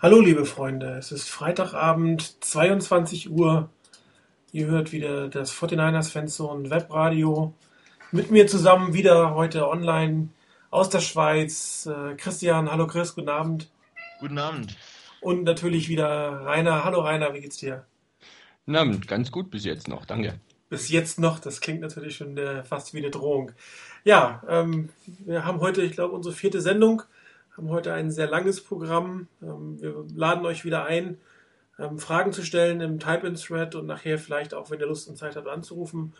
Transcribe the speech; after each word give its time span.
Hallo 0.00 0.20
liebe 0.20 0.44
Freunde, 0.44 0.96
es 0.96 1.10
ist 1.10 1.28
Freitagabend, 1.28 2.44
22 2.44 3.30
Uhr. 3.30 3.68
Ihr 4.52 4.66
hört 4.68 4.92
wieder 4.92 5.26
das 5.26 5.52
49ers 5.52 6.12
Fanzone 6.12 6.70
Webradio. 6.70 7.52
Mit 8.12 8.30
mir 8.30 8.46
zusammen 8.46 8.94
wieder 8.94 9.34
heute 9.34 9.68
online 9.68 10.28
aus 10.70 10.88
der 10.88 11.00
Schweiz. 11.00 11.86
Äh, 11.86 12.14
Christian, 12.14 12.70
hallo 12.70 12.86
Chris, 12.86 13.16
guten 13.16 13.28
Abend. 13.28 13.72
Guten 14.20 14.38
Abend. 14.38 14.76
Und 15.20 15.42
natürlich 15.42 15.88
wieder 15.88 16.44
Rainer. 16.44 16.84
Hallo 16.84 17.00
Rainer, 17.00 17.34
wie 17.34 17.40
geht's 17.40 17.56
dir? 17.56 17.84
Guten 18.66 18.76
Abend, 18.76 19.08
ganz 19.08 19.32
gut 19.32 19.50
bis 19.50 19.64
jetzt 19.64 19.88
noch, 19.88 20.06
danke. 20.06 20.38
Bis 20.70 20.90
jetzt 20.90 21.18
noch, 21.18 21.40
das 21.40 21.60
klingt 21.60 21.80
natürlich 21.80 22.14
schon 22.14 22.38
äh, 22.38 22.62
fast 22.62 22.94
wie 22.94 22.98
eine 22.98 23.10
Drohung. 23.10 23.50
Ja, 24.04 24.44
ähm, 24.48 24.90
wir 25.26 25.44
haben 25.44 25.58
heute, 25.58 25.82
ich 25.82 25.90
glaube, 25.90 26.14
unsere 26.14 26.36
vierte 26.36 26.60
Sendung, 26.60 27.02
haben 27.58 27.70
heute 27.70 27.92
ein 27.92 28.10
sehr 28.12 28.28
langes 28.28 28.62
Programm. 28.62 29.26
Ähm, 29.42 29.80
wir 29.80 30.06
laden 30.14 30.46
euch 30.46 30.64
wieder 30.64 30.84
ein, 30.84 31.18
ähm, 31.78 31.98
Fragen 31.98 32.32
zu 32.32 32.42
stellen 32.42 32.80
im 32.80 33.00
Type-in-Thread 33.00 33.74
und 33.74 33.86
nachher 33.86 34.18
vielleicht 34.18 34.54
auch, 34.54 34.70
wenn 34.70 34.78
ihr 34.78 34.86
Lust 34.86 35.08
und 35.08 35.16
Zeit 35.16 35.36
habt, 35.36 35.48
anzurufen. 35.48 36.14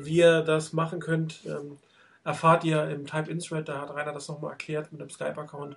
Wie 0.00 0.16
ihr 0.16 0.40
das 0.40 0.72
machen 0.72 0.98
könnt, 0.98 1.40
ähm, 1.44 1.76
erfahrt 2.24 2.64
ihr 2.64 2.88
im 2.88 3.06
Type-in-Thread. 3.06 3.68
Da 3.68 3.82
hat 3.82 3.90
Rainer 3.94 4.12
das 4.12 4.28
nochmal 4.28 4.52
erklärt 4.52 4.90
mit 4.92 5.00
dem 5.00 5.10
Skype-Account. 5.10 5.76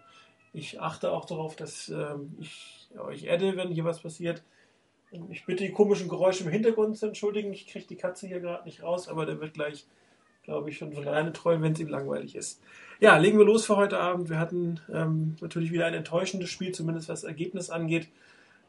Ich 0.54 0.80
achte 0.80 1.12
auch 1.12 1.26
darauf, 1.26 1.58
dass 1.58 1.92
ich 2.40 2.90
euch 2.98 3.30
adde, 3.30 3.58
wenn 3.58 3.68
hier 3.70 3.84
was 3.84 4.02
passiert. 4.02 4.44
Ich 5.30 5.45
bitte 5.45 5.66
die 5.66 5.73
komischen 5.73 6.08
Geräusche 6.08 6.45
im 6.45 6.50
Hintergrund 6.50 6.98
zu 6.98 7.08
entschuldigen. 7.08 7.52
Ich 7.52 7.68
kriege 7.68 7.86
die 7.86 7.98
Katze 7.98 8.28
hier 8.28 8.40
gerade 8.40 8.64
nicht 8.64 8.82
raus, 8.82 9.09
aber 9.09 9.26
der 9.26 9.42
wird 9.42 9.56
gleich, 9.56 9.86
glaube 10.48 10.70
ich, 10.70 10.78
schon 10.78 10.94
von 10.94 11.06
alleine 11.06 11.34
träumen, 11.34 11.62
wenn 11.62 11.74
es 11.74 11.80
ihm 11.80 11.90
langweilig 11.90 12.36
ist. 12.36 12.62
Ja, 13.02 13.18
legen 13.18 13.38
wir 13.38 13.46
los 13.46 13.66
für 13.66 13.76
heute 13.76 14.00
Abend. 14.00 14.30
Wir 14.30 14.40
hatten 14.40 14.80
ähm, 14.92 15.36
natürlich 15.42 15.72
wieder 15.73 15.86
ein 15.86 15.94
enttäuschendes 15.94 16.50
Spiel, 16.50 16.72
zumindest 16.72 17.10
was 17.10 17.22
das 17.22 17.28
Ergebnis 17.28 17.70
angeht. 17.70 18.08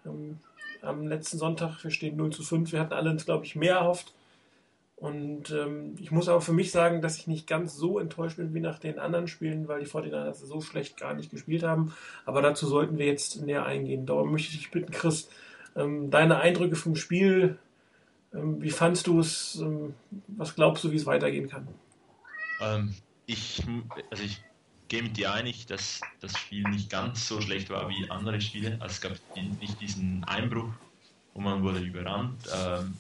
Ähm, 0.05 0.41
am 0.83 1.07
letzten 1.07 1.39
Sonntag, 1.39 1.83
wir 1.85 1.93
stehen 1.93 2.17
0 2.17 2.31
zu 2.31 2.43
5. 2.43 2.73
Wir 2.73 2.81
hatten 2.81 2.93
alle 2.93 3.11
uns, 3.11 3.25
glaube 3.25 3.45
ich, 3.45 3.55
mehr 3.55 3.77
erhofft. 3.77 4.13
Und 4.97 5.53
ähm, 5.53 5.95
ich 6.01 6.11
muss 6.11 6.29
aber 6.29 6.41
für 6.41 6.53
mich 6.53 6.73
sagen, 6.73 7.01
dass 7.01 7.17
ich 7.17 7.29
nicht 7.29 7.47
ganz 7.47 7.77
so 7.77 8.01
enttäuscht 8.01 8.39
bin 8.39 8.53
wie 8.55 8.61
nach 8.61 8.81
den 8.81 8.99
anderen 8.99 9.29
Spielen, 9.29 9.69
weil 9.69 9.79
die 9.79 9.87
49ers 9.87 10.45
so 10.45 10.61
schlecht 10.61 10.97
gar 10.97 11.15
nicht 11.15 11.31
gespielt 11.31 11.63
haben. 11.63 11.95
Aber 12.27 12.43
dazu 12.43 12.67
sollten 12.67 12.99
wir 12.99 13.07
jetzt 13.07 13.41
näher 13.41 13.65
eingehen. 13.65 14.05
Darum 14.05 14.33
möchte 14.33 14.51
ich 14.51 14.59
dich 14.59 14.71
bitten, 14.73 14.91
Chris, 14.91 15.29
ähm, 15.77 16.11
deine 16.11 16.41
Eindrücke 16.41 16.75
vom 16.75 16.97
Spiel. 16.97 17.57
Ähm, 18.35 18.61
wie 18.63 18.71
fandst 18.71 19.07
du 19.07 19.21
es? 19.21 19.59
Ähm, 19.61 19.95
was 20.29 20.55
glaubst 20.55 20.85
du, 20.85 20.93
wie 20.93 20.97
es 20.97 21.07
weitergehen 21.07 21.49
kann? 21.49 21.69
Ähm, 22.61 22.95
ich, 23.27 23.63
also 24.11 24.23
ich 24.23 24.41
gehe 24.89 25.03
mit 25.03 25.17
dir 25.17 25.33
einig, 25.33 25.67
dass 25.67 26.01
das 26.21 26.37
Spiel 26.37 26.63
nicht 26.65 26.91
ganz 26.91 27.29
so 27.29 27.41
schlecht 27.41 27.71
war 27.71 27.89
wie 27.89 28.11
andere 28.11 28.41
Spiele. 28.41 28.77
Also 28.81 28.93
es 28.93 29.01
gab 29.01 29.13
nicht 29.61 29.81
diesen 29.81 30.25
Einbruch, 30.25 30.71
wo 31.35 31.41
man 31.41 31.63
wurde 31.63 31.81
überrannt. 31.81 32.41
Ähm, 32.55 32.95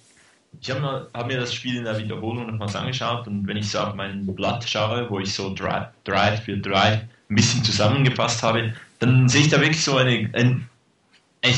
ich 0.61 0.71
habe 0.71 1.11
hab 1.13 1.27
mir 1.27 1.39
das 1.39 1.53
Spiel 1.53 1.77
in 1.77 1.85
der 1.85 1.99
Wiederholung 1.99 2.47
nochmals 2.47 2.75
angeschaut 2.75 3.27
und 3.27 3.47
wenn 3.47 3.57
ich 3.57 3.71
so 3.71 3.79
auf 3.81 3.95
mein 3.95 4.27
Blatt 4.27 4.69
schaue, 4.69 5.09
wo 5.11 5.19
ich 5.19 5.33
so 5.33 5.55
Drive, 5.55 5.89
Drive 6.05 6.45
für 6.45 6.57
Drive 6.57 7.03
ein 7.31 7.35
bisschen 7.35 7.63
zusammengefasst 7.63 8.43
habe, 8.43 8.75
dann 8.99 9.29
sehe 9.29 9.43
ich 9.43 9.49
da 9.49 9.61
wirklich 9.61 9.85
so 9.85 9.97
eine, 9.97 10.31
ein, 10.33 10.69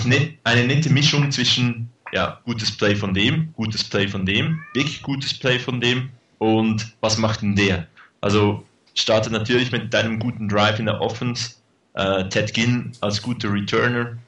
net, 0.05 0.39
eine 0.45 0.67
nette 0.67 0.91
Mischung 0.91 1.31
zwischen 1.31 1.89
ja, 2.13 2.41
gutes 2.45 2.77
Play 2.77 2.97
von 2.97 3.15
dem, 3.15 3.53
gutes 3.55 3.85
Play 3.85 4.09
von 4.09 4.27
dem, 4.27 4.61
wirklich 4.75 5.03
gutes 5.03 5.35
Play 5.39 5.59
von 5.59 5.81
dem 5.81 6.11
und 6.39 6.95
was 7.01 7.19
macht 7.19 7.43
denn 7.43 7.57
der? 7.57 7.87
Also 8.21 8.65
startet 8.95 9.33
natürlich 9.33 9.73
mit 9.73 9.93
deinem 9.93 10.19
guten 10.19 10.49
Drive 10.49 10.79
in 10.79 10.87
der 10.87 11.01
Offense, 11.01 11.55
äh, 11.95 12.29
Ted 12.29 12.53
Ginn 12.55 12.93
als 13.01 13.23
guter 13.23 13.53
Returner, 13.53 14.19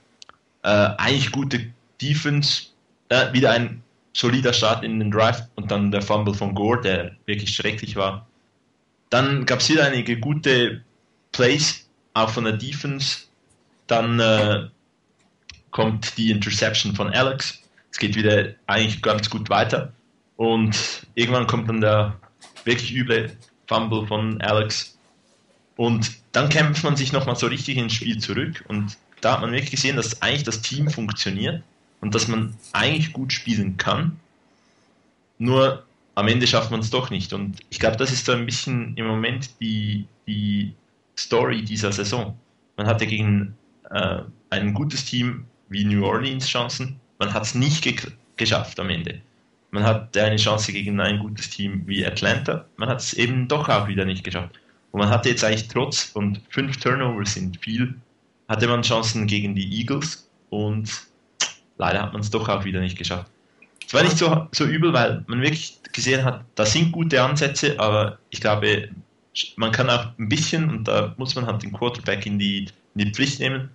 äh, 0.62 0.68
eigentlich 0.68 1.32
gute 1.32 1.72
Defense, 2.00 2.64
äh, 3.08 3.32
wieder 3.32 3.50
ein 3.50 3.82
solider 4.12 4.52
Start 4.52 4.84
in 4.84 4.98
den 4.98 5.10
Drive 5.10 5.42
und 5.56 5.70
dann 5.70 5.90
der 5.90 6.02
Fumble 6.02 6.34
von 6.34 6.54
Gore, 6.54 6.80
der 6.80 7.12
wirklich 7.26 7.54
schrecklich 7.54 7.96
war. 7.96 8.26
Dann 9.10 9.46
gab 9.46 9.60
es 9.60 9.68
wieder 9.68 9.86
einige 9.86 10.18
gute 10.18 10.82
Plays, 11.32 11.86
auch 12.14 12.30
von 12.30 12.44
der 12.44 12.54
Defense. 12.54 13.24
Dann 13.86 14.20
äh, 14.20 14.68
kommt 15.70 16.16
die 16.16 16.30
Interception 16.30 16.94
von 16.94 17.12
Alex. 17.12 17.61
Es 17.92 17.98
geht 17.98 18.16
wieder 18.16 18.54
eigentlich 18.66 19.02
ganz 19.02 19.30
gut 19.30 19.50
weiter. 19.50 19.92
Und 20.36 21.06
irgendwann 21.14 21.46
kommt 21.46 21.68
dann 21.68 21.80
der 21.80 22.18
wirklich 22.64 22.94
üble 22.94 23.36
Fumble 23.68 24.06
von 24.06 24.40
Alex. 24.40 24.98
Und 25.76 26.10
dann 26.32 26.48
kämpft 26.48 26.82
man 26.84 26.96
sich 26.96 27.12
nochmal 27.12 27.36
so 27.36 27.46
richtig 27.46 27.76
ins 27.76 27.92
Spiel 27.92 28.18
zurück. 28.18 28.64
Und 28.68 28.96
da 29.20 29.34
hat 29.34 29.40
man 29.42 29.52
wirklich 29.52 29.70
gesehen, 29.70 29.96
dass 29.96 30.20
eigentlich 30.22 30.42
das 30.42 30.62
Team 30.62 30.90
funktioniert 30.90 31.62
und 32.00 32.14
dass 32.14 32.28
man 32.28 32.56
eigentlich 32.72 33.12
gut 33.12 33.32
spielen 33.32 33.76
kann. 33.76 34.18
Nur 35.38 35.84
am 36.14 36.28
Ende 36.28 36.46
schafft 36.46 36.70
man 36.70 36.80
es 36.80 36.90
doch 36.90 37.10
nicht. 37.10 37.32
Und 37.32 37.60
ich 37.70 37.78
glaube, 37.78 37.96
das 37.96 38.10
ist 38.10 38.24
so 38.24 38.32
ein 38.32 38.46
bisschen 38.46 38.96
im 38.96 39.06
Moment 39.06 39.50
die, 39.60 40.06
die 40.26 40.72
Story 41.18 41.62
dieser 41.62 41.92
Saison. 41.92 42.38
Man 42.76 42.86
hatte 42.86 43.06
gegen 43.06 43.54
äh, 43.90 44.22
ein 44.50 44.74
gutes 44.74 45.04
Team 45.04 45.44
wie 45.68 45.84
New 45.84 46.04
Orleans 46.04 46.46
Chancen. 46.46 47.00
Man 47.22 47.32
hat 47.32 47.44
es 47.44 47.54
nicht 47.54 47.82
ge 47.82 47.94
geschafft 48.36 48.80
am 48.80 48.90
Ende. 48.90 49.20
Man 49.70 49.84
hatte 49.84 50.24
eine 50.24 50.38
Chance 50.38 50.72
gegen 50.72 50.98
ein 50.98 51.20
gutes 51.20 51.50
Team 51.50 51.84
wie 51.86 52.04
Atlanta. 52.04 52.64
Man 52.78 52.88
hat 52.88 52.98
es 52.98 53.12
eben 53.14 53.46
doch 53.46 53.68
auch 53.68 53.86
wieder 53.86 54.04
nicht 54.04 54.24
geschafft. 54.24 54.58
Und 54.90 54.98
man 54.98 55.08
hatte 55.08 55.28
jetzt 55.28 55.44
eigentlich 55.44 55.68
trotz 55.68 56.10
und 56.14 56.40
fünf 56.50 56.78
Turnovers 56.78 57.34
sind 57.34 57.60
viel, 57.60 57.94
hatte 58.48 58.66
man 58.66 58.82
Chancen 58.82 59.28
gegen 59.28 59.54
die 59.54 59.72
Eagles 59.78 60.28
und 60.50 60.90
leider 61.78 62.02
hat 62.02 62.12
man 62.12 62.22
es 62.22 62.30
doch 62.30 62.48
auch 62.48 62.64
wieder 62.64 62.80
nicht 62.80 62.98
geschafft. 62.98 63.30
Es 63.86 63.94
war 63.94 64.02
nicht 64.02 64.18
so, 64.18 64.48
so 64.50 64.64
übel, 64.64 64.92
weil 64.92 65.22
man 65.28 65.42
wirklich 65.42 65.78
gesehen 65.92 66.24
hat, 66.24 66.44
da 66.56 66.66
sind 66.66 66.90
gute 66.90 67.22
Ansätze, 67.22 67.78
aber 67.78 68.18
ich 68.30 68.40
glaube, 68.40 68.88
man 69.54 69.70
kann 69.70 69.88
auch 69.88 70.06
ein 70.18 70.28
bisschen, 70.28 70.68
und 70.70 70.88
da 70.88 71.14
muss 71.18 71.36
man 71.36 71.46
halt 71.46 71.62
den 71.62 71.72
Quarterback 71.72 72.26
in 72.26 72.40
die, 72.40 72.66
in 72.96 73.04
die 73.04 73.12
Pflicht 73.12 73.38
nehmen, 73.38 73.70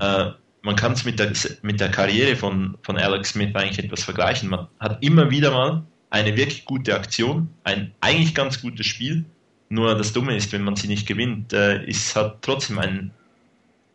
äh, 0.00 0.30
man 0.66 0.74
kann 0.74 0.92
es 0.92 1.04
mit 1.04 1.20
der, 1.20 1.32
mit 1.62 1.78
der 1.78 1.92
Karriere 1.92 2.34
von, 2.34 2.76
von 2.82 2.98
Alex 2.98 3.30
Smith 3.30 3.54
eigentlich 3.54 3.78
etwas 3.78 4.02
vergleichen. 4.02 4.48
Man 4.48 4.66
hat 4.80 5.00
immer 5.00 5.30
wieder 5.30 5.52
mal 5.52 5.84
eine 6.10 6.36
wirklich 6.36 6.64
gute 6.64 6.96
Aktion, 6.96 7.48
ein 7.62 7.92
eigentlich 8.00 8.34
ganz 8.34 8.60
gutes 8.60 8.84
Spiel. 8.84 9.24
Nur 9.68 9.94
das 9.94 10.12
Dumme 10.12 10.36
ist, 10.36 10.52
wenn 10.52 10.64
man 10.64 10.74
sie 10.74 10.88
nicht 10.88 11.06
gewinnt, 11.06 11.52
äh, 11.52 11.84
ist 11.84 12.16
hat 12.16 12.42
trotzdem 12.42 12.80
ein 12.80 13.12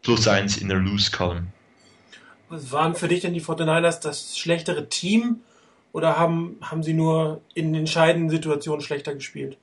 Plus 0.01 0.29
1 0.29 0.57
in 0.57 0.69
der 0.69 0.77
Lose 0.77 1.11
Column. 1.11 1.47
Was 2.47 2.71
waren 2.71 2.95
für 2.95 3.09
dich 3.09 3.19
denn 3.19 3.33
die 3.33 3.41
49ers 3.41 4.01
das 4.01 4.37
schlechtere 4.37 4.87
Team 4.87 5.41
oder 5.91 6.17
haben, 6.17 6.55
haben 6.61 6.83
sie 6.83 6.93
nur 6.93 7.41
in 7.53 7.75
entscheidenden 7.75 8.29
Situationen 8.29 8.81
schlechter 8.81 9.13
gespielt? 9.13 9.57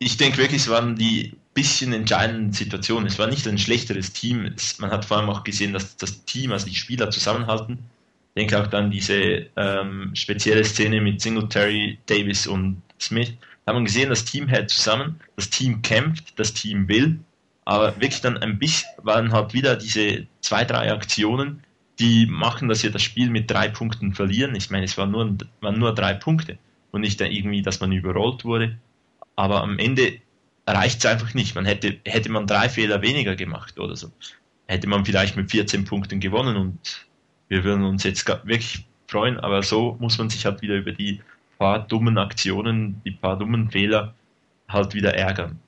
Ich 0.00 0.16
denke 0.16 0.38
wirklich, 0.38 0.62
es 0.62 0.68
waren 0.68 0.96
die 0.96 1.36
bisschen 1.54 1.92
entscheidenden 1.92 2.52
Situation. 2.52 3.04
Es 3.06 3.18
war 3.18 3.26
nicht 3.26 3.48
ein 3.48 3.58
schlechteres 3.58 4.12
Team. 4.12 4.46
Es, 4.56 4.78
man 4.78 4.92
hat 4.92 5.04
vor 5.04 5.16
allem 5.16 5.28
auch 5.28 5.42
gesehen, 5.42 5.72
dass 5.72 5.96
das 5.96 6.24
Team, 6.24 6.52
also 6.52 6.66
die 6.66 6.74
Spieler 6.76 7.10
zusammenhalten. 7.10 7.78
Ich 8.34 8.42
denke 8.42 8.62
auch 8.62 8.68
dann 8.68 8.92
diese 8.92 9.46
ähm, 9.56 10.12
spezielle 10.14 10.64
Szene 10.64 11.00
mit 11.00 11.20
Singletary, 11.20 11.98
Davis 12.06 12.46
und 12.46 12.80
Smith. 13.00 13.34
Da 13.64 13.72
haben 13.72 13.80
wir 13.80 13.86
gesehen, 13.86 14.08
das 14.08 14.24
Team 14.24 14.46
hält 14.46 14.70
zusammen, 14.70 15.18
das 15.34 15.50
Team 15.50 15.82
kämpft, 15.82 16.38
das 16.38 16.54
Team 16.54 16.86
will. 16.86 17.18
Aber 17.64 18.00
wirklich 18.00 18.20
dann 18.20 18.38
ein 18.38 18.60
bisschen 18.60 18.88
waren 19.02 19.32
halt 19.32 19.52
wieder 19.52 19.74
diese 19.74 20.28
zwei, 20.40 20.64
drei 20.64 20.92
Aktionen, 20.92 21.64
die 21.98 22.26
machen, 22.26 22.68
dass 22.68 22.84
wir 22.84 22.92
das 22.92 23.02
Spiel 23.02 23.30
mit 23.30 23.50
drei 23.50 23.68
Punkten 23.68 24.14
verlieren. 24.14 24.54
Ich 24.54 24.70
meine, 24.70 24.84
es 24.84 24.96
waren 24.96 25.10
nur, 25.10 25.36
waren 25.60 25.78
nur 25.78 25.92
drei 25.92 26.14
Punkte 26.14 26.56
und 26.92 27.00
nicht 27.00 27.20
irgendwie, 27.20 27.62
dass 27.62 27.80
man 27.80 27.90
überrollt 27.90 28.44
wurde. 28.44 28.78
Aber 29.38 29.62
am 29.62 29.78
Ende 29.78 30.18
reicht 30.66 30.98
es 30.98 31.06
einfach 31.06 31.32
nicht. 31.32 31.54
Man 31.54 31.64
hätte, 31.64 32.00
hätte 32.04 32.28
man 32.28 32.48
drei 32.48 32.68
Fehler 32.68 33.02
weniger 33.02 33.36
gemacht 33.36 33.78
oder 33.78 33.94
so, 33.94 34.10
hätte 34.66 34.88
man 34.88 35.04
vielleicht 35.04 35.36
mit 35.36 35.52
14 35.52 35.84
Punkten 35.84 36.18
gewonnen 36.18 36.56
und 36.56 37.06
wir 37.46 37.62
würden 37.62 37.84
uns 37.84 38.02
jetzt 38.02 38.26
wirklich 38.26 38.88
freuen, 39.06 39.38
aber 39.38 39.62
so 39.62 39.96
muss 40.00 40.18
man 40.18 40.28
sich 40.28 40.44
halt 40.44 40.60
wieder 40.60 40.74
über 40.74 40.90
die 40.90 41.20
paar 41.56 41.86
dummen 41.86 42.18
Aktionen, 42.18 43.00
die 43.04 43.12
paar 43.12 43.38
dummen 43.38 43.70
Fehler 43.70 44.12
halt 44.68 44.92
wieder 44.94 45.14
ärgern. 45.14 45.60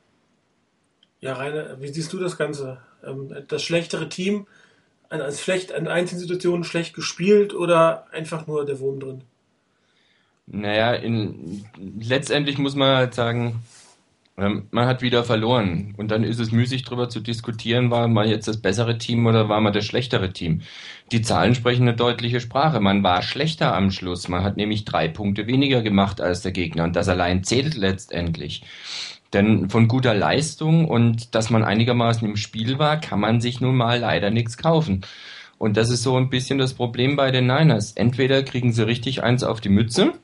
Ja, 1.21 1.35
Rainer, 1.35 1.81
wie 1.81 1.93
siehst 1.93 2.13
du 2.13 2.19
das 2.19 2.37
Ganze? 2.37 2.79
Ähm, 3.05 3.33
das 3.47 3.63
schlechtere 3.63 4.09
Team, 4.09 4.49
als 5.11 5.45
schlecht, 5.45 5.73
an 5.73 5.87
einzelnen 5.87 6.23
Situationen 6.23 6.65
schlecht 6.65 6.93
gespielt 6.93 7.55
oder 7.55 8.13
einfach 8.13 8.49
nur 8.49 8.67
der 8.67 8.81
Wurm 8.81 8.99
drin? 8.99 9.23
Naja, 10.53 10.95
in, 10.95 11.65
letztendlich 12.01 12.59
muss 12.59 12.75
man 12.75 12.97
halt 12.97 13.15
sagen, 13.15 13.63
ähm, 14.37 14.67
man 14.71 14.87
hat 14.87 15.03
wieder 15.03 15.23
verloren. 15.23 15.95
Und 15.97 16.11
dann 16.11 16.25
ist 16.25 16.41
es 16.41 16.51
müßig 16.51 16.85
darüber 16.85 17.09
zu 17.09 17.21
diskutieren, 17.21 17.91
war 17.91 18.09
man 18.09 18.29
jetzt 18.29 18.49
das 18.49 18.57
bessere 18.57 18.99
Team 18.99 19.27
oder 19.27 19.49
war 19.49 19.61
man 19.61 19.73
das 19.73 19.85
schlechtere 19.85 20.33
Team. 20.33 20.63
Die 21.13 21.23
Zahlen 21.23 21.55
sprechen 21.55 21.83
eine 21.83 21.95
deutliche 21.95 22.41
Sprache. 22.41 22.81
Man 22.81 23.03
war 23.03 23.23
schlechter 23.23 23.75
am 23.77 23.91
Schluss. 23.91 24.29
Man 24.29 24.43
hat 24.43 24.57
nämlich 24.57 24.85
drei 24.85 25.09
Punkte 25.09 25.47
weniger 25.47 25.83
gemacht 25.83 26.21
als 26.21 26.43
der 26.43 26.53
Gegner. 26.53 26.85
Und 26.85 26.97
das 26.97 27.09
allein 27.09 27.45
zählt 27.45 27.77
letztendlich. 27.77 28.63
Denn 29.33 29.71
von 29.71 29.87
guter 29.87 30.15
Leistung 30.15 30.87
und 30.87 31.35
dass 31.37 31.51
man 31.51 31.63
einigermaßen 31.63 32.27
im 32.27 32.37
Spiel 32.37 32.79
war, 32.81 33.01
kann 33.01 33.21
man 33.21 33.41
sich 33.41 33.61
nun 33.61 33.77
mal 33.77 34.01
leider 34.01 34.31
nichts 34.31 34.57
kaufen. 34.57 35.03
Und 35.59 35.77
das 35.77 35.91
ist 35.91 36.03
so 36.03 36.17
ein 36.17 36.31
bisschen 36.31 36.59
das 36.59 36.75
Problem 36.75 37.17
bei 37.17 37.31
den 37.31 37.47
Niners. 37.47 37.93
Entweder 37.93 38.43
kriegen 38.43 38.73
sie 38.73 38.87
richtig 38.87 39.23
eins 39.23 39.45
auf 39.45 39.61
die 39.61 39.69
Mütze, 39.69 40.15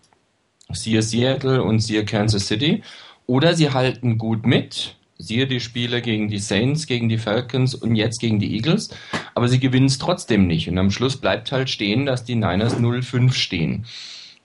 siehe 0.72 1.02
Seattle 1.02 1.62
und 1.62 1.80
siehe 1.80 2.04
Kansas 2.04 2.46
City, 2.46 2.82
oder 3.26 3.54
sie 3.54 3.70
halten 3.70 4.18
gut 4.18 4.46
mit, 4.46 4.96
siehe 5.18 5.46
die 5.46 5.60
Spiele 5.60 6.02
gegen 6.02 6.28
die 6.28 6.38
Saints, 6.38 6.86
gegen 6.86 7.08
die 7.08 7.18
Falcons 7.18 7.74
und 7.74 7.96
jetzt 7.96 8.20
gegen 8.20 8.38
die 8.38 8.54
Eagles, 8.54 8.90
aber 9.34 9.48
sie 9.48 9.58
gewinnen 9.58 9.86
es 9.86 9.98
trotzdem 9.98 10.46
nicht. 10.46 10.68
Und 10.68 10.78
am 10.78 10.90
Schluss 10.90 11.16
bleibt 11.16 11.52
halt 11.52 11.70
stehen, 11.70 12.06
dass 12.06 12.24
die 12.24 12.34
Niners 12.34 12.78
0-5 12.78 13.32
stehen. 13.32 13.86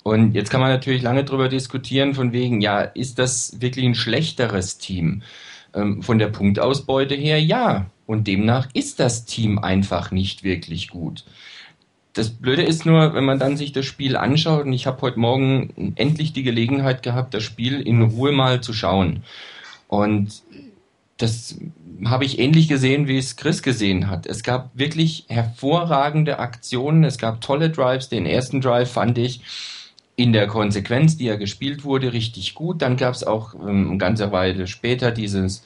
Und 0.03 0.33
jetzt 0.33 0.49
kann 0.49 0.61
man 0.61 0.71
natürlich 0.71 1.03
lange 1.03 1.23
darüber 1.23 1.47
diskutieren, 1.47 2.15
von 2.15 2.33
wegen, 2.33 2.61
ja, 2.61 2.81
ist 2.81 3.19
das 3.19 3.61
wirklich 3.61 3.85
ein 3.85 3.95
schlechteres 3.95 4.77
Team? 4.77 5.21
Ähm, 5.73 6.01
von 6.01 6.17
der 6.17 6.27
Punktausbeute 6.27 7.15
her, 7.15 7.41
ja. 7.41 7.85
Und 8.07 8.27
demnach 8.27 8.67
ist 8.73 8.99
das 8.99 9.25
Team 9.25 9.59
einfach 9.59 10.11
nicht 10.11 10.43
wirklich 10.43 10.89
gut. 10.89 11.23
Das 12.13 12.29
Blöde 12.29 12.63
ist 12.63 12.85
nur, 12.85 13.13
wenn 13.13 13.23
man 13.23 13.39
dann 13.39 13.55
sich 13.55 13.71
das 13.71 13.85
Spiel 13.85 14.17
anschaut, 14.17 14.65
und 14.65 14.73
ich 14.73 14.85
habe 14.85 15.01
heute 15.01 15.19
Morgen 15.19 15.93
endlich 15.95 16.33
die 16.33 16.43
Gelegenheit 16.43 17.03
gehabt, 17.03 17.33
das 17.33 17.43
Spiel 17.43 17.79
in 17.79 18.01
Ruhe 18.01 18.31
mal 18.31 18.61
zu 18.61 18.73
schauen. 18.73 19.23
Und 19.87 20.41
das 21.17 21.57
habe 22.05 22.25
ich 22.25 22.39
ähnlich 22.39 22.67
gesehen, 22.67 23.07
wie 23.07 23.17
es 23.17 23.35
Chris 23.35 23.61
gesehen 23.61 24.09
hat. 24.09 24.25
Es 24.25 24.43
gab 24.43 24.71
wirklich 24.73 25.25
hervorragende 25.29 26.39
Aktionen, 26.39 27.03
es 27.03 27.17
gab 27.17 27.41
tolle 27.41 27.69
Drives. 27.69 28.09
Den 28.09 28.25
ersten 28.25 28.59
Drive 28.59 28.91
fand 28.91 29.17
ich 29.17 29.41
in 30.15 30.33
der 30.33 30.47
Konsequenz, 30.47 31.17
die 31.17 31.27
er 31.27 31.37
gespielt 31.37 31.83
wurde, 31.83 32.13
richtig 32.13 32.55
gut. 32.55 32.81
Dann 32.81 32.97
gab 32.97 33.13
es 33.13 33.23
auch 33.23 33.53
ähm, 33.53 33.89
eine 33.89 33.97
ganze 33.97 34.31
Weile 34.31 34.67
später 34.67 35.11
dieses 35.11 35.63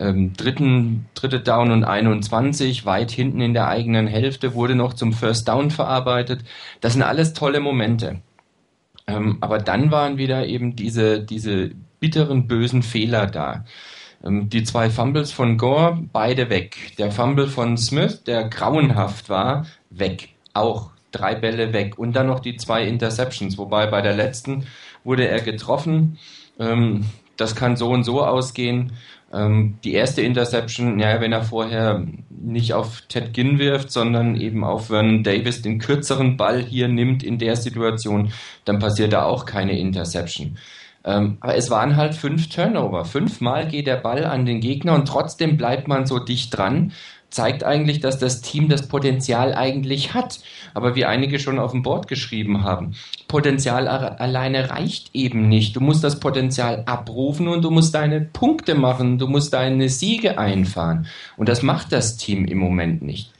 ähm, 0.00 0.32
dritten, 0.32 1.06
dritte 1.14 1.40
Down 1.40 1.70
und 1.70 1.84
21, 1.84 2.86
weit 2.86 3.10
hinten 3.10 3.40
in 3.40 3.52
der 3.52 3.68
eigenen 3.68 4.06
Hälfte, 4.06 4.54
wurde 4.54 4.74
noch 4.74 4.94
zum 4.94 5.12
First 5.12 5.46
Down 5.46 5.70
verarbeitet. 5.70 6.40
Das 6.80 6.94
sind 6.94 7.02
alles 7.02 7.34
tolle 7.34 7.60
Momente. 7.60 8.20
Ähm, 9.06 9.38
aber 9.40 9.58
dann 9.58 9.90
waren 9.90 10.16
wieder 10.16 10.46
eben 10.46 10.74
diese, 10.74 11.20
diese 11.20 11.70
bitteren, 12.00 12.48
bösen 12.48 12.82
Fehler 12.82 13.26
da. 13.26 13.64
Ähm, 14.24 14.48
die 14.48 14.64
zwei 14.64 14.88
Fumbles 14.88 15.32
von 15.32 15.58
Gore, 15.58 15.98
beide 16.12 16.48
weg. 16.48 16.92
Der 16.98 17.12
Fumble 17.12 17.46
von 17.46 17.76
Smith, 17.76 18.24
der 18.24 18.48
grauenhaft 18.48 19.28
war, 19.28 19.66
weg. 19.90 20.30
Auch 20.54 20.92
drei 21.12 21.34
Bälle 21.34 21.72
weg 21.72 21.98
und 21.98 22.14
dann 22.14 22.28
noch 22.28 22.40
die 22.40 22.56
zwei 22.56 22.84
Interceptions, 22.84 23.58
wobei 23.58 23.86
bei 23.86 24.00
der 24.00 24.14
letzten 24.14 24.66
wurde 25.04 25.28
er 25.28 25.40
getroffen. 25.40 26.18
Ähm, 26.58 27.04
das 27.36 27.56
kann 27.56 27.76
so 27.76 27.90
und 27.90 28.04
so 28.04 28.22
ausgehen. 28.22 28.92
Ähm, 29.32 29.78
die 29.84 29.92
erste 29.92 30.22
Interception, 30.22 30.98
ja, 30.98 31.20
wenn 31.20 31.32
er 31.32 31.44
vorher 31.44 32.04
nicht 32.30 32.74
auf 32.74 33.02
Ted 33.02 33.32
Ginn 33.32 33.58
wirft, 33.58 33.92
sondern 33.92 34.36
eben 34.36 34.64
auf 34.64 34.88
Vernon 34.88 35.22
Davis 35.22 35.62
den 35.62 35.78
kürzeren 35.78 36.36
Ball 36.36 36.62
hier 36.62 36.88
nimmt 36.88 37.22
in 37.22 37.38
der 37.38 37.56
Situation, 37.56 38.32
dann 38.64 38.78
passiert 38.78 39.12
da 39.12 39.24
auch 39.24 39.46
keine 39.46 39.78
Interception. 39.78 40.58
Ähm, 41.04 41.38
aber 41.40 41.54
es 41.54 41.70
waren 41.70 41.96
halt 41.96 42.14
fünf 42.14 42.48
Turnover. 42.48 43.04
Fünfmal 43.04 43.68
geht 43.68 43.86
der 43.86 43.96
Ball 43.96 44.24
an 44.24 44.44
den 44.44 44.60
Gegner 44.60 44.94
und 44.94 45.06
trotzdem 45.06 45.56
bleibt 45.56 45.88
man 45.88 46.06
so 46.06 46.18
dicht 46.18 46.56
dran 46.56 46.92
zeigt 47.30 47.64
eigentlich, 47.64 48.00
dass 48.00 48.18
das 48.18 48.40
Team 48.40 48.68
das 48.68 48.88
Potenzial 48.88 49.54
eigentlich 49.54 50.14
hat. 50.14 50.40
Aber 50.74 50.94
wie 50.94 51.04
einige 51.04 51.38
schon 51.38 51.58
auf 51.58 51.72
dem 51.72 51.82
Board 51.82 52.08
geschrieben 52.08 52.64
haben, 52.64 52.94
Potenzial 53.28 53.88
alleine 53.88 54.70
reicht 54.70 55.14
eben 55.14 55.48
nicht. 55.48 55.76
Du 55.76 55.80
musst 55.80 56.04
das 56.04 56.20
Potenzial 56.20 56.82
abrufen 56.86 57.48
und 57.48 57.62
du 57.62 57.70
musst 57.70 57.94
deine 57.94 58.20
Punkte 58.20 58.74
machen, 58.74 59.18
du 59.18 59.26
musst 59.26 59.52
deine 59.52 59.88
Siege 59.88 60.38
einfahren. 60.38 61.06
Und 61.36 61.48
das 61.48 61.62
macht 61.62 61.92
das 61.92 62.16
Team 62.16 62.44
im 62.44 62.58
Moment 62.58 63.02
nicht. 63.02 63.32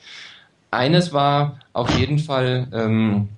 Eines 0.70 1.12
war 1.12 1.58
auf 1.72 1.98
jeden 1.98 2.20
Fall 2.20 2.68
ähm, 2.72 3.28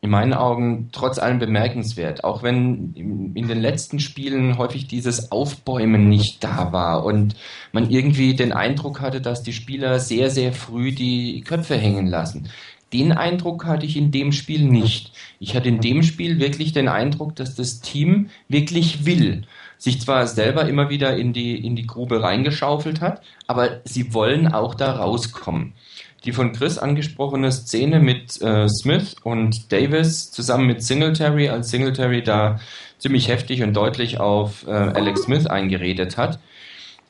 in 0.00 0.10
meinen 0.10 0.32
Augen 0.32 0.90
trotz 0.92 1.18
allem 1.18 1.40
bemerkenswert, 1.40 2.22
auch 2.22 2.44
wenn 2.44 2.92
in 2.94 3.48
den 3.48 3.60
letzten 3.60 3.98
Spielen 3.98 4.56
häufig 4.56 4.86
dieses 4.86 5.32
Aufbäumen 5.32 6.08
nicht 6.08 6.44
da 6.44 6.72
war 6.72 7.04
und 7.04 7.34
man 7.72 7.90
irgendwie 7.90 8.34
den 8.34 8.52
Eindruck 8.52 9.00
hatte, 9.00 9.20
dass 9.20 9.42
die 9.42 9.52
Spieler 9.52 9.98
sehr, 9.98 10.30
sehr 10.30 10.52
früh 10.52 10.92
die 10.92 11.40
Köpfe 11.40 11.76
hängen 11.76 12.06
lassen. 12.06 12.48
Den 12.92 13.12
Eindruck 13.12 13.66
hatte 13.66 13.86
ich 13.86 13.96
in 13.96 14.12
dem 14.12 14.32
Spiel 14.32 14.62
nicht. 14.62 15.12
Ich 15.40 15.54
hatte 15.54 15.68
in 15.68 15.80
dem 15.80 16.02
Spiel 16.02 16.38
wirklich 16.38 16.72
den 16.72 16.88
Eindruck, 16.88 17.34
dass 17.36 17.54
das 17.54 17.80
Team 17.80 18.30
wirklich 18.48 19.04
will. 19.04 19.46
Sich 19.78 20.00
zwar 20.00 20.26
selber 20.26 20.68
immer 20.68 20.90
wieder 20.90 21.16
in 21.16 21.32
die, 21.32 21.56
in 21.56 21.76
die 21.76 21.86
Grube 21.86 22.22
reingeschaufelt 22.22 23.00
hat, 23.00 23.22
aber 23.46 23.80
sie 23.84 24.14
wollen 24.14 24.48
auch 24.48 24.74
da 24.74 24.92
rauskommen 24.92 25.74
die 26.24 26.32
von 26.32 26.52
Chris 26.52 26.78
angesprochene 26.78 27.52
Szene 27.52 28.00
mit 28.00 28.40
äh, 28.42 28.68
Smith 28.68 29.16
und 29.22 29.72
Davis 29.72 30.30
zusammen 30.30 30.66
mit 30.66 30.82
Singletary, 30.82 31.48
als 31.48 31.70
Singletary 31.70 32.22
da 32.22 32.58
ziemlich 32.98 33.28
heftig 33.28 33.62
und 33.62 33.74
deutlich 33.74 34.18
auf 34.18 34.66
äh, 34.66 34.70
Alex 34.70 35.22
Smith 35.22 35.46
eingeredet 35.46 36.16
hat, 36.16 36.38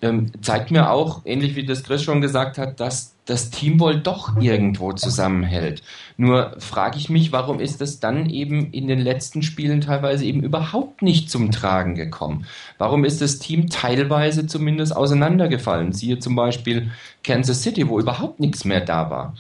ähm, 0.01 0.31
zeigt 0.43 0.71
mir 0.71 0.91
auch, 0.91 1.23
ähnlich 1.25 1.57
wie 1.57 1.67
das 1.67 1.83
Chris 1.83 2.03
schon 2.03 2.21
gesagt 2.21 2.59
hat, 2.59 2.81
dass 2.81 3.15
das 3.25 3.51
Team 3.51 3.79
wohl 3.79 4.01
doch 4.01 4.41
irgendwo 4.41 4.93
zusammenhält. 4.93 5.83
Nur 6.17 6.55
frage 6.59 6.97
ich 6.97 7.11
mich, 7.11 7.31
warum 7.31 7.61
ist 7.61 7.83
es 7.83 8.01
dann 8.01 8.31
eben 8.31 8.73
in 8.73 8.89
den 8.89 9.01
letzten 9.01 9.43
Spielen 9.43 9.81
teilweise 9.81 10.25
eben 10.25 10.43
überhaupt 10.43 11.03
nicht 11.03 11.31
zum 11.31 11.51
Tragen 11.51 11.95
gekommen? 11.95 12.47
Warum 12.79 13.05
ist 13.05 13.21
das 13.21 13.39
Team 13.39 13.69
teilweise 13.69 14.47
zumindest 14.47 14.97
auseinandergefallen? 14.97 15.93
Siehe 15.93 16.19
zum 16.19 16.37
Beispiel 16.37 16.91
Kansas 17.23 17.63
City, 17.63 17.89
wo 17.89 18.01
überhaupt 18.01 18.41
nichts 18.41 18.65
mehr 18.65 18.81
da 18.81 19.11
war. 19.11 19.35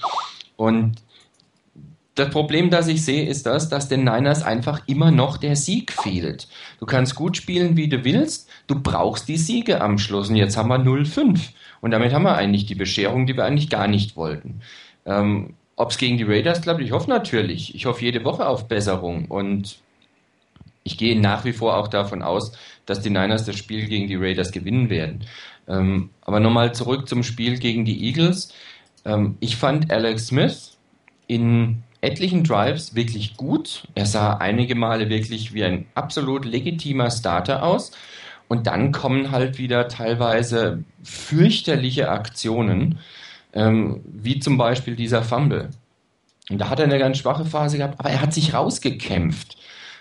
Und 0.56 0.96
das 2.18 2.30
Problem, 2.30 2.70
das 2.70 2.88
ich 2.88 3.04
sehe, 3.04 3.26
ist 3.26 3.46
das, 3.46 3.68
dass 3.68 3.88
den 3.88 4.00
Niners 4.04 4.42
einfach 4.42 4.82
immer 4.86 5.10
noch 5.10 5.36
der 5.36 5.56
Sieg 5.56 5.92
fehlt. 5.92 6.48
Du 6.80 6.86
kannst 6.86 7.14
gut 7.14 7.36
spielen, 7.36 7.76
wie 7.76 7.88
du 7.88 8.04
willst, 8.04 8.48
du 8.66 8.80
brauchst 8.80 9.28
die 9.28 9.36
Siege 9.36 9.80
am 9.80 9.98
Schluss. 9.98 10.28
Und 10.28 10.36
jetzt 10.36 10.56
haben 10.56 10.68
wir 10.68 10.78
0-5. 10.78 11.50
Und 11.80 11.90
damit 11.92 12.12
haben 12.12 12.24
wir 12.24 12.34
eigentlich 12.34 12.66
die 12.66 12.74
Bescherung, 12.74 13.26
die 13.26 13.36
wir 13.36 13.44
eigentlich 13.44 13.70
gar 13.70 13.86
nicht 13.86 14.16
wollten. 14.16 14.60
Ähm, 15.06 15.54
Ob 15.76 15.90
es 15.90 15.98
gegen 15.98 16.18
die 16.18 16.24
Raiders 16.24 16.62
klappt, 16.62 16.80
ich 16.80 16.90
hoffe 16.90 17.08
natürlich. 17.08 17.74
Ich 17.74 17.86
hoffe 17.86 18.04
jede 18.04 18.24
Woche 18.24 18.46
auf 18.48 18.66
Besserung. 18.66 19.26
Und 19.26 19.78
ich 20.82 20.98
gehe 20.98 21.20
nach 21.20 21.44
wie 21.44 21.52
vor 21.52 21.76
auch 21.76 21.88
davon 21.88 22.22
aus, 22.22 22.52
dass 22.84 23.00
die 23.00 23.10
Niners 23.10 23.44
das 23.44 23.56
Spiel 23.56 23.86
gegen 23.86 24.08
die 24.08 24.16
Raiders 24.16 24.50
gewinnen 24.50 24.90
werden. 24.90 25.24
Ähm, 25.68 26.10
aber 26.22 26.40
nochmal 26.40 26.74
zurück 26.74 27.08
zum 27.08 27.22
Spiel 27.22 27.58
gegen 27.58 27.84
die 27.84 28.06
Eagles. 28.06 28.52
Ähm, 29.04 29.36
ich 29.38 29.56
fand 29.56 29.92
Alex 29.92 30.28
Smith 30.28 30.78
in 31.26 31.84
etlichen 32.00 32.45
Drives 32.45 32.95
wirklich 32.95 33.37
gut. 33.37 33.85
Er 33.95 34.07
sah 34.07 34.35
einige 34.35 34.75
Male 34.75 35.09
wirklich 35.09 35.52
wie 35.52 35.64
ein 35.64 35.87
absolut 35.95 36.45
legitimer 36.45 37.11
Starter 37.11 37.62
aus. 37.62 37.93
Und 38.49 38.67
dann 38.67 38.93
kommen 38.93 39.31
halt 39.31 39.59
wieder 39.59 39.88
teilweise 39.88 40.85
fürchterliche 41.02 42.09
Aktionen, 42.09 42.99
ähm, 43.52 44.00
wie 44.07 44.38
zum 44.38 44.57
Beispiel 44.57 44.97
dieser 44.97 45.23
Fumble. 45.23 45.71
Und 46.49 46.59
da 46.59 46.71
hat 46.71 46.78
er 46.78 46.87
eine 46.87 46.99
ganz 46.99 47.19
schwache 47.19 47.45
Phase 47.45 47.76
gehabt, 47.76 48.00
aber 48.00 48.11
er 48.11 48.23
hat 48.23 48.33
sich 48.33 48.55
rausgekämpft. 48.55 49.59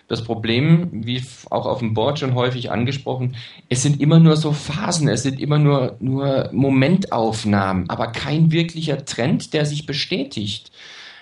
Das 0.07 0.23
Problem, 0.23 0.89
wie 1.05 1.21
auch 1.49 1.65
auf 1.65 1.79
dem 1.79 1.93
Board 1.93 2.19
schon 2.19 2.33
häufig 2.33 2.71
angesprochen, 2.71 3.35
es 3.67 3.81
sind 3.81 3.99
immer 3.99 4.19
nur 4.19 4.37
so 4.37 4.53
Phasen, 4.53 5.09
es 5.09 5.23
sind 5.23 5.41
immer 5.41 5.59
nur, 5.59 5.97
nur 5.99 6.49
Momentaufnahmen, 6.53 7.89
aber 7.89 8.07
kein 8.13 8.53
wirklicher 8.53 9.03
Trend, 9.03 9.53
der 9.53 9.65
sich 9.65 9.85
bestätigt 9.85 10.71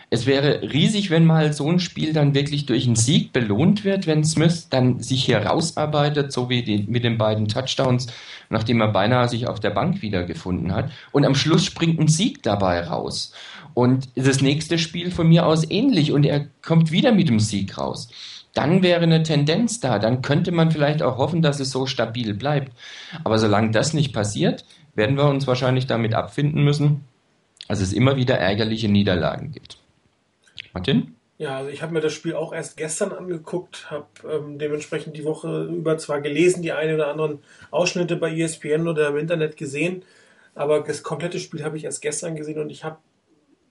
es 0.09 0.25
wäre 0.25 0.61
riesig, 0.61 1.09
wenn 1.09 1.25
mal 1.25 1.51
so 1.51 1.69
ein 1.69 1.79
Spiel 1.79 2.13
dann 2.13 2.35
wirklich 2.35 2.65
durch 2.65 2.85
einen 2.85 2.95
Sieg 2.95 3.33
belohnt 3.33 3.83
wird, 3.83 4.07
wenn 4.07 4.23
Smith 4.23 4.69
dann 4.69 4.99
sich 4.99 5.25
hier 5.25 5.39
rausarbeitet, 5.39 6.31
so 6.31 6.49
wie 6.49 6.63
die, 6.63 6.85
mit 6.87 7.03
den 7.03 7.17
beiden 7.17 7.47
Touchdowns, 7.47 8.07
nachdem 8.49 8.81
er 8.81 8.89
beinahe 8.89 9.27
sich 9.27 9.47
auf 9.47 9.59
der 9.59 9.71
Bank 9.71 10.01
wiedergefunden 10.01 10.73
hat. 10.73 10.91
Und 11.11 11.25
am 11.25 11.35
Schluss 11.35 11.65
springt 11.65 11.99
ein 11.99 12.07
Sieg 12.07 12.43
dabei 12.43 12.81
raus. 12.81 13.33
Und 13.73 14.09
das 14.15 14.41
nächste 14.41 14.77
Spiel 14.77 15.11
von 15.11 15.27
mir 15.27 15.45
aus 15.45 15.69
ähnlich 15.69 16.11
und 16.11 16.25
er 16.25 16.47
kommt 16.61 16.91
wieder 16.91 17.11
mit 17.11 17.27
dem 17.27 17.39
Sieg 17.39 17.77
raus. 17.77 18.09
Dann 18.53 18.83
wäre 18.83 19.01
eine 19.01 19.23
Tendenz 19.23 19.81
da, 19.81 19.99
dann 19.99 20.21
könnte 20.21 20.53
man 20.53 20.71
vielleicht 20.71 21.01
auch 21.01 21.17
hoffen, 21.17 21.41
dass 21.41 21.59
es 21.59 21.71
so 21.71 21.85
stabil 21.85 22.33
bleibt. 22.33 22.71
Aber 23.25 23.37
solange 23.37 23.71
das 23.71 23.93
nicht 23.93 24.13
passiert, 24.13 24.63
werden 24.93 25.17
wir 25.17 25.25
uns 25.25 25.45
wahrscheinlich 25.45 25.87
damit 25.87 26.13
abfinden 26.13 26.63
müssen, 26.63 27.01
dass 27.67 27.81
es 27.81 27.91
immer 27.91 28.15
wieder 28.15 28.37
ärgerliche 28.37 28.87
Niederlagen 28.87 29.51
gibt. 29.51 29.77
Martin? 30.75 31.15
Ja, 31.37 31.57
also 31.57 31.69
ich 31.69 31.81
habe 31.81 31.93
mir 31.93 32.01
das 32.01 32.13
Spiel 32.13 32.35
auch 32.35 32.53
erst 32.53 32.77
gestern 32.77 33.11
angeguckt, 33.11 33.89
habe 33.89 34.07
ähm, 34.29 34.59
dementsprechend 34.59 35.17
die 35.17 35.23
Woche 35.23 35.63
über 35.63 35.97
zwar 35.97 36.21
gelesen, 36.21 36.61
die 36.61 36.73
ein 36.73 36.93
oder 36.93 37.07
anderen 37.07 37.39
Ausschnitte 37.71 38.15
bei 38.17 38.31
ESPN 38.31 38.87
oder 38.87 39.07
im 39.07 39.17
Internet 39.17 39.57
gesehen, 39.57 40.03
aber 40.53 40.81
das 40.81 41.01
komplette 41.01 41.39
Spiel 41.39 41.63
habe 41.63 41.77
ich 41.77 41.85
erst 41.85 42.01
gestern 42.01 42.35
gesehen 42.35 42.59
und 42.59 42.69
ich 42.69 42.83
habe 42.83 42.97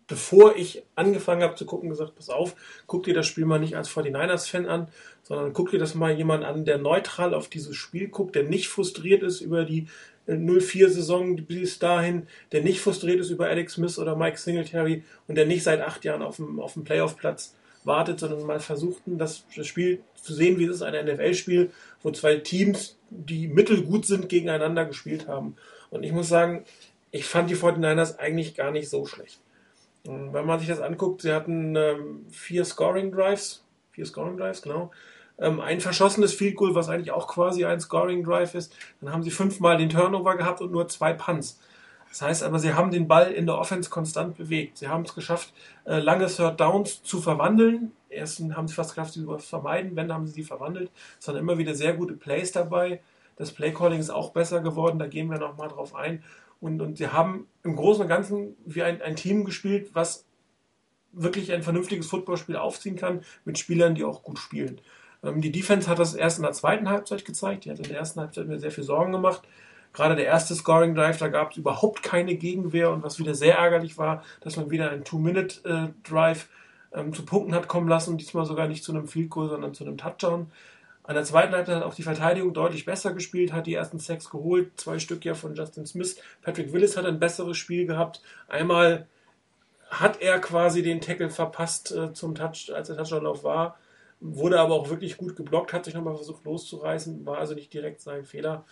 bevor 0.07 0.57
ich 0.57 0.83
angefangen 0.95 1.43
habe 1.43 1.55
zu 1.55 1.65
gucken, 1.65 1.89
gesagt, 1.89 2.15
pass 2.15 2.29
auf, 2.29 2.55
guck 2.87 3.05
dir 3.05 3.15
das 3.15 3.27
Spiel 3.27 3.47
mal 3.47 3.59
nicht 3.59 3.77
als 3.77 3.89
49ers-Fan 3.89 4.67
an, 4.67 4.89
sondern 5.23 5.53
guck 5.53 5.71
dir 5.71 5.79
das 5.79 5.95
mal 5.95 6.13
jemand 6.13 6.45
an, 6.45 6.65
der 6.65 6.79
neutral 6.79 7.33
auf 7.33 7.49
dieses 7.49 7.77
Spiel 7.77 8.09
guckt, 8.09 8.35
der 8.35 8.45
nicht 8.45 8.69
frustriert 8.69 9.23
ist 9.23 9.41
über 9.41 9.65
die 9.65 9.87
04-Saison 10.27 11.37
bis 11.37 11.79
dahin, 11.79 12.27
der 12.53 12.63
nicht 12.63 12.81
frustriert 12.81 13.21
ist 13.21 13.31
über 13.31 13.47
Alex 13.47 13.75
Smith 13.75 13.99
oder 13.99 14.17
Mike 14.17 14.39
Singletary 14.39 15.05
und 15.29 15.37
der 15.37 15.47
nicht 15.47 15.63
seit 15.63 15.81
acht 15.81 16.05
Jahren 16.05 16.23
auf 16.23 16.37
dem, 16.37 16.61
auf 16.61 16.75
dem 16.75 16.85
Playoff-Platz 16.85 17.55
wartet, 17.85 18.21
sondern 18.21 18.45
mal 18.45 18.61
versuchten, 18.61 19.19
das, 19.19 19.45
Spiel 19.63 20.03
zu 20.15 20.35
sehen, 20.35 20.59
wie 20.59 20.65
es 20.65 20.77
ist, 20.77 20.83
ein 20.83 21.07
NFL-Spiel, 21.07 21.71
wo 22.03 22.11
zwei 22.11 22.37
Teams, 22.37 22.97
die 23.11 23.47
mittelgut 23.47 24.07
sind, 24.07 24.29
gegeneinander 24.29 24.87
gespielt 24.87 25.29
haben. 25.29 25.57
Und 25.91 26.03
ich 26.03 26.13
muss 26.13 26.29
sagen, 26.29 26.65
ich 27.11 27.27
fand 27.27 27.51
die 27.51 27.57
49ers 27.57 28.19
eigentlich 28.19 28.55
gar 28.55 28.71
nicht 28.71 28.89
so 28.89 29.07
schlecht. 29.07 29.39
Wenn 30.05 30.47
man 30.47 30.59
sich 30.59 30.69
das 30.69 30.81
anguckt, 30.81 31.23
sie 31.23 31.33
hatten 31.33 31.77
ähm, 31.77 32.27
vier 32.31 32.65
Scoring 32.65 33.13
Drives, 33.13 33.65
vier 33.93 34.05
Scoring 34.05 34.37
Drives, 34.37 34.61
genau, 34.61 34.91
ähm, 35.39 35.61
ein 35.61 35.81
verschossenes 35.81 36.35
Field 36.35 36.57
Goal, 36.57 36.75
was 36.75 36.89
eigentlich 36.89 37.11
auch 37.11 37.29
quasi 37.29 37.65
ein 37.65 37.81
Scoring 37.81 38.25
Drive 38.25 38.55
ist. 38.55 38.75
Dann 39.01 39.13
haben 39.13 39.23
sie 39.23 39.31
fünfmal 39.31 39.77
den 39.77 39.91
Turnover 39.91 40.37
gehabt 40.37 40.61
und 40.61 40.73
nur 40.73 40.89
zwei 40.89 41.13
Punts. 41.13 41.61
Das 42.09 42.23
heißt 42.23 42.43
aber, 42.45 42.61
sie 42.61 42.75
haben 42.75 42.93
den 42.93 43.09
Ball 43.09 43.33
in 43.33 43.47
der 43.47 43.59
Offense 43.59 43.91
konstant 43.91 44.37
bewegt. 44.37 44.79
Sie 44.79 44.87
haben 44.87 45.03
es 45.03 45.15
geschafft, 45.15 45.53
äh, 45.85 45.99
lange 45.99 46.27
Third 46.27 46.61
Downs 46.61 47.03
zu 47.03 47.21
verwandeln. 47.21 47.91
Ersten 48.09 48.57
haben 48.57 48.69
sie 48.69 48.75
fast 48.75 48.91
geschafft, 48.91 49.15
sie 49.15 49.27
zu 49.27 49.39
vermeiden. 49.39 49.97
Wenn, 49.97 50.13
haben 50.13 50.27
sie 50.27 50.33
sie 50.33 50.45
verwandelt. 50.45 50.93
Es 51.19 51.27
waren 51.27 51.37
immer 51.37 51.59
wieder 51.59 51.75
sehr 51.75 51.95
gute 51.95 52.15
Plays 52.15 52.53
dabei. 52.53 53.01
Das 53.37 53.51
Playcalling 53.51 53.99
ist 53.99 54.11
auch 54.11 54.31
besser 54.31 54.61
geworden. 54.61 55.01
Da 55.01 55.09
gehen 55.09 55.29
wir 55.29 55.39
nochmal 55.39 55.69
drauf 55.69 55.97
ein. 55.97 56.23
Und, 56.61 56.81
und 56.81 56.99
sie 56.99 57.09
haben 57.09 57.49
im 57.65 57.75
Großen 57.75 58.03
und 58.03 58.09
Ganzen 58.09 58.57
wie 58.65 58.85
ein, 58.85 59.03
ein 59.03 59.17
Team 59.17 59.45
gespielt, 59.45 59.91
was 59.93 60.25
wirklich 61.13 61.53
ein 61.53 61.65
vernünftiges 61.65 62.07
Footballspiel 62.07 62.57
aufziehen 62.57 62.95
kann, 62.97 63.23
mit 63.45 63.59
Spielern, 63.59 63.95
die 63.97 64.05
auch 64.05 64.23
gut 64.23 64.39
spielen. 64.39 64.81
Ähm, 65.25 65.41
die 65.41 65.53
Defense 65.53 65.89
hat 65.89 65.99
das 65.99 66.15
erst 66.15 66.39
in 66.39 66.45
der 66.45 66.53
zweiten 66.53 66.89
Halbzeit 66.89 67.25
gezeigt. 67.25 67.65
Die 67.65 67.71
hat 67.71 67.79
in 67.79 67.89
der 67.89 67.99
ersten 67.99 68.21
Halbzeit 68.21 68.47
mir 68.47 68.59
sehr 68.59 68.71
viel 68.71 68.85
Sorgen 68.85 69.13
gemacht. 69.13 69.43
Gerade 69.93 70.17
der 70.17 70.27
erste 70.27 70.55
Scoring 70.55 70.95
Drive, 70.95 71.19
da 71.19 71.29
gab 71.29 71.53
es 71.53 71.57
überhaupt 71.57 72.03
keine 72.03 72.35
Gegenwehr 72.35 72.91
und 72.91 73.05
was 73.05 73.21
wieder 73.21 73.35
sehr 73.35 73.57
ärgerlich 73.59 73.97
war, 73.97 74.25
dass 74.41 74.57
man 74.57 74.71
wieder 74.71 74.91
einen 74.91 75.05
Two-Minute-Drive 75.05 76.49
ähm, 76.93 77.13
zu 77.15 77.25
Punkten 77.25 77.55
hat 77.55 77.69
kommen 77.69 77.89
lassen, 77.89 78.19
diesmal 78.19 78.45
sogar 78.45 78.67
nicht 78.67 78.83
zu 78.83 78.93
einem 78.93 79.07
Field 79.07 79.31
Goal, 79.31 79.49
sondern 79.49 79.73
zu 79.73 79.85
einem 79.85 79.97
Touchdown. 79.97 80.51
An 81.05 81.15
der 81.15 81.25
zweiten 81.25 81.53
Halbzeit 81.53 81.77
hat 81.77 81.83
auch 81.85 81.95
die 81.95 82.03
Verteidigung 82.03 82.55
deutlich 82.55 82.87
besser 82.87 83.13
gespielt, 83.13 83.53
hat 83.53 83.67
die 83.67 83.75
ersten 83.75 84.01
Sacks 84.01 84.31
geholt, 84.31 84.73
zwei 84.81 84.99
Stück 84.99 85.25
ja 85.25 85.35
von 85.35 85.55
Justin 85.55 85.87
Smith. 85.87 86.17
Patrick 86.43 86.73
Willis 86.73 86.97
hat 86.97 87.07
ein 87.07 87.21
besseres 87.21 87.57
Spiel 87.57 87.87
gehabt. 87.87 88.21
Einmal 88.49 89.07
hat 89.91 90.21
er 90.23 90.41
quasi 90.41 90.83
den 90.83 91.01
Tackle 91.01 91.31
verpasst 91.31 91.93
äh, 91.93 92.13
zum 92.15 92.35
Touch, 92.35 92.73
als 92.75 92.89
der 92.89 92.97
Touchdown-Lauf 92.97 93.45
war 93.45 93.77
wurde 94.25 94.59
aber 94.59 94.75
auch 94.75 94.89
wirklich 94.89 95.19
gut 95.19 95.37
geblockt, 95.37 95.73
hat 95.73 95.85
sich 95.85 95.95
nochmal 95.95 96.17
versucht 96.17 96.45
loszureißen, 96.45 97.27
war 97.27 97.39
also 97.39 97.55
nicht 97.55 97.73
direkt 97.73 98.01
sein 98.01 98.25
Fehler. 98.25 98.65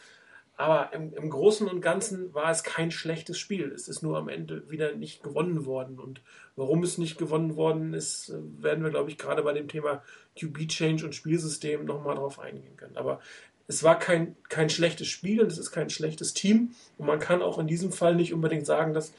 Aber 0.56 0.92
im, 0.94 1.12
im, 1.14 1.28
Großen 1.28 1.68
und 1.68 1.80
Ganzen 1.80 2.32
war 2.34 2.50
es 2.50 2.62
kein 2.62 2.90
schlechtes 2.90 3.38
Spiel. 3.38 3.72
Es 3.72 3.88
ist 3.88 4.02
nur 4.02 4.16
am 4.16 4.28
Ende 4.28 4.70
wieder 4.70 4.94
nicht 4.94 5.22
gewonnen 5.22 5.66
worden. 5.66 5.98
Und 5.98 6.22
warum 6.56 6.82
es 6.82 6.98
nicht 6.98 7.18
gewonnen 7.18 7.56
worden 7.56 7.94
ist, 7.94 8.32
werden 8.58 8.84
wir, 8.84 8.90
glaube 8.90 9.10
ich, 9.10 9.18
gerade 9.18 9.42
bei 9.42 9.52
dem 9.52 9.68
Thema 9.68 10.02
QB-Change 10.38 11.04
und 11.04 11.14
Spielsystem 11.14 11.84
nochmal 11.84 12.16
drauf 12.16 12.38
eingehen 12.38 12.76
können. 12.76 12.96
Aber 12.96 13.20
es 13.66 13.82
war 13.82 13.98
kein, 13.98 14.36
kein 14.48 14.70
schlechtes 14.70 15.08
Spiel 15.08 15.40
und 15.40 15.50
es 15.50 15.58
ist 15.58 15.70
kein 15.70 15.90
schlechtes 15.90 16.32
Team. 16.32 16.74
Und 16.96 17.06
man 17.06 17.18
kann 17.18 17.42
auch 17.42 17.58
in 17.58 17.66
diesem 17.66 17.92
Fall 17.92 18.14
nicht 18.14 18.32
unbedingt 18.32 18.66
sagen, 18.66 18.94
dass 18.94 19.12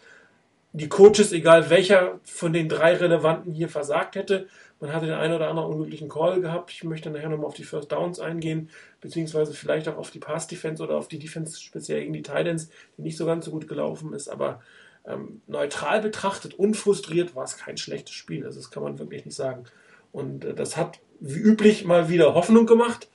die 0.72 0.90
Coaches, 0.90 1.32
egal 1.32 1.70
welcher 1.70 2.20
von 2.24 2.54
den 2.54 2.70
drei 2.70 2.96
Relevanten 2.96 3.54
hier 3.54 3.70
versagt 3.70 4.16
hätte, 4.16 4.48
man 4.84 4.92
hatte 4.92 5.06
den 5.06 5.16
einen 5.16 5.34
oder 5.34 5.48
anderen 5.48 5.70
unglücklichen 5.70 6.10
Call 6.10 6.42
gehabt. 6.42 6.70
Ich 6.70 6.84
möchte 6.84 7.10
nachher 7.10 7.30
nochmal 7.30 7.46
auf 7.46 7.54
die 7.54 7.64
First 7.64 7.90
Downs 7.94 8.20
eingehen, 8.20 8.70
beziehungsweise 9.00 9.54
vielleicht 9.54 9.88
auch 9.88 9.96
auf 9.96 10.12
die 10.12 10.20
Pass 10.20 10.48
Defense 10.48 10.84
oder 10.84 10.98
auf 10.98 11.08
die 11.08 11.20
Defense 11.20 11.58
speziell 11.62 12.02
gegen 12.02 12.12
die 12.12 12.22
Titans, 12.22 12.68
die 12.98 13.04
nicht 13.04 13.16
so 13.16 13.26
ganz 13.26 13.46
so 13.46 13.52
gut 13.52 13.70
gelaufen 13.70 14.12
ist. 14.12 14.28
Aber 14.28 14.62
ähm, 15.06 15.42
neutral 15.48 16.02
betrachtet, 16.02 16.56
unfrustriert, 16.56 17.34
war 17.34 17.46
es 17.46 17.56
kein 17.56 17.78
schlechtes 17.78 18.14
Spiel. 18.14 18.46
Also 18.46 18.60
das 18.60 18.72
kann 18.72 18.84
man 18.84 19.00
wirklich 19.00 19.24
nicht 19.24 19.38
sagen. 19.38 19.64
Und 20.12 20.44
äh, 20.44 20.54
das 20.54 20.76
hat 20.76 21.00
wie 21.22 21.40
üblich 21.40 21.86
mal 21.86 22.10
wieder 22.10 22.34
Hoffnung 22.34 22.66
gemacht. 22.66 23.08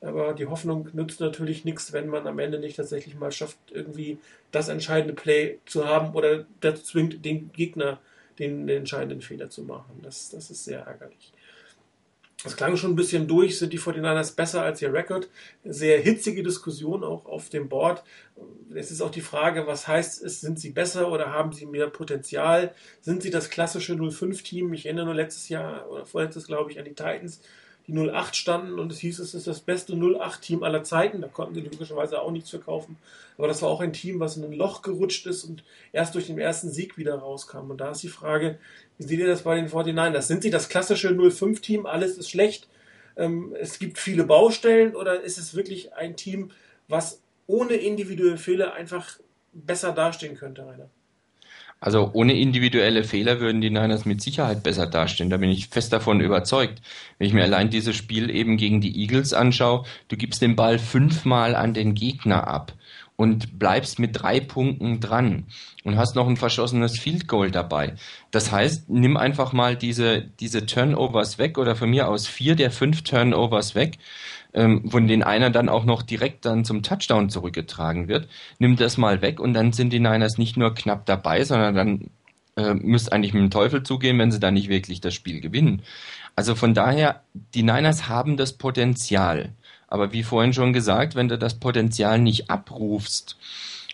Aber 0.00 0.32
die 0.32 0.46
Hoffnung 0.46 0.90
nützt 0.92 1.18
natürlich 1.18 1.64
nichts, 1.64 1.92
wenn 1.92 2.06
man 2.06 2.28
am 2.28 2.38
Ende 2.38 2.60
nicht 2.60 2.76
tatsächlich 2.76 3.16
mal 3.16 3.32
schafft, 3.32 3.58
irgendwie 3.72 4.18
das 4.52 4.68
entscheidende 4.68 5.14
Play 5.14 5.58
zu 5.66 5.88
haben 5.88 6.14
oder 6.14 6.46
dazu 6.60 6.84
zwingt, 6.84 7.24
den 7.24 7.50
Gegner 7.50 7.98
den, 8.38 8.66
den 8.66 8.78
entscheidenden 8.78 9.20
Fehler 9.20 9.50
zu 9.50 9.62
machen. 9.62 10.00
Das, 10.02 10.30
das 10.30 10.50
ist 10.50 10.64
sehr 10.64 10.80
ärgerlich. 10.80 11.32
Das 12.44 12.56
klang 12.56 12.76
schon 12.76 12.92
ein 12.92 12.96
bisschen 12.96 13.26
durch, 13.26 13.58
sind 13.58 13.72
die 13.72 13.78
49ers 13.80 14.36
besser 14.36 14.62
als 14.62 14.82
ihr 14.82 14.92
Rekord. 14.92 15.28
Sehr 15.64 15.98
hitzige 15.98 16.42
Diskussion 16.42 17.02
auch 17.02 17.26
auf 17.26 17.48
dem 17.48 17.68
Board. 17.68 18.04
Es 18.74 18.90
ist 18.90 19.00
auch 19.00 19.10
die 19.10 19.22
Frage, 19.22 19.66
was 19.66 19.88
heißt 19.88 20.22
es, 20.22 20.42
sind 20.42 20.60
sie 20.60 20.70
besser 20.70 21.10
oder 21.10 21.32
haben 21.32 21.52
sie 21.52 21.66
mehr 21.66 21.88
Potenzial? 21.88 22.74
Sind 23.00 23.22
sie 23.22 23.30
das 23.30 23.48
klassische 23.48 23.94
05-Team? 23.94 24.74
Ich 24.74 24.84
erinnere 24.84 25.06
nur 25.06 25.14
letztes 25.14 25.48
Jahr 25.48 25.90
oder 25.90 26.04
vorletztes, 26.04 26.46
glaube 26.46 26.70
ich, 26.70 26.78
an 26.78 26.84
die 26.84 26.94
Titans, 26.94 27.40
die 27.86 27.92
08 27.92 28.34
standen 28.34 28.78
und 28.78 28.90
es 28.90 28.98
hieß, 28.98 29.18
es 29.20 29.34
ist 29.34 29.46
das 29.46 29.60
beste 29.60 29.94
08-Team 29.94 30.62
aller 30.62 30.82
Zeiten. 30.82 31.20
Da 31.20 31.28
konnten 31.28 31.54
sie 31.54 31.60
logischerweise 31.60 32.20
auch 32.20 32.30
nichts 32.30 32.50
verkaufen. 32.50 32.96
Aber 33.38 33.46
das 33.46 33.62
war 33.62 33.68
auch 33.68 33.80
ein 33.80 33.92
Team, 33.92 34.18
was 34.18 34.36
in 34.36 34.44
ein 34.44 34.52
Loch 34.52 34.82
gerutscht 34.82 35.26
ist 35.26 35.44
und 35.44 35.62
erst 35.92 36.14
durch 36.14 36.26
den 36.26 36.38
ersten 36.38 36.70
Sieg 36.70 36.98
wieder 36.98 37.14
rauskam. 37.16 37.70
Und 37.70 37.80
da 37.80 37.90
ist 37.90 38.02
die 38.02 38.08
Frage, 38.08 38.58
wie 38.98 39.04
seht 39.04 39.20
ihr 39.20 39.26
das 39.26 39.42
bei 39.42 39.56
den 39.56 39.68
49ers? 39.68 40.22
Sind 40.22 40.42
sie 40.42 40.50
das 40.50 40.68
klassische 40.68 41.10
05-Team? 41.10 41.86
Alles 41.86 42.18
ist 42.18 42.30
schlecht. 42.30 42.68
Ähm, 43.16 43.54
es 43.58 43.78
gibt 43.78 43.98
viele 43.98 44.24
Baustellen 44.24 44.96
oder 44.96 45.20
ist 45.20 45.38
es 45.38 45.54
wirklich 45.54 45.94
ein 45.94 46.16
Team, 46.16 46.50
was 46.88 47.22
ohne 47.46 47.74
individuelle 47.74 48.38
Fehler 48.38 48.74
einfach 48.74 49.18
besser 49.52 49.92
dastehen 49.92 50.36
könnte, 50.36 50.66
Rainer? 50.66 50.90
Also 51.78 52.10
ohne 52.14 52.34
individuelle 52.34 53.04
Fehler 53.04 53.38
würden 53.38 53.60
die 53.60 53.70
Niners 53.70 54.06
mit 54.06 54.22
Sicherheit 54.22 54.62
besser 54.62 54.86
dastehen. 54.86 55.28
Da 55.28 55.36
bin 55.36 55.50
ich 55.50 55.68
fest 55.68 55.92
davon 55.92 56.20
überzeugt. 56.20 56.80
Wenn 57.18 57.28
ich 57.28 57.34
mir 57.34 57.44
allein 57.44 57.68
dieses 57.68 57.94
Spiel 57.94 58.30
eben 58.30 58.56
gegen 58.56 58.80
die 58.80 58.98
Eagles 59.00 59.34
anschaue, 59.34 59.84
du 60.08 60.16
gibst 60.16 60.40
den 60.40 60.56
Ball 60.56 60.78
fünfmal 60.78 61.54
an 61.54 61.74
den 61.74 61.94
Gegner 61.94 62.48
ab 62.48 62.72
und 63.16 63.58
bleibst 63.58 63.98
mit 63.98 64.20
drei 64.20 64.40
Punkten 64.40 65.00
dran 65.00 65.44
und 65.84 65.96
hast 65.96 66.16
noch 66.16 66.28
ein 66.28 66.36
verschossenes 66.36 66.98
Field 66.98 67.28
Goal 67.28 67.50
dabei. 67.50 67.94
Das 68.30 68.52
heißt, 68.52 68.88
nimm 68.88 69.16
einfach 69.16 69.52
mal 69.52 69.76
diese, 69.76 70.22
diese 70.40 70.66
Turnovers 70.66 71.38
weg 71.38 71.58
oder 71.58 71.76
von 71.76 71.90
mir 71.90 72.08
aus 72.08 72.26
vier 72.26 72.56
der 72.56 72.70
fünf 72.70 73.02
Turnovers 73.02 73.74
weg 73.74 73.98
ähm, 74.56 74.90
von 74.90 75.06
denen 75.06 75.22
einer 75.22 75.50
dann 75.50 75.68
auch 75.68 75.84
noch 75.84 76.02
direkt 76.02 76.46
dann 76.46 76.64
zum 76.64 76.82
Touchdown 76.82 77.28
zurückgetragen 77.28 78.08
wird, 78.08 78.28
nimmt 78.58 78.80
das 78.80 78.96
mal 78.96 79.20
weg 79.22 79.38
und 79.38 79.54
dann 79.54 79.72
sind 79.72 79.92
die 79.92 80.00
Niners 80.00 80.38
nicht 80.38 80.56
nur 80.56 80.74
knapp 80.74 81.04
dabei, 81.06 81.44
sondern 81.44 81.74
dann 81.74 82.10
äh, 82.56 82.74
müsste 82.74 83.12
eigentlich 83.12 83.34
mit 83.34 83.42
dem 83.42 83.50
Teufel 83.50 83.82
zugehen, 83.82 84.18
wenn 84.18 84.32
sie 84.32 84.40
dann 84.40 84.54
nicht 84.54 84.70
wirklich 84.70 85.02
das 85.02 85.14
Spiel 85.14 85.40
gewinnen. 85.40 85.82
Also 86.34 86.54
von 86.54 86.72
daher, 86.72 87.22
die 87.54 87.62
Niners 87.62 88.08
haben 88.08 88.36
das 88.38 88.54
Potenzial. 88.54 89.52
Aber 89.88 90.12
wie 90.12 90.22
vorhin 90.22 90.54
schon 90.54 90.72
gesagt, 90.72 91.14
wenn 91.14 91.28
du 91.28 91.38
das 91.38 91.60
Potenzial 91.60 92.18
nicht 92.18 92.50
abrufst 92.50 93.36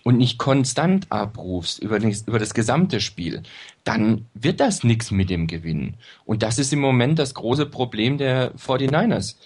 und 0.05 0.17
nicht 0.17 0.39
konstant 0.39 1.07
abrufst 1.11 1.81
über, 1.81 1.99
das, 1.99 2.23
über 2.23 2.39
das 2.39 2.55
gesamte 2.55 3.01
Spiel, 3.01 3.43
dann 3.85 4.27
wird 4.33 4.61
das 4.61 4.85
nichts 4.85 5.11
mit 5.11 5.29
dem 5.29 5.49
Gewinn. 5.49 5.95
Und 6.25 6.43
das 6.45 6.59
ist 6.59 6.73
im 6.73 6.81
Moment 6.81 7.19
das 7.19 7.35
große 7.35 7.67
Problem 7.67 8.17
der 8.17 8.55
49ers. 8.55 9.37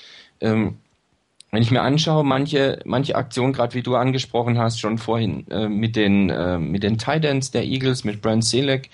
Ähm, 0.41 0.77
wenn 1.50 1.62
ich 1.62 1.71
mir 1.71 1.83
anschaue, 1.83 2.25
manche, 2.25 2.81
manche 2.85 3.15
Aktionen, 3.15 3.53
gerade 3.53 3.75
wie 3.75 3.83
du 3.83 3.95
angesprochen 3.95 4.59
hast, 4.59 4.81
schon 4.81 4.99
vorhin 4.99 5.47
äh, 5.50 5.69
mit 5.69 5.97
den, 5.97 6.31
äh, 6.31 6.59
mit 6.59 6.83
den 6.83 6.99
Titans 6.99 7.50
der 7.50 7.65
Eagles, 7.65 8.05
mit 8.05 8.21
Brent 8.21 8.45
Selleck, 8.45 8.91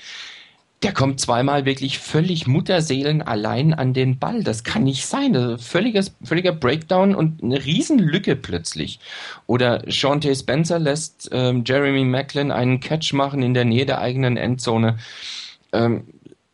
der 0.82 0.92
kommt 0.92 1.20
zweimal 1.20 1.64
wirklich 1.64 1.98
völlig 1.98 2.46
Mutterseelen 2.46 3.22
allein 3.22 3.72
an 3.72 3.94
den 3.94 4.18
Ball. 4.18 4.42
Das 4.42 4.64
kann 4.64 4.82
nicht 4.82 5.06
sein. 5.06 5.32
Das 5.32 5.60
ist 5.60 5.68
völliges, 5.68 6.14
völliger 6.24 6.52
Breakdown 6.52 7.14
und 7.14 7.42
eine 7.42 7.64
Riesenlücke 7.64 8.34
plötzlich. 8.34 8.98
Oder 9.46 9.84
Shante 9.90 10.34
Spencer 10.34 10.80
lässt 10.80 11.30
ähm, 11.32 11.62
Jeremy 11.64 12.04
Macklin 12.04 12.50
einen 12.50 12.80
Catch 12.80 13.12
machen 13.12 13.42
in 13.42 13.54
der 13.54 13.64
Nähe 13.64 13.86
der 13.86 14.00
eigenen 14.00 14.36
Endzone. 14.36 14.98
Ähm, 15.72 16.04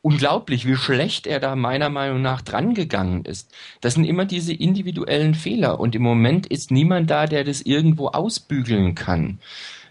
unglaublich, 0.02 0.66
wie 0.66 0.76
schlecht 0.76 1.26
er 1.26 1.40
da 1.40 1.56
meiner 1.56 1.90
Meinung 1.90 2.22
nach 2.22 2.40
drangegangen 2.42 3.24
ist. 3.24 3.52
Das 3.80 3.94
sind 3.94 4.04
immer 4.04 4.24
diese 4.24 4.52
individuellen 4.52 5.34
Fehler 5.34 5.80
und 5.80 5.94
im 5.94 6.02
Moment 6.02 6.46
ist 6.46 6.70
niemand 6.70 7.10
da, 7.10 7.26
der 7.26 7.44
das 7.44 7.62
irgendwo 7.62 8.08
ausbügeln 8.08 8.94
kann. 8.94 9.38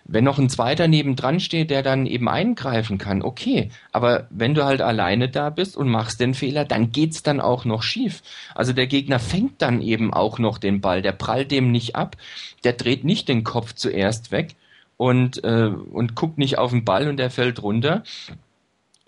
Wenn 0.10 0.24
noch 0.24 0.40
ein 0.40 0.50
zweiter 0.50 0.88
nebendran 0.88 1.42
steht, 1.42 1.70
der 1.70 1.84
dann 1.84 2.06
eben 2.06 2.30
eingreifen 2.30 2.98
kann, 2.98 3.22
okay. 3.22 3.72
Aber 3.92 4.28
wenn 4.30 4.54
du 4.54 4.64
halt 4.64 4.82
alleine 4.82 5.28
da 5.28 5.50
bist 5.50 5.76
und 5.76 5.90
machst 5.90 6.22
den 6.22 6.34
Fehler, 6.34 6.64
dann 6.64 6.94
geht's 6.94 7.24
dann 7.24 7.42
auch 7.42 7.66
noch 7.66 7.84
schief. 7.84 8.24
Also 8.56 8.72
der 8.72 8.88
Gegner 8.88 9.20
fängt 9.20 9.62
dann 9.62 9.82
eben 9.82 10.14
auch 10.14 10.40
noch 10.40 10.60
den 10.60 10.80
Ball, 10.80 11.02
der 11.02 11.12
prallt 11.12 11.52
dem 11.52 11.72
nicht 11.72 11.98
ab, 11.98 12.16
der 12.64 12.74
dreht 12.74 13.04
nicht 13.04 13.28
den 13.28 13.44
Kopf 13.44 13.74
zuerst 13.74 14.32
weg 14.32 14.56
und, 14.96 15.44
äh, 15.44 15.72
und 15.92 16.16
guckt 16.16 16.38
nicht 16.38 16.58
auf 16.58 16.72
den 16.72 16.86
Ball 16.86 17.10
und 17.10 17.18
der 17.18 17.30
fällt 17.30 17.62
runter, 17.62 18.04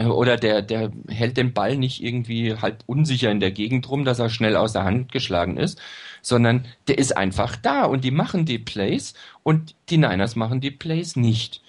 oder 0.08 0.38
der, 0.38 0.62
der 0.62 0.92
hält 1.10 1.38
den 1.38 1.54
Ball 1.54 1.78
nicht 1.78 2.02
irgendwie 2.02 2.56
halb 2.56 2.84
unsicher 2.86 3.32
in 3.32 3.40
der 3.40 3.52
Gegend 3.52 3.90
rum, 3.90 4.06
dass 4.06 4.20
er 4.20 4.30
schnell 4.30 4.56
aus 4.56 4.74
der 4.74 4.86
Hand 4.86 5.12
geschlagen 5.12 5.58
ist, 5.58 5.80
sondern 6.22 6.66
der 6.88 6.98
ist 6.98 7.18
einfach 7.18 7.56
da 7.56 7.84
und 7.84 8.04
die 8.04 8.12
machen 8.12 8.46
die 8.46 8.60
Plays 8.60 9.14
und 9.44 9.76
die 9.90 9.98
Niners 9.98 10.36
machen 10.36 10.62
die 10.62 10.72
Plays 10.72 11.16
nicht. 11.16 11.62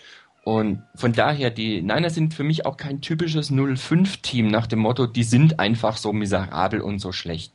Und 0.45 0.83
von 0.95 1.13
daher, 1.13 1.51
die 1.51 1.83
Niners 1.83 2.15
sind 2.15 2.33
für 2.33 2.45
mich 2.45 2.65
auch 2.67 2.77
kein 2.77 3.01
typisches 3.01 3.51
0-5-Team 3.51 4.49
nach 4.49 4.67
dem 4.67 4.79
Motto, 4.79 5.07
die 5.07 5.25
sind 5.25 5.59
einfach 5.59 5.97
so 5.97 6.13
miserabel 6.13 6.81
und 6.81 6.99
so 6.99 7.13
schlecht. 7.13 7.53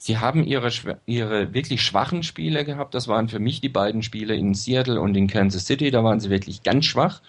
Sie 0.00 0.18
haben 0.18 0.44
ihre, 0.44 0.70
ihre 1.06 1.54
wirklich 1.54 1.82
schwachen 1.82 2.22
Spiele 2.22 2.64
gehabt. 2.64 2.94
Das 2.94 3.08
waren 3.08 3.28
für 3.28 3.40
mich 3.40 3.60
die 3.60 3.68
beiden 3.68 4.02
Spiele 4.02 4.36
in 4.36 4.54
Seattle 4.54 5.00
und 5.00 5.16
in 5.16 5.26
Kansas 5.26 5.66
City. 5.66 5.90
Da 5.90 6.04
waren 6.04 6.20
sie 6.20 6.30
wirklich 6.30 6.62
ganz 6.62 6.84
schwach. 6.84 7.20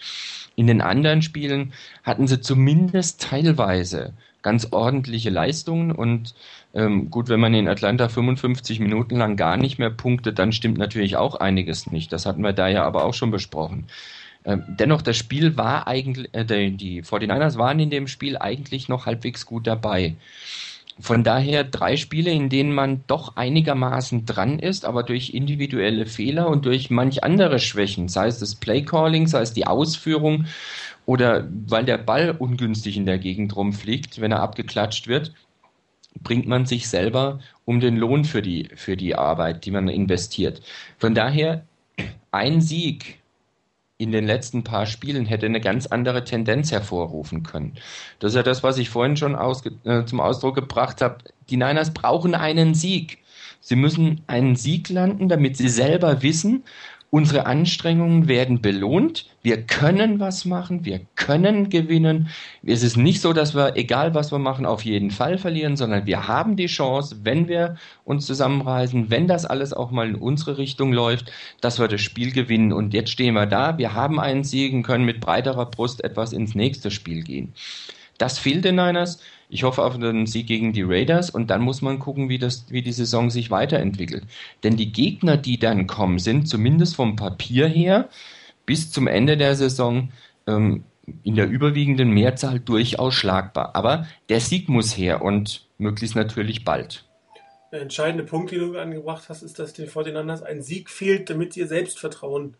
In 0.60 0.68
den 0.68 0.82
anderen 0.82 1.22
Spielen 1.22 1.72
hatten 2.04 2.28
sie 2.28 2.42
zumindest 2.42 3.22
teilweise 3.22 4.12
ganz 4.42 4.68
ordentliche 4.72 5.30
Leistungen 5.30 5.89
und 5.89 6.36
ähm, 6.74 7.10
gut, 7.10 7.30
wenn 7.30 7.39
man 7.39 7.54
in 7.54 7.70
Atlanta 7.70 8.10
55 8.10 8.82
Minuten 8.82 9.16
lang 9.16 9.38
gar 9.38 9.56
nicht 9.56 9.80
mehr 9.80 9.89
punktet, 9.89 10.38
dann 10.38 10.51
stimmt 10.51 10.78
natürlich 10.78 11.16
auch 11.16 11.36
einiges 11.36 11.89
nicht. 11.89 12.12
Das 12.12 12.25
hatten 12.25 12.44
wir 12.44 12.51
da 12.51 12.68
ja 12.68 12.84
aber 12.84 13.06
auch 13.06 13.13
schon 13.13 13.32
besprochen. 13.32 13.86
Ähm, 14.44 14.63
dennoch, 14.68 15.01
das 15.01 15.16
Spiel 15.16 15.56
war 15.56 15.88
eigentlich, 15.88 16.28
äh, 16.34 16.44
die 16.44 17.04
49ers 17.04 17.58
waren 17.58 17.80
in 17.80 17.89
dem 17.89 18.10
Spiel 18.10 18.38
eigentlich 18.38 18.89
noch 18.89 19.06
halbwegs 19.06 19.46
gut 19.46 19.66
dabei. 19.66 20.16
Von 21.01 21.24
daher 21.24 21.63
drei 21.63 21.96
Spiele, 21.96 22.32
in 22.32 22.50
denen 22.50 22.74
man 22.74 23.03
doch 23.08 23.38
einigermaßen 23.38 24.25
dran 24.25 24.60
ist, 24.60 24.84
aber 24.84 25.03
durch 25.03 25.34
individuelle 25.34 26.06
Fehler 26.06 26.50
und 26.50 26.65
durch 26.65 26.89
manch 26.89 27.24
andere 27.24 27.60
Schwächen, 27.60 28.10
sei 28.10 28.27
es 28.27 28.39
das 28.39 28.56
Playcalling, 28.56 29.27
sei 29.27 29.41
es 29.41 29.53
die 29.53 29.65
Ausführung 29.65 30.46
oder 31.06 31.48
weil 31.68 31.86
der 31.86 31.98
Ball 31.98 32.36
ungünstig 32.38 32.98
in 32.98 33.06
der 33.06 33.18
Gegend 33.18 33.56
rumfliegt, 33.56 34.20
wenn 34.20 34.34
er 34.34 34.41
abgeklatscht 34.41 35.08
wird, 35.08 35.34
bringt 36.22 36.48
man 36.48 36.65
sich 36.65 36.89
selber 36.89 37.39
um 37.63 37.79
den 37.79 37.96
Lohn 37.96 38.25
für 38.25 38.41
die, 38.41 38.70
für 38.75 38.98
die 38.98 39.15
Arbeit, 39.15 39.65
die 39.65 39.72
man 39.72 39.88
investiert. 39.88 40.62
Von 40.98 41.15
daher 41.15 41.65
ein 42.32 42.60
Sieg 42.60 43.18
in 44.00 44.13
den 44.13 44.25
letzten 44.25 44.63
paar 44.63 44.86
Spielen 44.86 45.25
hätte 45.25 45.46
eine 45.46 45.60
ganz 45.60 45.86
andere 45.86 46.24
Tendenz 46.24 46.72
hervorrufen 46.72 47.44
können. 47.44 47.74
Das 48.20 48.32
ist 48.32 48.38
ja 48.38 48.44
das, 48.44 48.63
was 48.63 48.77
ich 48.77 48.89
vorhin 48.89 49.18
schon 49.18 49.36
äh, 49.36 50.06
zum 50.06 50.22
Ausdruck 50.22 50.56
gebracht 50.56 51.01
habe. 51.01 51.18
Die 51.50 51.58
Niners 51.58 51.94
brauchen 51.94 52.34
einen 52.34 52.74
Sieg. 52.74 53.20
Sie 53.60 53.75
müssen 53.75 54.22
einen 54.25 54.56
Sieg 54.56 54.88
landen, 54.88 55.27
damit 55.27 55.58
sie 55.58 55.68
selber 55.68 56.22
wissen, 56.22 56.63
Unsere 57.12 57.48
Anstrengungen 57.48 58.28
werden 58.28 58.62
belohnt. 58.62 59.25
Wir 59.42 59.63
können 59.63 60.20
was 60.20 60.46
machen. 60.46 60.86
Wir 60.86 61.01
können 61.16 61.70
gewinnen. 61.70 62.30
Es 62.63 62.84
ist 62.84 62.98
nicht 62.98 63.22
so, 63.22 63.34
dass 63.34 63.56
wir, 63.56 63.75
egal 63.78 64.13
was 64.13 64.32
wir 64.32 64.38
machen, 64.38 64.68
auf 64.68 64.86
jeden 64.86 65.10
Fall 65.10 65.39
verlieren, 65.39 65.75
sondern 65.75 66.06
wir 66.06 66.28
haben 66.28 66.56
die 66.56 66.68
Chance, 66.68 67.22
wenn 67.24 67.48
wir 67.48 67.78
uns 68.06 68.28
zusammenreißen, 68.28 69.10
wenn 69.10 69.28
das 69.28 69.46
alles 69.46 69.74
auch 69.74 69.89
mal 69.89 70.10
in 70.10 70.16
unsere 70.16 70.60
Richtung 70.60 70.94
läuft, 70.94 71.32
dass 71.62 71.80
wir 71.80 71.88
das 71.88 72.01
Spiel 72.01 72.32
gewinnen. 72.32 72.72
Und 72.72 72.94
jetzt 72.94 73.10
stehen 73.10 73.34
wir 73.34 73.48
da. 73.48 73.80
Wir 73.80 73.96
haben 73.96 74.20
einen 74.20 74.44
Sieg 74.44 74.72
und 74.74 74.84
können 74.84 75.06
mit 75.06 75.20
breiterer 75.20 75.66
Brust 75.66 76.04
etwas 76.04 76.32
ins 76.32 76.54
nächste 76.54 76.92
Spiel 76.92 77.24
gehen. 77.24 77.54
Das 78.20 78.38
fehlt 78.38 78.66
den 78.66 78.75
Niners. 78.75 79.20
Ich 79.51 79.63
hoffe 79.63 79.84
auf 79.84 79.96
einen 79.96 80.27
Sieg 80.27 80.46
gegen 80.46 80.74
die 80.74 80.84
Raiders 80.84 81.32
und 81.32 81.50
dann 81.50 81.62
muss 81.62 81.82
man 81.82 81.98
gucken, 81.98 82.29
wie, 82.29 82.38
das, 82.38 82.68
wie 82.70 82.84
die 82.84 82.91
Saison 82.91 83.32
sich 83.32 83.50
weiterentwickelt. 83.50 84.24
Denn 84.63 84.77
die 84.77 84.91
Gegner, 84.91 85.38
die 85.38 85.58
dann 85.58 85.88
kommen, 85.88 86.20
sind 86.20 86.48
zumindest 86.48 86.96
vom 86.96 87.15
Papier 87.15 87.68
her 87.68 88.10
bis 88.68 88.91
zum 88.91 89.08
Ende 89.08 89.38
der 89.38 89.56
Saison 89.56 90.12
ähm, 90.46 90.84
in 91.24 91.34
der 91.34 91.50
überwiegenden 91.50 92.12
Mehrzahl 92.12 92.60
durchaus 92.60 93.15
schlagbar. 93.15 93.75
Aber 93.75 94.06
der 94.29 94.39
Sieg 94.39 94.70
muss 94.70 94.96
her 94.96 95.24
und 95.24 95.65
möglichst 95.79 96.15
natürlich 96.15 96.63
bald. 96.63 97.06
Der 97.72 97.82
entscheidende 97.82 98.24
Punkt, 98.24 98.51
den 98.51 98.60
du 98.60 98.77
angebracht 98.77 99.29
hast, 99.29 99.41
ist, 99.41 99.58
dass 99.58 99.74
den 99.74 99.88
Fortinanders 99.88 100.44
ein 100.44 100.62
Sieg 100.62 100.91
fehlt, 100.91 101.32
damit 101.32 101.58
ihr 101.58 101.68
Selbstvertrauen 101.68 102.56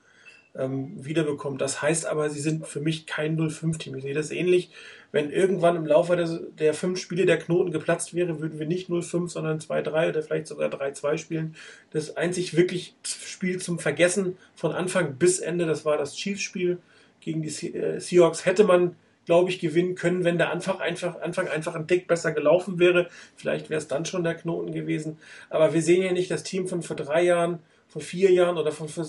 ähm, 0.56 0.94
wiederbekommt. 1.06 1.62
Das 1.62 1.82
heißt 1.82 2.08
aber, 2.08 2.30
sie 2.30 2.40
sind 2.40 2.66
für 2.66 2.80
mich 2.80 3.06
kein 3.06 3.38
0-5-Team. 3.38 3.96
Ich 3.96 4.04
sehe 4.04 4.14
das 4.14 4.32
ähnlich 4.32 4.72
wenn 5.12 5.32
irgendwann 5.32 5.76
im 5.76 5.86
Laufe 5.86 6.16
der, 6.16 6.28
der 6.60 6.74
fünf 6.74 7.00
Spiele 7.00 7.26
der 7.26 7.40
Knoten 7.40 7.72
geplatzt 7.72 8.14
wäre, 8.14 8.40
würden 8.40 8.60
wir 8.60 8.68
nicht 8.68 8.90
0-5, 8.90 9.30
sondern 9.30 9.60
2-3 9.60 10.10
oder 10.10 10.22
vielleicht 10.22 10.48
sogar 10.48 10.70
3-2 10.70 11.18
spielen. 11.18 11.56
Das 11.92 12.16
einzig 12.16 12.56
wirklich 12.56 12.96
Spiel 13.04 13.60
zum 13.60 13.80
Vergessen 13.80 14.38
von 14.56 14.72
Anfang 14.72 15.16
bis 15.16 15.40
Ende, 15.40 15.66
das 15.66 15.84
war 15.84 15.98
das 15.98 16.16
Chiefs-Spiel 16.16 16.78
gegen 17.22 17.42
die 17.42 17.74
äh, 17.74 18.00
Seahawks. 18.00 18.46
Hätte 18.46 18.64
man, 18.64 18.96
glaube 19.26 19.50
ich, 19.50 19.60
gewinnen 19.60 19.96
können, 19.96 20.24
wenn 20.24 20.38
der 20.38 20.52
Anfang 20.52 20.80
einfach, 20.80 21.20
Anfang 21.22 21.48
einfach 21.48 21.74
ein 21.74 21.88
Tick 21.88 22.08
besser 22.08 22.32
gelaufen 22.32 22.78
wäre. 22.78 23.10
Vielleicht 23.36 23.72
wäre 23.72 23.80
es 23.80 23.88
dann 23.88 24.06
schon 24.06 24.24
der 24.24 24.36
Knoten 24.36 24.74
gewesen. 24.74 25.18
Aber 25.50 25.74
wir 25.74 25.82
sehen 25.82 26.04
ja 26.04 26.12
nicht 26.12 26.30
das 26.30 26.44
Team 26.44 26.68
von 26.68 26.84
vor 26.84 26.96
drei 26.96 27.24
Jahren, 27.24 27.60
vor 27.88 28.04
vier 28.04 28.32
Jahren 28.32 28.60
oder 28.60 28.72
von, 28.72 28.88
von 28.88 29.08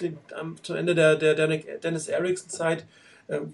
den, 0.00 0.18
am, 0.34 0.56
zu 0.64 0.74
Ende 0.74 0.96
der, 0.96 1.14
der, 1.14 1.34
der 1.34 1.46
Dennis 1.78 2.08
Erickson-Zeit 2.08 2.80
äh, 2.80 2.84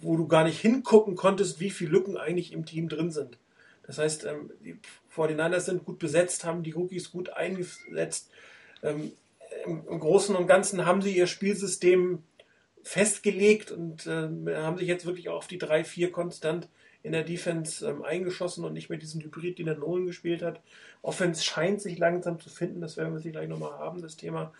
wo 0.01 0.17
du 0.17 0.27
gar 0.27 0.45
nicht 0.45 0.61
hingucken 0.61 1.17
konntest, 1.17 1.61
wie 1.61 1.71
viele 1.71 1.93
Lücken 1.93 2.17
eigentlich 2.17 2.53
im 2.53 2.67
Team 2.67 2.89
drin 2.89 3.11
sind. 3.11 3.39
Das 3.87 3.99
heißt, 3.99 4.25
ähm, 4.25 4.51
die 4.65 4.77
49ers 5.15 5.61
sind 5.61 5.85
gut 5.85 5.99
besetzt, 5.99 6.45
haben 6.45 6.63
die 6.63 6.71
Rookies 6.71 7.11
gut 7.11 7.31
eingesetzt. 7.31 8.31
Ähm, 8.83 9.13
Im 9.67 10.01
Großen 10.01 10.35
und 10.35 10.47
Ganzen 10.47 10.87
haben 10.87 11.03
sie 11.03 11.17
ihr 11.17 11.27
Spielsystem 11.27 12.23
festgelegt 12.83 13.71
und 13.71 14.07
äh, 14.07 14.29
haben 14.57 14.79
sich 14.79 14.89
jetzt 14.89 15.07
wirklich 15.07 15.29
auch 15.29 15.37
auf 15.37 15.47
die 15.47 15.61
3-4 15.61 16.11
konstant 16.11 16.69
in 17.03 17.13
der 17.13 17.25
Defense 17.25 17.87
ähm, 17.87 18.03
eingeschossen 18.03 18.65
und 18.65 18.73
nicht 18.73 18.89
mehr 18.89 18.99
diesen 18.99 19.23
Hybrid, 19.23 19.59
den 19.59 19.67
der 19.67 19.77
Nolan 19.77 20.07
gespielt 20.07 20.43
hat. 20.43 20.61
Offense 21.03 21.43
scheint 21.43 21.81
sich 21.81 21.99
langsam 21.99 22.39
zu 22.41 22.49
finden, 22.49 22.81
das 22.81 22.97
werden 22.97 23.13
wir 23.13 23.21
sich 23.21 23.33
gleich 23.33 23.49
nochmal 23.49 23.73
haben, 23.73 24.03
das 24.03 24.17
Thema. 24.17 24.53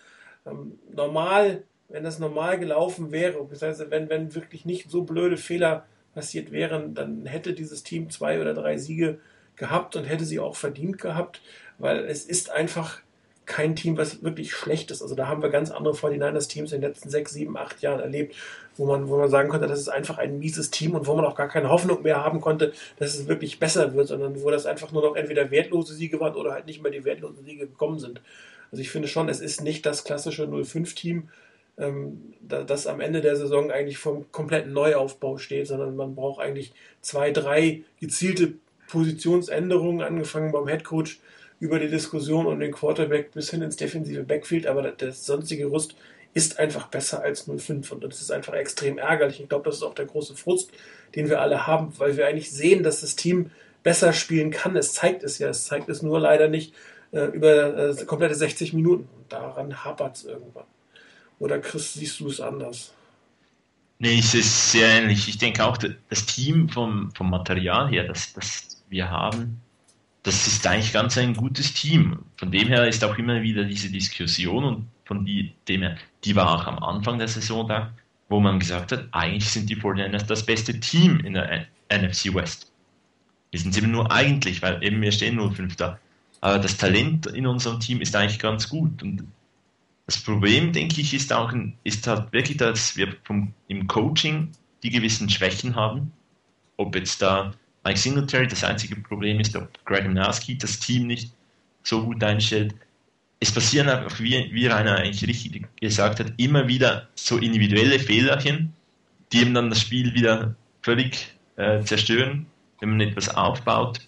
Ähm, 0.45 0.79
normal 0.93 1.63
wenn 1.89 2.05
das 2.05 2.19
normal 2.19 2.59
gelaufen 2.59 3.13
wäre, 3.13 3.45
beziehungsweise 3.45 3.91
wenn, 3.91 4.09
wenn 4.09 4.35
wirklich 4.35 4.65
nicht 4.65 4.91
so 4.91 5.03
blöde 5.03 5.37
Fehler 5.37 5.85
passiert 6.15 6.53
wären, 6.53 6.95
dann 6.95 7.27
hätte 7.27 7.53
dieses 7.53 7.83
Team 7.83 8.11
zwei 8.11 8.41
oder 8.41 8.55
drei 8.55 8.77
Siege 8.79 9.19
gehabt 9.57 9.97
und 9.97 10.05
hätte 10.05 10.25
sie 10.25 10.41
auch 10.41 10.57
verdient 10.57 10.99
gehabt, 10.99 11.41
weil 11.79 12.05
es 12.05 12.25
ist 12.25 12.51
einfach 12.51 13.01
kein 13.45 13.75
Team, 13.75 13.97
was 13.97 14.23
wirklich 14.23 14.53
schlecht 14.53 14.91
ist. 14.91 15.03
Also 15.03 15.15
da 15.15 15.27
haben 15.27 15.43
wir 15.43 15.51
ganz 15.51 15.71
andere 15.71 15.95
49ers-Teams 15.95 16.73
in 16.73 16.81
den 16.81 16.91
letzten 16.91 17.11
sechs, 17.11 17.33
sieben, 17.33 17.57
acht 17.57 17.83
Jahren 17.83 18.01
erlebt, 18.01 18.37
wo 18.77 18.87
man, 18.87 19.09
wo 19.09 19.19
man 19.19 19.29
sagen 19.29 19.49
konnte, 19.49 19.67
das 19.67 19.81
ist 19.81 19.89
einfach 19.89 20.19
ein 20.19 20.39
mieses 20.39 20.71
Team 20.71 20.95
und 20.95 21.07
wo 21.07 21.15
man 21.15 21.25
auch 21.25 21.35
gar 21.35 21.49
keine 21.49 21.69
Hoffnung 21.69 22.03
mehr 22.03 22.23
haben 22.23 22.41
konnte, 22.41 22.73
dass 22.99 23.15
es 23.15 23.29
wirklich 23.29 23.59
besser 23.59 23.95
wird, 23.95 24.09
sondern 24.09 24.43
wo 24.43 24.51
das 24.51 24.65
einfach 24.65 24.93
nur 24.93 25.03
noch 25.03 25.17
entweder 25.17 25.51
wertlose 25.51 25.95
Siege 25.95 26.21
waren 26.21 26.35
oder 26.35 26.53
halt 26.53 26.67
nicht 26.67 26.83
mehr 26.83 26.93
die 26.93 27.05
wertlosen 27.05 27.45
Siege 27.45 27.67
gekommen 27.67 27.99
sind. 27.99 28.21
Also 28.71 28.81
ich 28.81 28.91
finde 28.91 29.09
schon, 29.09 29.29
es 29.29 29.41
ist 29.41 29.61
nicht 29.61 29.85
das 29.85 30.05
klassische 30.05 30.45
0-5-Team, 30.45 31.29
ähm, 31.79 32.35
das 32.41 32.87
am 32.87 33.01
Ende 33.01 33.21
der 33.21 33.37
Saison 33.37 33.71
eigentlich 33.71 33.99
vom 33.99 34.31
kompletten 34.33 34.73
Neuaufbau 34.73 35.39
steht, 35.39 35.67
sondern 35.67 35.97
man 35.97 36.15
braucht 36.15 36.41
eigentlich 36.41 36.73
zwei, 37.01 37.31
drei 37.31 37.83
gezielte 38.01 38.55
Positionsänderungen, 38.89 40.03
angefangen 40.03 40.53
beim 40.53 40.69
Headcoach 40.69 41.21
über 41.61 41.79
die 41.79 41.89
Diskussion 41.89 42.47
um 42.47 42.61
den 42.61 42.73
Quarterback 42.73 43.33
bis 43.33 43.51
hin 43.51 43.63
ins 43.63 43.77
defensive 43.77 44.25
Backfield, 44.25 44.67
aber 44.67 44.91
das 44.91 45.25
sonstige 45.25 45.71
Rüst 45.71 45.95
ist 46.35 46.59
einfach 46.59 46.89
besser 46.89 47.23
als 47.23 47.47
0-5 47.49 47.93
und 47.93 48.05
das 48.05 48.21
ist 48.21 48.31
einfach 48.31 48.55
extrem 48.55 48.99
ärgerlich. 48.99 49.41
Ich 49.41 49.49
glaube, 49.49 49.67
das 49.67 49.77
ist 49.77 49.83
auch 49.83 49.95
der 49.95 50.07
große 50.07 50.35
Frust, 50.35 50.71
den 51.15 51.29
wir 51.29 51.41
alle 51.41 51.67
haben, 51.67 51.93
weil 51.99 52.17
wir 52.17 52.27
eigentlich 52.27 52.51
sehen, 52.51 52.83
dass 52.83 53.03
das 53.03 53.17
Team 53.17 53.51
besser 53.83 54.13
spielen 54.13 54.51
kann. 54.51 54.77
Es 54.77 54.95
zeigt 54.95 55.23
es 55.23 55.39
ja, 55.39 55.49
es 55.49 55.67
zeigt 55.67 55.89
es 55.89 56.03
nur 56.03 56.19
leider 56.21 56.49
nicht 56.49 56.75
äh, 57.13 57.27
über 57.27 57.91
äh, 57.91 58.05
komplette 58.07 58.35
60 58.35 58.73
Minuten. 58.73 59.09
Und 59.17 59.33
daran 59.33 59.85
hapert 59.85 60.17
es 60.17 60.25
irgendwann. 60.25 60.65
Oder 61.43 61.59
Chris, 61.59 61.95
siehst 61.95 62.21
du 62.21 62.29
es 62.29 62.41
anders? 62.41 62.95
Nee, 63.99 64.21
es 64.21 64.33
ist 64.33 64.71
sehr 64.71 64.87
ähnlich. 64.89 65.27
Ich 65.27 65.39
denke 65.39 65.65
auch, 65.65 65.77
das 65.77 66.25
Team 66.25 66.69
vom, 66.69 67.11
vom 67.17 67.31
Material 67.31 67.91
her, 67.91 68.05
das, 68.05 68.33
das 68.33 68.85
wir 68.89 69.11
haben, 69.11 69.61
das 70.23 70.47
ist 70.47 70.65
eigentlich 70.65 70.93
ganz 70.93 71.19
ein 71.19 71.35
gutes 71.35 71.75
Team. 71.75 72.21
Von 72.37 72.53
dem 72.53 72.69
her 72.69 72.87
ist 72.87 73.03
auch 73.03 73.19
immer 73.19 73.43
wieder 73.43 73.65
diese 73.65 73.91
Diskussion 73.91 74.63
und 74.63 74.87
von 75.05 75.25
die, 75.25 75.53
dem 75.67 75.83
her, 75.83 75.97
die 76.23 76.37
war 76.37 76.49
auch 76.49 76.69
am 76.69 76.79
Anfang 76.79 77.19
der 77.19 77.27
Saison 77.27 77.67
da, 77.67 77.93
wo 78.29 78.39
man 78.39 78.61
gesagt 78.61 78.93
hat, 78.93 79.09
eigentlich 79.11 79.51
sind 79.51 79.69
die 79.69 79.77
49ers 79.77 80.27
das 80.27 80.47
beste 80.47 80.79
Team 80.79 81.19
in 81.25 81.33
der 81.33 81.67
NFC 81.93 82.33
West. 82.33 82.71
Wir 83.51 83.59
sind 83.59 83.77
eben 83.77 83.91
nur 83.91 84.13
eigentlich, 84.13 84.63
weil 84.63 84.81
eben 84.85 85.03
wir 85.03 85.11
stehen 85.11 85.41
0-5 85.41 85.77
da. 85.77 85.99
Aber 86.41 86.61
das 86.61 86.77
Talent 86.77 87.27
in 87.27 87.49
unserem 87.49 87.81
Team 87.81 88.01
ist 88.01 88.15
eigentlich 88.15 88.39
ganz 88.39 88.69
gut 88.69 89.03
und 89.03 89.25
das 90.07 90.19
Problem, 90.19 90.73
denke 90.73 91.01
ich, 91.01 91.15
ist 91.15 91.33
auch 91.33 91.53
ist 91.85 92.07
halt 92.07 92.33
wirklich, 92.33 92.57
dass 92.57 92.97
wir 92.97 93.17
vom, 93.25 93.53
im 93.69 93.87
Coaching 93.87 94.51
die 94.83 94.91
gewissen 94.91 95.29
Schwächen 95.29 95.77
haben. 95.77 96.13
Ob 96.77 96.95
jetzt 96.97 97.23
da 97.23 97.53
Mike 97.85 97.99
Singletary 97.99 98.49
das 98.49 98.65
einzige 98.65 98.97
Problem 98.97 99.41
ist, 99.41 99.55
ob 99.57 99.69
Greg 99.85 100.07
Minowski 100.07 100.59
das 100.59 100.79
Team 100.79 101.07
nicht 101.07 101.33
so 101.83 102.05
gut 102.05 102.23
einstellt. 102.23 102.75
Es 103.41 103.53
passieren 103.53 103.89
einfach, 103.89 104.21
wie, 104.21 104.51
wie 104.53 104.67
Rainer 104.67 104.97
eigentlich 104.97 105.27
richtig 105.29 105.67
gesagt 105.81 106.21
hat, 106.21 106.33
immer 106.37 106.69
wieder 106.69 107.09
so 107.15 107.39
individuelle 107.39 107.99
Fehlerchen, 107.99 108.73
die 109.33 109.41
eben 109.41 109.55
dann 109.55 109.71
das 109.71 109.81
Spiel 109.81 110.15
wieder 110.15 110.55
völlig 110.83 111.35
äh, 111.57 111.81
zerstören, 111.83 112.47
wenn 112.81 112.91
man 112.91 113.01
etwas 113.01 113.29
aufbaut, 113.29 114.01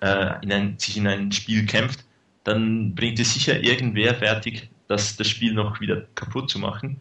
äh, 0.00 0.42
in 0.42 0.52
ein, 0.52 0.78
sich 0.78 0.96
in 0.96 1.06
ein 1.06 1.30
Spiel 1.30 1.66
kämpft, 1.66 2.04
dann 2.44 2.94
bringt 2.94 3.20
es 3.20 3.34
sicher 3.34 3.62
irgendwer 3.62 4.14
fertig, 4.14 4.68
das, 4.88 5.16
das 5.16 5.28
Spiel 5.28 5.54
noch 5.54 5.80
wieder 5.80 6.02
kaputt 6.14 6.50
zu 6.50 6.58
machen. 6.58 7.00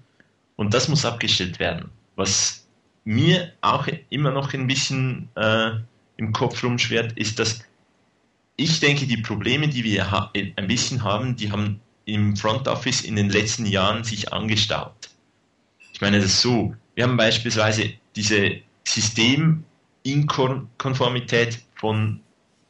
Und 0.56 0.74
das 0.74 0.88
muss 0.88 1.06
abgestellt 1.06 1.60
werden. 1.60 1.90
Was 2.16 2.68
mir 3.06 3.54
auch 3.62 3.88
immer 4.10 4.32
noch 4.32 4.54
ein 4.54 4.68
bisschen 4.68 5.30
äh, 5.36 5.72
im 6.18 6.34
Kopf 6.34 6.64
rumschwert, 6.64 7.18
ist, 7.18 7.40
dass 7.40 7.64
ich 8.58 8.80
denke, 8.80 9.06
die 9.06 9.18
Probleme, 9.18 9.68
die 9.68 9.84
wir 9.84 10.32
ein 10.34 10.68
bisschen 10.68 11.04
haben, 11.04 11.36
die 11.36 11.52
haben 11.52 11.80
im 12.06 12.36
Front 12.36 12.68
Office 12.68 13.02
in 13.02 13.16
den 13.16 13.30
letzten 13.30 13.66
Jahren 13.66 14.04
sich 14.04 14.32
angestaut. 14.34 15.10
Ich 15.94 16.02
meine 16.02 16.20
das 16.20 16.42
so. 16.42 16.76
Wir 16.96 17.04
haben 17.04 17.18
beispielsweise 17.18 17.94
diese 18.16 18.58
Systeminkonformität 18.84 21.60
von 21.76 22.20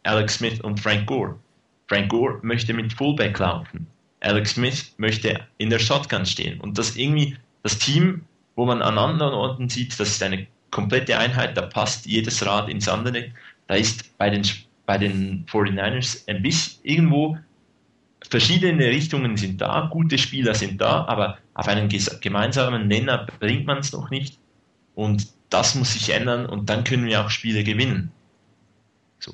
Alex 0.03 0.35
Smith 0.35 0.59
und 0.61 0.79
Frank 0.79 1.07
Gore. 1.07 1.39
Frank 1.87 2.09
Gore 2.09 2.39
möchte 2.41 2.73
mit 2.73 2.93
Fullback 2.93 3.39
laufen. 3.39 3.87
Alex 4.19 4.51
Smith 4.51 4.93
möchte 4.97 5.39
in 5.57 5.69
der 5.69 5.79
Shotgun 5.79 6.25
stehen. 6.25 6.59
Und 6.59 6.77
das 6.77 6.95
irgendwie, 6.95 7.37
das 7.63 7.77
Team, 7.77 8.25
wo 8.55 8.65
man 8.65 8.81
an 8.81 8.97
anderen 8.97 9.33
Orten 9.33 9.69
sieht, 9.69 9.99
das 9.99 10.09
ist 10.09 10.23
eine 10.23 10.47
komplette 10.71 11.17
Einheit, 11.17 11.55
da 11.55 11.63
passt 11.63 12.05
jedes 12.05 12.45
Rad 12.45 12.69
ins 12.69 12.87
andere. 12.87 13.31
Da 13.67 13.75
ist 13.75 14.17
bei 14.17 14.29
den, 14.29 14.45
bei 14.85 14.97
den 14.97 15.45
49ers 15.45 16.27
ein 16.27 16.41
bisschen 16.41 16.79
irgendwo 16.83 17.37
verschiedene 18.29 18.85
Richtungen 18.87 19.37
sind 19.37 19.61
da, 19.61 19.87
gute 19.91 20.17
Spieler 20.17 20.53
sind 20.53 20.81
da, 20.81 21.05
aber 21.05 21.37
auf 21.53 21.67
einen 21.67 21.89
gemeinsamen 22.21 22.87
Nenner 22.87 23.27
bringt 23.39 23.65
man 23.65 23.79
es 23.79 23.91
noch 23.93 24.09
nicht. 24.09 24.37
Und 24.95 25.27
das 25.49 25.75
muss 25.75 25.93
sich 25.93 26.09
ändern 26.09 26.45
und 26.45 26.69
dann 26.69 26.83
können 26.83 27.05
wir 27.05 27.21
auch 27.21 27.29
Spiele 27.29 27.63
gewinnen. 27.63 28.11
So. 29.19 29.33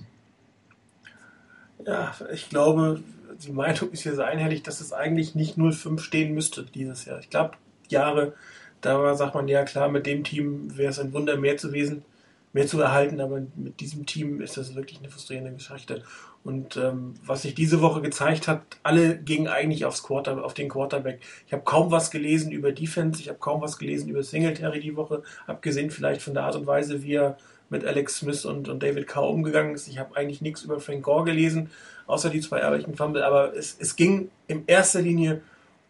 Ja, 1.85 2.13
ich 2.33 2.49
glaube, 2.49 3.01
die 3.33 3.51
Meinung 3.51 3.91
ist 3.91 4.03
hier 4.03 4.15
so 4.15 4.21
einhellig, 4.21 4.63
dass 4.63 4.81
es 4.81 4.93
eigentlich 4.93 5.35
nicht 5.35 5.57
0-5 5.57 5.99
stehen 5.99 6.33
müsste 6.33 6.63
dieses 6.63 7.05
Jahr. 7.05 7.19
Ich 7.19 7.29
glaube, 7.29 7.51
Jahre, 7.89 8.33
da 8.81 8.99
war, 8.99 9.15
sagt 9.15 9.35
man, 9.35 9.47
ja 9.47 9.63
klar, 9.63 9.89
mit 9.89 10.05
dem 10.05 10.23
Team 10.23 10.77
wäre 10.77 10.91
es 10.91 10.99
ein 10.99 11.13
Wunder 11.13 11.37
mehr 11.37 11.57
zu 11.57 11.67
gewesen, 11.69 12.03
mehr 12.53 12.67
zu 12.67 12.79
erhalten, 12.79 13.19
aber 13.19 13.41
mit 13.55 13.79
diesem 13.79 14.05
Team 14.05 14.41
ist 14.41 14.57
das 14.57 14.75
wirklich 14.75 14.99
eine 14.99 15.09
frustrierende 15.09 15.53
Geschichte. 15.53 16.03
Und 16.43 16.77
ähm, 16.77 17.13
was 17.25 17.43
sich 17.43 17.55
diese 17.55 17.81
Woche 17.81 18.01
gezeigt 18.01 18.47
hat, 18.47 18.61
alle 18.83 19.17
gingen 19.17 19.47
eigentlich 19.47 19.85
aufs 19.85 20.03
Quarter, 20.03 20.43
auf 20.43 20.53
den 20.53 20.69
Quarterback. 20.69 21.21
Ich 21.47 21.53
habe 21.53 21.63
kaum 21.63 21.89
was 21.91 22.11
gelesen 22.11 22.51
über 22.51 22.71
Defense, 22.71 23.21
ich 23.21 23.29
habe 23.29 23.39
kaum 23.39 23.61
was 23.61 23.77
gelesen 23.77 24.09
über 24.09 24.23
Singletary 24.23 24.81
die 24.81 24.95
Woche, 24.95 25.23
abgesehen 25.47 25.89
vielleicht 25.89 26.21
von 26.21 26.33
der 26.33 26.43
Art 26.43 26.55
und 26.55 26.67
Weise, 26.67 27.01
wie 27.01 27.15
er 27.15 27.37
mit 27.69 27.85
Alex 27.85 28.17
Smith 28.17 28.45
und, 28.45 28.69
und 28.69 28.83
David 28.83 29.07
Carr 29.07 29.29
umgegangen 29.29 29.73
ist. 29.73 29.87
Ich 29.87 29.97
habe 29.97 30.15
eigentlich 30.15 30.41
nichts 30.41 30.63
über 30.63 30.79
Frank 30.79 31.03
Gore 31.03 31.25
gelesen, 31.25 31.71
außer 32.07 32.29
die 32.29 32.41
zwei 32.41 32.59
ehrlichen 32.59 32.95
Fumble, 32.95 33.23
aber 33.23 33.55
es, 33.55 33.77
es 33.79 33.95
ging 33.95 34.29
in 34.47 34.63
erster 34.67 35.01
Linie 35.01 35.41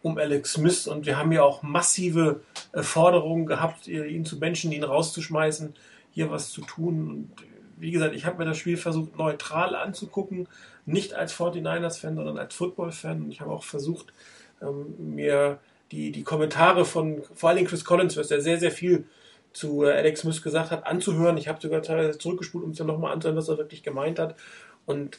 um 0.02 0.18
Alex 0.18 0.52
Smith 0.52 0.86
und 0.86 1.06
wir 1.06 1.16
haben 1.16 1.32
ja 1.32 1.42
auch 1.42 1.62
massive 1.62 2.40
äh, 2.72 2.82
Forderungen 2.82 3.46
gehabt, 3.46 3.88
ihn 3.88 4.26
zu 4.26 4.38
benchen, 4.38 4.70
ihn 4.70 4.84
rauszuschmeißen, 4.84 5.74
hier 6.12 6.30
was 6.30 6.50
zu 6.50 6.60
tun. 6.60 7.08
Und 7.08 7.30
wie 7.78 7.90
gesagt, 7.90 8.14
ich 8.14 8.26
habe 8.26 8.38
mir 8.38 8.44
das 8.44 8.58
Spiel 8.58 8.76
versucht 8.76 9.16
neutral 9.16 9.74
anzugucken, 9.74 10.46
nicht 10.84 11.14
als 11.14 11.34
49ers-Fan, 11.34 12.16
sondern 12.16 12.36
als 12.36 12.54
Football-Fan. 12.54 13.22
Und 13.22 13.30
ich 13.30 13.40
habe 13.40 13.50
auch 13.50 13.64
versucht, 13.64 14.12
ähm, 14.60 15.14
mir 15.14 15.58
die, 15.90 16.12
die 16.12 16.22
Kommentare 16.22 16.84
von 16.84 17.22
vor 17.34 17.50
allem 17.50 17.64
Chris 17.64 17.84
Collins, 17.84 18.16
was 18.16 18.30
ja 18.30 18.40
sehr, 18.40 18.58
sehr 18.58 18.72
viel 18.72 19.06
zu 19.54 19.84
äh, 19.84 19.92
Alex 19.92 20.20
Smith 20.20 20.42
gesagt 20.42 20.70
hat, 20.70 20.86
anzuhören. 20.86 21.38
Ich 21.38 21.48
habe 21.48 21.60
sogar 21.60 21.80
teilweise 21.80 22.18
zurückgespult, 22.18 22.64
um 22.64 22.70
es 22.70 22.78
ja 22.78 22.84
nochmal 22.84 23.12
anzuhören, 23.12 23.38
was 23.38 23.48
er 23.48 23.56
wirklich 23.58 23.82
gemeint 23.82 24.18
hat. 24.18 24.36
Und 24.84 25.18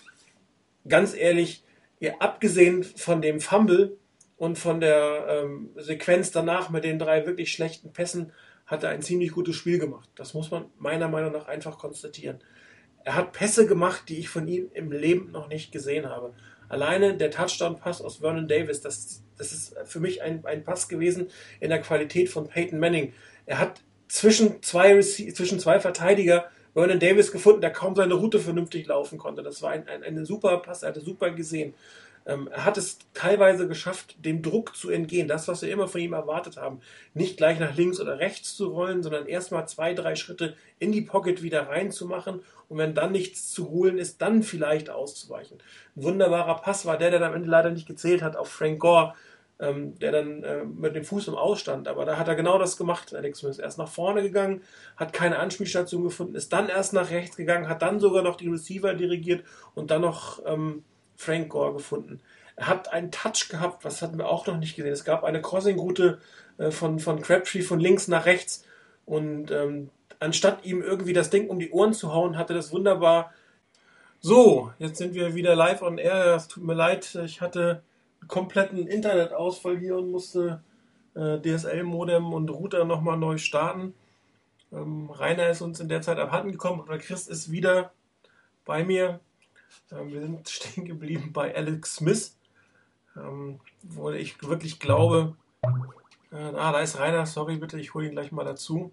ganz 0.88 1.16
ehrlich, 1.16 1.64
ihr 2.00 2.22
abgesehen 2.22 2.84
von 2.84 3.22
dem 3.22 3.40
Fumble 3.40 3.98
und 4.38 4.58
von 4.58 4.80
der 4.80 5.26
ähm, 5.30 5.70
Sequenz 5.78 6.32
danach 6.32 6.70
mit 6.70 6.84
den 6.84 7.00
drei 7.00 7.26
wirklich 7.26 7.52
schlechten 7.52 7.94
Pässen, 7.94 8.32
hat 8.66 8.84
er 8.84 8.90
ein 8.90 9.02
ziemlich 9.02 9.32
gutes 9.32 9.56
Spiel 9.56 9.80
gemacht. 9.80 10.10
Das 10.16 10.34
muss 10.34 10.52
man 10.52 10.66
meiner 10.78 11.08
Meinung 11.08 11.32
nach 11.32 11.48
einfach 11.48 11.78
konstatieren. 11.78 12.40
Er 13.04 13.16
hat 13.16 13.34
Pässe 13.34 13.68
gemacht, 13.68 14.10
die 14.10 14.18
ich 14.18 14.30
von 14.30 14.48
ihm 14.48 14.72
im 14.74 14.92
Leben 14.92 15.32
noch 15.32 15.48
nicht 15.48 15.72
gesehen 15.72 16.10
habe. 16.10 16.34
Alleine 16.68 17.16
der 17.16 17.30
Touchdown-Pass 17.30 18.02
aus 18.02 18.18
Vernon 18.18 18.48
Davis, 18.48 18.82
das, 18.82 19.24
das 19.38 19.52
ist 19.52 19.76
für 19.86 20.00
mich 20.00 20.24
ein, 20.24 20.44
ein 20.46 20.64
Pass 20.64 20.90
gewesen 20.90 21.28
in 21.60 21.70
der 21.70 21.82
Qualität 21.82 22.30
von 22.30 22.48
Peyton 22.48 22.80
Manning. 22.80 23.14
Er 23.46 23.60
hat 23.60 23.82
zwischen 24.08 24.64
zwei, 24.64 25.00
zwischen 25.02 25.60
zwei 25.60 25.80
Verteidiger 25.80 26.50
Vernon 26.76 27.00
Davis 27.00 27.32
gefunden, 27.32 27.62
der 27.62 27.72
kaum 27.72 27.96
seine 27.96 28.16
Route 28.16 28.40
vernünftig 28.40 28.86
laufen 28.86 29.18
konnte. 29.18 29.42
Das 29.42 29.62
war 29.62 29.72
ein, 29.72 29.88
ein, 29.88 30.04
ein 30.04 30.26
super 30.26 30.58
Pass, 30.58 30.84
er 30.84 30.90
hatte 30.90 31.02
super 31.02 31.32
gesehen. 31.32 31.74
Ähm, 32.28 32.50
er 32.52 32.66
hat 32.66 32.78
es 32.78 33.00
teilweise 33.14 33.68
geschafft, 33.68 34.16
dem 34.26 34.42
Druck 34.42 34.76
zu 34.76 34.90
entgehen, 34.90 35.28
das, 35.28 35.48
was 35.48 35.62
wir 35.62 35.72
immer 35.72 35.88
von 35.88 36.02
ihm 36.02 36.14
erwartet 36.14 36.58
haben. 36.58 36.82
Nicht 37.14 37.38
gleich 37.38 37.60
nach 37.60 37.76
links 37.76 38.00
oder 38.02 38.20
rechts 38.20 38.56
zu 38.58 38.68
rollen, 38.68 39.04
sondern 39.04 39.28
erstmal 39.28 39.68
zwei, 39.68 39.94
drei 39.94 40.16
Schritte 40.16 40.56
in 40.80 40.92
die 40.92 41.02
Pocket 41.02 41.44
wieder 41.44 41.70
reinzumachen 41.70 42.42
und 42.68 42.78
wenn 42.78 42.96
dann 42.96 43.12
nichts 43.12 43.52
zu 43.52 43.70
holen 43.70 43.98
ist, 43.98 44.22
dann 44.22 44.44
vielleicht 44.44 44.90
auszuweichen. 44.90 45.60
Ein 45.96 46.04
wunderbarer 46.04 46.62
Pass 46.62 46.86
war 46.86 46.98
der, 46.98 47.12
der 47.12 47.22
am 47.22 47.36
Ende 47.36 47.50
leider 47.50 47.70
nicht 47.70 47.88
gezählt 47.88 48.22
hat 48.22 48.36
auf 48.36 48.50
Frank 48.50 48.80
Gore, 48.80 49.14
ähm, 49.60 49.98
der 50.00 50.12
dann 50.12 50.44
äh, 50.44 50.64
mit 50.64 50.96
dem 50.96 51.04
Fuß 51.04 51.28
im 51.30 51.36
Ausstand. 51.36 51.88
Aber 51.88 52.06
da 52.06 52.18
hat 52.18 52.28
er 52.28 52.36
genau 52.36 52.58
das 52.58 52.78
gemacht. 52.78 53.14
Alex 53.14 53.40
Smith 53.40 53.58
ist 53.58 53.60
erst 53.60 53.78
nach 53.78 53.88
vorne 53.88 54.22
gegangen, 54.22 54.62
hat 54.98 55.14
keine 55.14 55.40
Anspielstation 55.40 56.04
gefunden, 56.04 56.36
ist 56.36 56.52
dann 56.54 56.70
erst 56.70 56.94
nach 56.94 57.10
rechts 57.10 57.38
gegangen, 57.38 57.70
hat 57.70 57.82
dann 57.82 58.00
sogar 58.00 58.24
noch 58.24 58.36
die 58.36 58.50
Receiver 58.50 58.94
dirigiert 58.94 59.44
und 59.74 59.92
dann 59.92 60.02
noch 60.02 60.42
ähm, 60.46 60.84
Frank 61.16 61.50
Gore 61.50 61.74
gefunden. 61.74 62.20
Er 62.58 62.68
hat 62.68 62.92
einen 62.92 63.12
Touch 63.12 63.50
gehabt, 63.50 63.84
was 63.84 64.02
hatten 64.02 64.18
wir 64.18 64.30
auch 64.30 64.48
noch 64.48 64.58
nicht 64.58 64.76
gesehen. 64.76 64.94
Es 64.94 65.06
gab 65.06 65.24
eine 65.24 65.42
Crossing-Route 65.42 66.20
äh, 66.58 66.72
von, 66.72 67.00
von 67.00 67.22
Crabtree 67.22 67.62
von 67.62 67.80
links 67.80 68.08
nach 68.08 68.26
rechts 68.26 68.66
und 69.06 69.52
ähm, 69.52 69.90
anstatt 70.20 70.66
ihm 70.66 70.82
irgendwie 70.82 71.14
das 71.14 71.30
Ding 71.30 71.50
um 71.50 71.60
die 71.60 71.72
Ohren 71.72 71.94
zu 71.94 72.14
hauen, 72.14 72.38
hatte 72.38 72.54
das 72.54 72.72
wunderbar. 72.72 73.34
So, 74.20 74.72
jetzt 74.80 74.98
sind 74.98 75.14
wir 75.14 75.36
wieder 75.36 75.56
live 75.56 75.82
on 75.82 75.98
air. 75.98 76.36
Es 76.36 76.48
tut 76.48 76.64
mir 76.64 76.74
leid, 76.74 77.18
ich 77.26 77.42
hatte 77.42 77.84
kompletten 78.28 78.88
Internetausfall 78.88 79.78
hier 79.78 79.98
und 79.98 80.12
musste 80.12 80.64
äh, 81.16 81.40
DSL-Modem 81.40 82.34
und 82.34 82.50
Router 82.50 82.86
nochmal 82.86 83.18
neu 83.18 83.38
starten. 83.38 83.94
Ähm, 84.72 85.10
Rainer 85.10 85.50
ist 85.50 85.62
uns 85.62 85.80
in 85.80 85.90
der 85.90 86.02
Zeit 86.02 86.20
abhanden 86.20 86.52
gekommen, 86.52 86.82
aber 86.82 86.98
Chris 86.98 87.28
ist 87.28 87.52
wieder 87.52 87.92
bei 88.66 88.84
mir. 88.84 89.20
Ähm, 89.92 90.12
wir 90.12 90.22
sind 90.22 90.50
stehen 90.50 90.86
geblieben 90.86 91.32
bei 91.34 91.56
Alex 91.56 91.96
Smith, 91.96 92.38
ähm, 93.16 93.60
wo 93.84 94.12
ich 94.12 94.42
wirklich 94.44 94.80
glaube, 94.80 95.36
äh, 96.32 96.36
ah, 96.36 96.72
da 96.72 96.80
ist 96.80 97.00
Rainer, 97.00 97.26
sorry 97.26 97.58
bitte, 97.58 97.80
ich 97.80 97.94
hole 97.94 98.08
ihn 98.08 98.14
gleich 98.14 98.32
mal 98.32 98.46
dazu. 98.46 98.92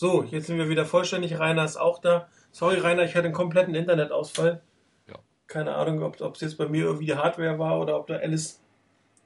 So, 0.00 0.22
jetzt 0.22 0.46
sind 0.46 0.58
wir 0.58 0.68
wieder 0.68 0.84
vollständig. 0.84 1.40
Rainer 1.40 1.64
ist 1.64 1.76
auch 1.76 1.98
da. 1.98 2.28
Sorry, 2.52 2.78
Rainer, 2.78 3.02
ich 3.02 3.16
hatte 3.16 3.24
einen 3.24 3.34
kompletten 3.34 3.74
Internetausfall. 3.74 4.62
Ja. 5.08 5.16
Keine 5.48 5.74
Ahnung, 5.74 6.00
ob 6.04 6.34
es 6.36 6.40
jetzt 6.40 6.56
bei 6.56 6.68
mir 6.68 6.84
irgendwie 6.84 7.06
die 7.06 7.16
Hardware 7.16 7.58
war 7.58 7.80
oder 7.80 7.98
ob 7.98 8.06
da 8.06 8.14
Alice 8.14 8.60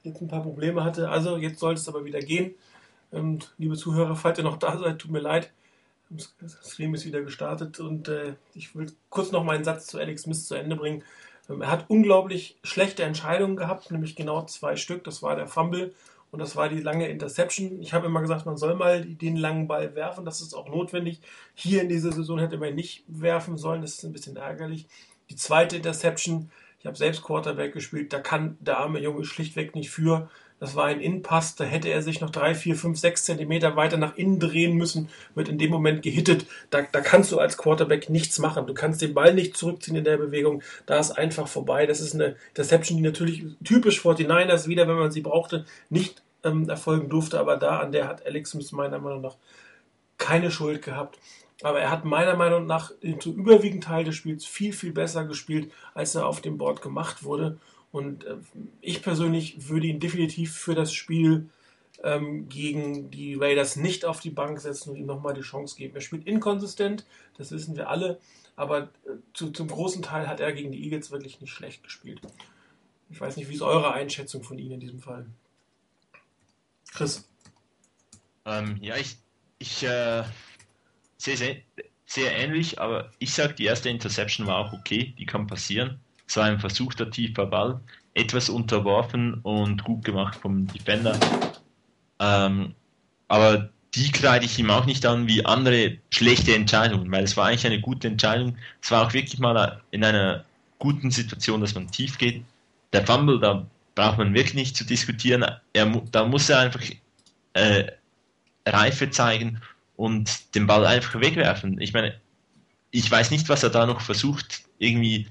jetzt 0.02 0.22
ein 0.22 0.28
paar 0.28 0.40
Probleme 0.40 0.82
hatte. 0.82 1.10
Also 1.10 1.36
jetzt 1.36 1.60
sollte 1.60 1.78
es 1.78 1.88
aber 1.88 2.06
wieder 2.06 2.20
gehen. 2.20 2.54
Und 3.10 3.52
liebe 3.58 3.76
Zuhörer, 3.76 4.16
falls 4.16 4.38
ihr 4.38 4.44
noch 4.44 4.56
da 4.56 4.78
seid, 4.78 4.98
tut 4.98 5.10
mir 5.10 5.20
leid. 5.20 5.52
Das 6.08 6.32
Stream 6.64 6.94
ist 6.94 7.04
wieder 7.04 7.20
gestartet 7.20 7.78
und 7.78 8.08
äh, 8.08 8.36
ich 8.54 8.74
will 8.74 8.90
kurz 9.10 9.30
noch 9.30 9.44
meinen 9.44 9.64
Satz 9.64 9.88
zu 9.88 9.98
Alex 9.98 10.22
Smith 10.22 10.46
zu 10.46 10.54
Ende 10.54 10.76
bringen. 10.76 11.04
Ähm, 11.50 11.60
er 11.60 11.70
hat 11.70 11.90
unglaublich 11.90 12.56
schlechte 12.62 13.02
Entscheidungen 13.02 13.56
gehabt, 13.56 13.90
nämlich 13.90 14.16
genau 14.16 14.46
zwei 14.46 14.76
Stück. 14.76 15.04
Das 15.04 15.22
war 15.22 15.36
der 15.36 15.48
Fumble 15.48 15.92
und 16.32 16.40
das 16.40 16.56
war 16.56 16.68
die 16.68 16.80
lange 16.80 17.08
Interception. 17.08 17.80
Ich 17.80 17.92
habe 17.92 18.06
immer 18.06 18.20
gesagt, 18.20 18.46
man 18.46 18.56
soll 18.56 18.74
mal 18.74 19.04
den 19.04 19.36
langen 19.36 19.68
Ball 19.68 19.94
werfen. 19.94 20.24
Das 20.24 20.40
ist 20.40 20.54
auch 20.54 20.68
notwendig. 20.68 21.20
Hier 21.54 21.82
in 21.82 21.88
dieser 21.88 22.10
Saison 22.10 22.40
hätte 22.40 22.58
man 22.58 22.70
ihn 22.70 22.74
nicht 22.74 23.04
werfen 23.06 23.56
sollen. 23.56 23.82
Das 23.82 23.92
ist 23.92 24.04
ein 24.04 24.12
bisschen 24.12 24.36
ärgerlich. 24.36 24.86
Die 25.30 25.36
zweite 25.36 25.76
Interception 25.76 26.50
ich 26.82 26.86
habe 26.86 26.96
selbst 26.96 27.22
Quarterback 27.22 27.72
gespielt, 27.72 28.12
da 28.12 28.18
kann 28.18 28.56
der 28.58 28.78
arme 28.78 28.98
Junge 28.98 29.24
schlichtweg 29.24 29.76
nicht 29.76 29.90
für. 29.90 30.28
Das 30.62 30.76
war 30.76 30.84
ein 30.84 31.00
Innenpass, 31.00 31.56
da 31.56 31.64
hätte 31.64 31.88
er 31.88 32.02
sich 32.02 32.20
noch 32.20 32.30
drei, 32.30 32.54
vier, 32.54 32.76
fünf, 32.76 32.96
sechs 32.96 33.24
Zentimeter 33.24 33.74
weiter 33.74 33.96
nach 33.96 34.16
innen 34.16 34.38
drehen 34.38 34.76
müssen, 34.76 35.08
wird 35.34 35.48
in 35.48 35.58
dem 35.58 35.72
Moment 35.72 36.02
gehittet. 36.02 36.46
Da, 36.70 36.82
da 36.82 37.00
kannst 37.00 37.32
du 37.32 37.40
als 37.40 37.58
Quarterback 37.58 38.08
nichts 38.08 38.38
machen. 38.38 38.68
Du 38.68 38.72
kannst 38.72 39.02
den 39.02 39.12
Ball 39.12 39.34
nicht 39.34 39.56
zurückziehen 39.56 39.96
in 39.96 40.04
der 40.04 40.18
Bewegung. 40.18 40.62
Da 40.86 41.00
ist 41.00 41.10
einfach 41.10 41.48
vorbei. 41.48 41.86
Das 41.86 42.00
ist 42.00 42.14
eine 42.14 42.36
Deception, 42.56 42.96
die 42.96 43.02
natürlich 43.02 43.42
typisch 43.64 44.00
49ers 44.00 44.68
wieder, 44.68 44.86
wenn 44.86 44.94
man 44.94 45.10
sie 45.10 45.22
brauchte, 45.22 45.64
nicht 45.90 46.22
ähm, 46.44 46.68
erfolgen 46.68 47.08
durfte. 47.08 47.40
Aber 47.40 47.56
da, 47.56 47.80
an 47.80 47.90
der 47.90 48.06
hat 48.06 48.24
Alex 48.24 48.50
Smith 48.50 48.70
meiner 48.70 49.00
Meinung 49.00 49.22
nach 49.22 49.34
keine 50.16 50.52
Schuld 50.52 50.82
gehabt. 50.82 51.18
Aber 51.64 51.80
er 51.80 51.90
hat 51.90 52.04
meiner 52.04 52.36
Meinung 52.36 52.66
nach 52.66 52.92
zu 53.18 53.34
überwiegenden 53.34 53.80
Teil 53.80 54.04
des 54.04 54.14
Spiels 54.14 54.44
viel, 54.44 54.72
viel 54.72 54.92
besser 54.92 55.24
gespielt, 55.24 55.72
als 55.92 56.14
er 56.14 56.24
auf 56.24 56.40
dem 56.40 56.56
Board 56.56 56.82
gemacht 56.82 57.24
wurde. 57.24 57.58
Und 57.92 58.24
äh, 58.24 58.36
ich 58.80 59.02
persönlich 59.02 59.68
würde 59.68 59.86
ihn 59.86 60.00
definitiv 60.00 60.54
für 60.54 60.74
das 60.74 60.92
Spiel 60.92 61.50
ähm, 62.02 62.48
gegen 62.48 63.10
die 63.10 63.34
Raiders 63.34 63.76
nicht 63.76 64.04
auf 64.04 64.20
die 64.20 64.30
Bank 64.30 64.58
setzen 64.60 64.90
und 64.90 64.96
ihm 64.96 65.06
nochmal 65.06 65.34
die 65.34 65.42
Chance 65.42 65.76
geben. 65.76 65.94
Er 65.94 66.00
spielt 66.00 66.26
inkonsistent, 66.26 67.04
das 67.38 67.52
wissen 67.52 67.76
wir 67.76 67.88
alle, 67.88 68.18
aber 68.56 68.84
äh, 68.84 68.88
zu, 69.34 69.50
zum 69.50 69.68
großen 69.68 70.02
Teil 70.02 70.26
hat 70.26 70.40
er 70.40 70.52
gegen 70.52 70.72
die 70.72 70.82
Eagles 70.82 71.10
wirklich 71.10 71.40
nicht 71.40 71.52
schlecht 71.52 71.84
gespielt. 71.84 72.20
Ich 73.10 73.20
weiß 73.20 73.36
nicht, 73.36 73.48
wie 73.50 73.54
ist 73.54 73.62
eure 73.62 73.92
Einschätzung 73.92 74.42
von 74.42 74.58
ihm 74.58 74.72
in 74.72 74.80
diesem 74.80 75.00
Fall? 75.00 75.26
Chris. 76.92 77.28
Ähm, 78.44 78.78
ja, 78.80 78.96
ich, 78.96 79.18
ich 79.58 79.82
äh, 79.84 80.24
sehe 81.18 81.62
sehr, 82.06 82.36
ähnlich, 82.36 82.80
aber 82.80 83.10
ich 83.18 83.32
sage, 83.32 83.54
die 83.54 83.64
erste 83.64 83.88
Interception 83.88 84.46
war 84.46 84.58
auch 84.58 84.72
okay, 84.72 85.14
die 85.18 85.26
kann 85.26 85.46
passieren. 85.46 86.00
Es 86.32 86.36
war 86.38 86.44
ein 86.44 86.60
versuchter 86.60 87.10
tiefer 87.10 87.44
Ball, 87.44 87.78
etwas 88.14 88.48
unterworfen 88.48 89.34
und 89.42 89.84
gut 89.84 90.02
gemacht 90.02 90.34
vom 90.34 90.66
Defender. 90.66 91.14
Ähm, 92.18 92.74
aber 93.28 93.68
die 93.94 94.10
kreide 94.10 94.46
ich 94.46 94.58
ihm 94.58 94.70
auch 94.70 94.86
nicht 94.86 95.04
an 95.04 95.28
wie 95.28 95.44
andere 95.44 95.98
schlechte 96.08 96.54
Entscheidungen, 96.54 97.12
weil 97.12 97.24
es 97.24 97.36
war 97.36 97.48
eigentlich 97.48 97.66
eine 97.66 97.82
gute 97.82 98.08
Entscheidung. 98.08 98.56
Es 98.80 98.90
war 98.90 99.06
auch 99.06 99.12
wirklich 99.12 99.40
mal 99.40 99.82
in 99.90 100.02
einer 100.04 100.46
guten 100.78 101.10
Situation, 101.10 101.60
dass 101.60 101.74
man 101.74 101.90
tief 101.90 102.16
geht. 102.16 102.42
Der 102.94 103.04
Fumble, 103.04 103.38
da 103.38 103.66
braucht 103.94 104.16
man 104.16 104.32
wirklich 104.32 104.54
nicht 104.54 104.74
zu 104.74 104.86
diskutieren. 104.86 105.44
Er, 105.74 105.86
da 106.12 106.24
muss 106.24 106.48
er 106.48 106.60
einfach 106.60 106.82
äh, 107.52 107.84
Reife 108.66 109.10
zeigen 109.10 109.60
und 109.96 110.54
den 110.54 110.66
Ball 110.66 110.86
einfach 110.86 111.20
wegwerfen. 111.20 111.78
Ich 111.78 111.92
meine, 111.92 112.18
ich 112.90 113.10
weiß 113.10 113.30
nicht, 113.30 113.50
was 113.50 113.62
er 113.62 113.68
da 113.68 113.84
noch 113.84 114.00
versucht, 114.00 114.62
irgendwie 114.78 115.26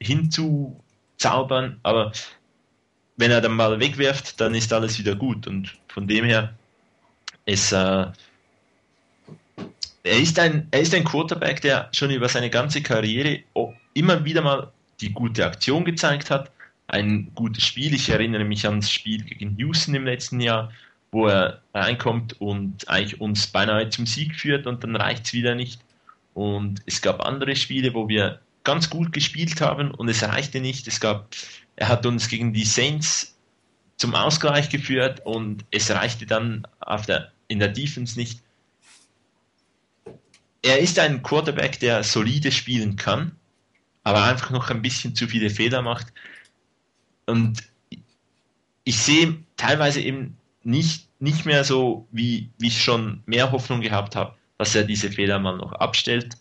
hinzuzaubern, 0.00 1.78
aber 1.82 2.12
wenn 3.16 3.30
er 3.30 3.40
den 3.40 3.56
Ball 3.56 3.78
wegwirft, 3.78 4.40
dann 4.40 4.54
ist 4.54 4.72
alles 4.72 4.98
wieder 4.98 5.14
gut. 5.14 5.46
Und 5.46 5.74
von 5.88 6.06
dem 6.06 6.24
her 6.24 6.54
ist 7.44 7.72
äh, 7.72 8.06
er 10.04 10.18
ist 10.18 10.38
ein 10.38 10.66
er 10.70 10.80
ist 10.80 10.94
ein 10.94 11.04
Quarterback, 11.04 11.60
der 11.60 11.88
schon 11.92 12.10
über 12.10 12.28
seine 12.28 12.50
ganze 12.50 12.82
Karriere 12.82 13.40
immer 13.94 14.24
wieder 14.24 14.42
mal 14.42 14.72
die 15.00 15.12
gute 15.12 15.44
Aktion 15.46 15.84
gezeigt 15.84 16.30
hat, 16.30 16.50
ein 16.88 17.30
gutes 17.34 17.64
Spiel. 17.64 17.94
Ich 17.94 18.08
erinnere 18.08 18.44
mich 18.44 18.66
an 18.66 18.80
das 18.80 18.90
Spiel 18.90 19.22
gegen 19.24 19.56
Houston 19.56 19.94
im 19.94 20.04
letzten 20.04 20.40
Jahr, 20.40 20.72
wo 21.10 21.26
er 21.26 21.60
reinkommt 21.74 22.40
und 22.40 22.88
eigentlich 22.88 23.20
uns 23.20 23.46
beinahe 23.46 23.88
zum 23.90 24.06
Sieg 24.06 24.34
führt 24.34 24.66
und 24.66 24.82
dann 24.82 24.96
reicht 24.96 25.26
es 25.26 25.32
wieder 25.32 25.54
nicht. 25.54 25.80
Und 26.34 26.82
es 26.86 27.02
gab 27.02 27.24
andere 27.24 27.56
Spiele, 27.56 27.94
wo 27.94 28.08
wir 28.08 28.40
ganz 28.64 28.90
gut 28.90 29.12
gespielt 29.12 29.60
haben 29.60 29.90
und 29.90 30.08
es 30.08 30.22
reichte 30.22 30.60
nicht. 30.60 30.86
Es 30.86 31.00
gab, 31.00 31.28
er 31.76 31.88
hat 31.88 32.06
uns 32.06 32.28
gegen 32.28 32.52
die 32.52 32.64
Saints 32.64 33.36
zum 33.96 34.14
Ausgleich 34.14 34.68
geführt 34.68 35.20
und 35.24 35.64
es 35.70 35.90
reichte 35.90 36.26
dann 36.26 36.66
auf 36.80 37.06
der, 37.06 37.32
in 37.48 37.58
der 37.58 37.68
Defense 37.68 38.18
nicht. 38.18 38.42
Er 40.62 40.78
ist 40.78 40.98
ein 40.98 41.22
Quarterback, 41.22 41.80
der 41.80 42.04
solide 42.04 42.52
spielen 42.52 42.96
kann, 42.96 43.36
aber 44.04 44.24
einfach 44.24 44.50
noch 44.50 44.70
ein 44.70 44.82
bisschen 44.82 45.14
zu 45.14 45.26
viele 45.26 45.50
Fehler 45.50 45.82
macht. 45.82 46.12
Und 47.26 47.62
ich 48.84 48.98
sehe 48.98 49.42
teilweise 49.56 50.00
eben 50.00 50.36
nicht, 50.62 51.08
nicht 51.20 51.46
mehr 51.46 51.64
so, 51.64 52.06
wie, 52.10 52.50
wie 52.58 52.68
ich 52.68 52.82
schon 52.82 53.22
mehr 53.26 53.52
Hoffnung 53.52 53.80
gehabt 53.80 54.16
habe, 54.16 54.36
dass 54.58 54.74
er 54.74 54.84
diese 54.84 55.10
Fehler 55.10 55.38
mal 55.38 55.56
noch 55.56 55.72
abstellt. 55.72 56.36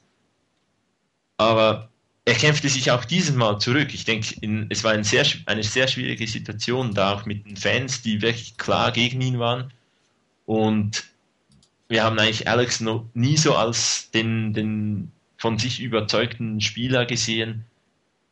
Aber 1.38 1.91
er 2.32 2.38
kämpfte 2.38 2.70
sich 2.70 2.90
auch 2.92 3.04
dieses 3.04 3.36
Mal 3.36 3.60
zurück. 3.60 3.94
Ich 3.94 4.06
denke, 4.06 4.36
es 4.70 4.86
war 4.86 4.94
ein 4.94 5.04
sehr, 5.04 5.26
eine 5.48 5.64
sehr 5.64 5.90
schwierige 5.90 6.26
Situation, 6.26 6.94
da 6.94 7.14
auch 7.14 7.26
mit 7.26 7.46
den 7.46 7.58
Fans, 7.58 8.04
die 8.04 8.22
wirklich 8.22 8.56
klar 8.56 8.94
gegen 8.94 9.20
ihn 9.20 9.38
waren. 9.38 9.74
Und 10.46 11.04
wir 11.90 12.06
haben 12.06 12.18
eigentlich 12.18 12.48
Alex 12.48 12.80
noch 12.80 13.06
nie 13.14 13.36
so 13.36 13.54
als 13.54 14.12
den, 14.12 14.54
den 14.54 15.12
von 15.38 15.60
sich 15.60 15.82
überzeugten 15.82 16.62
Spieler 16.62 17.06
gesehen, 17.06 17.66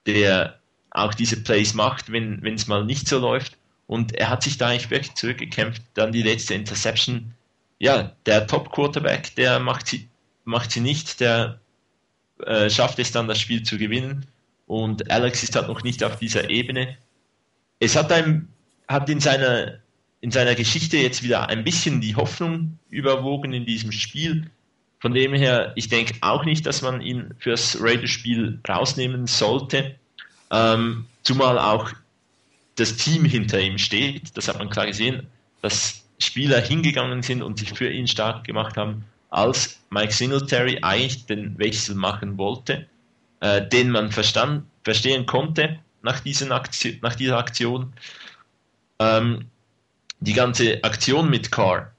der 0.05 0.57
auch 0.91 1.13
diese 1.13 1.43
Plays 1.43 1.73
macht, 1.73 2.09
wenn 2.09 2.41
es 2.45 2.67
mal 2.67 2.85
nicht 2.85 3.05
so 3.05 3.19
läuft. 3.19 3.57
Und 3.85 4.15
er 4.15 4.29
hat 4.29 4.43
sich 4.43 4.57
da 4.57 4.67
eigentlich 4.67 4.91
wirklich 4.91 5.15
zurückgekämpft. 5.15 5.81
Dann 5.95 6.13
die 6.13 6.23
letzte 6.23 6.53
Interception. 6.53 7.33
Ja, 7.79 8.13
der 8.25 8.47
Top-Quarterback, 8.47 9.35
der 9.35 9.59
macht 9.59 9.87
sie, 9.87 10.07
macht 10.45 10.71
sie 10.71 10.79
nicht, 10.79 11.19
der 11.19 11.59
äh, 12.45 12.69
schafft 12.69 12.99
es 12.99 13.11
dann, 13.11 13.27
das 13.27 13.39
Spiel 13.39 13.63
zu 13.63 13.77
gewinnen. 13.77 14.25
Und 14.67 15.09
Alex 15.09 15.43
ist 15.43 15.55
halt 15.55 15.67
noch 15.67 15.83
nicht 15.83 16.03
auf 16.03 16.17
dieser 16.17 16.49
Ebene. 16.49 16.97
Es 17.79 17.95
hat 17.95 18.11
einem, 18.11 18.49
hat 18.87 19.09
in 19.09 19.19
seiner, 19.19 19.79
in 20.21 20.31
seiner 20.31 20.55
Geschichte 20.55 20.97
jetzt 20.97 21.23
wieder 21.23 21.49
ein 21.49 21.63
bisschen 21.63 22.01
die 22.01 22.15
Hoffnung 22.15 22.77
überwogen 22.89 23.53
in 23.53 23.65
diesem 23.65 23.91
Spiel. 23.91 24.49
Von 24.99 25.13
dem 25.13 25.33
her, 25.33 25.71
ich 25.75 25.87
denke 25.87 26.15
auch 26.21 26.43
nicht, 26.43 26.65
dass 26.65 26.81
man 26.81 27.01
ihn 27.01 27.33
fürs 27.39 27.81
Raiders-Spiel 27.81 28.59
rausnehmen 28.67 29.27
sollte. 29.27 29.95
Ähm, 30.51 31.05
zumal 31.23 31.57
auch 31.57 31.91
das 32.75 32.95
Team 32.95 33.25
hinter 33.25 33.59
ihm 33.59 33.77
steht. 33.77 34.35
Das 34.37 34.47
hat 34.47 34.59
man 34.59 34.69
klar 34.69 34.87
gesehen, 34.87 35.27
dass 35.61 36.03
Spieler 36.19 36.59
hingegangen 36.59 37.23
sind 37.23 37.41
und 37.41 37.59
sich 37.59 37.73
für 37.73 37.89
ihn 37.89 38.07
stark 38.07 38.43
gemacht 38.43 38.77
haben, 38.77 39.05
als 39.29 39.79
Mike 39.89 40.13
Singletary 40.13 40.79
eigentlich 40.81 41.25
den 41.25 41.57
Wechsel 41.57 41.95
machen 41.95 42.37
wollte, 42.37 42.87
äh, 43.39 43.67
den 43.67 43.91
man 43.91 44.11
verstand, 44.11 44.65
verstehen 44.83 45.25
konnte 45.25 45.79
nach, 46.01 46.19
diesen 46.19 46.51
Aktion, 46.51 46.97
nach 47.01 47.15
dieser 47.15 47.37
Aktion. 47.37 47.93
Ähm, 48.99 49.45
die 50.19 50.33
ganze 50.33 50.83
Aktion 50.83 51.29
mit 51.29 51.51
Carr 51.51 51.91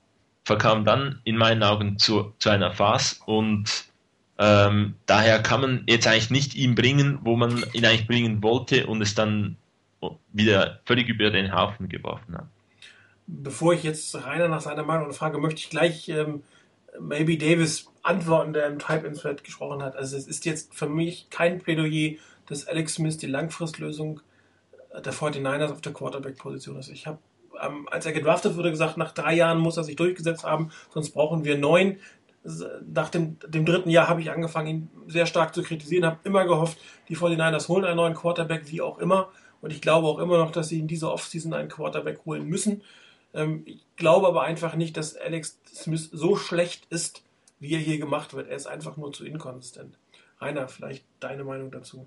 verkam 0.45 0.85
dann 0.85 1.21
in 1.25 1.37
meinen 1.37 1.63
Augen 1.63 1.99
zu, 1.99 2.35
zu 2.39 2.51
einer 2.51 2.73
Phase 2.73 3.17
und 3.27 3.91
ähm, 4.39 4.95
daher 5.07 5.43
kann 5.43 5.61
man 5.61 5.85
jetzt 5.87 6.07
eigentlich 6.07 6.31
nicht 6.31 6.55
ihn 6.55 6.75
bringen, 6.75 7.19
wo 7.23 7.37
man 7.37 7.65
ihn 7.73 7.85
eigentlich 7.85 8.07
bringen 8.07 8.43
wollte 8.43 8.87
und 8.87 9.03
es 9.03 9.15
dann 9.15 9.57
wieder 10.33 10.81
völlig 10.87 11.09
über 11.09 11.31
den 11.31 11.55
Haufen 11.55 11.89
geworfen 11.89 12.37
hat. 12.37 12.47
Bevor 13.27 13.75
ich 13.75 13.83
jetzt 13.83 14.15
Rainer 14.15 14.49
nach 14.49 14.63
seiner 14.63 14.83
Meinung 14.83 15.13
frage, 15.13 15.39
möchte 15.39 15.61
ich 15.61 15.71
gleich 15.71 16.09
ähm, 16.09 16.43
Maybe 16.99 17.39
Davis 17.39 17.87
antworten, 18.03 18.53
der 18.53 18.67
im 18.67 18.79
Type 18.79 19.07
in 19.07 19.15
Thread 19.15 19.45
gesprochen 19.45 19.83
hat. 19.83 19.97
Also 19.97 20.17
es 20.17 20.27
ist 20.27 20.45
jetzt 20.45 20.75
für 20.75 20.89
mich 20.89 21.29
kein 21.31 21.59
Plädoyer, 21.59 22.17
dass 22.47 22.67
Alex 22.67 22.95
Smith 22.95 23.19
die 23.19 23.27
Langfristlösung 23.27 24.21
der 25.05 25.13
49ers 25.13 25.71
auf 25.71 25.81
der 25.81 25.93
Quarterback-Position 25.93 26.79
ist. 26.79 26.89
Ich 26.89 27.07
habe, 27.07 27.19
ähm, 27.63 27.89
als 27.91 28.07
er 28.07 28.13
gedraftet 28.13 28.57
wurde, 28.57 28.71
gesagt, 28.71 28.97
nach 28.97 29.13
drei 29.13 29.35
Jahren 29.35 29.59
muss 29.59 29.77
er 29.77 29.85
sich 29.85 29.97
durchgesetzt 29.97 30.45
haben, 30.45 30.71
sonst 30.93 31.11
brauchen 31.11 31.45
wir 31.45 31.57
neun. 31.57 31.99
Nach 32.93 33.11
dem, 33.11 33.39
dem 33.47 33.67
dritten 33.67 33.91
Jahr 33.91 34.09
habe 34.09 34.23
ich 34.23 34.31
angefangen, 34.31 34.67
ihn 34.67 34.91
sehr 35.07 35.27
stark 35.27 35.55
zu 35.55 35.63
kritisieren, 35.63 36.07
habe 36.07 36.19
immer 36.25 36.45
gehofft, 36.47 36.79
die 37.09 37.17
49ers 37.17 37.69
holen 37.69 37.85
einen 37.85 37.97
neuen 37.97 38.15
Quarterback, 38.15 38.63
wie 38.71 38.81
auch 38.81 38.99
immer. 38.99 39.29
Und 39.61 39.73
ich 39.73 39.83
glaube 39.83 40.07
auch 40.07 40.19
immer 40.19 40.39
noch, 40.39 40.51
dass 40.51 40.69
sie 40.69 40.79
in 40.79 40.89
dieser 40.89 41.13
Offseason 41.13 41.53
einen 41.53 41.69
Quarterback 41.69 42.21
holen 42.25 42.47
müssen. 42.47 42.83
Ähm, 43.35 43.63
ich 43.65 43.85
glaube 43.97 44.27
aber 44.27 44.43
einfach 44.43 44.75
nicht, 44.75 44.97
dass 44.97 45.17
Alex 45.17 45.59
Smith 45.67 46.09
so 46.13 46.37
schlecht 46.37 46.87
ist, 46.91 47.23
wie 47.59 47.75
er 47.75 47.81
hier 47.81 47.99
gemacht 47.99 48.35
wird. 48.35 48.49
Er 48.49 48.57
ist 48.57 48.67
einfach 48.67 48.97
nur 48.97 49.13
zu 49.13 49.25
inkonsistent. 49.25 49.99
Rainer, 50.41 50.69
vielleicht 50.69 51.05
deine 51.21 51.45
Meinung 51.45 51.71
dazu. 51.71 52.07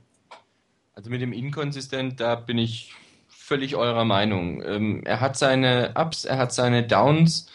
Also 0.95 1.09
mit 1.09 1.21
dem 1.21 1.33
inkonsistent, 1.33 2.19
da 2.19 2.35
bin 2.35 2.57
ich 2.57 2.93
völlig 3.27 3.75
eurer 3.75 4.05
Meinung. 4.05 4.63
Ähm, 4.63 5.01
er 5.05 5.21
hat 5.21 5.37
seine 5.37 5.93
Ups, 5.95 6.25
er 6.25 6.37
hat 6.37 6.53
seine 6.53 6.83
Downs. 6.83 7.49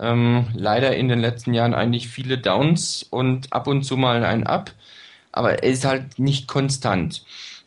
Ähm, 0.00 0.48
leider 0.54 0.96
in 0.96 1.08
den 1.08 1.20
letzten 1.20 1.54
Jahren 1.54 1.74
eigentlich 1.74 2.08
viele 2.08 2.38
Downs 2.38 3.04
und 3.04 3.52
ab 3.52 3.66
und 3.68 3.84
zu 3.84 3.96
mal 3.96 4.24
ein 4.24 4.46
Up. 4.46 4.72
Aber 5.30 5.62
er 5.62 5.70
ist 5.70 5.84
halt 5.84 6.18
nicht 6.18 6.48
konstant. 6.48 7.24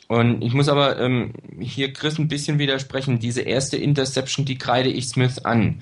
Und 0.07 0.41
ich 0.41 0.53
muss 0.53 0.69
aber 0.69 0.99
ähm, 0.99 1.33
hier 1.59 1.91
Chris 1.91 2.17
ein 2.17 2.29
bisschen 2.29 2.59
widersprechen. 2.59 3.19
Diese 3.19 3.41
erste 3.41 3.75
Interception, 3.75 4.45
die 4.45 4.57
kreide 4.57 4.89
ich 4.89 5.09
Smith 5.09 5.39
an. 5.39 5.81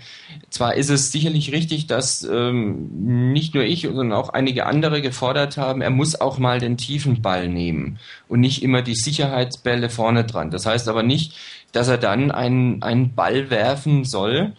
Zwar 0.49 0.73
ist 0.73 0.89
es 0.89 1.11
sicherlich 1.11 1.51
richtig, 1.51 1.85
dass 1.85 2.23
ähm, 2.23 3.31
nicht 3.31 3.53
nur 3.53 3.63
ich, 3.63 3.83
sondern 3.83 4.13
auch 4.13 4.29
einige 4.29 4.65
andere 4.65 5.03
gefordert 5.03 5.57
haben, 5.57 5.81
er 5.81 5.91
muss 5.91 6.19
auch 6.19 6.39
mal 6.39 6.59
den 6.59 6.77
tiefen 6.77 7.21
Ball 7.21 7.47
nehmen 7.47 7.99
und 8.27 8.39
nicht 8.39 8.63
immer 8.63 8.81
die 8.81 8.95
Sicherheitsbälle 8.95 9.91
vorne 9.91 10.23
dran. 10.23 10.49
Das 10.49 10.65
heißt 10.65 10.89
aber 10.89 11.03
nicht, 11.03 11.35
dass 11.71 11.87
er 11.87 11.99
dann 11.99 12.31
einen, 12.31 12.81
einen 12.81 13.13
Ball 13.13 13.51
werfen 13.51 14.05
soll, 14.05 14.53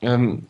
ähm, 0.00 0.46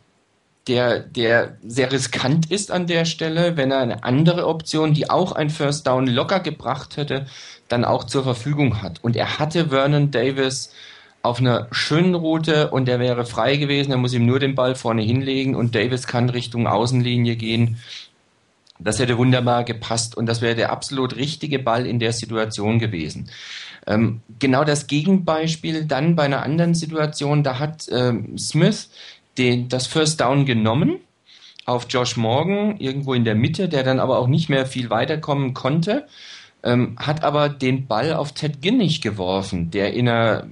der, 0.67 1.01
der 1.01 1.59
sehr 1.67 1.93
riskant 1.93 2.51
ist 2.51 2.71
an 2.71 2.87
der 2.87 3.05
Stelle, 3.05 3.57
wenn 3.57 3.71
er 3.71 3.81
eine 3.81 4.05
andere 4.05 4.47
Option, 4.47 4.95
die 4.95 5.11
auch 5.11 5.33
ein 5.33 5.51
First 5.51 5.87
Down 5.87 6.07
locker 6.07 6.41
gebracht 6.41 6.97
hätte, 6.97 7.27
dann 7.69 7.85
auch 7.85 8.05
zur 8.05 8.25
Verfügung 8.25 8.83
hat. 8.83 9.03
Und 9.03 9.17
er 9.17 9.39
hatte 9.39 9.69
Vernon 9.69 10.11
Davis 10.11 10.73
auf 11.23 11.41
einer 11.41 11.69
schönen 11.73 12.15
Route 12.15 12.71
und 12.71 12.89
er 12.89 13.01
wäre 13.01 13.25
frei 13.25 13.57
gewesen. 13.57 13.91
Er 13.91 13.97
muss 13.97 14.13
ihm 14.13 14.27
nur 14.27 14.41
den 14.41 14.55
Ball 14.55 14.75
vorne 14.75 15.03
hinlegen 15.03 15.55
und 15.55 15.75
Davis 15.75 16.07
kann 16.07 16.29
Richtung 16.29 16.67
Außenlinie 16.67 17.37
gehen. 17.37 17.79
Das 18.79 18.99
hätte 18.99 19.17
wunderbar 19.17 19.65
gepasst 19.65 20.17
und 20.17 20.27
das 20.27 20.43
wäre 20.43 20.55
der 20.55 20.71
absolut 20.71 21.17
richtige 21.17 21.59
Ball 21.59 21.87
in 21.87 21.99
der 21.99 22.13
Situation 22.13 22.79
gewesen. 22.79 23.31
Ähm, 23.87 24.21
genau 24.39 24.65
das 24.65 24.87
Gegenbeispiel 24.87 25.87
dann 25.87 26.17
bei 26.17 26.25
einer 26.25 26.43
anderen 26.43 26.75
Situation, 26.75 27.43
da 27.43 27.59
hat 27.59 27.87
ähm, 27.91 28.37
Smith 28.37 28.91
den, 29.39 29.69
das 29.69 29.87
First 29.87 30.21
Down 30.21 30.45
genommen 30.45 31.01
auf 31.67 31.87
Josh 31.89 32.17
Morgan 32.17 32.77
irgendwo 32.79 33.15
in 33.15 33.25
der 33.25 33.35
Mitte, 33.35 33.69
der 33.69 33.83
dann 33.83 34.01
aber 34.01 34.19
auch 34.19 34.27
nicht 34.27 34.49
mehr 34.49 34.67
viel 34.67 34.91
weiterkommen 34.91 35.55
konnte, 35.55 36.07
ähm, 36.65 36.97
hat 36.99 37.23
aber 37.23 37.49
den 37.49 37.87
Ball 37.87 38.13
auf 38.13 38.33
Ted 38.33 38.61
Ginnig 38.61 39.01
geworfen, 39.01 39.71
der 39.71 39.95
in 39.95 40.09
einer 40.09 40.47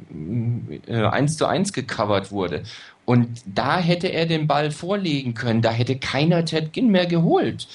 äh, 0.86 1.04
1 1.04 1.36
zu 1.36 1.46
1 1.46 1.72
gecovert 1.72 2.30
wurde. 2.30 2.62
Und 3.04 3.42
da 3.46 3.78
hätte 3.78 4.06
er 4.08 4.26
den 4.26 4.46
Ball 4.46 4.70
vorlegen 4.70 5.34
können, 5.34 5.62
da 5.62 5.72
hätte 5.72 5.96
keiner 5.96 6.44
Ted 6.44 6.72
Ginn 6.72 6.90
mehr 6.90 7.06
geholt 7.06 7.66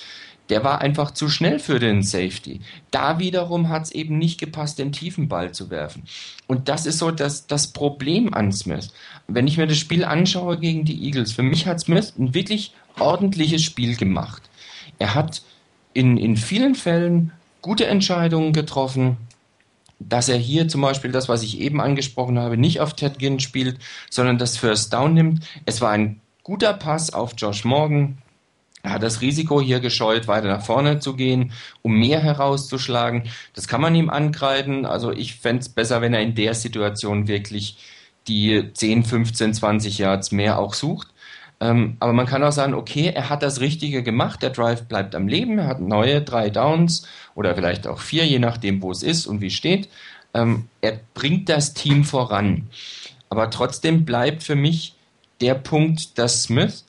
der 0.49 0.63
war 0.63 0.81
einfach 0.81 1.11
zu 1.11 1.29
schnell 1.29 1.59
für 1.59 1.79
den 1.79 2.03
Safety. 2.03 2.61
Da 2.91 3.19
wiederum 3.19 3.69
hat 3.69 3.85
es 3.85 3.91
eben 3.91 4.17
nicht 4.17 4.39
gepasst, 4.39 4.79
den 4.79 4.91
tiefen 4.91 5.27
Ball 5.27 5.51
zu 5.51 5.69
werfen. 5.69 6.03
Und 6.47 6.69
das 6.69 6.85
ist 6.85 6.99
so 6.99 7.11
das, 7.11 7.47
das 7.47 7.67
Problem 7.73 8.33
an 8.33 8.51
Smith. 8.51 8.93
Wenn 9.27 9.47
ich 9.47 9.57
mir 9.57 9.67
das 9.67 9.77
Spiel 9.77 10.05
anschaue 10.05 10.57
gegen 10.57 10.85
die 10.85 11.03
Eagles, 11.05 11.33
für 11.33 11.43
mich 11.43 11.67
hat 11.67 11.81
Smith 11.81 12.13
ein 12.17 12.33
wirklich 12.33 12.73
ordentliches 12.99 13.63
Spiel 13.63 13.95
gemacht. 13.95 14.43
Er 14.99 15.15
hat 15.15 15.41
in, 15.93 16.17
in 16.17 16.37
vielen 16.37 16.75
Fällen 16.75 17.31
gute 17.67 17.85
Entscheidungen 17.85 18.53
getroffen, 18.53 19.17
dass 19.99 20.29
er 20.29 20.37
hier 20.37 20.69
zum 20.69 20.79
Beispiel 20.79 21.11
das, 21.11 21.27
was 21.27 21.43
ich 21.43 21.59
eben 21.59 21.81
angesprochen 21.81 22.39
habe, 22.39 22.55
nicht 22.55 22.79
auf 22.79 22.93
Ted 22.93 23.19
Ginn 23.19 23.41
spielt, 23.41 23.77
sondern 24.09 24.37
das 24.37 24.55
First 24.55 24.93
Down 24.93 25.13
nimmt. 25.13 25.45
Es 25.65 25.81
war 25.81 25.91
ein 25.91 26.21
guter 26.43 26.71
Pass 26.71 27.13
auf 27.13 27.33
Josh 27.35 27.65
Morgan, 27.65 28.19
er 28.83 28.93
hat 28.93 29.03
das 29.03 29.19
Risiko 29.19 29.59
hier 29.59 29.81
gescheut, 29.81 30.29
weiter 30.29 30.47
nach 30.47 30.63
vorne 30.63 30.99
zu 30.99 31.17
gehen, 31.17 31.51
um 31.81 31.99
mehr 31.99 32.21
herauszuschlagen. 32.21 33.23
Das 33.53 33.67
kann 33.67 33.81
man 33.81 33.95
ihm 33.95 34.09
ankreiden. 34.09 34.85
Also 34.85 35.11
ich 35.11 35.35
fände 35.35 35.59
es 35.59 35.67
besser, 35.67 35.99
wenn 35.99 36.13
er 36.13 36.21
in 36.21 36.35
der 36.35 36.53
Situation 36.53 37.27
wirklich 37.27 37.79
die 38.29 38.71
10, 38.71 39.03
15, 39.03 39.55
20 39.55 39.97
Yards 39.97 40.31
mehr 40.31 40.57
auch 40.57 40.73
sucht. 40.73 41.09
Ähm, 41.59 41.97
aber 41.99 42.13
man 42.13 42.27
kann 42.27 42.43
auch 42.43 42.51
sagen, 42.51 42.75
okay, 42.75 43.11
er 43.13 43.29
hat 43.29 43.41
das 43.41 43.61
Richtige 43.61 44.03
gemacht, 44.03 44.43
der 44.43 44.51
Drive 44.51 44.87
bleibt 44.87 45.15
am 45.15 45.27
Leben, 45.27 45.57
er 45.57 45.67
hat 45.67 45.81
neue 45.81 46.21
drei 46.21 46.49
Downs 46.51 47.07
oder 47.37 47.53
vielleicht 47.53 47.85
auch 47.85 47.99
vier, 47.99 48.25
je 48.25 48.39
nachdem, 48.39 48.81
wo 48.81 48.91
es 48.91 49.03
ist 49.03 49.27
und 49.27 49.41
wie 49.41 49.51
steht. 49.51 49.89
Ähm, 50.33 50.67
er 50.81 50.99
bringt 51.13 51.49
das 51.49 51.75
Team 51.75 52.03
voran. 52.03 52.67
Aber 53.29 53.51
trotzdem 53.51 54.05
bleibt 54.05 54.41
für 54.41 54.55
mich 54.55 54.95
der 55.39 55.53
Punkt, 55.53 56.17
dass 56.17 56.43
Smith 56.43 56.83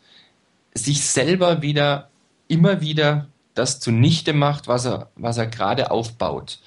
sich 0.73 1.05
selber 1.05 1.61
wieder 1.61 2.09
immer 2.49 2.81
wieder 2.81 3.29
das 3.55 3.79
zunichte 3.79 4.33
macht, 4.33 4.69
was 4.69 4.87
er, 4.87 5.11
was 5.17 5.37
er 5.37 5.49
gerade 5.49 5.91
aufbaut. 5.91 6.61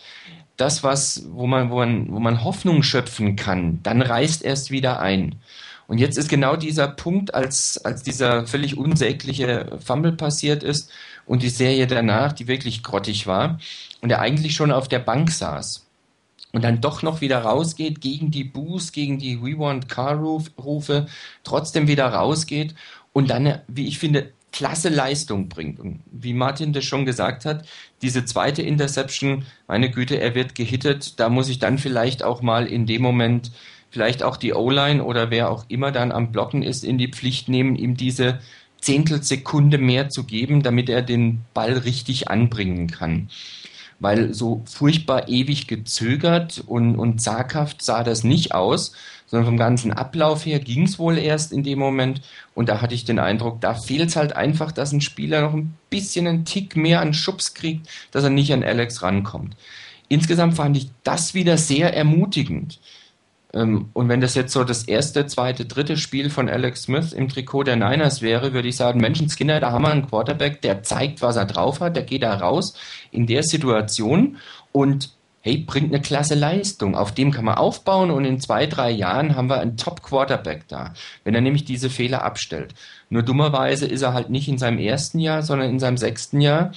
Das, 0.58 0.84
was, 0.84 1.26
wo 1.32 1.48
man, 1.48 1.72
wo 1.72 1.78
man, 1.78 2.12
wo 2.12 2.20
man 2.20 2.44
Hoffnung 2.44 2.84
schöpfen 2.84 3.36
kann, 3.36 3.82
dann 3.82 4.04
reißt 4.04 4.44
er 4.44 4.54
es 4.54 4.70
wieder 4.70 5.00
ein. 5.00 5.42
Und 5.88 5.98
jetzt 5.98 6.20
ist 6.20 6.30
genau 6.30 6.56
dieser 6.56 6.88
Punkt, 6.88 7.34
als, 7.34 7.84
als 7.84 8.04
dieser 8.04 8.46
völlig 8.46 8.78
unsägliche 8.78 9.80
Fumble 9.84 10.12
passiert 10.12 10.62
ist 10.62 10.92
und 11.26 11.44
die 11.44 11.50
Serie 11.50 11.88
danach, 11.88 12.34
die 12.34 12.48
wirklich 12.48 12.84
grottig 12.84 13.28
war, 13.28 13.60
und 14.02 14.12
er 14.12 14.20
eigentlich 14.20 14.56
schon 14.56 14.72
auf 14.72 14.88
der 14.88 15.00
Bank 15.00 15.32
saß 15.32 15.86
und 16.52 16.64
dann 16.64 16.82
doch 16.82 17.02
noch 17.02 17.22
wieder 17.22 17.40
rausgeht 17.40 18.02
gegen 18.02 18.32
die 18.32 18.44
Boos, 18.44 18.92
gegen 18.92 19.20
die 19.20 19.42
We 19.42 19.58
Want 19.58 19.88
Car 19.90 20.16
Rufe, 20.16 21.08
trotzdem 21.44 21.88
wieder 21.88 22.08
rausgeht 22.08 22.76
und 23.14 23.30
dann, 23.30 23.60
wie 23.68 23.88
ich 23.88 24.00
finde, 24.00 24.34
klasse 24.52 24.90
Leistung 24.90 25.48
bringt. 25.48 25.80
Und 25.80 26.02
wie 26.12 26.34
Martin 26.34 26.74
das 26.74 26.84
schon 26.84 27.06
gesagt 27.06 27.46
hat, 27.46 27.66
diese 28.02 28.26
zweite 28.26 28.62
Interception, 28.62 29.46
meine 29.68 29.90
Güte, 29.90 30.20
er 30.20 30.36
wird 30.36 30.56
gehittet, 30.56 31.20
da 31.20 31.30
muss 31.30 31.50
ich 31.50 31.60
dann 31.60 31.78
vielleicht 31.78 32.24
auch 32.24 32.42
mal 32.42 32.68
in 32.68 32.86
dem 32.86 33.02
Moment 33.02 33.52
vielleicht 33.90 34.24
auch 34.24 34.38
die 34.38 34.54
O-Line 34.54 35.04
oder 35.04 35.32
wer 35.32 35.50
auch 35.50 35.66
immer 35.68 35.92
dann 35.92 36.12
am 36.12 36.32
Blocken 36.32 36.64
ist, 36.64 36.84
in 36.84 36.98
die 36.98 37.10
Pflicht 37.10 37.50
nehmen, 37.50 37.76
ihm 37.76 37.96
diese 37.96 38.40
Zehntelsekunde 38.82 39.78
mehr 39.78 40.10
zu 40.10 40.24
geben, 40.24 40.64
damit 40.64 40.90
er 40.90 41.02
den 41.02 41.42
Ball 41.54 41.74
richtig 41.74 42.28
anbringen 42.28 42.88
kann. 42.88 43.30
Weil 44.00 44.34
so 44.34 44.64
furchtbar 44.66 45.30
ewig 45.30 45.68
gezögert 45.68 46.64
und, 46.66 46.96
und 46.96 47.22
zaghaft 47.22 47.84
sah 47.84 48.04
das 48.04 48.24
nicht 48.24 48.54
aus, 48.54 48.94
sondern 49.28 49.46
vom 49.46 49.58
ganzen 49.58 49.94
Ablauf 49.94 50.46
her 50.46 50.60
ging 50.60 50.84
es 50.84 51.00
wohl 51.00 51.18
erst 51.18 51.54
in 51.54 51.64
dem 51.64 51.80
Moment. 51.80 52.22
Und 52.54 52.68
da 52.68 52.82
hatte 52.82 52.96
ich 52.96 53.06
den 53.06 53.20
Eindruck, 53.20 53.62
da 53.62 53.76
fehlt 53.76 54.10
es 54.10 54.16
halt 54.18 54.36
einfach, 54.36 54.72
dass 54.72 54.92
ein 54.92 55.02
Spieler 55.02 55.42
noch 55.42 55.54
ein 55.54 55.74
bisschen 55.90 56.28
einen 56.28 56.44
Tick 56.44 56.76
mehr 56.76 57.00
an 57.00 57.14
Schubs 57.14 57.54
kriegt, 57.54 57.88
dass 58.12 58.24
er 58.24 58.30
nicht 58.30 58.52
an 58.52 58.64
Alex 58.64 59.04
rankommt. 59.04 59.56
Insgesamt 60.10 60.56
fand 60.56 60.76
ich 60.76 60.90
das 61.04 61.34
wieder 61.34 61.58
sehr 61.58 61.96
ermutigend. 61.96 62.80
Ähm, 63.54 63.90
und 63.94 64.10
wenn 64.10 64.22
das 64.22 64.36
jetzt 64.36 64.54
so 64.54 64.64
das 64.64 64.84
erste, 64.84 65.26
zweite, 65.28 65.66
dritte 65.66 65.98
Spiel 65.98 66.30
von 66.30 66.50
Alex 66.50 66.84
Smith 66.84 67.14
im 67.14 67.28
Trikot 67.28 67.64
der 67.64 67.76
Niners 67.76 68.22
wäre, 68.22 68.54
würde 68.54 68.68
ich 68.68 68.76
sagen, 68.76 69.02
Menschenskinner, 69.02 69.60
da 69.60 69.72
haben 69.72 69.84
wir 69.84 69.92
einen 69.92 70.08
Quarterback, 70.08 70.62
der 70.62 70.84
zeigt, 70.84 71.22
was 71.22 71.36
er 71.36 71.46
drauf 71.46 71.80
hat, 71.80 71.96
der 71.96 72.04
geht 72.04 72.24
da 72.24 72.34
raus 72.34 72.74
in 73.12 73.28
der 73.28 73.44
Situation 73.44 74.38
und 74.72 75.12
hey, 75.42 75.58
bringt 75.58 75.92
eine 75.92 76.02
klasse 76.02 76.36
Leistung, 76.36 76.96
auf 76.96 77.14
dem 77.14 77.32
kann 77.32 77.46
man 77.46 77.56
aufbauen 77.56 78.12
und 78.12 78.26
in 78.26 78.40
zwei, 78.40 78.68
drei 78.68 78.92
Jahren 78.92 79.36
haben 79.36 79.50
wir 79.50 79.60
einen 79.60 79.76
Top-Quarterback 79.76 80.68
da, 80.68 80.94
wenn 81.24 81.34
er 81.34 81.42
nämlich 81.42 81.66
diese 81.66 81.90
Fehler 81.90 82.24
abstellt. 82.24 82.76
Nur 83.10 83.24
dummerweise 83.24 83.88
ist 83.88 84.04
er 84.04 84.14
halt 84.14 84.30
nicht 84.30 84.48
in 84.48 84.60
seinem 84.60 84.78
ersten 84.78 85.18
Jahr, 85.20 85.42
sondern 85.42 85.70
in 85.70 85.80
seinem 85.80 85.98
sechsten 85.98 86.42
Jahr 86.42 86.72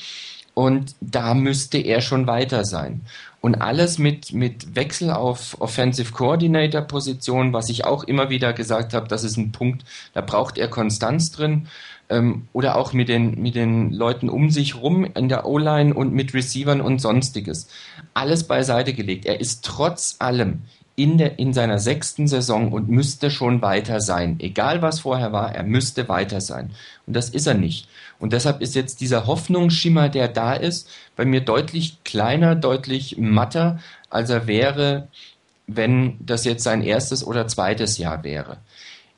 und 0.54 0.94
da 1.00 1.34
müsste 1.34 1.78
er 1.78 2.00
schon 2.00 2.26
weiter 2.26 2.64
sein. 2.64 3.02
Und 3.44 3.56
alles 3.56 3.98
mit, 3.98 4.32
mit 4.32 4.74
Wechsel 4.74 5.10
auf 5.10 5.60
Offensive 5.60 6.12
Coordinator 6.12 6.80
Position, 6.80 7.52
was 7.52 7.68
ich 7.68 7.84
auch 7.84 8.02
immer 8.04 8.30
wieder 8.30 8.54
gesagt 8.54 8.94
habe, 8.94 9.06
das 9.06 9.22
ist 9.22 9.36
ein 9.36 9.52
Punkt, 9.52 9.84
da 10.14 10.22
braucht 10.22 10.56
er 10.56 10.68
Konstanz 10.68 11.30
drin 11.30 11.66
ähm, 12.08 12.48
oder 12.54 12.74
auch 12.76 12.94
mit 12.94 13.10
den, 13.10 13.42
mit 13.42 13.54
den 13.54 13.92
Leuten 13.92 14.30
um 14.30 14.48
sich 14.48 14.76
rum 14.76 15.04
in 15.04 15.28
der 15.28 15.44
O-Line 15.44 15.92
und 15.92 16.14
mit 16.14 16.32
Receivern 16.32 16.80
und 16.80 17.02
sonstiges. 17.02 17.68
Alles 18.14 18.44
beiseite 18.44 18.94
gelegt. 18.94 19.26
Er 19.26 19.38
ist 19.42 19.62
trotz 19.62 20.16
allem 20.20 20.62
in, 20.96 21.18
der, 21.18 21.38
in 21.38 21.52
seiner 21.52 21.78
sechsten 21.78 22.26
Saison 22.26 22.72
und 22.72 22.88
müsste 22.88 23.30
schon 23.30 23.60
weiter 23.60 24.00
sein. 24.00 24.36
Egal 24.38 24.80
was 24.80 25.00
vorher 25.00 25.32
war, 25.32 25.54
er 25.54 25.64
müsste 25.64 26.08
weiter 26.08 26.40
sein. 26.40 26.70
Und 27.06 27.14
das 27.14 27.28
ist 27.28 27.46
er 27.46 27.52
nicht. 27.52 27.88
Und 28.24 28.32
deshalb 28.32 28.62
ist 28.62 28.74
jetzt 28.74 29.02
dieser 29.02 29.26
Hoffnungsschimmer, 29.26 30.08
der 30.08 30.28
da 30.28 30.54
ist, 30.54 30.88
bei 31.14 31.26
mir 31.26 31.42
deutlich 31.42 31.98
kleiner, 32.04 32.54
deutlich 32.54 33.18
matter, 33.18 33.80
als 34.08 34.30
er 34.30 34.46
wäre, 34.46 35.08
wenn 35.66 36.16
das 36.24 36.46
jetzt 36.46 36.64
sein 36.64 36.82
erstes 36.82 37.26
oder 37.26 37.46
zweites 37.48 37.98
Jahr 37.98 38.24
wäre 38.24 38.56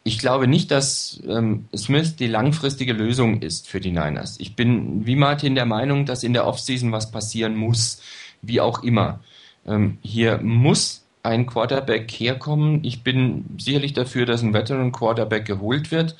ich 0.07 0.21
glaube 0.21 0.47
nicht, 0.47 0.71
dass 0.71 1.21
ähm, 1.27 1.65
Smith 1.77 2.15
die 2.15 2.29
langfristige 2.29 2.93
Lösung 2.93 3.43
ist 3.43 3.67
für 3.67 3.81
die 3.81 3.91
Niners. 3.91 4.37
Ich 4.39 4.55
bin 4.55 5.05
wie 5.05 5.17
Martin 5.17 5.57
der 5.57 5.67
Meinung, 5.67 6.07
dass 6.07 6.23
in 6.23 6.33
der 6.33 6.47
Offseason 6.47 6.93
was 6.93 7.11
passieren 7.11 7.57
muss, 7.57 8.01
wie 8.41 8.61
auch 8.61 8.85
immer. 8.85 9.19
Ähm, 9.67 9.99
hier 10.03 10.39
muss 10.39 11.05
ein 11.25 11.47
Quarterback 11.47 12.09
herkommen. 12.13 12.85
Ich 12.85 13.03
bin 13.03 13.47
sicherlich 13.59 13.95
dafür, 13.95 14.27
dass 14.27 14.43
ein 14.43 14.55
Veteran 14.55 14.93
Quarterback 14.93 15.45
geholt 15.45 15.91
wird. 15.91 16.17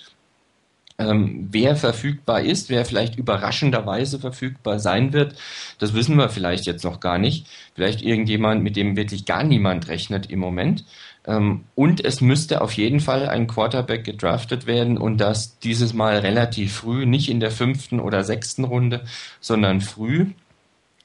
Ähm, 0.99 1.49
wer 1.51 1.77
verfügbar 1.77 2.41
ist, 2.41 2.71
wer 2.71 2.87
vielleicht 2.87 3.17
überraschenderweise 3.17 4.19
verfügbar 4.19 4.79
sein 4.79 5.13
wird, 5.13 5.35
das 5.79 5.93
wissen 5.93 6.17
wir 6.17 6.31
vielleicht 6.31 6.65
jetzt 6.65 6.85
noch 6.85 7.01
gar 7.01 7.19
nicht. 7.19 7.47
Vielleicht 7.75 8.03
irgendjemand, 8.03 8.63
mit 8.63 8.77
dem 8.77 8.97
wirklich 8.97 9.27
gar 9.27 9.45
niemand 9.45 9.89
rechnet 9.89 10.31
im 10.31 10.39
Moment. 10.39 10.85
Ähm, 11.27 11.65
und 11.75 12.05
es 12.05 12.21
müsste 12.21 12.63
auf 12.63 12.73
jeden 12.73 13.01
Fall 13.01 13.29
ein 13.29 13.47
Quarterback 13.47 14.05
gedraftet 14.05 14.67
werden 14.67 14.97
und 14.97 15.19
das 15.19 15.59
dieses 15.59 15.93
Mal 15.93 16.19
relativ 16.19 16.75
früh, 16.77 17.05
nicht 17.05 17.29
in 17.29 17.41
der 17.41 17.51
fünften 17.51 18.01
oder 18.01 18.25
sechsten 18.25 18.65
Runde, 18.65 19.05
sondern 19.41 19.83
früh, 19.83 20.29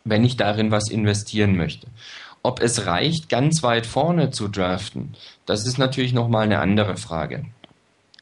wenn 0.04 0.24
ich 0.24 0.38
darin 0.38 0.72
was 0.72 0.90
investieren 0.90 1.58
möchte. 1.58 1.88
Ob 2.44 2.62
es 2.62 2.86
reicht, 2.86 3.30
ganz 3.30 3.62
weit 3.62 3.86
vorne 3.86 4.32
zu 4.32 4.48
draften, 4.48 5.16
das 5.46 5.68
ist 5.68 5.78
natürlich 5.78 6.14
nochmal 6.14 6.44
eine 6.44 6.60
andere 6.60 6.98
Frage. 6.98 7.46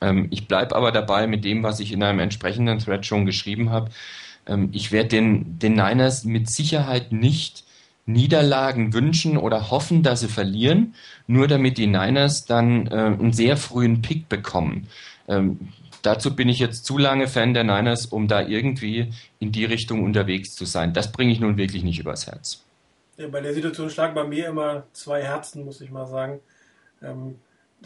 Ähm, 0.01 0.27
ich 0.31 0.47
bleibe 0.47 0.75
aber 0.75 0.91
dabei 0.91 1.27
mit 1.27 1.45
dem, 1.45 1.63
was 1.63 1.79
ich 1.79 1.91
in 1.91 2.03
einem 2.03 2.19
entsprechenden 2.19 2.79
Thread 2.79 3.05
schon 3.05 3.25
geschrieben 3.25 3.69
habe. 3.69 3.91
Ähm, 4.47 4.69
ich 4.71 4.91
werde 4.91 5.09
den, 5.09 5.59
den 5.59 5.73
Niners 5.73 6.23
mit 6.23 6.49
Sicherheit 6.49 7.11
nicht 7.11 7.63
Niederlagen 8.05 8.93
wünschen 8.93 9.37
oder 9.37 9.69
hoffen, 9.69 10.01
dass 10.01 10.21
sie 10.21 10.27
verlieren, 10.27 10.95
nur 11.27 11.47
damit 11.47 11.77
die 11.77 11.87
Niners 11.87 12.45
dann 12.45 12.87
äh, 12.87 12.95
einen 12.95 13.33
sehr 13.33 13.55
frühen 13.55 14.01
Pick 14.01 14.27
bekommen. 14.27 14.87
Ähm, 15.27 15.69
dazu 16.01 16.35
bin 16.35 16.49
ich 16.49 16.57
jetzt 16.57 16.85
zu 16.85 16.97
lange 16.97 17.27
Fan 17.27 17.53
der 17.53 17.63
Niners, 17.63 18.07
um 18.07 18.27
da 18.27 18.41
irgendwie 18.41 19.13
in 19.39 19.51
die 19.51 19.65
Richtung 19.65 20.03
unterwegs 20.03 20.55
zu 20.55 20.65
sein. 20.65 20.93
Das 20.93 21.11
bringe 21.11 21.31
ich 21.31 21.39
nun 21.39 21.57
wirklich 21.57 21.83
nicht 21.83 21.99
übers 21.99 22.25
Herz. 22.25 22.63
Ja, 23.17 23.27
bei 23.27 23.41
der 23.41 23.53
Situation 23.53 23.89
schlagen 23.89 24.15
bei 24.15 24.23
mir 24.23 24.47
immer 24.47 24.83
zwei 24.93 25.21
Herzen, 25.21 25.65
muss 25.65 25.81
ich 25.81 25.91
mal 25.91 26.07
sagen. 26.07 26.39
Ähm, 27.03 27.35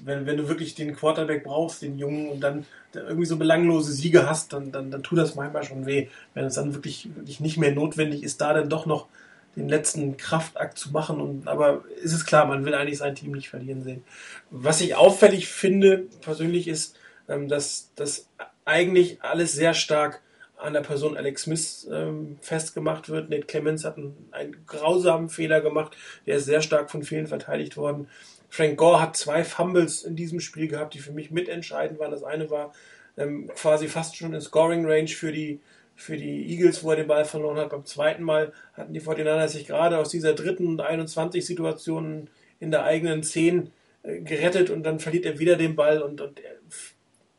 wenn, 0.02 0.26
wenn 0.26 0.38
du 0.38 0.48
wirklich 0.48 0.76
den 0.76 0.96
Quarterback 0.96 1.44
brauchst, 1.44 1.82
den 1.82 1.98
Jungen, 1.98 2.30
und 2.30 2.42
dann 2.42 2.66
irgendwie 2.94 3.26
so 3.26 3.38
belanglose 3.38 3.92
Siege 3.92 4.30
hast, 4.30 4.54
dann, 4.54 4.72
dann, 4.72 4.92
dann 4.92 5.04
tut 5.04 5.18
das 5.18 5.36
manchmal 5.36 5.64
schon 5.64 5.86
weh. 5.86 6.08
Wenn 6.34 6.46
es 6.46 6.56
dann 6.56 6.74
wirklich, 6.74 7.10
wirklich 7.16 7.40
nicht 7.40 7.58
mehr 7.58 7.72
notwendig 7.72 8.24
ist, 8.24 8.42
da 8.42 8.54
dann 8.54 8.70
doch 8.70 8.86
noch 8.86 9.08
den 9.56 9.70
letzten 9.70 10.18
Kraftakt 10.18 10.78
zu 10.78 10.92
machen. 10.92 11.22
Und, 11.22 11.48
aber 11.48 11.84
ist 12.02 12.14
es 12.14 12.26
klar, 12.26 12.46
man 12.46 12.66
will 12.66 12.74
eigentlich 12.74 12.98
sein 12.98 13.16
Team 13.16 13.32
nicht 13.32 13.50
verlieren 13.50 13.84
sehen. 13.84 14.04
Was 14.50 14.82
ich 14.82 14.96
auffällig 14.96 15.48
finde, 15.48 16.06
persönlich, 16.22 16.68
ist, 16.68 16.98
ähm, 17.30 17.48
dass 17.48 17.92
das 17.96 18.28
eigentlich 18.66 19.24
alles 19.24 19.54
sehr 19.54 19.74
stark 19.74 20.22
an 20.58 20.74
der 20.74 20.82
Person 20.82 21.18
Alex 21.18 21.44
Smith 21.44 21.88
ähm, 21.92 22.38
festgemacht 22.42 23.10
wird. 23.10 23.30
Nate 23.30 23.46
Clemens 23.46 23.84
hat 23.84 23.98
einen, 23.98 24.30
einen, 24.32 24.66
grausamen 24.66 25.30
Fehler 25.30 25.62
gemacht. 25.62 25.96
Der 26.26 26.38
ist 26.38 26.46
sehr 26.46 26.62
stark 26.62 26.90
von 26.90 27.04
Fehlen 27.04 27.28
verteidigt 27.28 27.76
worden. 27.76 28.08
Frank 28.54 28.78
Gore 28.78 29.02
hat 29.02 29.18
zwei 29.18 29.44
Fumbles 29.44 30.04
in 30.04 30.16
diesem 30.16 30.40
Spiel 30.40 30.68
gehabt, 30.68 30.94
die 30.94 31.00
für 31.00 31.12
mich 31.12 31.32
mitentscheidend 31.32 32.00
waren. 32.00 32.12
Das 32.12 32.24
eine 32.24 32.52
war 32.52 32.72
ähm, 33.18 33.50
quasi 33.56 33.88
fast 33.88 34.16
schon 34.16 34.32
in 34.32 34.42
Scoring 34.42 34.86
Range 34.86 35.08
für 35.08 35.32
die, 35.32 35.60
für 35.96 36.18
die 36.18 36.52
Eagles, 36.52 36.84
wo 36.84 36.92
er 36.92 36.98
den 36.98 37.08
Ball 37.08 37.26
verloren 37.26 37.58
hat. 37.58 37.72
Beim 37.72 37.84
zweiten 37.84 38.22
Mal 38.22 38.54
hatten 38.74 38.94
die 38.94 39.00
49 39.00 39.58
sich 39.58 39.68
gerade 39.68 39.98
aus 39.98 40.10
dieser 40.10 40.34
dritten 40.36 40.68
und 40.68 40.82
21 40.82 41.44
Situation 41.44 42.30
in 42.60 42.70
der 42.70 42.84
eigenen 42.84 43.24
10 43.24 43.72
äh, 44.04 44.20
gerettet 44.20 44.70
und 44.70 44.84
dann 44.84 45.00
verliert 45.00 45.26
er 45.26 45.40
wieder 45.40 45.56
den 45.56 45.76
Ball 45.76 46.04
und, 46.04 46.22
und 46.22 46.40
er, 46.40 46.58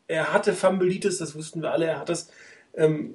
er 0.07 0.33
hatte 0.33 0.51
Fumbleitis, 0.51 1.19
das 1.19 1.33
wussten 1.33 1.61
wir 1.61 1.71
alle, 1.71 1.85
er 1.85 1.99
hat 1.99 2.09
es 2.09 2.29
ähm, 2.73 3.13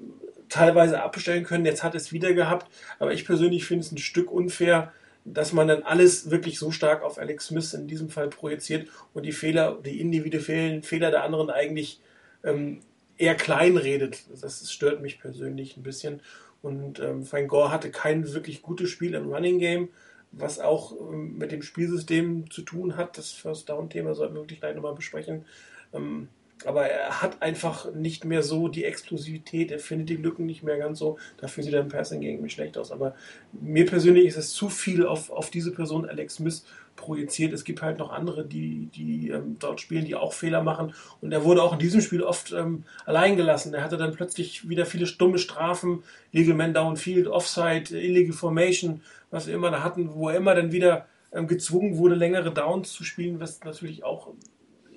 teilweise 0.49 1.03
abstellen 1.03 1.45
können, 1.45 1.67
jetzt 1.67 1.85
hat 1.85 1.95
es 1.95 2.13
wieder 2.13 2.33
gehabt, 2.33 2.67
aber 2.99 3.13
ich 3.13 3.27
persönlich 3.27 3.67
finde 3.67 3.85
es 3.85 3.93
ein 3.93 3.99
Stück 3.99 4.33
unfair, 4.33 4.91
dass 5.25 5.53
man 5.53 5.68
dann 5.68 5.83
alles 5.83 6.31
wirklich 6.31 6.59
so 6.59 6.71
stark 6.71 7.03
auf 7.03 7.18
Alex 7.18 7.47
Smith 7.47 7.75
in 7.75 7.87
diesem 7.87 8.09
Fall 8.09 8.29
projiziert 8.29 8.89
und 9.14 9.25
die 9.25 9.33
Fehler, 9.33 9.79
die 9.85 10.01
individuellen 10.01 10.83
Fehler 10.83 11.11
der 11.11 11.25
anderen 11.25 11.51
eigentlich 11.51 12.01
ähm, 12.43 12.81
eher 13.18 13.35
klein 13.35 13.77
redet. 13.77 14.25
Das 14.41 14.73
stört 14.73 15.03
mich 15.03 15.21
persönlich 15.21 15.77
ein 15.77 15.83
bisschen. 15.83 16.21
Und 16.62 17.01
ähm, 17.01 17.25
Frank 17.25 17.49
Gore 17.49 17.71
hatte 17.71 17.91
kein 17.91 18.33
wirklich 18.33 18.62
gutes 18.62 18.91
Spiel 18.91 19.14
im 19.14 19.33
Running 19.33 19.59
Game, 19.59 19.89
was 20.33 20.59
auch 20.59 20.93
ähm, 20.93 21.39
mit 21.39 21.53
dem 21.53 21.62
Spielsystem 21.62 22.51
zu 22.51 22.62
tun 22.62 22.97
hat. 22.97 23.18
Das 23.18 23.31
First 23.31 23.68
Down-Thema 23.68 24.14
sollten 24.14 24.35
wir 24.35 24.43
wirklich 24.43 24.61
gleich 24.61 24.75
nochmal 24.75 24.95
besprechen. 24.95 25.45
Ähm, 25.93 26.29
aber 26.67 26.87
er 26.87 27.23
hat 27.23 27.43
einfach 27.43 27.93
nicht 27.93 28.25
mehr 28.25 28.43
so 28.43 28.69
die 28.69 28.85
Explosivität, 28.85 29.71
er 29.71 29.79
findet 29.79 30.09
die 30.09 30.17
Lücken 30.17 30.47
nicht 30.47 30.63
mehr 30.63 30.79
ganz 30.79 30.99
so. 30.99 31.19
Dafür 31.39 31.65
sieht 31.65 31.73
er 31.73 31.81
im 31.81 31.89
Passing 31.89 32.23
irgendwie 32.23 32.51
schlecht 32.51 32.77
aus. 32.77 32.93
Aber 32.93 33.15
mir 33.53 33.87
persönlich 33.87 34.27
ist 34.27 34.37
es 34.37 34.53
zu 34.53 34.69
viel 34.69 35.07
auf, 35.07 35.31
auf 35.31 35.51
diese 35.51 35.73
Person 35.73 36.09
Alex 36.09 36.35
Smith 36.37 36.65
projiziert. 36.97 37.53
Es 37.53 37.65
gibt 37.65 37.83
halt 37.83 37.99
noch 37.99 38.11
andere, 38.11 38.45
die, 38.45 38.89
die 38.95 39.31
ähm, 39.31 39.57
dort 39.59 39.81
spielen, 39.81 40.05
die 40.05 40.15
auch 40.15 40.33
Fehler 40.33 40.63
machen. 40.63 40.93
Und 41.21 41.33
er 41.33 41.45
wurde 41.45 41.63
auch 41.63 41.73
in 41.73 41.79
diesem 41.79 42.01
Spiel 42.01 42.23
oft 42.23 42.53
ähm, 42.53 42.85
allein 43.07 43.37
gelassen. 43.37 43.73
Er 43.73 43.83
hatte 43.83 43.97
dann 43.97 44.13
plötzlich 44.13 44.69
wieder 44.69 44.87
viele 44.87 45.07
stumme 45.07 45.39
Strafen, 45.39 46.03
Legal 46.33 46.55
Man 46.55 46.75
Downfield, 46.75 47.27
Offside, 47.27 47.99
Illegal 47.99 48.35
Formation, 48.35 49.01
was 49.31 49.47
wir 49.47 49.55
immer 49.55 49.71
da 49.71 49.83
hatten, 49.83 50.15
wo 50.15 50.29
er 50.29 50.37
immer 50.37 50.55
dann 50.55 50.73
wieder 50.73 51.07
ähm, 51.33 51.47
gezwungen 51.47 51.97
wurde, 51.97 52.15
längere 52.15 52.53
Downs 52.53 52.93
zu 52.93 53.05
spielen, 53.05 53.41
was 53.41 53.61
natürlich 53.65 54.05
auch 54.05 54.29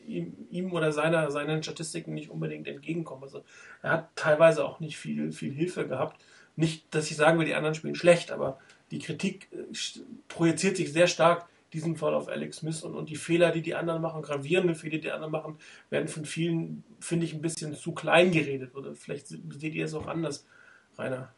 ihm, 0.07 0.33
ihm 0.51 0.71
oder 0.71 0.91
seiner, 0.91 1.31
seinen 1.31 1.63
Statistiken 1.63 2.13
nicht 2.13 2.29
unbedingt 2.29 2.67
entgegenkommen. 2.67 3.23
Also 3.23 3.43
er 3.81 3.91
hat 3.91 4.15
teilweise 4.15 4.65
auch 4.65 4.79
nicht 4.79 4.97
viel, 4.97 5.31
viel 5.31 5.53
Hilfe 5.53 5.87
gehabt. 5.87 6.23
Nicht, 6.55 6.93
dass 6.93 7.09
ich 7.09 7.17
sagen 7.17 7.39
will, 7.39 7.45
die 7.45 7.55
anderen 7.55 7.75
spielen 7.75 7.95
schlecht, 7.95 8.31
aber 8.31 8.59
die 8.91 8.99
Kritik 8.99 9.47
äh, 9.51 9.63
projiziert 10.27 10.77
sich 10.77 10.93
sehr 10.93 11.07
stark 11.07 11.47
diesem 11.73 11.95
Fall 11.95 12.13
auf 12.13 12.29
Alex 12.29 12.57
Smith 12.57 12.83
und, 12.83 12.95
und 12.95 13.09
die 13.09 13.15
Fehler, 13.15 13.51
die 13.51 13.61
die 13.61 13.75
anderen 13.75 14.01
machen, 14.01 14.21
gravierende 14.21 14.75
Fehler, 14.75 14.91
die 14.91 15.01
die 15.01 15.11
anderen 15.11 15.31
machen, 15.31 15.57
werden 15.89 16.07
von 16.07 16.25
vielen, 16.25 16.83
finde 16.99 17.25
ich, 17.25 17.33
ein 17.33 17.41
bisschen 17.41 17.75
zu 17.75 17.93
klein 17.93 18.31
geredet. 18.31 18.75
Oder 18.75 18.93
vielleicht 18.93 19.27
seht 19.27 19.73
ihr 19.73 19.85
es 19.85 19.93
auch 19.95 20.07
anders, 20.07 20.45
Rainer. 20.97 21.33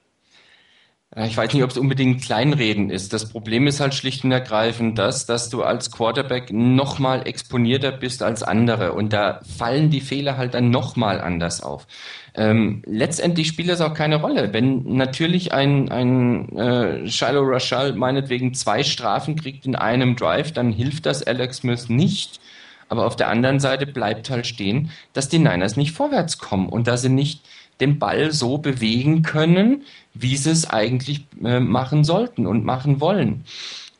Ich 1.17 1.37
weiß 1.37 1.53
nicht, 1.53 1.63
ob 1.63 1.69
es 1.69 1.77
unbedingt 1.77 2.23
Kleinreden 2.23 2.89
ist. 2.89 3.13
Das 3.13 3.29
Problem 3.29 3.67
ist 3.67 3.79
halt 3.79 3.93
schlicht 3.93 4.25
und 4.25 4.33
ergreifend 4.33 4.97
das, 4.97 5.25
dass 5.25 5.49
du 5.49 5.63
als 5.63 5.89
Quarterback 5.89 6.51
nochmal 6.51 7.25
exponierter 7.25 7.93
bist 7.93 8.21
als 8.21 8.43
andere 8.43 8.91
und 8.91 9.13
da 9.13 9.39
fallen 9.57 9.89
die 9.89 10.01
Fehler 10.01 10.35
halt 10.35 10.55
dann 10.55 10.71
nochmal 10.71 11.21
anders 11.21 11.63
auf. 11.63 11.87
Ähm, 12.33 12.81
letztendlich 12.85 13.47
spielt 13.47 13.69
das 13.69 13.79
auch 13.79 13.93
keine 13.93 14.17
Rolle. 14.17 14.51
Wenn 14.51 14.95
natürlich 14.95 15.53
ein, 15.53 15.89
ein 15.89 16.49
äh, 16.57 17.07
Shiloh 17.07 17.43
Rashal 17.43 17.93
meinetwegen 17.93 18.53
zwei 18.53 18.83
Strafen 18.83 19.37
kriegt 19.37 19.65
in 19.65 19.77
einem 19.77 20.17
Drive, 20.17 20.51
dann 20.51 20.73
hilft 20.73 21.05
das 21.05 21.23
Alex 21.23 21.57
Smith 21.57 21.87
nicht. 21.87 22.41
Aber 22.89 23.05
auf 23.05 23.15
der 23.15 23.29
anderen 23.29 23.61
Seite 23.61 23.87
bleibt 23.87 24.29
halt 24.29 24.47
stehen, 24.47 24.91
dass 25.13 25.29
die 25.29 25.39
Niners 25.39 25.77
nicht 25.77 25.93
vorwärts 25.93 26.39
kommen 26.39 26.67
und 26.67 26.87
dass 26.87 27.03
sie 27.03 27.09
nicht 27.09 27.41
den 27.79 27.99
Ball 27.99 28.31
so 28.31 28.57
bewegen 28.57 29.21
können, 29.21 29.83
wie 30.13 30.37
sie 30.37 30.51
es 30.51 30.69
eigentlich 30.69 31.25
äh, 31.43 31.59
machen 31.59 32.03
sollten 32.03 32.47
und 32.47 32.65
machen 32.65 33.01
wollen. 33.01 33.43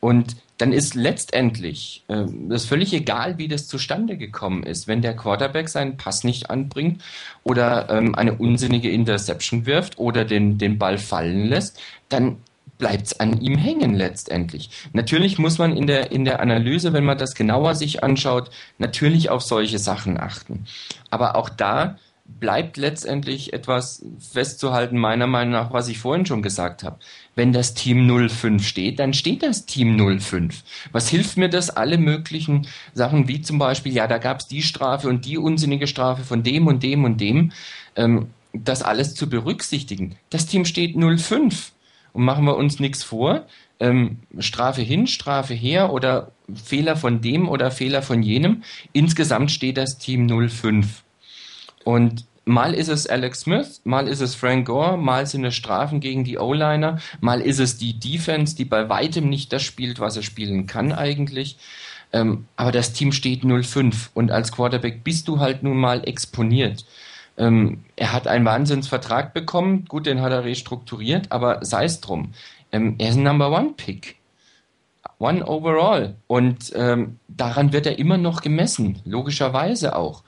Und 0.00 0.36
dann 0.58 0.72
ist 0.72 0.94
letztendlich 0.94 2.04
äh, 2.08 2.24
das 2.48 2.64
völlig 2.64 2.92
egal, 2.94 3.38
wie 3.38 3.48
das 3.48 3.68
zustande 3.68 4.16
gekommen 4.16 4.62
ist. 4.62 4.88
Wenn 4.88 5.02
der 5.02 5.14
Quarterback 5.14 5.68
seinen 5.68 5.96
Pass 5.96 6.24
nicht 6.24 6.48
anbringt 6.48 7.02
oder 7.44 7.90
ähm, 7.90 8.14
eine 8.14 8.34
unsinnige 8.34 8.90
Interception 8.90 9.66
wirft 9.66 9.98
oder 9.98 10.24
den, 10.24 10.56
den 10.56 10.78
Ball 10.78 10.98
fallen 10.98 11.46
lässt, 11.46 11.78
dann 12.08 12.38
bleibt 12.78 13.06
es 13.06 13.20
an 13.20 13.40
ihm 13.40 13.56
hängen 13.56 13.94
letztendlich. 13.94 14.70
Natürlich 14.92 15.38
muss 15.38 15.58
man 15.58 15.76
in 15.76 15.86
der, 15.86 16.12
in 16.12 16.24
der 16.24 16.40
Analyse, 16.40 16.92
wenn 16.92 17.04
man 17.04 17.18
das 17.18 17.34
genauer 17.34 17.74
sich 17.74 18.02
anschaut, 18.02 18.50
natürlich 18.78 19.30
auf 19.30 19.42
solche 19.42 19.78
Sachen 19.78 20.18
achten. 20.18 20.66
Aber 21.10 21.36
auch 21.36 21.48
da 21.48 21.98
bleibt 22.28 22.76
letztendlich 22.76 23.52
etwas 23.52 24.04
festzuhalten, 24.18 24.98
meiner 24.98 25.26
Meinung 25.26 25.52
nach, 25.52 25.72
was 25.72 25.88
ich 25.88 25.98
vorhin 25.98 26.26
schon 26.26 26.42
gesagt 26.42 26.82
habe. 26.82 26.98
Wenn 27.34 27.52
das 27.52 27.74
Team 27.74 28.08
05 28.28 28.66
steht, 28.66 28.98
dann 28.98 29.14
steht 29.14 29.42
das 29.42 29.66
Team 29.66 29.98
05. 30.18 30.62
Was 30.92 31.08
hilft 31.08 31.36
mir 31.36 31.48
das? 31.48 31.70
Alle 31.70 31.98
möglichen 31.98 32.66
Sachen, 32.94 33.28
wie 33.28 33.40
zum 33.40 33.58
Beispiel, 33.58 33.92
ja, 33.92 34.06
da 34.06 34.18
gab 34.18 34.40
es 34.40 34.48
die 34.48 34.62
Strafe 34.62 35.08
und 35.08 35.24
die 35.24 35.38
unsinnige 35.38 35.86
Strafe 35.86 36.24
von 36.24 36.42
dem 36.42 36.66
und 36.66 36.82
dem 36.82 37.04
und 37.04 37.20
dem, 37.20 37.52
ähm, 37.94 38.28
das 38.52 38.82
alles 38.82 39.14
zu 39.14 39.28
berücksichtigen. 39.28 40.16
Das 40.30 40.46
Team 40.46 40.64
steht 40.64 40.96
05. 40.96 41.72
Und 42.12 42.24
machen 42.24 42.46
wir 42.46 42.56
uns 42.56 42.80
nichts 42.80 43.04
vor, 43.04 43.44
ähm, 43.78 44.20
Strafe 44.38 44.80
hin, 44.80 45.06
Strafe 45.06 45.52
her 45.52 45.92
oder 45.92 46.32
Fehler 46.54 46.96
von 46.96 47.20
dem 47.20 47.46
oder 47.46 47.70
Fehler 47.70 48.00
von 48.00 48.22
jenem. 48.22 48.62
Insgesamt 48.94 49.50
steht 49.50 49.76
das 49.76 49.98
Team 49.98 50.26
05. 50.48 51.02
Und 51.86 52.24
mal 52.44 52.74
ist 52.74 52.88
es 52.88 53.06
Alex 53.06 53.42
Smith, 53.42 53.80
mal 53.84 54.08
ist 54.08 54.20
es 54.20 54.34
Frank 54.34 54.66
Gore, 54.66 54.98
mal 54.98 55.24
sind 55.24 55.44
es 55.44 55.54
Strafen 55.54 56.00
gegen 56.00 56.24
die 56.24 56.36
O-Liner, 56.36 56.98
mal 57.20 57.40
ist 57.40 57.60
es 57.60 57.78
die 57.78 57.96
Defense, 57.96 58.56
die 58.56 58.64
bei 58.64 58.88
weitem 58.88 59.28
nicht 59.28 59.52
das 59.52 59.62
spielt, 59.62 60.00
was 60.00 60.16
er 60.16 60.24
spielen 60.24 60.66
kann 60.66 60.90
eigentlich. 60.90 61.58
Ähm, 62.12 62.46
aber 62.56 62.72
das 62.72 62.92
Team 62.92 63.12
steht 63.12 63.44
0-5 63.44 64.08
und 64.14 64.32
als 64.32 64.50
Quarterback 64.50 65.04
bist 65.04 65.28
du 65.28 65.38
halt 65.38 65.62
nun 65.62 65.76
mal 65.76 66.02
exponiert. 66.08 66.84
Ähm, 67.38 67.84
er 67.94 68.12
hat 68.12 68.26
einen 68.26 68.44
Wahnsinnsvertrag 68.44 69.32
bekommen, 69.32 69.84
gut, 69.84 70.06
den 70.06 70.22
hat 70.22 70.32
er 70.32 70.42
restrukturiert, 70.42 71.30
aber 71.30 71.64
sei 71.64 71.84
es 71.84 72.00
drum. 72.00 72.32
Ähm, 72.72 72.96
er 72.98 73.10
ist 73.10 73.16
ein 73.16 73.22
Number 73.22 73.52
One 73.52 73.74
Pick. 73.76 74.16
One 75.20 75.46
overall. 75.46 76.16
Und 76.26 76.72
ähm, 76.74 77.20
daran 77.28 77.72
wird 77.72 77.86
er 77.86 78.00
immer 78.00 78.18
noch 78.18 78.40
gemessen, 78.40 79.00
logischerweise 79.04 79.94
auch. 79.94 80.24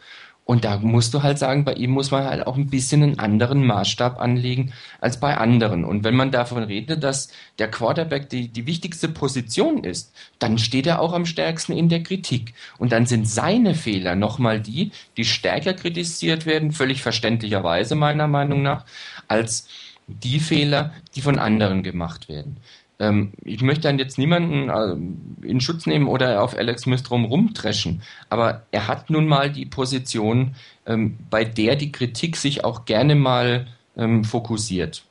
Und 0.50 0.64
da 0.64 0.78
musst 0.78 1.12
du 1.12 1.22
halt 1.22 1.38
sagen, 1.38 1.66
bei 1.66 1.74
ihm 1.74 1.90
muss 1.90 2.10
man 2.10 2.24
halt 2.24 2.46
auch 2.46 2.56
ein 2.56 2.70
bisschen 2.70 3.02
einen 3.02 3.18
anderen 3.18 3.66
Maßstab 3.66 4.18
anlegen 4.18 4.72
als 4.98 5.20
bei 5.20 5.36
anderen. 5.36 5.84
Und 5.84 6.04
wenn 6.04 6.16
man 6.16 6.30
davon 6.30 6.62
redet, 6.62 7.04
dass 7.04 7.28
der 7.58 7.70
Quarterback 7.70 8.30
die, 8.30 8.48
die 8.48 8.64
wichtigste 8.64 9.10
Position 9.10 9.84
ist, 9.84 10.10
dann 10.38 10.56
steht 10.56 10.86
er 10.86 11.02
auch 11.02 11.12
am 11.12 11.26
stärksten 11.26 11.72
in 11.72 11.90
der 11.90 12.02
Kritik. 12.02 12.54
Und 12.78 12.92
dann 12.92 13.04
sind 13.04 13.28
seine 13.28 13.74
Fehler 13.74 14.14
nochmal 14.14 14.58
die, 14.58 14.90
die 15.18 15.26
stärker 15.26 15.74
kritisiert 15.74 16.46
werden, 16.46 16.72
völlig 16.72 17.02
verständlicherweise 17.02 17.94
meiner 17.94 18.26
Meinung 18.26 18.62
nach, 18.62 18.86
als 19.28 19.68
die 20.06 20.40
Fehler, 20.40 20.94
die 21.14 21.20
von 21.20 21.38
anderen 21.38 21.82
gemacht 21.82 22.30
werden. 22.30 22.56
Ähm, 23.00 23.32
ich 23.44 23.62
möchte 23.62 23.82
dann 23.82 23.98
jetzt 23.98 24.18
niemanden 24.18 24.68
äh, 24.68 25.46
in 25.46 25.60
Schutz 25.60 25.86
nehmen 25.86 26.08
oder 26.08 26.42
auf 26.42 26.56
Alex 26.56 26.82
drum 26.82 27.24
rumdreschen, 27.24 28.02
aber 28.28 28.66
er 28.72 28.88
hat 28.88 29.08
nun 29.08 29.26
mal 29.26 29.50
die 29.50 29.66
Position, 29.66 30.56
ähm, 30.86 31.16
bei 31.30 31.44
der 31.44 31.76
die 31.76 31.92
Kritik 31.92 32.36
sich 32.36 32.64
auch 32.64 32.84
gerne 32.86 33.14
mal 33.14 33.68
ähm, 33.96 34.24
fokussiert. 34.24 35.04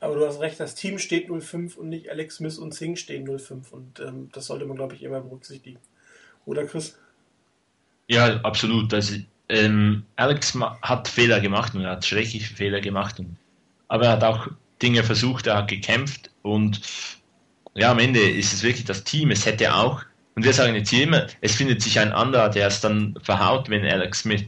Aber 0.00 0.14
du 0.14 0.26
hast 0.26 0.40
recht, 0.40 0.58
das 0.60 0.74
Team 0.74 0.98
steht 0.98 1.28
05 1.28 1.76
und 1.76 1.90
nicht 1.90 2.10
Alex 2.10 2.36
Smith 2.36 2.58
und 2.58 2.74
Singh 2.74 2.96
stehen 2.98 3.26
05 3.26 3.72
und 3.72 4.00
ähm, 4.00 4.30
das 4.32 4.46
sollte 4.46 4.64
man, 4.66 4.76
glaube 4.76 4.94
ich, 4.94 5.02
immer 5.02 5.20
berücksichtigen. 5.20 5.78
Oder 6.46 6.64
Chris? 6.64 6.98
Ja, 8.08 8.40
absolut. 8.40 8.92
Also, 8.92 9.16
ähm, 9.48 10.04
Alex 10.16 10.58
hat 10.82 11.08
Fehler 11.08 11.40
gemacht 11.40 11.74
und 11.74 11.82
er 11.82 11.92
hat 11.92 12.04
schreckliche 12.04 12.54
Fehler 12.54 12.80
gemacht. 12.80 13.20
Und, 13.20 13.36
aber 13.88 14.06
er 14.06 14.12
hat 14.12 14.24
auch 14.24 14.48
Dinge 14.82 15.04
versucht, 15.04 15.46
er 15.46 15.58
hat 15.58 15.68
gekämpft 15.68 16.29
und 16.42 16.80
ja, 17.74 17.90
am 17.90 17.98
Ende 17.98 18.20
ist 18.20 18.52
es 18.52 18.62
wirklich 18.62 18.84
das 18.84 19.04
Team. 19.04 19.30
Es 19.30 19.46
hätte 19.46 19.74
auch 19.74 20.02
Und 20.34 20.44
wir 20.44 20.52
sagen 20.52 20.74
jetzt 20.74 20.92
immer, 20.92 21.26
es 21.40 21.54
findet 21.54 21.82
sich 21.82 21.98
ein 21.98 22.12
anderer, 22.12 22.48
der 22.48 22.68
es 22.68 22.80
dann 22.80 23.14
verhaut, 23.22 23.68
wenn 23.68 23.84
Alex 23.84 24.20
Smith 24.20 24.44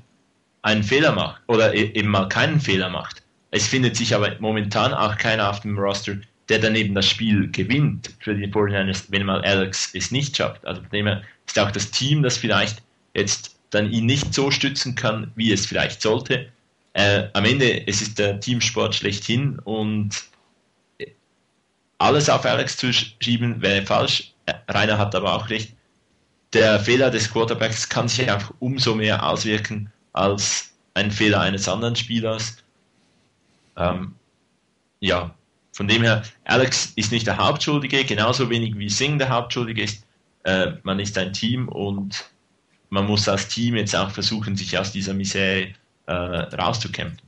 einen 0.63 0.83
Fehler 0.83 1.13
macht 1.13 1.43
oder 1.49 1.75
e-, 1.75 1.93
eben 1.93 2.09
mal 2.09 2.29
keinen 2.29 2.61
Fehler 2.61 2.89
macht. 2.89 3.23
Es 3.51 3.67
findet 3.67 3.97
sich 3.97 4.15
aber 4.15 4.37
momentan 4.39 4.95
auch 4.95 5.17
keiner 5.19 5.51
auf 5.51 5.61
dem 5.61 5.79
Roster, 5.79 6.17
der 6.49 6.59
dann 6.61 6.75
eben 6.77 6.95
das 6.95 7.09
Spiel 7.09 7.51
gewinnt 7.51 8.11
für 8.21 8.35
die 8.35 8.47
49ers, 8.47 9.05
wenn 9.09 9.27
mal 9.27 9.43
Alex 9.43 9.91
es 9.95 10.11
nicht 10.11 10.37
schafft. 10.37 10.65
Also 10.65 10.81
von 10.83 11.21
ist 11.47 11.59
auch 11.59 11.71
das 11.71 11.91
Team, 11.91 12.23
das 12.23 12.37
vielleicht 12.37 12.83
jetzt 13.15 13.57
dann 13.71 13.91
ihn 13.91 14.07
nicht 14.07 14.33
so 14.33 14.51
stützen 14.51 14.95
kann, 14.95 15.33
wie 15.35 15.53
es 15.53 15.67
vielleicht 15.67 16.01
sollte. 16.01 16.49
Äh, 16.95 17.25
am 17.33 17.45
Ende, 17.45 17.87
es 17.87 18.03
ist 18.03 18.19
der 18.19 18.39
Teamsport 18.41 18.95
schlechthin 18.95 19.59
und 19.61 20.11
alles 22.03 22.29
auf 22.29 22.45
Alex 22.45 22.77
zu 22.77 22.93
schieben 22.93 23.63
wäre 23.63 23.87
falsch. 23.87 24.35
Rainer 24.69 24.99
hat 24.99 25.15
aber 25.15 25.35
auch 25.35 25.49
recht. 25.49 25.75
Der 26.53 26.81
Fehler 26.81 27.11
des 27.11 27.33
Quarterbacks 27.33 27.89
kann 27.89 28.09
sich 28.09 28.31
einfach 28.31 28.53
umso 28.59 28.95
mehr 28.95 29.25
auswirken 29.27 29.91
als 30.13 30.73
ein 30.95 31.11
Fehler 31.11 31.41
eines 31.41 31.69
anderen 31.69 31.97
Spielers. 31.97 32.59
Ähm, 33.77 34.15
ja, 35.01 35.35
von 35.73 35.89
dem 35.89 36.03
her, 36.03 36.23
Alex 36.45 36.93
ist 36.97 37.13
nicht 37.13 37.27
der 37.27 37.39
Hauptschuldige, 37.39 38.05
genauso 38.05 38.51
wenig 38.51 38.77
wie 38.77 38.91
Singh 38.91 39.19
der 39.19 39.31
Hauptschuldige 39.31 39.85
ist. 39.85 40.05
Äh, 40.45 40.73
man 40.83 40.99
ist 41.01 41.17
ein 41.17 41.33
Team 41.33 41.69
und 41.69 42.31
man 42.91 43.07
muss 43.07 43.29
als 43.29 43.49
Team 43.49 43.77
jetzt 43.77 43.97
auch 43.97 44.11
versuchen, 44.11 44.57
sich 44.57 44.77
aus 44.77 44.93
dieser 44.93 45.15
Misere 45.15 45.69
äh, 46.07 46.13
rauszukämpfen. 46.13 47.23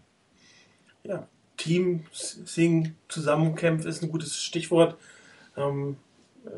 Ja, 1.04 1.26
Team 1.56 2.04
Sing 2.12 2.94
zusammenkämpft 3.08 3.86
ist 3.86 4.02
ein 4.02 4.10
gutes 4.10 4.42
Stichwort. 4.42 4.96
Ähm, 5.56 5.96
äh, 6.46 6.50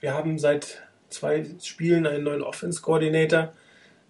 wir 0.00 0.14
haben 0.14 0.38
seit 0.38 0.82
zwei 1.08 1.46
Spielen 1.62 2.06
einen 2.06 2.24
neuen 2.24 2.42
Offense-Coordinator, 2.42 3.52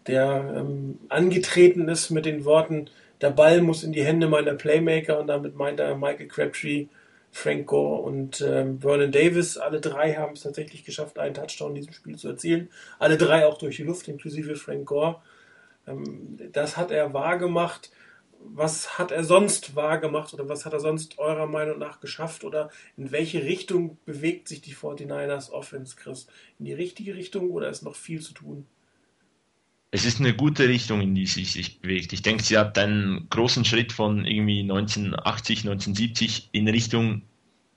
der 0.06 0.54
ähm, 0.56 0.98
angetreten 1.08 1.88
ist 1.88 2.10
mit 2.10 2.26
den 2.26 2.44
Worten, 2.44 2.88
der 3.20 3.30
Ball 3.30 3.62
muss 3.62 3.84
in 3.84 3.92
die 3.92 4.04
Hände 4.04 4.26
meiner 4.26 4.54
Playmaker 4.54 5.20
und 5.20 5.28
damit 5.28 5.54
meint 5.54 5.78
er 5.78 5.96
Michael 5.96 6.26
Crabtree, 6.26 6.86
Frank 7.30 7.66
Gore 7.68 8.02
und 8.02 8.40
ähm, 8.40 8.80
Vernon 8.80 9.12
Davis. 9.12 9.56
Alle 9.56 9.80
drei 9.80 10.14
haben 10.14 10.34
es 10.34 10.42
tatsächlich 10.42 10.84
geschafft, 10.84 11.18
einen 11.18 11.34
Touchdown 11.34 11.70
in 11.70 11.76
diesem 11.76 11.92
Spiel 11.92 12.16
zu 12.16 12.28
erzielen. 12.28 12.68
Alle 12.98 13.16
drei 13.16 13.46
auch 13.46 13.58
durch 13.58 13.76
die 13.76 13.84
Luft, 13.84 14.08
inklusive 14.08 14.56
Frank 14.56 14.86
Gore. 14.86 15.22
Ähm, 15.86 16.36
das 16.52 16.76
hat 16.76 16.90
er 16.90 17.14
wahr 17.14 17.38
gemacht 17.38 17.90
was 18.44 18.98
hat 18.98 19.10
er 19.10 19.24
sonst 19.24 19.76
wahrgemacht 19.76 20.34
oder 20.34 20.48
was 20.48 20.64
hat 20.64 20.72
er 20.72 20.80
sonst 20.80 21.18
eurer 21.18 21.46
Meinung 21.46 21.78
nach 21.78 22.00
geschafft 22.00 22.44
oder 22.44 22.70
in 22.96 23.12
welche 23.12 23.42
Richtung 23.42 23.98
bewegt 24.04 24.48
sich 24.48 24.60
die 24.60 24.74
49ers 24.74 25.50
Offense, 25.50 25.96
Chris? 25.96 26.26
In 26.58 26.66
die 26.66 26.72
richtige 26.72 27.14
Richtung 27.14 27.50
oder 27.50 27.68
ist 27.68 27.82
noch 27.82 27.94
viel 27.94 28.20
zu 28.20 28.34
tun? 28.34 28.66
Es 29.90 30.06
ist 30.06 30.20
eine 30.20 30.34
gute 30.34 30.68
Richtung, 30.68 31.02
in 31.02 31.14
die 31.14 31.26
sie 31.26 31.44
sich 31.44 31.80
bewegt. 31.80 32.12
Ich 32.14 32.22
denke, 32.22 32.42
sie 32.42 32.56
hat 32.56 32.78
einen 32.78 33.26
großen 33.28 33.64
Schritt 33.64 33.92
von 33.92 34.24
irgendwie 34.24 34.60
1980, 34.60 35.60
1970 35.60 36.48
in 36.52 36.66
Richtung 36.68 37.22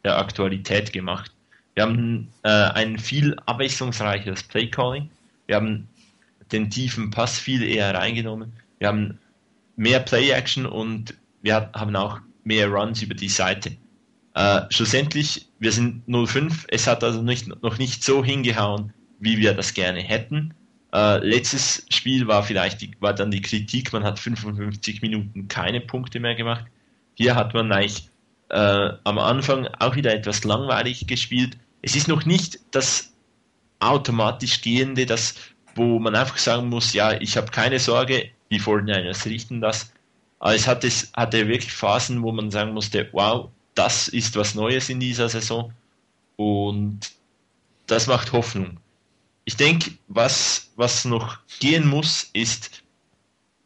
der 0.05 0.17
Aktualität 0.17 0.93
gemacht. 0.93 1.31
Wir 1.73 1.83
haben 1.83 2.29
äh, 2.43 2.49
ein 2.49 2.97
viel 2.99 3.35
abwechslungsreicheres 3.45 4.43
Playcalling. 4.43 5.09
Wir 5.47 5.57
haben 5.57 5.89
den 6.53 6.69
tiefen 6.69 7.11
Pass 7.11 7.37
viel 7.37 7.63
eher 7.63 7.93
reingenommen. 7.93 8.53
Wir 8.79 8.87
haben 8.87 9.19
mehr 9.75 9.99
Play-Action 9.99 10.65
und 10.65 11.15
wir 11.41 11.69
haben 11.73 11.95
auch 11.95 12.19
mehr 12.43 12.67
Runs 12.67 13.01
über 13.01 13.15
die 13.15 13.29
Seite. 13.29 13.75
Äh, 14.33 14.61
schlussendlich, 14.69 15.47
wir 15.59 15.71
sind 15.71 16.07
0-5, 16.07 16.65
es 16.67 16.87
hat 16.87 17.03
also 17.03 17.21
nicht, 17.21 17.47
noch 17.63 17.77
nicht 17.77 18.03
so 18.03 18.23
hingehauen, 18.23 18.93
wie 19.19 19.37
wir 19.37 19.53
das 19.53 19.73
gerne 19.73 20.01
hätten. 20.01 20.53
Äh, 20.93 21.17
letztes 21.25 21.85
Spiel 21.89 22.27
war 22.27 22.43
vielleicht 22.43 22.81
die, 22.81 22.91
war 22.99 23.13
dann 23.13 23.31
die 23.31 23.41
Kritik, 23.41 23.93
man 23.93 24.03
hat 24.03 24.19
55 24.19 25.01
Minuten 25.01 25.47
keine 25.47 25.81
Punkte 25.81 26.19
mehr 26.19 26.35
gemacht. 26.35 26.65
Hier 27.15 27.35
hat 27.35 27.53
man 27.53 27.71
eigentlich 27.71 28.09
äh, 28.49 28.89
am 29.03 29.17
Anfang 29.17 29.67
auch 29.79 29.95
wieder 29.95 30.13
etwas 30.13 30.43
langweilig 30.43 31.07
gespielt. 31.07 31.57
Es 31.81 31.95
ist 31.95 32.07
noch 32.07 32.25
nicht 32.25 32.59
das 32.71 33.13
automatisch 33.79 34.61
gehende, 34.61 35.05
das, 35.05 35.35
wo 35.75 35.99
man 35.99 36.15
einfach 36.15 36.37
sagen 36.37 36.69
muss, 36.69 36.93
ja, 36.93 37.19
ich 37.19 37.37
habe 37.37 37.51
keine 37.51 37.79
Sorge, 37.79 38.31
die 38.55 38.61
49ers 38.61 39.25
richten 39.25 39.61
das. 39.61 39.91
Aber 40.39 40.55
es 40.55 40.67
hatte, 40.67 40.89
hatte 41.15 41.47
wirklich 41.47 41.73
Phasen, 41.73 42.21
wo 42.21 42.31
man 42.31 42.51
sagen 42.51 42.73
musste, 42.73 43.09
wow, 43.11 43.49
das 43.73 44.07
ist 44.07 44.35
was 44.35 44.55
Neues 44.55 44.89
in 44.89 44.99
dieser 44.99 45.29
Saison 45.29 45.73
und 46.37 46.99
das 47.87 48.07
macht 48.07 48.31
Hoffnung. 48.31 48.77
Ich 49.45 49.57
denke, 49.57 49.91
was, 50.07 50.71
was 50.75 51.05
noch 51.05 51.37
gehen 51.59 51.87
muss, 51.87 52.29
ist, 52.33 52.83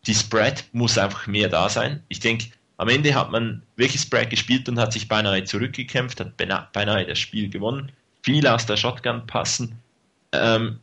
die 0.07 0.15
Spread 0.15 0.65
muss 0.73 0.97
einfach 0.97 1.27
mehr 1.27 1.49
da 1.49 1.69
sein. 1.69 2.03
Ich 2.09 2.19
denke, 2.19 2.47
am 2.77 2.89
Ende 2.89 3.13
hat 3.13 3.31
man 3.31 3.61
wirklich 3.75 4.01
Spread 4.01 4.29
gespielt 4.29 4.67
und 4.69 4.79
hat 4.79 4.93
sich 4.93 5.07
beinahe 5.07 5.43
zurückgekämpft, 5.43 6.19
hat 6.19 6.37
beinahe 6.37 7.05
das 7.05 7.19
Spiel 7.19 7.49
gewonnen, 7.49 7.91
viel 8.23 8.45
aus 8.47 8.65
der 8.65 8.77
Shotgun 8.77 9.27
passen. 9.27 9.79
Ähm, 10.31 10.79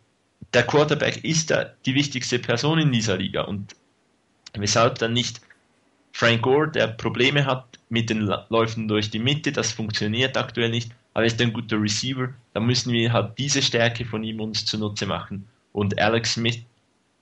der 0.55 0.63
Quarterback 0.63 1.25
ist 1.25 1.51
der, 1.51 1.75
die 1.85 1.95
wichtigste 1.95 2.39
Person 2.39 2.79
in 2.79 2.93
dieser 2.93 3.17
Liga 3.17 3.43
und 3.43 3.75
Weshalb 4.59 4.99
dann 4.99 5.13
nicht 5.13 5.41
Frank 6.13 6.43
Gore, 6.43 6.69
der 6.71 6.89
Probleme 6.89 7.45
hat 7.45 7.79
mit 7.89 8.11
den 8.11 8.31
Läufen 8.49 8.89
durch 8.89 9.11
die 9.11 9.19
Mitte, 9.19 9.53
das 9.53 9.73
funktioniert 9.73 10.37
aktuell 10.37 10.71
nicht, 10.71 10.91
aber 11.13 11.25
er 11.25 11.27
ist 11.27 11.41
ein 11.41 11.53
guter 11.53 11.81
Receiver, 11.81 12.29
da 12.55 12.61
müssen 12.61 12.93
wir 12.93 13.13
halt 13.13 13.39
diese 13.39 13.63
Stärke 13.63 14.05
von 14.05 14.25
ihm 14.25 14.41
uns 14.41 14.65
zunutze 14.65 15.07
machen 15.07 15.47
und 15.73 15.99
Alex 16.01 16.35
Smith, 16.35 16.61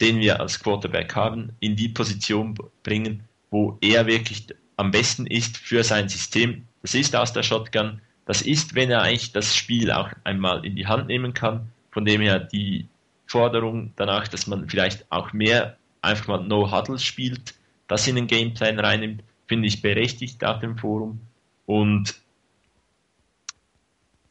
den 0.00 0.20
wir 0.20 0.40
als 0.40 0.60
Quarterback 0.60 1.14
haben, 1.14 1.52
in 1.60 1.76
die 1.76 1.88
Position 1.88 2.56
bringen, 2.82 3.24
wo 3.50 3.78
er 3.80 4.06
wirklich 4.06 4.46
am 4.76 4.90
besten 4.90 5.26
ist 5.26 5.56
für 5.56 5.84
sein 5.84 6.08
System. 6.08 6.64
Das 6.82 6.94
ist 6.94 7.14
aus 7.14 7.32
der 7.32 7.42
Shotgun, 7.42 8.00
das 8.26 8.42
ist, 8.42 8.74
wenn 8.74 8.90
er 8.90 9.02
eigentlich 9.02 9.32
das 9.32 9.54
Spiel 9.54 9.90
auch 9.90 10.10
einmal 10.24 10.64
in 10.64 10.76
die 10.76 10.86
Hand 10.86 11.08
nehmen 11.08 11.34
kann, 11.34 11.68
von 11.90 12.04
dem 12.04 12.20
her 12.20 12.38
die 12.40 12.86
Forderung 13.26 13.92
danach, 13.96 14.28
dass 14.28 14.46
man 14.46 14.68
vielleicht 14.68 15.10
auch 15.10 15.32
mehr 15.32 15.76
einfach 16.04 16.28
mal 16.28 16.44
No 16.44 16.70
Huddle 16.70 16.98
spielt, 16.98 17.54
das 17.88 18.06
in 18.06 18.16
den 18.16 18.26
Gameplan 18.26 18.78
reinnimmt, 18.78 19.22
finde 19.46 19.68
ich 19.68 19.82
berechtigt 19.82 20.44
auf 20.44 20.60
dem 20.60 20.78
Forum. 20.78 21.20
Und 21.66 22.14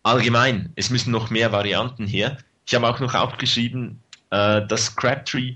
allgemein, 0.03 0.71
es 0.75 0.89
müssen 0.89 1.11
noch 1.11 1.29
mehr 1.29 1.51
Varianten 1.51 2.07
her. 2.07 2.37
Ich 2.65 2.75
habe 2.75 2.87
auch 2.87 2.99
noch 2.99 3.13
aufgeschrieben, 3.13 4.01
äh, 4.29 4.65
dass 4.65 4.95
Crabtree 4.95 5.55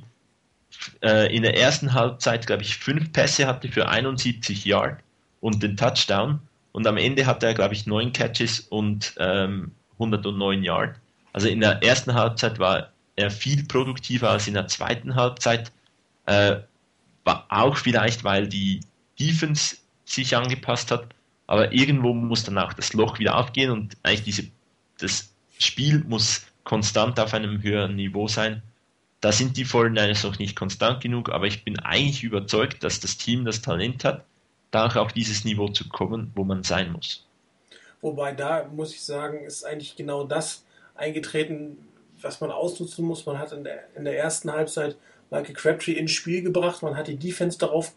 äh, 1.01 1.33
in 1.35 1.43
der 1.43 1.57
ersten 1.57 1.93
Halbzeit, 1.93 2.47
glaube 2.47 2.63
ich, 2.63 2.77
fünf 2.77 3.11
Pässe 3.11 3.47
hatte 3.47 3.69
für 3.69 3.87
71 3.89 4.65
Yard 4.65 4.99
und 5.41 5.63
den 5.63 5.77
Touchdown. 5.77 6.39
Und 6.71 6.85
am 6.85 6.97
Ende 6.97 7.25
hatte 7.25 7.47
er, 7.47 7.53
glaube 7.53 7.73
ich, 7.73 7.87
neun 7.87 8.13
Catches 8.13 8.59
und 8.59 9.15
ähm, 9.17 9.71
109 9.93 10.63
Yard. 10.63 10.95
Also 11.33 11.47
in 11.47 11.59
der 11.59 11.83
ersten 11.83 12.13
Halbzeit 12.13 12.59
war 12.59 12.91
er 13.15 13.31
viel 13.31 13.65
produktiver 13.65 14.29
als 14.29 14.47
in 14.47 14.53
der 14.53 14.67
zweiten 14.67 15.15
Halbzeit. 15.15 15.71
Äh, 16.27 16.57
auch 17.25 17.75
vielleicht, 17.77 18.23
weil 18.23 18.47
die 18.47 18.81
Defense 19.19 19.77
sich 20.05 20.35
angepasst 20.35 20.91
hat, 20.91 21.07
aber 21.47 21.73
irgendwo 21.73 22.13
muss 22.13 22.43
dann 22.43 22.57
auch 22.57 22.73
das 22.73 22.93
Loch 22.93 23.19
wieder 23.19 23.37
aufgehen 23.37 23.71
und 23.71 23.97
eigentlich 24.03 24.23
diese, 24.23 24.43
das 24.99 25.29
Spiel 25.57 26.03
muss 26.07 26.45
konstant 26.63 27.19
auf 27.19 27.33
einem 27.33 27.61
höheren 27.61 27.95
Niveau 27.95 28.27
sein. 28.27 28.61
Da 29.21 29.31
sind 29.31 29.57
die 29.57 29.65
49ers 29.65 30.25
noch 30.27 30.37
nicht 30.37 30.55
konstant 30.55 31.01
genug, 31.01 31.29
aber 31.29 31.47
ich 31.47 31.63
bin 31.63 31.79
eigentlich 31.79 32.23
überzeugt, 32.23 32.83
dass 32.83 32.99
das 32.99 33.17
Team 33.17 33.45
das 33.45 33.61
Talent 33.61 34.03
hat, 34.03 34.25
da 34.71 34.85
auch 34.85 34.95
auf 34.95 35.13
dieses 35.13 35.43
Niveau 35.43 35.69
zu 35.69 35.87
kommen, 35.89 36.31
wo 36.35 36.43
man 36.43 36.63
sein 36.63 36.91
muss. 36.91 37.25
Wobei 38.01 38.33
da 38.33 38.65
muss 38.65 38.93
ich 38.93 39.01
sagen, 39.01 39.43
ist 39.43 39.63
eigentlich 39.63 39.95
genau 39.95 40.23
das 40.23 40.63
eingetreten, 40.95 41.77
was 42.21 42.41
man 42.41 42.51
ausnutzen 42.51 43.05
muss. 43.05 43.25
Man 43.25 43.39
hat 43.39 43.51
in 43.53 43.63
der, 43.63 43.85
in 43.95 44.05
der 44.05 44.17
ersten 44.17 44.51
Halbzeit 44.51 44.97
Michael 45.29 45.55
Crabtree 45.55 45.93
ins 45.93 46.11
Spiel 46.11 46.41
gebracht. 46.41 46.81
Man 46.83 46.95
hat 46.95 47.07
die 47.07 47.17
Defense 47.17 47.57
darauf 47.57 47.93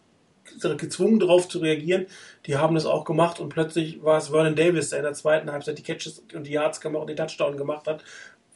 gezwungen, 0.78 1.20
darauf 1.20 1.48
zu 1.48 1.58
reagieren. 1.58 2.06
Die 2.46 2.56
haben 2.56 2.74
das 2.74 2.86
auch 2.86 3.04
gemacht 3.04 3.40
und 3.40 3.50
plötzlich 3.50 4.02
war 4.02 4.18
es 4.18 4.28
Vernon 4.28 4.56
Davis, 4.56 4.90
der 4.90 5.00
in 5.00 5.04
der 5.04 5.14
zweiten 5.14 5.50
Halbzeit 5.50 5.78
die 5.78 5.82
Catches 5.82 6.24
und 6.34 6.46
die 6.46 6.52
Yards 6.52 6.80
gemacht 6.80 7.02
und 7.02 7.06
den 7.08 7.16
Touchdown 7.16 7.56
gemacht 7.56 7.86
hat, 7.86 8.02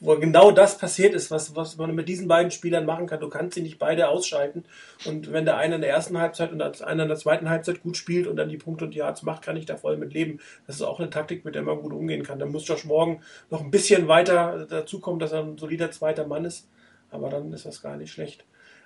wo 0.01 0.17
genau 0.17 0.51
das 0.51 0.77
passiert 0.77 1.13
ist, 1.13 1.31
was, 1.31 1.55
was 1.55 1.77
man 1.77 1.95
mit 1.95 2.09
diesen 2.09 2.27
beiden 2.27 2.51
Spielern 2.51 2.85
machen 2.85 3.07
kann. 3.07 3.21
Du 3.21 3.29
kannst 3.29 3.55
sie 3.55 3.61
nicht 3.61 3.79
beide 3.79 4.09
ausschalten. 4.09 4.65
Und 5.05 5.31
wenn 5.31 5.45
der 5.45 5.57
eine 5.57 5.75
in 5.75 5.81
der 5.81 5.89
ersten 5.89 6.17
Halbzeit 6.17 6.51
und 6.51 6.59
der 6.59 6.73
eine 6.85 7.03
in 7.03 7.07
der 7.07 7.17
zweiten 7.17 7.49
Halbzeit 7.49 7.81
gut 7.81 7.95
spielt 7.95 8.27
und 8.27 8.35
dann 8.35 8.49
die 8.49 8.57
Punkte 8.57 8.85
und 8.85 8.91
die 8.91 8.99
Yards 8.99 9.23
macht, 9.23 9.43
kann 9.43 9.55
ich 9.55 9.65
da 9.65 9.77
voll 9.77 9.97
mit 9.97 10.13
leben. 10.13 10.39
Das 10.67 10.75
ist 10.75 10.81
auch 10.81 10.99
eine 10.99 11.09
Taktik, 11.09 11.45
mit 11.45 11.55
der 11.55 11.63
man 11.63 11.79
gut 11.79 11.93
umgehen 11.93 12.23
kann. 12.23 12.39
Da 12.39 12.45
muss 12.45 12.67
Josh 12.67 12.83
Morgan 12.83 13.21
noch 13.49 13.61
ein 13.61 13.71
bisschen 13.71 14.07
weiter 14.07 14.65
dazukommen, 14.69 15.19
dass 15.19 15.31
er 15.31 15.43
ein 15.43 15.57
solider 15.57 15.91
zweiter 15.91 16.27
Mann 16.27 16.45
ist. 16.45 16.67
Aber 17.09 17.29
dann 17.29 17.53
ist 17.53 17.65
das 17.65 17.81
gar 17.81 17.95
nicht 17.95 18.11
schlecht. 18.11 18.43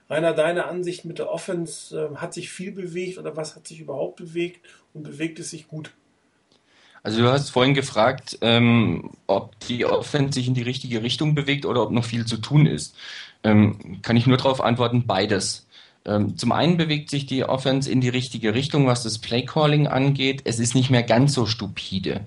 Rainer, 0.10 0.34
deine 0.34 0.66
Ansicht 0.66 1.06
mit 1.06 1.20
der 1.20 1.30
Offense, 1.30 2.12
äh, 2.14 2.16
hat 2.18 2.34
sich 2.34 2.50
viel 2.50 2.72
bewegt 2.72 3.18
oder 3.18 3.38
was 3.38 3.56
hat 3.56 3.68
sich 3.68 3.80
überhaupt 3.80 4.18
bewegt 4.18 4.66
und 4.94 5.04
bewegt 5.04 5.40
es 5.40 5.52
sich 5.52 5.68
gut? 5.68 5.92
Also 7.04 7.22
du 7.22 7.30
hast 7.30 7.52
vorhin 7.52 7.74
gefragt, 7.74 8.38
ähm, 8.42 9.12
ob 9.28 9.58
die 9.62 9.86
Offense 9.86 10.34
sich 10.34 10.48
in 10.48 10.54
die 10.54 10.64
richtige 10.64 11.02
Richtung 11.02 11.34
bewegt 11.34 11.66
oder 11.66 11.84
ob 11.84 11.92
noch 11.92 12.04
viel 12.04 12.26
zu 12.26 12.38
tun 12.38 12.66
ist. 12.66 12.96
Ähm, 13.44 14.00
kann 14.02 14.18
ich 14.18 14.28
nur 14.28 14.38
darauf 14.38 14.62
antworten, 14.62 15.06
beides. 15.08 15.68
Ähm, 16.06 16.38
zum 16.38 16.52
einen 16.52 16.78
bewegt 16.78 17.10
sich 17.10 17.26
die 17.26 17.44
Offense 17.44 17.90
in 17.90 18.02
die 18.02 18.10
richtige 18.10 18.54
Richtung, 18.54 18.88
was 18.88 19.04
das 19.04 19.20
Playcalling 19.20 19.88
angeht. 19.88 20.42
Es 20.46 20.60
ist 20.60 20.76
nicht 20.76 20.90
mehr 20.90 21.04
ganz 21.04 21.34
so 21.34 21.46
stupide. 21.46 22.26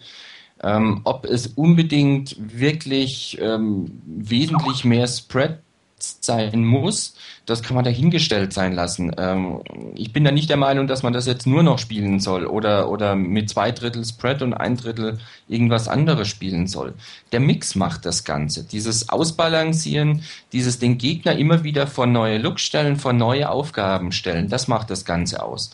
Ähm, 0.63 1.01
ob 1.05 1.25
es 1.27 1.49
unbedingt 1.49 2.37
wirklich 2.39 3.39
ähm, 3.41 4.01
wesentlich 4.07 4.85
mehr 4.85 5.09
Spread 5.09 5.59
sein 6.03 6.65
muss, 6.65 7.15
das 7.47 7.63
kann 7.63 7.75
man 7.75 7.85
dahingestellt 7.85 8.53
sein 8.53 8.73
lassen. 8.73 9.13
Ähm, 9.19 9.61
ich 9.95 10.13
bin 10.13 10.25
da 10.25 10.31
nicht 10.31 10.51
der 10.51 10.57
Meinung, 10.57 10.87
dass 10.87 11.03
man 11.03 11.13
das 11.13 11.27
jetzt 11.27 11.47
nur 11.47 11.63
noch 11.63 11.79
spielen 11.79 12.21
soll 12.21 12.47
oder, 12.47 12.91
oder 12.91 13.15
mit 13.17 13.51
zwei 13.51 13.73
Drittel 13.73 14.05
Spread 14.05 14.43
und 14.43 14.55
ein 14.55 14.77
Drittel 14.77 15.19
irgendwas 15.49 15.89
anderes 15.89 16.29
spielen 16.29 16.67
soll. 16.67 16.95
Der 17.33 17.41
Mix 17.41 17.75
macht 17.75 18.05
das 18.05 18.25
Ganze. 18.25 18.65
Dieses 18.65 19.09
Ausbalancieren, 19.09 20.23
dieses 20.53 20.79
den 20.79 20.99
Gegner 20.99 21.37
immer 21.37 21.65
wieder 21.65 21.87
vor 21.87 22.07
neue 22.07 22.39
Looks 22.39 22.63
stellen, 22.63 22.97
vor 22.97 23.13
neue 23.13 23.51
Aufgaben 23.51 24.13
stellen, 24.13 24.49
das 24.49 24.69
macht 24.69 24.91
das 24.91 25.05
Ganze 25.05 25.43
aus. 25.43 25.71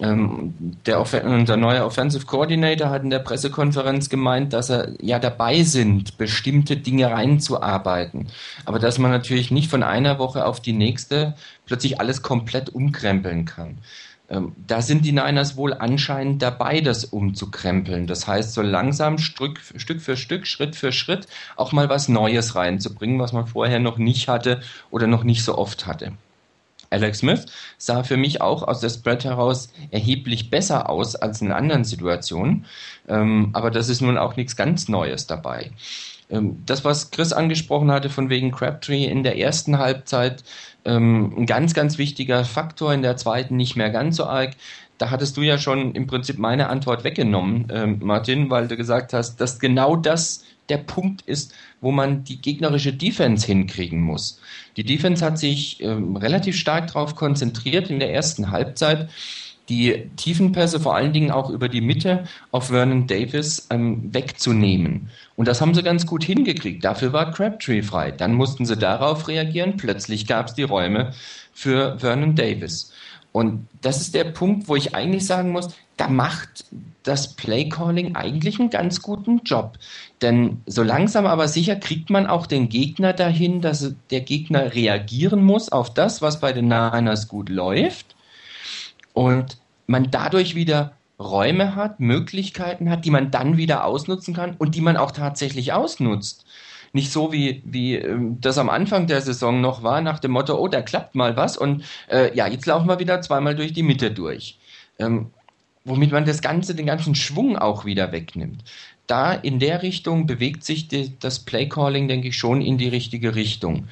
Ähm, 0.00 0.54
der, 0.86 1.00
unser 1.00 1.56
neuer 1.56 1.86
Offensive 1.86 2.26
Coordinator 2.26 2.90
hat 2.90 3.04
in 3.04 3.10
der 3.10 3.20
Pressekonferenz 3.20 4.08
gemeint, 4.08 4.52
dass 4.52 4.68
er 4.68 4.88
ja 5.00 5.20
dabei 5.20 5.62
sind, 5.62 6.18
bestimmte 6.18 6.76
Dinge 6.76 7.10
reinzuarbeiten. 7.10 8.26
Aber 8.64 8.80
dass 8.80 8.98
man 8.98 9.12
natürlich 9.12 9.52
nicht 9.52 9.70
von 9.70 9.84
einer 9.84 10.18
Woche 10.18 10.46
auf 10.46 10.60
die 10.60 10.72
nächste 10.72 11.34
plötzlich 11.64 12.00
alles 12.00 12.22
komplett 12.22 12.70
umkrempeln 12.70 13.44
kann. 13.44 13.78
Ähm, 14.28 14.52
da 14.66 14.82
sind 14.82 15.04
die 15.04 15.12
Niners 15.12 15.56
wohl 15.56 15.74
anscheinend 15.74 16.42
dabei, 16.42 16.80
das 16.80 17.04
umzukrempeln. 17.04 18.06
Das 18.08 18.26
heißt, 18.26 18.52
so 18.54 18.62
langsam 18.62 19.18
Stück, 19.18 19.60
Stück 19.76 20.00
für 20.00 20.16
Stück, 20.16 20.46
Schritt 20.46 20.74
für 20.74 20.92
Schritt 20.92 21.28
auch 21.56 21.72
mal 21.72 21.88
was 21.88 22.08
Neues 22.08 22.56
reinzubringen, 22.56 23.20
was 23.20 23.32
man 23.32 23.46
vorher 23.46 23.78
noch 23.78 23.98
nicht 23.98 24.28
hatte 24.28 24.60
oder 24.90 25.06
noch 25.06 25.24
nicht 25.24 25.44
so 25.44 25.56
oft 25.56 25.86
hatte. 25.86 26.12
Alex 26.90 27.18
Smith 27.18 27.46
sah 27.78 28.02
für 28.02 28.16
mich 28.16 28.40
auch 28.40 28.62
aus 28.62 28.80
der 28.80 28.90
Spread 28.90 29.24
heraus 29.24 29.68
erheblich 29.90 30.50
besser 30.50 30.88
aus 30.88 31.16
als 31.16 31.40
in 31.40 31.52
anderen 31.52 31.84
Situationen. 31.84 32.66
Ähm, 33.08 33.50
aber 33.52 33.70
das 33.70 33.88
ist 33.88 34.00
nun 34.00 34.18
auch 34.18 34.36
nichts 34.36 34.56
ganz 34.56 34.88
Neues 34.88 35.26
dabei. 35.26 35.70
Ähm, 36.30 36.62
das, 36.66 36.84
was 36.84 37.10
Chris 37.10 37.32
angesprochen 37.32 37.90
hatte, 37.90 38.10
von 38.10 38.30
wegen 38.30 38.50
Crabtree 38.50 39.04
in 39.04 39.22
der 39.22 39.38
ersten 39.38 39.78
Halbzeit, 39.78 40.44
ähm, 40.84 41.34
ein 41.36 41.46
ganz, 41.46 41.74
ganz 41.74 41.98
wichtiger 41.98 42.44
Faktor, 42.44 42.92
in 42.92 43.02
der 43.02 43.16
zweiten 43.16 43.56
nicht 43.56 43.76
mehr 43.76 43.90
ganz 43.90 44.16
so 44.16 44.24
arg. 44.24 44.52
Da 44.98 45.10
hattest 45.10 45.36
du 45.36 45.42
ja 45.42 45.58
schon 45.58 45.92
im 45.92 46.06
Prinzip 46.06 46.38
meine 46.38 46.68
Antwort 46.68 47.04
weggenommen, 47.04 47.66
ähm, 47.70 47.98
Martin, 48.02 48.48
weil 48.50 48.68
du 48.68 48.76
gesagt 48.76 49.12
hast, 49.12 49.40
dass 49.40 49.58
genau 49.58 49.96
das 49.96 50.44
der 50.68 50.78
Punkt 50.78 51.22
ist, 51.22 51.52
wo 51.80 51.92
man 51.92 52.24
die 52.24 52.40
gegnerische 52.40 52.92
Defense 52.92 53.46
hinkriegen 53.46 54.00
muss. 54.00 54.40
Die 54.76 54.84
Defense 54.84 55.24
hat 55.24 55.38
sich 55.38 55.82
ähm, 55.82 56.16
relativ 56.16 56.56
stark 56.56 56.88
darauf 56.88 57.14
konzentriert 57.14 57.90
in 57.90 57.98
der 57.98 58.12
ersten 58.12 58.50
Halbzeit, 58.50 59.08
die 59.68 60.10
Tiefenpässe 60.16 60.78
vor 60.78 60.94
allen 60.94 61.12
Dingen 61.12 61.30
auch 61.30 61.48
über 61.48 61.68
die 61.68 61.80
Mitte 61.80 62.24
auf 62.50 62.66
Vernon 62.68 63.06
Davis 63.06 63.66
ähm, 63.70 64.12
wegzunehmen. 64.12 65.10
Und 65.36 65.48
das 65.48 65.60
haben 65.60 65.74
sie 65.74 65.82
ganz 65.82 66.06
gut 66.06 66.22
hingekriegt. 66.22 66.84
Dafür 66.84 67.12
war 67.12 67.32
Crabtree 67.32 67.82
frei. 67.82 68.10
Dann 68.10 68.34
mussten 68.34 68.66
sie 68.66 68.76
darauf 68.76 69.26
reagieren. 69.26 69.76
Plötzlich 69.76 70.26
gab 70.26 70.48
es 70.48 70.54
die 70.54 70.64
Räume 70.64 71.12
für 71.52 71.98
Vernon 71.98 72.34
Davis. 72.34 72.92
Und 73.32 73.66
das 73.80 74.00
ist 74.00 74.14
der 74.14 74.24
Punkt, 74.24 74.68
wo 74.68 74.76
ich 74.76 74.94
eigentlich 74.94 75.26
sagen 75.26 75.50
muss, 75.50 75.74
da 75.96 76.08
macht 76.08 76.66
das 77.02 77.34
Playcalling 77.34 78.16
eigentlich 78.16 78.60
einen 78.60 78.70
ganz 78.70 79.02
guten 79.02 79.40
Job. 79.44 79.78
Denn 80.24 80.62
so 80.64 80.82
langsam 80.82 81.26
aber 81.26 81.48
sicher 81.48 81.76
kriegt 81.76 82.08
man 82.08 82.26
auch 82.26 82.46
den 82.46 82.70
Gegner 82.70 83.12
dahin, 83.12 83.60
dass 83.60 83.94
der 84.10 84.22
Gegner 84.22 84.74
reagieren 84.74 85.44
muss 85.44 85.68
auf 85.68 85.92
das, 85.92 86.22
was 86.22 86.40
bei 86.40 86.54
den 86.54 86.64
Niners 86.64 87.28
gut 87.28 87.50
läuft. 87.50 88.16
Und 89.12 89.58
man 89.86 90.10
dadurch 90.10 90.54
wieder 90.54 90.92
Räume 91.20 91.76
hat, 91.76 92.00
Möglichkeiten 92.00 92.88
hat, 92.88 93.04
die 93.04 93.10
man 93.10 93.30
dann 93.30 93.58
wieder 93.58 93.84
ausnutzen 93.84 94.32
kann 94.32 94.56
und 94.56 94.74
die 94.74 94.80
man 94.80 94.96
auch 94.96 95.10
tatsächlich 95.10 95.74
ausnutzt. 95.74 96.46
Nicht 96.94 97.12
so 97.12 97.30
wie, 97.30 97.62
wie 97.66 97.96
ähm, 97.96 98.40
das 98.40 98.56
am 98.56 98.70
Anfang 98.70 99.06
der 99.06 99.20
Saison 99.20 99.60
noch 99.60 99.82
war, 99.82 100.00
nach 100.00 100.20
dem 100.20 100.30
Motto, 100.30 100.58
oh, 100.58 100.68
da 100.68 100.80
klappt 100.80 101.14
mal 101.14 101.36
was 101.36 101.58
und 101.58 101.84
äh, 102.08 102.34
ja, 102.34 102.46
jetzt 102.46 102.64
laufen 102.64 102.88
wir 102.88 102.98
wieder 102.98 103.20
zweimal 103.20 103.54
durch 103.54 103.74
die 103.74 103.82
Mitte 103.82 104.10
durch. 104.10 104.58
Ähm, 104.98 105.32
womit 105.84 106.12
man 106.12 106.24
das 106.24 106.40
Ganze, 106.40 106.74
den 106.74 106.86
ganzen 106.86 107.14
Schwung 107.14 107.58
auch 107.58 107.84
wieder 107.84 108.10
wegnimmt. 108.10 108.64
Da 109.06 109.32
in 109.32 109.58
der 109.58 109.82
Richtung 109.82 110.26
bewegt 110.26 110.64
sich 110.64 110.88
die, 110.88 111.12
das 111.18 111.40
Playcalling, 111.40 112.08
denke 112.08 112.28
ich, 112.28 112.36
schon 112.36 112.60
in 112.60 112.78
die 112.78 112.88
richtige 112.88 113.34
Richtung. 113.34 113.88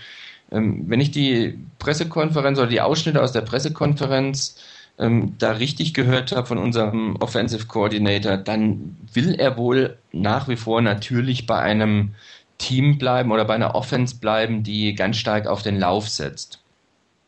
Ähm, 0.51 0.85
wenn 0.87 1.01
ich 1.01 1.11
die 1.11 1.59
Pressekonferenz 1.79 2.59
oder 2.59 2.69
die 2.69 2.81
Ausschnitte 2.81 3.23
aus 3.23 3.33
der 3.33 3.43
Pressekonferenz 3.43 4.57
ähm, 4.99 5.35
da 5.39 5.53
richtig 5.53 5.95
gehört 5.95 6.33
habe 6.33 6.47
von 6.47 6.59
unserem 6.59 7.17
Offensive 7.17 7.67
Coordinator, 7.67 8.37
dann 8.37 8.97
will 9.13 9.35
er 9.35 9.57
wohl 9.57 9.99
nach 10.13 10.49
wie 10.49 10.57
vor 10.57 10.81
natürlich 10.83 11.47
bei 11.47 11.59
einem 11.59 12.15
Team 12.59 12.99
bleiben 12.99 13.33
oder 13.33 13.45
bei 13.45 13.55
einer 13.55 13.75
Offense 13.75 14.17
bleiben, 14.17 14.63
die 14.63 14.95
ganz 14.95 15.17
stark 15.17 15.47
auf 15.47 15.63
den 15.63 15.79
Lauf 15.79 16.09
setzt. 16.09 16.61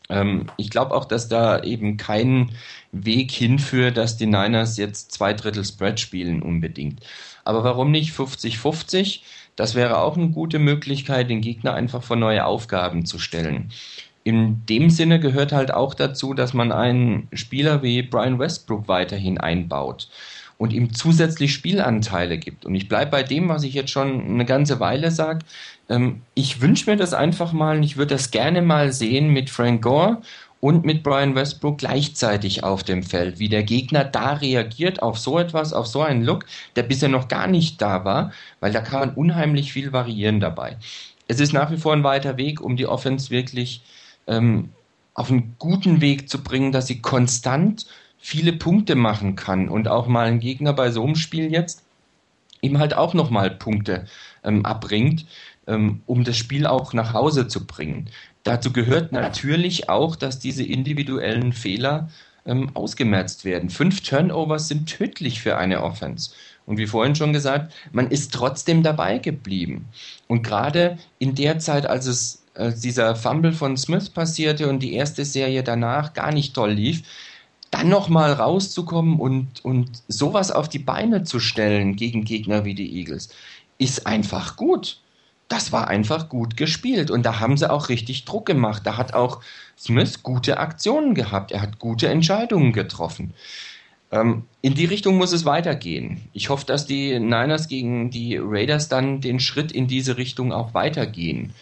Ähm, 0.09 0.47
ich 0.57 0.71
glaube 0.71 0.95
auch, 0.95 1.05
dass 1.05 1.29
da 1.29 1.63
eben 1.63 1.97
kein 1.97 2.53
Weg 2.93 3.31
hinführt, 3.33 3.97
dass 3.97 4.17
die 4.17 4.27
Niners 4.27 4.77
jetzt 4.77 5.13
zwei 5.13 5.33
Drittel 5.33 5.65
Spread 5.65 5.99
spielen 5.99 6.43
unbedingt. 6.43 7.01
Aber 7.45 7.65
warum 7.65 7.91
nicht 7.91 8.15
50-50? 8.15 9.21
Das 9.57 9.75
wäre 9.75 9.99
auch 9.99 10.17
eine 10.17 10.31
gute 10.31 10.59
Möglichkeit, 10.59 11.31
den 11.31 11.41
Gegner 11.41 11.75
einfach 11.75 12.03
vor 12.03 12.17
neue 12.17 12.45
Aufgaben 12.45 13.07
zu 13.07 13.19
stellen. 13.19 13.71
In 14.25 14.65
dem 14.67 14.91
Sinne 14.91 15.21
gehört 15.21 15.53
halt 15.53 15.73
auch 15.73 15.95
dazu, 15.95 16.33
dass 16.35 16.55
man 16.55 16.73
einen 16.73 17.29
Spieler 17.33 17.83
wie 17.83 18.03
Brian 18.03 18.39
Westbrook 18.39 18.89
weiterhin 18.89 19.39
einbaut 19.39 20.09
und 20.57 20.73
ihm 20.73 20.95
zusätzlich 20.95 21.53
Spielanteile 21.53 22.39
gibt. 22.39 22.65
Und 22.65 22.75
ich 22.75 22.89
bleibe 22.89 23.11
bei 23.11 23.23
dem, 23.23 23.49
was 23.49 23.65
ich 23.65 23.75
jetzt 23.75 23.91
schon 23.91 24.25
eine 24.25 24.45
ganze 24.47 24.81
Weile 24.81 25.11
sage. 25.11 25.41
Ähm, 25.89 26.23
ich 26.35 26.61
wünsche 26.63 26.91
mir 26.91 26.97
das 26.97 27.13
einfach 27.13 27.53
mal 27.53 27.77
und 27.77 27.83
ich 27.83 27.97
würde 27.97 28.15
das 28.15 28.31
gerne 28.31 28.63
mal 28.63 28.93
sehen 28.93 29.29
mit 29.29 29.51
Frank 29.51 29.83
Gore 29.83 30.23
und 30.65 30.87
mit 30.87 31.03
Brian 31.03 31.35
Westbrook 31.35 31.77
gleichzeitig 31.77 32.65
auf 32.65 32.83
dem 32.83 33.03
Feld, 33.03 33.39
wie 33.39 33.51
der 33.51 33.65
Gegner 33.65 34.03
da 34.03 34.33
reagiert 34.33 35.03
auf 35.03 35.19
so 35.19 35.39
etwas, 35.39 35.75
auf 35.75 35.87
so 35.87 36.01
einen 36.01 36.25
Look, 36.25 36.47
der 36.75 36.85
bisher 36.85 37.11
noch 37.11 37.29
gar 37.29 37.47
nicht 37.49 37.83
da 37.83 38.07
war, 38.07 38.33
weil 38.61 38.73
da 38.73 38.81
kann 38.81 39.01
man 39.01 39.11
unheimlich 39.11 39.75
viel 39.75 39.93
variieren 39.93 40.41
dabei. 40.41 40.79
Es 41.29 41.39
ist 41.39 41.53
nach 41.53 41.71
wie 41.71 41.77
vor 41.77 41.93
ein 41.93 42.03
weiter 42.03 42.39
Weg, 42.39 42.63
um 42.63 42.79
die 42.79 42.87
Offense 42.87 43.29
wirklich 43.29 43.83
ähm, 44.27 44.71
auf 45.13 45.31
einen 45.31 45.55
guten 45.59 46.01
Weg 46.01 46.31
zu 46.31 46.43
bringen, 46.43 46.73
dass 46.73 46.87
sie 46.87 47.03
konstant 47.03 47.85
viele 48.19 48.55
Punkte 48.55 48.95
machen 48.95 49.37
kann 49.37 49.69
und 49.69 49.87
auch 49.87 50.07
mal 50.07 50.29
ein 50.29 50.41
Gegner 50.41 50.73
bei 50.73 50.91
so 50.91 51.05
einem 51.05 51.17
Spiel 51.17 51.53
jetzt 51.53 51.85
ihm 52.63 52.79
halt 52.79 52.95
auch 52.95 53.13
nochmal 53.13 53.51
Punkte 53.51 54.07
ähm, 54.43 54.65
abbringt, 54.65 55.27
ähm, 55.67 56.01
um 56.07 56.25
das 56.25 56.39
Spiel 56.39 56.67
auch 56.67 56.95
nach 56.95 57.13
Hause 57.13 57.49
zu 57.49 57.67
bringen. 57.67 58.09
Dazu 58.45 58.73
gehört 58.73 59.11
natürlich 59.13 59.89
auch, 59.89 60.17
dass 60.17 60.39
diese 60.39 60.63
individuellen 60.63 61.53
Fehler 61.53 62.09
ähm, 62.47 62.71
ausgemerzt 62.75 63.45
werden. 63.45 63.71
Fünf 63.71 64.03
Turnovers 64.03 64.69
sind 64.69 64.87
tödlich 64.87 65.41
für 65.41 65.57
eine 65.57 65.83
Offense. 65.83 66.31
Und 66.67 66.79
wie 66.79 66.87
vorhin 66.87 67.15
schon 67.15 67.33
gesagt, 67.33 67.73
man 67.93 68.11
ist 68.11 68.33
trotzdem 68.33 68.83
dabei 68.83 69.19
geblieben. 69.19 69.89
Und 70.29 70.43
gerade 70.43 70.99
in 71.19 71.35
der 71.35 71.59
Zeit, 71.59 71.87
als 71.87 72.07
es 72.07 72.45
als 72.55 72.81
dieser 72.81 73.17
Fumble 73.17 73.53
von 73.53 73.77
Smith 73.77 74.11
passierte 74.11 74.69
und 74.69 74.81
die 74.81 74.95
erste 74.95 75.25
Serie 75.25 75.65
danach 75.65 76.13
gar 76.15 76.33
nicht 76.33 76.55
toll 76.55 76.73
lief, 76.73 77.03
dann 77.71 77.89
nochmal 77.89 78.33
rauszukommen 78.33 79.19
und, 79.19 79.65
und 79.65 79.91
sowas 80.07 80.53
auf 80.53 80.69
die 80.69 80.79
Beine 80.79 81.25
zu 81.25 81.41
stellen 81.41 81.97
gegen 81.97 82.25
Gegner 82.25 82.65
wie 82.65 82.75
die 82.75 82.97
Eagles, 82.97 83.31
ist 83.79 84.07
einfach 84.07 84.57
gut. 84.57 85.01
Das 85.49 85.73
war 85.73 85.89
einfach 85.89 86.29
gut 86.29 86.57
gespielt 86.57 87.11
und 87.11 87.25
da 87.25 87.41
haben 87.41 87.57
sie 87.57 87.71
auch 87.71 87.89
richtig 87.89 88.25
Druck 88.25 88.47
gemacht. 88.47 88.83
Da 88.85 88.97
hat 88.97 89.15
auch 89.15 89.41
Smith 89.79 90.23
gute 90.23 90.59
Aktionen 90.59 91.15
gehabt. 91.15 91.53
Er 91.53 91.61
hat 91.61 91.79
gute 91.79 92.09
Entscheidungen 92.09 92.73
getroffen. 92.73 93.35
Ähm, 94.11 94.45
in 94.63 94.75
die 94.75 94.85
Richtung 94.85 95.17
muss 95.17 95.33
es 95.33 95.45
weitergehen. 95.45 96.29
Ich 96.33 96.49
hoffe, 96.49 96.67
dass 96.67 96.87
die 96.87 97.19
Niners 97.19 97.69
gegen 97.69 98.11
die 98.11 98.39
Raiders 98.41 98.89
dann 98.89 99.21
den 99.21 99.41
Schritt 99.41 99.73
in 99.73 99.87
diese 99.87 100.17
Richtung 100.17 100.53
auch 100.53 100.73
weitergehen. 100.73 101.53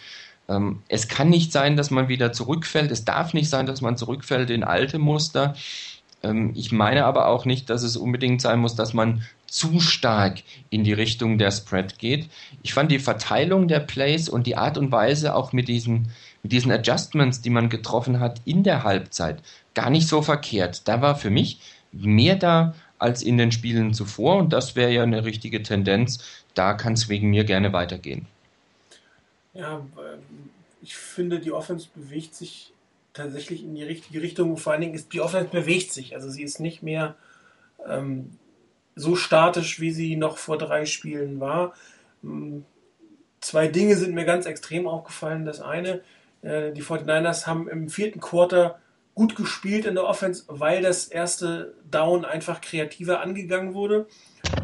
Ähm, 0.48 0.82
es 0.88 1.08
kann 1.08 1.30
nicht 1.30 1.50
sein, 1.50 1.76
dass 1.76 1.90
man 1.90 2.08
wieder 2.08 2.32
zurückfällt. 2.32 2.90
Es 2.90 3.04
darf 3.04 3.32
nicht 3.32 3.48
sein, 3.48 3.66
dass 3.66 3.80
man 3.80 3.96
zurückfällt 3.96 4.50
in 4.50 4.64
alte 4.64 4.98
Muster. 4.98 5.54
Ähm, 6.22 6.52
ich 6.54 6.72
meine 6.72 7.06
aber 7.06 7.28
auch 7.28 7.44
nicht, 7.44 7.70
dass 7.70 7.82
es 7.82 7.96
unbedingt 7.96 8.42
sein 8.42 8.60
muss, 8.60 8.74
dass 8.74 8.92
man 8.92 9.22
zu 9.52 9.80
stark 9.80 10.42
in 10.70 10.82
die 10.82 10.94
Richtung 10.94 11.36
der 11.36 11.50
Spread 11.50 11.98
geht. 11.98 12.30
Ich 12.62 12.72
fand 12.72 12.90
die 12.90 12.98
Verteilung 12.98 13.68
der 13.68 13.80
Plays 13.80 14.30
und 14.30 14.46
die 14.46 14.56
Art 14.56 14.78
und 14.78 14.90
Weise 14.90 15.34
auch 15.34 15.52
mit 15.52 15.68
diesen, 15.68 16.08
mit 16.42 16.52
diesen 16.52 16.72
Adjustments, 16.72 17.42
die 17.42 17.50
man 17.50 17.68
getroffen 17.68 18.18
hat 18.18 18.40
in 18.46 18.62
der 18.62 18.82
Halbzeit, 18.82 19.42
gar 19.74 19.90
nicht 19.90 20.08
so 20.08 20.22
verkehrt. 20.22 20.88
Da 20.88 21.02
war 21.02 21.16
für 21.16 21.28
mich 21.28 21.60
mehr 21.92 22.36
da 22.36 22.74
als 22.98 23.22
in 23.22 23.36
den 23.36 23.52
Spielen 23.52 23.92
zuvor 23.92 24.38
und 24.38 24.54
das 24.54 24.74
wäre 24.74 24.90
ja 24.90 25.02
eine 25.02 25.26
richtige 25.26 25.62
Tendenz. 25.62 26.24
Da 26.54 26.72
kann 26.72 26.94
es 26.94 27.10
wegen 27.10 27.28
mir 27.28 27.44
gerne 27.44 27.74
weitergehen. 27.74 28.24
Ja, 29.52 29.80
ähm, 29.98 30.50
ich 30.80 30.96
finde, 30.96 31.40
die 31.40 31.52
Offense 31.52 31.88
bewegt 31.94 32.34
sich 32.34 32.72
tatsächlich 33.12 33.62
in 33.62 33.74
die 33.74 33.82
richtige 33.82 34.22
Richtung. 34.22 34.56
Vor 34.56 34.72
allen 34.72 34.80
Dingen 34.80 34.94
ist 34.94 35.12
die 35.12 35.20
Offense 35.20 35.50
bewegt 35.50 35.92
sich. 35.92 36.14
Also 36.14 36.30
sie 36.30 36.42
ist 36.42 36.58
nicht 36.58 36.82
mehr 36.82 37.16
ähm, 37.86 38.38
so 38.94 39.16
statisch, 39.16 39.80
wie 39.80 39.90
sie 39.90 40.16
noch 40.16 40.38
vor 40.38 40.58
drei 40.58 40.86
Spielen 40.86 41.40
war. 41.40 41.74
Ähm, 42.22 42.64
zwei 43.40 43.68
Dinge 43.68 43.96
sind 43.96 44.14
mir 44.14 44.24
ganz 44.24 44.46
extrem 44.46 44.86
aufgefallen. 44.86 45.44
Das 45.44 45.60
eine, 45.60 46.02
äh, 46.42 46.72
die 46.72 46.82
49ers 46.82 47.46
haben 47.46 47.68
im 47.68 47.88
vierten 47.88 48.20
Quarter 48.20 48.78
gut 49.14 49.36
gespielt 49.36 49.84
in 49.84 49.94
der 49.94 50.04
Offense, 50.04 50.44
weil 50.48 50.82
das 50.82 51.06
erste 51.06 51.74
Down 51.90 52.24
einfach 52.24 52.60
kreativer 52.60 53.20
angegangen 53.20 53.74
wurde. 53.74 54.06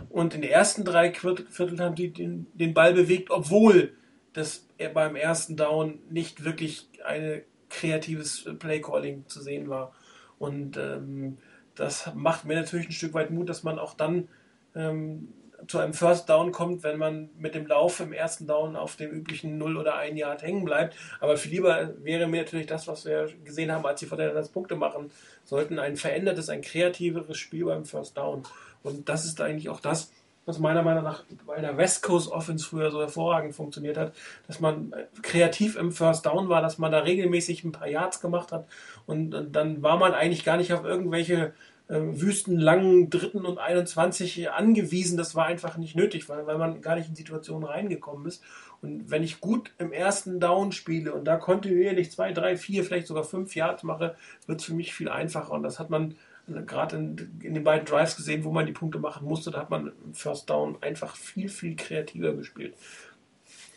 Und 0.08 0.34
in 0.34 0.42
den 0.42 0.50
ersten 0.50 0.84
drei 0.84 1.12
Vierteln 1.12 1.80
haben 1.80 1.94
die 1.94 2.12
den, 2.12 2.46
den 2.54 2.72
Ball 2.72 2.94
bewegt, 2.94 3.30
obwohl 3.30 3.92
das 4.32 4.66
beim 4.94 5.16
ersten 5.16 5.56
Down 5.56 5.98
nicht 6.10 6.44
wirklich 6.44 6.88
ein 7.04 7.42
kreatives 7.68 8.48
Playcalling 8.58 9.24
zu 9.26 9.42
sehen 9.42 9.68
war. 9.68 9.92
Und 10.38 10.76
ähm, 10.76 11.38
das 11.78 12.10
macht 12.14 12.44
mir 12.44 12.56
natürlich 12.56 12.88
ein 12.88 12.92
Stück 12.92 13.14
weit 13.14 13.30
Mut, 13.30 13.48
dass 13.48 13.62
man 13.62 13.78
auch 13.78 13.94
dann 13.94 14.28
ähm, 14.74 15.28
zu 15.66 15.78
einem 15.78 15.92
First 15.92 16.28
Down 16.28 16.52
kommt, 16.52 16.82
wenn 16.82 16.98
man 16.98 17.30
mit 17.38 17.54
dem 17.54 17.66
Lauf 17.66 18.00
im 18.00 18.12
ersten 18.12 18.46
Down 18.46 18.76
auf 18.76 18.96
dem 18.96 19.10
üblichen 19.10 19.58
0 19.58 19.76
oder 19.76 19.96
1 19.96 20.18
Yard 20.18 20.42
hängen 20.42 20.64
bleibt. 20.64 20.96
Aber 21.20 21.36
viel 21.36 21.52
lieber 21.52 21.94
wäre 22.02 22.26
mir 22.26 22.42
natürlich 22.42 22.66
das, 22.66 22.86
was 22.86 23.04
wir 23.04 23.28
gesehen 23.44 23.72
haben, 23.72 23.84
als 23.84 24.04
von 24.04 24.18
der 24.18 24.32
das 24.32 24.50
Punkte 24.50 24.76
machen 24.76 25.10
sollten, 25.44 25.78
ein 25.78 25.96
verändertes, 25.96 26.48
ein 26.48 26.62
kreativeres 26.62 27.36
Spiel 27.36 27.64
beim 27.64 27.84
First 27.84 28.16
Down. 28.16 28.42
Und 28.82 29.08
das 29.08 29.24
ist 29.24 29.40
eigentlich 29.40 29.68
auch 29.68 29.80
das, 29.80 30.12
was 30.46 30.58
meiner 30.58 30.82
Meinung 30.82 31.04
nach 31.04 31.24
bei 31.46 31.60
der 31.60 31.76
West 31.76 32.02
Coast 32.02 32.32
Offense 32.32 32.64
früher 32.64 32.90
so 32.90 33.00
hervorragend 33.00 33.54
funktioniert 33.54 33.98
hat, 33.98 34.14
dass 34.46 34.60
man 34.60 34.94
kreativ 35.20 35.76
im 35.76 35.92
First 35.92 36.24
Down 36.24 36.48
war, 36.48 36.62
dass 36.62 36.78
man 36.78 36.90
da 36.90 37.00
regelmäßig 37.00 37.64
ein 37.64 37.72
paar 37.72 37.88
Yards 37.88 38.20
gemacht 38.20 38.50
hat 38.50 38.66
und, 39.08 39.30
dann 39.52 39.82
war 39.82 39.96
man 39.96 40.12
eigentlich 40.12 40.44
gar 40.44 40.58
nicht 40.58 40.74
auf 40.74 40.84
irgendwelche 40.84 41.54
äh, 41.88 41.98
wüstenlangen 41.98 43.08
dritten 43.08 43.46
und 43.46 43.56
21 43.56 44.50
angewiesen. 44.50 45.16
Das 45.16 45.34
war 45.34 45.46
einfach 45.46 45.78
nicht 45.78 45.96
nötig, 45.96 46.28
weil, 46.28 46.46
weil 46.46 46.58
man 46.58 46.82
gar 46.82 46.94
nicht 46.94 47.08
in 47.08 47.16
Situationen 47.16 47.66
reingekommen 47.66 48.26
ist. 48.26 48.44
Und 48.82 49.10
wenn 49.10 49.22
ich 49.22 49.40
gut 49.40 49.72
im 49.78 49.92
ersten 49.92 50.40
Down 50.40 50.72
spiele 50.72 51.14
und 51.14 51.24
da 51.24 51.36
kontinuierlich 51.36 52.12
zwei, 52.12 52.32
drei, 52.32 52.58
vier, 52.58 52.84
vielleicht 52.84 53.06
sogar 53.06 53.24
fünf 53.24 53.56
Yards 53.56 53.82
mache, 53.82 54.14
wird 54.46 54.60
es 54.60 54.66
für 54.66 54.74
mich 54.74 54.92
viel 54.92 55.08
einfacher. 55.08 55.52
Und 55.52 55.62
das 55.62 55.78
hat 55.78 55.88
man 55.88 56.14
äh, 56.46 56.60
gerade 56.60 56.96
in, 56.96 57.40
in, 57.42 57.54
den 57.54 57.64
beiden 57.64 57.86
Drives 57.86 58.14
gesehen, 58.14 58.44
wo 58.44 58.52
man 58.52 58.66
die 58.66 58.72
Punkte 58.72 58.98
machen 58.98 59.26
musste. 59.26 59.50
Da 59.50 59.60
hat 59.60 59.70
man 59.70 59.92
im 60.04 60.12
First 60.12 60.50
Down 60.50 60.76
einfach 60.82 61.16
viel, 61.16 61.48
viel 61.48 61.76
kreativer 61.76 62.34
gespielt. 62.34 62.74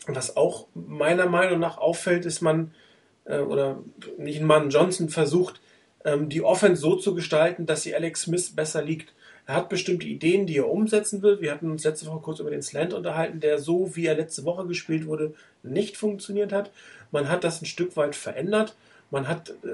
Und 0.06 0.14
was 0.14 0.36
auch 0.36 0.66
meiner 0.74 1.26
Meinung 1.26 1.58
nach 1.58 1.78
auffällt, 1.78 2.26
ist 2.26 2.42
man, 2.42 2.74
äh, 3.24 3.38
oder 3.38 3.82
nicht 4.18 4.40
ein 4.40 4.46
Mann, 4.46 4.70
Johnson 4.70 5.08
versucht, 5.08 5.60
ähm, 6.04 6.28
die 6.28 6.42
Offense 6.42 6.80
so 6.80 6.96
zu 6.96 7.14
gestalten, 7.14 7.66
dass 7.66 7.82
sie 7.82 7.94
Alex 7.94 8.22
Smith 8.22 8.54
besser 8.54 8.82
liegt. 8.82 9.12
Er 9.46 9.56
hat 9.56 9.68
bestimmte 9.68 10.06
Ideen, 10.06 10.46
die 10.46 10.58
er 10.58 10.70
umsetzen 10.70 11.22
will. 11.22 11.40
Wir 11.40 11.52
hatten 11.52 11.70
uns 11.70 11.84
letzte 11.84 12.06
Woche 12.06 12.20
kurz 12.20 12.40
über 12.40 12.50
den 12.50 12.62
Slant 12.62 12.94
unterhalten, 12.94 13.40
der 13.40 13.58
so, 13.58 13.96
wie 13.96 14.06
er 14.06 14.14
letzte 14.14 14.44
Woche 14.44 14.66
gespielt 14.66 15.06
wurde, 15.06 15.34
nicht 15.62 15.96
funktioniert 15.96 16.52
hat. 16.52 16.70
Man 17.10 17.28
hat 17.28 17.44
das 17.44 17.60
ein 17.60 17.66
Stück 17.66 17.96
weit 17.96 18.14
verändert. 18.14 18.76
Man 19.12 19.28
hat 19.28 19.50
äh, 19.50 19.68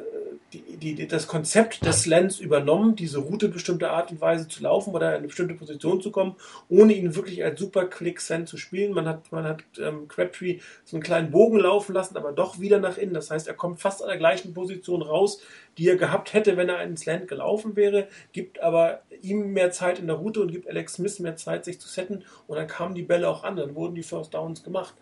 die, 0.53 0.95
die, 0.95 1.07
das 1.07 1.29
Konzept 1.29 1.87
des 1.87 2.03
Slants 2.03 2.41
übernommen, 2.41 2.97
diese 2.97 3.21
Route 3.21 3.49
bestimmte 3.49 3.91
Art 3.91 4.11
und 4.11 4.21
Weise 4.21 4.49
zu 4.49 4.65
laufen 4.65 4.93
oder 4.93 5.11
in 5.11 5.19
eine 5.19 5.27
bestimmte 5.29 5.55
Position 5.55 6.01
zu 6.01 6.11
kommen, 6.11 6.35
ohne 6.69 6.93
ihn 6.93 7.15
wirklich 7.15 7.45
als 7.45 7.61
super 7.61 7.85
Quick 7.85 8.21
Slant 8.21 8.49
zu 8.49 8.57
spielen. 8.57 8.93
Man 8.93 9.07
hat, 9.07 9.31
man 9.31 9.45
hat 9.45 9.63
ähm, 9.79 10.09
Crabtree 10.09 10.59
so 10.85 10.97
einen 10.97 11.05
kleinen 11.05 11.31
Bogen 11.31 11.61
laufen 11.61 11.93
lassen, 11.93 12.17
aber 12.17 12.33
doch 12.33 12.59
wieder 12.59 12.81
nach 12.81 12.99
innen. 12.99 13.15
Das 13.15 13.31
heißt, 13.31 13.47
er 13.47 13.55
kommt 13.55 13.81
fast 13.81 14.03
an 14.03 14.09
der 14.09 14.19
gleichen 14.19 14.55
Position 14.55 15.03
raus, 15.03 15.41
die 15.79 15.87
er 15.87 15.97
gehabt 15.97 16.33
hätte, 16.33 16.57
wenn 16.57 16.69
er 16.69 16.79
einen 16.79 16.97
Slant 16.97 17.29
gelaufen 17.29 17.77
wäre, 17.77 18.09
gibt 18.33 18.61
aber 18.61 19.03
ihm 19.23 19.53
mehr 19.53 19.71
Zeit 19.71 20.01
in 20.01 20.09
der 20.09 20.17
Route 20.17 20.41
und 20.41 20.51
gibt 20.51 20.69
Alex 20.69 20.95
Smith 20.95 21.21
mehr 21.21 21.37
Zeit, 21.37 21.65
sich 21.65 21.81
zu 21.81 21.89
setten. 21.89 22.25
Und 22.49 22.57
dann 22.57 22.67
kamen 22.67 22.97
die 22.97 23.03
Bälle 23.03 23.29
auch 23.29 23.45
an, 23.45 23.55
dann 23.55 23.77
wurden 23.77 23.95
die 23.95 24.03
First 24.03 24.35
Downs 24.35 24.65
gemacht. 24.65 24.95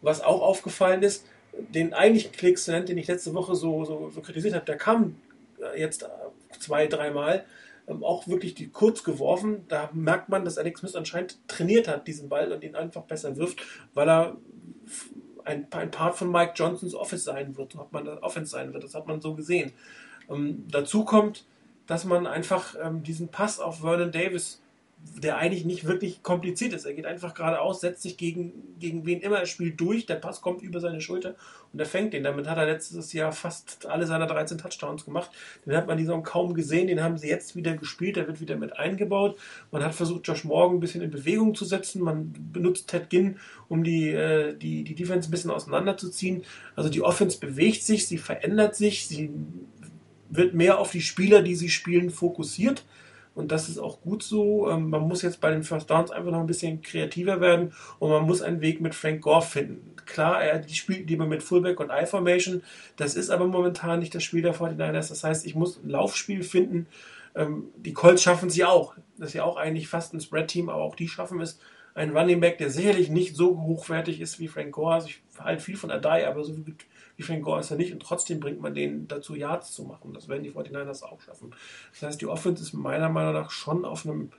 was 0.00 0.20
auch 0.20 0.42
aufgefallen 0.42 1.02
ist, 1.02 1.24
den 1.58 1.94
eigentlichen 1.94 2.32
Quicksand, 2.32 2.88
den 2.88 2.98
ich 2.98 3.06
letzte 3.06 3.34
Woche 3.34 3.54
so, 3.54 3.84
so, 3.84 4.10
so 4.10 4.20
kritisiert 4.20 4.54
habe, 4.54 4.64
der 4.64 4.76
kam 4.76 5.16
äh, 5.60 5.80
jetzt 5.80 6.02
äh, 6.02 6.08
zwei, 6.58 6.86
dreimal 6.86 7.44
ähm, 7.86 8.02
auch 8.02 8.26
wirklich 8.26 8.54
die 8.54 8.68
kurz 8.68 9.04
geworfen. 9.04 9.64
Da 9.68 9.90
merkt 9.92 10.28
man, 10.28 10.44
dass 10.44 10.58
Alex 10.58 10.80
Smith 10.80 10.96
anscheinend 10.96 11.38
trainiert 11.48 11.88
hat, 11.88 12.06
diesen 12.06 12.28
Ball 12.28 12.52
und 12.52 12.64
ihn 12.64 12.74
einfach 12.74 13.02
besser 13.02 13.36
wirft, 13.36 13.62
weil 13.94 14.08
er 14.08 14.36
ein, 15.44 15.66
ein 15.70 15.90
Part 15.90 16.16
von 16.16 16.30
Mike 16.30 16.52
Johnsons 16.56 16.94
Office 16.94 17.24
sein 17.24 17.56
wird, 17.56 17.74
hat 17.76 17.92
man 17.92 18.08
Offense 18.08 18.50
sein 18.52 18.72
wird. 18.72 18.84
Das 18.84 18.94
hat 18.94 19.06
man 19.06 19.20
so 19.20 19.34
gesehen. 19.34 19.72
Ähm, 20.30 20.64
dazu 20.70 21.04
kommt, 21.04 21.44
dass 21.86 22.04
man 22.04 22.26
einfach 22.26 22.74
ähm, 22.82 23.02
diesen 23.02 23.28
Pass 23.28 23.60
auf 23.60 23.80
Vernon 23.80 24.10
Davis 24.10 24.62
der 25.22 25.36
eigentlich 25.36 25.64
nicht 25.64 25.86
wirklich 25.86 26.22
kompliziert 26.22 26.72
ist. 26.72 26.86
Er 26.86 26.94
geht 26.94 27.06
einfach 27.06 27.34
geradeaus, 27.34 27.80
setzt 27.80 28.02
sich 28.02 28.16
gegen, 28.16 28.52
gegen 28.78 29.06
wen 29.06 29.20
immer 29.20 29.38
er 29.38 29.46
spielt 29.46 29.80
durch, 29.80 30.06
der 30.06 30.16
Pass 30.16 30.40
kommt 30.40 30.62
über 30.62 30.80
seine 30.80 31.00
Schulter 31.00 31.34
und 31.72 31.78
er 31.78 31.86
fängt 31.86 32.14
den. 32.14 32.24
Damit 32.24 32.48
hat 32.48 32.58
er 32.58 32.66
letztes 32.66 33.12
Jahr 33.12 33.32
fast 33.32 33.86
alle 33.86 34.06
seiner 34.06 34.26
13 34.26 34.58
Touchdowns 34.58 35.04
gemacht. 35.04 35.30
Den 35.66 35.76
hat 35.76 35.86
man 35.86 35.98
die 35.98 36.04
Saison 36.04 36.22
kaum 36.22 36.54
gesehen, 36.54 36.88
den 36.88 37.02
haben 37.02 37.18
sie 37.18 37.28
jetzt 37.28 37.54
wieder 37.54 37.76
gespielt, 37.76 38.16
der 38.16 38.26
wird 38.26 38.40
wieder 38.40 38.56
mit 38.56 38.78
eingebaut. 38.78 39.38
Man 39.70 39.84
hat 39.84 39.94
versucht, 39.94 40.26
Josh 40.26 40.44
Morgan 40.44 40.78
ein 40.78 40.80
bisschen 40.80 41.02
in 41.02 41.10
Bewegung 41.10 41.54
zu 41.54 41.64
setzen. 41.64 42.02
Man 42.02 42.32
benutzt 42.52 42.88
Ted 42.88 43.10
Ginn, 43.10 43.36
um 43.68 43.84
die, 43.84 44.08
äh, 44.08 44.56
die, 44.56 44.84
die 44.84 44.94
Defense 44.94 45.28
ein 45.28 45.30
bisschen 45.30 45.50
auseinanderzuziehen. 45.50 46.44
Also 46.76 46.88
die 46.88 47.02
Offense 47.02 47.38
bewegt 47.38 47.82
sich, 47.82 48.08
sie 48.08 48.18
verändert 48.18 48.74
sich, 48.74 49.06
sie 49.06 49.30
wird 50.30 50.54
mehr 50.54 50.78
auf 50.78 50.90
die 50.90 51.02
Spieler, 51.02 51.42
die 51.42 51.54
sie 51.54 51.68
spielen, 51.68 52.10
fokussiert 52.10 52.84
und 53.34 53.50
das 53.50 53.68
ist 53.68 53.78
auch 53.78 54.00
gut 54.00 54.22
so. 54.22 54.70
Ähm, 54.70 54.90
man 54.90 55.02
muss 55.02 55.22
jetzt 55.22 55.40
bei 55.40 55.50
den 55.50 55.64
First 55.64 55.90
Downs 55.90 56.10
einfach 56.10 56.30
noch 56.30 56.40
ein 56.40 56.46
bisschen 56.46 56.82
kreativer 56.82 57.40
werden 57.40 57.72
und 57.98 58.10
man 58.10 58.24
muss 58.24 58.42
einen 58.42 58.60
Weg 58.60 58.80
mit 58.80 58.94
Frank 58.94 59.22
Gore 59.22 59.42
finden. 59.42 59.96
Klar, 60.06 60.42
er 60.42 60.58
die 60.58 60.74
spielt 60.74 61.08
lieber 61.08 61.26
mit 61.26 61.42
Fullback 61.42 61.80
und 61.80 61.90
I-Formation. 61.90 62.62
Das 62.96 63.16
ist 63.16 63.30
aber 63.30 63.46
momentan 63.46 63.98
nicht 63.98 64.14
das 64.14 64.22
Spiel 64.22 64.42
der 64.42 64.54
49ers. 64.54 65.08
Das 65.08 65.24
heißt, 65.24 65.46
ich 65.46 65.54
muss 65.54 65.82
ein 65.82 65.90
Laufspiel 65.90 66.42
finden. 66.42 66.86
Ähm, 67.34 67.70
die 67.76 67.92
Colts 67.92 68.22
schaffen 68.22 68.50
sie 68.50 68.64
auch. 68.64 68.94
Das 69.18 69.28
ist 69.28 69.34
ja 69.34 69.44
auch 69.44 69.56
eigentlich 69.56 69.88
fast 69.88 70.14
ein 70.14 70.20
Spread-Team, 70.20 70.68
aber 70.68 70.82
auch 70.82 70.94
die 70.94 71.08
schaffen 71.08 71.40
es. 71.40 71.58
Ein 71.94 72.16
Running 72.16 72.40
Back, 72.40 72.58
der 72.58 72.70
sicherlich 72.70 73.08
nicht 73.08 73.36
so 73.36 73.60
hochwertig 73.60 74.20
ist 74.20 74.38
wie 74.40 74.48
Frank 74.48 74.72
Gore. 74.72 74.94
Also 74.94 75.08
ich 75.08 75.20
halte 75.38 75.62
viel 75.62 75.76
von 75.76 75.90
Adai, 75.90 76.26
aber 76.26 76.44
so 76.44 76.56
wie 76.56 76.74
wie 77.16 77.22
Frank 77.22 77.44
Gore 77.44 77.60
ist 77.60 77.70
er 77.70 77.76
nicht 77.76 77.92
und 77.92 78.00
trotzdem 78.00 78.40
bringt 78.40 78.60
man 78.60 78.74
den 78.74 79.06
dazu, 79.08 79.34
Yards 79.34 79.72
zu 79.72 79.84
machen. 79.84 80.12
Das 80.14 80.28
werden 80.28 80.42
die 80.42 80.52
49ers 80.52 81.02
auch 81.02 81.20
schaffen. 81.20 81.54
Das 81.92 82.02
heißt, 82.02 82.20
die 82.20 82.26
Offense 82.26 82.62
ist 82.62 82.72
meiner 82.72 83.08
Meinung 83.08 83.34
nach 83.34 83.50
schon 83.50 83.84
auf 83.84 84.06
einem, 84.06 84.30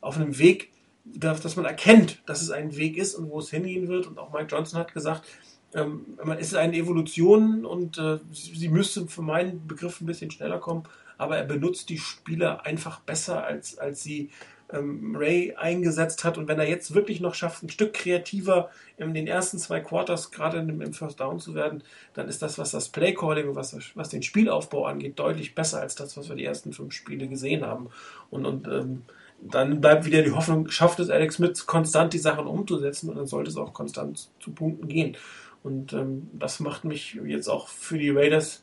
auf 0.00 0.16
einem 0.16 0.38
Weg, 0.38 0.70
dass, 1.04 1.56
man 1.56 1.64
erkennt, 1.64 2.22
dass 2.26 2.42
es 2.42 2.50
ein 2.50 2.76
Weg 2.76 2.96
ist 2.96 3.14
und 3.14 3.28
wo 3.28 3.40
es 3.40 3.50
hingehen 3.50 3.88
wird. 3.88 4.06
Und 4.06 4.18
auch 4.18 4.32
Mike 4.32 4.54
Johnson 4.54 4.78
hat 4.78 4.94
gesagt, 4.94 5.26
ähm, 5.74 6.18
es 6.38 6.48
ist 6.48 6.54
eine 6.54 6.76
Evolution 6.76 7.64
und 7.64 7.98
äh, 7.98 8.18
sie 8.32 8.68
müsste 8.68 9.06
für 9.06 9.22
meinen 9.22 9.66
Begriff 9.66 10.00
ein 10.00 10.06
bisschen 10.06 10.30
schneller 10.30 10.58
kommen, 10.58 10.84
aber 11.18 11.36
er 11.36 11.44
benutzt 11.44 11.88
die 11.88 11.98
Spieler 11.98 12.66
einfach 12.66 13.00
besser, 13.00 13.44
als, 13.44 13.78
als 13.78 14.02
sie 14.02 14.30
ähm, 14.72 15.14
Ray 15.16 15.54
eingesetzt 15.54 16.24
hat. 16.24 16.38
Und 16.38 16.48
wenn 16.48 16.58
er 16.58 16.68
jetzt 16.68 16.94
wirklich 16.94 17.20
noch 17.20 17.34
schafft, 17.34 17.62
ein 17.62 17.68
Stück 17.68 17.92
kreativer 17.92 18.70
in 18.96 19.14
den 19.14 19.26
ersten 19.26 19.58
zwei 19.58 19.80
Quarters, 19.80 20.30
gerade 20.30 20.58
im 20.58 20.92
First 20.92 21.20
Down 21.20 21.38
zu 21.38 21.54
werden, 21.54 21.82
dann 22.14 22.28
ist 22.28 22.42
das, 22.42 22.58
was 22.58 22.70
das 22.70 22.88
Playcalling 22.88 23.48
und 23.48 23.56
was, 23.56 23.76
was 23.94 24.08
den 24.08 24.22
Spielaufbau 24.22 24.86
angeht, 24.86 25.18
deutlich 25.18 25.54
besser 25.54 25.80
als 25.80 25.94
das, 25.94 26.16
was 26.16 26.28
wir 26.28 26.36
die 26.36 26.44
ersten 26.44 26.72
fünf 26.72 26.92
Spiele 26.92 27.28
gesehen 27.28 27.64
haben. 27.64 27.88
Und, 28.30 28.46
und 28.46 28.66
ähm, 28.68 29.02
dann 29.40 29.80
bleibt 29.80 30.04
wieder 30.04 30.22
die 30.22 30.32
Hoffnung, 30.32 30.68
schafft 30.70 31.00
es 31.00 31.10
Alex 31.10 31.36
Smith 31.36 31.66
konstant 31.66 32.12
die 32.12 32.18
Sachen 32.18 32.46
umzusetzen 32.46 33.10
und 33.10 33.16
dann 33.16 33.26
sollte 33.26 33.50
es 33.50 33.56
auch 33.56 33.72
konstant 33.72 34.28
zu 34.40 34.52
Punkten 34.52 34.88
gehen. 34.88 35.16
Und 35.62 35.92
ähm, 35.92 36.30
das 36.32 36.60
macht 36.60 36.84
mich 36.84 37.14
jetzt 37.24 37.48
auch 37.48 37.68
für 37.68 37.98
die 37.98 38.10
Raiders 38.10 38.62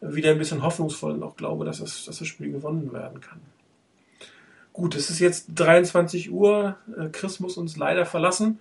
wieder 0.00 0.30
ein 0.30 0.38
bisschen 0.38 0.62
hoffnungsvoll 0.62 1.12
und 1.12 1.22
auch 1.22 1.36
glaube, 1.36 1.64
dass 1.64 1.80
das, 1.80 2.04
dass 2.06 2.18
das 2.18 2.28
Spiel 2.28 2.50
gewonnen 2.50 2.92
werden 2.92 3.20
kann. 3.20 3.40
Gut, 4.80 4.94
es 4.94 5.10
ist 5.10 5.18
jetzt 5.18 5.48
23 5.56 6.32
Uhr. 6.32 6.78
Äh, 6.96 7.10
Chris 7.10 7.38
muss 7.38 7.58
uns 7.58 7.76
leider 7.76 8.06
verlassen. 8.06 8.60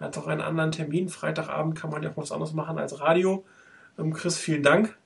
Er 0.00 0.06
hat 0.06 0.16
auch 0.16 0.26
einen 0.26 0.40
anderen 0.40 0.72
Termin. 0.72 1.10
Freitagabend 1.10 1.76
kann 1.78 1.90
man 1.90 2.02
ja 2.02 2.08
auch 2.08 2.16
was 2.16 2.32
anderes 2.32 2.54
machen 2.54 2.78
als 2.78 3.00
Radio. 3.00 3.44
Ähm, 3.98 4.14
Chris, 4.14 4.38
vielen 4.38 4.62
Dank. 4.62 4.96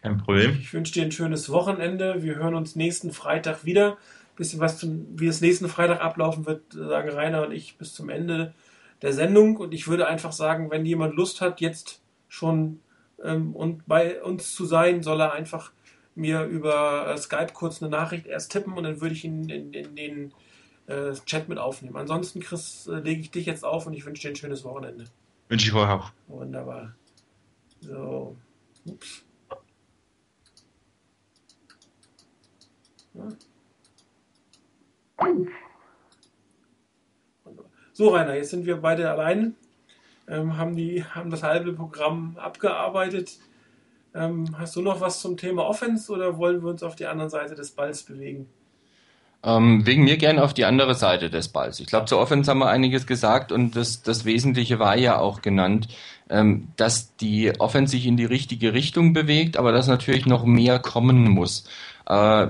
Kein 0.00 0.18
Problem. 0.18 0.56
Ich 0.60 0.72
wünsche 0.72 0.92
dir 0.92 1.02
ein 1.02 1.10
schönes 1.10 1.50
Wochenende. 1.50 2.22
Wir 2.22 2.36
hören 2.36 2.54
uns 2.54 2.76
nächsten 2.76 3.10
Freitag 3.10 3.64
wieder. 3.64 3.94
Ein 3.94 4.36
bisschen 4.36 4.60
was 4.60 4.78
zum, 4.78 5.04
wie 5.18 5.26
es 5.26 5.40
nächsten 5.40 5.68
Freitag 5.68 6.00
ablaufen 6.00 6.46
wird, 6.46 6.62
sagen 6.72 7.08
Rainer 7.10 7.44
und 7.44 7.50
ich 7.50 7.76
bis 7.76 7.92
zum 7.92 8.08
Ende 8.08 8.54
der 9.02 9.12
Sendung. 9.12 9.56
Und 9.56 9.74
ich 9.74 9.88
würde 9.88 10.06
einfach 10.06 10.30
sagen, 10.30 10.70
wenn 10.70 10.86
jemand 10.86 11.16
Lust 11.16 11.40
hat, 11.40 11.60
jetzt 11.60 12.00
schon 12.28 12.78
ähm, 13.20 13.52
und 13.56 13.88
bei 13.88 14.22
uns 14.22 14.54
zu 14.54 14.64
sein, 14.64 15.02
soll 15.02 15.20
er 15.20 15.32
einfach 15.32 15.72
mir 16.14 16.44
über 16.44 17.08
äh, 17.08 17.16
Skype 17.18 17.52
kurz 17.52 17.82
eine 17.82 17.90
Nachricht 17.90 18.26
erst 18.26 18.52
tippen 18.52 18.74
und 18.74 18.84
dann 18.84 19.00
würde 19.00 19.14
ich 19.14 19.24
ihn 19.24 19.48
in, 19.48 19.72
in, 19.72 19.96
in 19.96 19.96
den 19.96 20.32
äh, 20.86 21.12
Chat 21.26 21.48
mit 21.48 21.58
aufnehmen. 21.58 21.96
Ansonsten, 21.96 22.40
Chris, 22.40 22.86
äh, 22.86 22.98
lege 22.98 23.20
ich 23.20 23.30
dich 23.30 23.46
jetzt 23.46 23.64
auf 23.64 23.86
und 23.86 23.94
ich 23.94 24.04
wünsche 24.04 24.22
dir 24.22 24.30
ein 24.30 24.36
schönes 24.36 24.64
Wochenende. 24.64 25.04
Wünsche 25.48 25.68
ich 25.68 25.74
euch 25.74 25.88
auch. 25.88 26.12
Wunderbar. 26.28 26.94
So. 27.80 28.36
Ups. 28.86 29.24
Ja. 33.14 33.28
So, 37.92 38.08
Rainer, 38.08 38.34
jetzt 38.34 38.50
sind 38.50 38.64
wir 38.64 38.78
beide 38.78 39.10
allein, 39.10 39.54
ähm, 40.26 40.56
haben, 40.56 40.74
die, 40.74 41.04
haben 41.04 41.30
das 41.30 41.42
halbe 41.42 41.74
Programm 41.74 42.36
abgearbeitet. 42.38 43.38
Ähm, 44.14 44.46
hast 44.58 44.76
du 44.76 44.82
noch 44.82 45.00
was 45.00 45.20
zum 45.20 45.36
Thema 45.36 45.66
Offense 45.66 46.12
oder 46.12 46.36
wollen 46.36 46.62
wir 46.62 46.70
uns 46.70 46.82
auf 46.82 46.96
die 46.96 47.06
andere 47.06 47.30
Seite 47.30 47.54
des 47.54 47.70
Balls 47.70 48.02
bewegen? 48.02 48.46
Ähm, 49.44 49.84
wegen 49.86 50.04
mir 50.04 50.18
gerne 50.18 50.42
auf 50.44 50.54
die 50.54 50.64
andere 50.64 50.94
Seite 50.94 51.28
des 51.28 51.48
Balls. 51.48 51.80
Ich 51.80 51.86
glaube, 51.86 52.06
zur 52.06 52.20
Offense 52.20 52.48
haben 52.48 52.60
wir 52.60 52.68
einiges 52.68 53.06
gesagt 53.06 53.50
und 53.50 53.74
das, 53.74 54.02
das 54.02 54.24
Wesentliche 54.24 54.78
war 54.78 54.96
ja 54.96 55.18
auch 55.18 55.42
genannt, 55.42 55.88
ähm, 56.30 56.68
dass 56.76 57.16
die 57.16 57.58
Offense 57.58 57.92
sich 57.92 58.06
in 58.06 58.16
die 58.16 58.24
richtige 58.24 58.72
Richtung 58.72 59.12
bewegt, 59.14 59.56
aber 59.56 59.72
dass 59.72 59.88
natürlich 59.88 60.26
noch 60.26 60.44
mehr 60.44 60.78
kommen 60.78 61.28
muss. 61.28 61.64
Äh, 62.06 62.46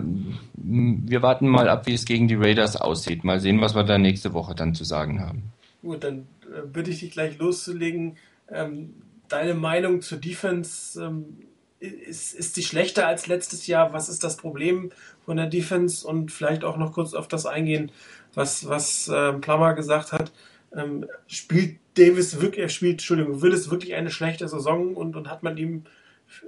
wir 0.55 1.23
warten 1.23 1.49
mal 1.49 1.69
ab, 1.69 1.87
wie 1.87 1.95
es 1.95 2.05
gegen 2.05 2.29
die 2.29 2.35
Raiders 2.35 2.77
aussieht. 2.77 3.25
Mal 3.25 3.41
sehen, 3.41 3.61
was 3.61 3.75
wir 3.75 3.85
da 3.85 3.97
nächste 3.97 4.35
Woche 4.35 4.55
dann 4.55 4.75
zu 4.75 4.85
sagen 4.85 5.21
haben. 5.21 5.45
Gut, 5.83 6.05
dann 6.05 6.27
äh, 6.43 6.67
bitte 6.71 6.91
ich 6.91 7.01
dich 7.01 7.13
gleich 7.13 7.39
loszulegen. 7.39 8.17
Ähm, 8.51 8.95
deine 9.29 9.55
Meinung 9.55 10.03
zur 10.03 10.19
Defense, 10.19 11.03
ähm, 11.03 11.39
ist, 11.83 12.35
ist 12.35 12.55
sie 12.55 12.63
schlechter 12.63 13.07
als 13.07 13.27
letztes 13.27 13.67
Jahr? 13.67 13.93
Was 13.93 14.09
ist 14.09 14.25
das 14.25 14.37
Problem 14.37 14.91
von 15.25 15.37
der 15.37 15.47
Defense? 15.47 16.07
Und 16.07 16.31
vielleicht 16.31 16.65
auch 16.65 16.77
noch 16.77 16.93
kurz 16.93 17.15
auf 17.15 17.29
das 17.29 17.47
eingehen, 17.47 17.93
was, 18.35 18.69
was 18.69 19.09
äh, 19.09 19.33
Plummer 19.35 19.75
gesagt 19.75 20.13
hat. 20.13 20.33
Ähm, 20.75 21.07
spielt 21.27 21.79
Davis 21.95 22.41
wirklich, 22.41 22.63
er 22.63 22.69
spielt, 22.69 22.95
Entschuldigung, 22.95 23.43
Willis 23.43 23.71
wirklich 23.71 23.95
eine 23.95 24.11
schlechte 24.11 24.49
Saison 24.49 24.95
und, 24.97 25.17
und 25.17 25.31
hat 25.31 25.43
man 25.43 25.57
ihm 25.57 25.85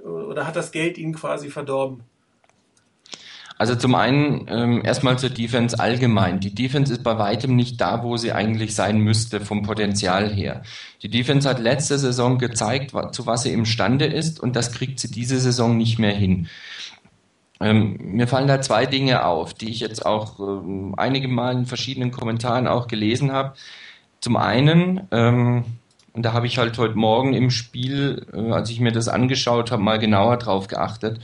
oder 0.03 0.47
hat 0.47 0.55
das 0.55 0.71
Geld 0.71 0.97
ihn 0.97 1.13
quasi 1.13 1.49
verdorben? 1.49 2.03
Also 3.57 3.75
zum 3.75 3.95
einen 3.95 4.47
ähm, 4.49 4.81
erstmal 4.83 5.17
zur 5.17 5.29
Defense 5.29 5.79
allgemein. 5.79 6.41
Die 6.41 6.53
Defense 6.53 6.91
ist 6.91 7.03
bei 7.03 7.17
weitem 7.17 7.55
nicht 7.55 7.79
da, 7.79 8.03
wo 8.03 8.17
sie 8.17 8.33
eigentlich 8.33 8.75
sein 8.75 8.99
müsste 8.99 9.39
vom 9.39 9.63
Potenzial 9.63 10.29
her. 10.29 10.63
Die 11.01 11.09
Defense 11.09 11.47
hat 11.47 11.59
letzte 11.59 11.97
Saison 11.97 12.37
gezeigt, 12.37 12.91
zu 13.13 13.25
was 13.25 13.43
sie 13.43 13.53
imstande 13.53 14.05
ist 14.05 14.41
und 14.41 14.57
das 14.57 14.73
kriegt 14.73 14.99
sie 14.99 15.09
diese 15.09 15.39
Saison 15.39 15.77
nicht 15.77 15.99
mehr 15.99 16.13
hin. 16.13 16.47
Ähm, 17.61 17.97
mir 17.99 18.27
fallen 18.27 18.47
da 18.47 18.61
zwei 18.61 18.85
Dinge 18.85 19.25
auf, 19.25 19.53
die 19.53 19.69
ich 19.69 19.79
jetzt 19.79 20.05
auch 20.05 20.39
ähm, 20.39 20.93
einige 20.97 21.29
Mal 21.29 21.55
in 21.55 21.65
verschiedenen 21.65 22.11
Kommentaren 22.11 22.67
auch 22.67 22.87
gelesen 22.87 23.31
habe. 23.31 23.53
Zum 24.19 24.35
einen, 24.35 25.07
ähm, 25.11 25.63
und 26.11 26.23
da 26.23 26.33
habe 26.33 26.47
ich 26.47 26.57
halt 26.57 26.77
heute 26.77 26.95
Morgen 26.95 27.33
im 27.33 27.51
Spiel, 27.51 28.25
äh, 28.33 28.51
als 28.51 28.69
ich 28.69 28.81
mir 28.81 28.91
das 28.91 29.07
angeschaut 29.07 29.71
habe, 29.71 29.81
mal 29.81 29.99
genauer 29.99 30.37
drauf 30.37 30.67
geachtet, 30.67 31.21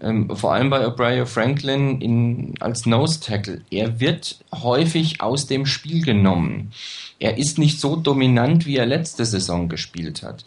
ähm, 0.00 0.34
vor 0.34 0.52
allem 0.52 0.70
bei 0.70 0.86
O'Brien 0.86 1.26
Franklin 1.26 2.00
in, 2.00 2.54
als 2.60 2.86
Nose 2.86 3.20
Tackle. 3.20 3.62
Er 3.70 4.00
wird 4.00 4.38
häufig 4.52 5.20
aus 5.20 5.46
dem 5.46 5.66
Spiel 5.66 6.04
genommen. 6.04 6.72
Er 7.18 7.38
ist 7.38 7.58
nicht 7.58 7.80
so 7.80 7.96
dominant, 7.96 8.66
wie 8.66 8.76
er 8.76 8.86
letzte 8.86 9.24
Saison 9.24 9.68
gespielt 9.68 10.22
hat. 10.22 10.44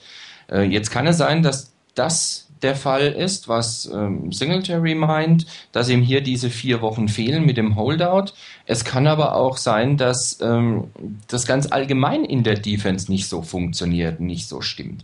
Äh, 0.51 0.63
jetzt 0.63 0.91
kann 0.91 1.07
es 1.07 1.17
sein, 1.17 1.43
dass 1.43 1.71
das 1.95 2.47
der 2.61 2.75
Fall 2.75 3.07
ist, 3.07 3.47
was 3.47 3.89
ähm, 3.93 4.31
Singletary 4.31 4.95
meint, 4.95 5.45
dass 5.71 5.89
ihm 5.89 6.01
hier 6.01 6.21
diese 6.21 6.49
vier 6.49 6.81
Wochen 6.81 7.07
fehlen 7.07 7.45
mit 7.45 7.57
dem 7.57 7.75
Holdout. 7.75 8.33
Es 8.65 8.83
kann 8.83 9.07
aber 9.07 9.35
auch 9.35 9.57
sein, 9.57 9.97
dass 9.97 10.39
ähm, 10.41 10.85
das 11.27 11.45
ganz 11.45 11.71
allgemein 11.71 12.25
in 12.25 12.43
der 12.43 12.55
Defense 12.55 13.11
nicht 13.11 13.27
so 13.27 13.41
funktioniert, 13.41 14.19
nicht 14.19 14.47
so 14.47 14.61
stimmt. 14.61 15.03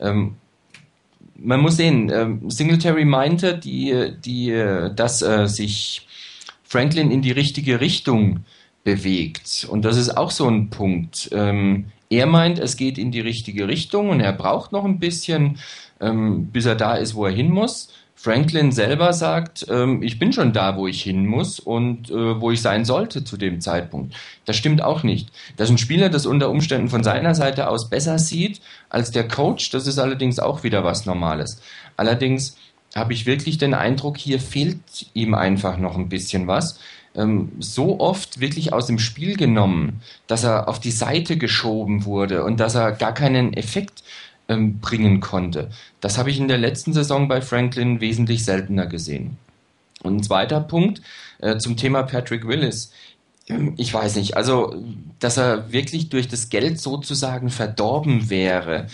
Ähm, 0.00 0.36
man 1.44 1.60
muss 1.60 1.76
sehen, 1.76 2.10
ähm, 2.12 2.50
Singletary 2.50 3.04
meinte, 3.04 3.56
die, 3.56 4.12
die, 4.24 4.50
dass 4.94 5.22
äh, 5.22 5.46
sich 5.46 6.06
Franklin 6.62 7.10
in 7.10 7.22
die 7.22 7.32
richtige 7.32 7.80
Richtung 7.80 8.40
bewegt. 8.82 9.66
Und 9.70 9.84
das 9.84 9.96
ist 9.96 10.16
auch 10.16 10.30
so 10.30 10.48
ein 10.48 10.70
Punkt. 10.70 11.30
Ähm, 11.32 11.86
er 12.10 12.26
meint, 12.26 12.58
es 12.58 12.76
geht 12.76 12.98
in 12.98 13.10
die 13.10 13.20
richtige 13.20 13.66
Richtung 13.66 14.10
und 14.10 14.20
er 14.20 14.32
braucht 14.32 14.72
noch 14.72 14.84
ein 14.84 14.98
bisschen, 14.98 15.58
ähm, 16.00 16.46
bis 16.46 16.66
er 16.66 16.76
da 16.76 16.94
ist, 16.94 17.14
wo 17.14 17.26
er 17.26 17.32
hin 17.32 17.50
muss. 17.50 17.92
Franklin 18.24 18.72
selber 18.72 19.12
sagt, 19.12 19.66
ähm, 19.68 20.02
ich 20.02 20.18
bin 20.18 20.32
schon 20.32 20.54
da, 20.54 20.78
wo 20.78 20.86
ich 20.86 21.02
hin 21.02 21.26
muss 21.26 21.60
und 21.60 22.10
äh, 22.10 22.40
wo 22.40 22.50
ich 22.50 22.62
sein 22.62 22.86
sollte 22.86 23.22
zu 23.22 23.36
dem 23.36 23.60
Zeitpunkt. 23.60 24.14
Das 24.46 24.56
stimmt 24.56 24.82
auch 24.82 25.02
nicht. 25.02 25.28
Dass 25.58 25.68
ein 25.68 25.76
Spieler 25.76 26.08
das 26.08 26.24
unter 26.24 26.48
Umständen 26.48 26.88
von 26.88 27.04
seiner 27.04 27.34
Seite 27.34 27.68
aus 27.68 27.90
besser 27.90 28.18
sieht 28.18 28.62
als 28.88 29.10
der 29.10 29.28
Coach, 29.28 29.68
das 29.72 29.86
ist 29.86 29.98
allerdings 29.98 30.38
auch 30.38 30.62
wieder 30.62 30.84
was 30.84 31.04
Normales. 31.04 31.60
Allerdings 31.98 32.56
habe 32.94 33.12
ich 33.12 33.26
wirklich 33.26 33.58
den 33.58 33.74
Eindruck, 33.74 34.16
hier 34.16 34.40
fehlt 34.40 34.78
ihm 35.12 35.34
einfach 35.34 35.76
noch 35.76 35.98
ein 35.98 36.08
bisschen 36.08 36.46
was. 36.46 36.80
Ähm, 37.14 37.52
so 37.58 38.00
oft 38.00 38.40
wirklich 38.40 38.72
aus 38.72 38.86
dem 38.86 38.98
Spiel 38.98 39.36
genommen, 39.36 40.00
dass 40.28 40.44
er 40.44 40.66
auf 40.70 40.80
die 40.80 40.92
Seite 40.92 41.36
geschoben 41.36 42.06
wurde 42.06 42.42
und 42.42 42.58
dass 42.58 42.74
er 42.74 42.92
gar 42.92 43.12
keinen 43.12 43.52
Effekt 43.52 44.02
ähm, 44.48 44.80
bringen 44.80 45.20
konnte. 45.20 45.70
Das 46.00 46.18
habe 46.18 46.30
ich 46.30 46.38
in 46.38 46.48
der 46.48 46.58
letzten 46.58 46.92
Saison 46.92 47.28
bei 47.28 47.40
Franklin 47.40 48.00
wesentlich 48.00 48.44
seltener 48.44 48.86
gesehen. 48.86 49.36
Und 50.02 50.16
ein 50.16 50.22
zweiter 50.22 50.60
Punkt 50.60 51.00
äh, 51.38 51.56
zum 51.58 51.76
Thema 51.76 52.02
Patrick 52.02 52.46
Willis. 52.46 52.92
Ich 53.76 53.92
weiß 53.92 54.16
nicht, 54.16 54.36
also, 54.36 54.74
dass 55.18 55.36
er 55.36 55.70
wirklich 55.70 56.08
durch 56.08 56.28
das 56.28 56.48
Geld 56.48 56.80
sozusagen 56.80 57.50
verdorben 57.50 58.30
wäre, 58.30 58.86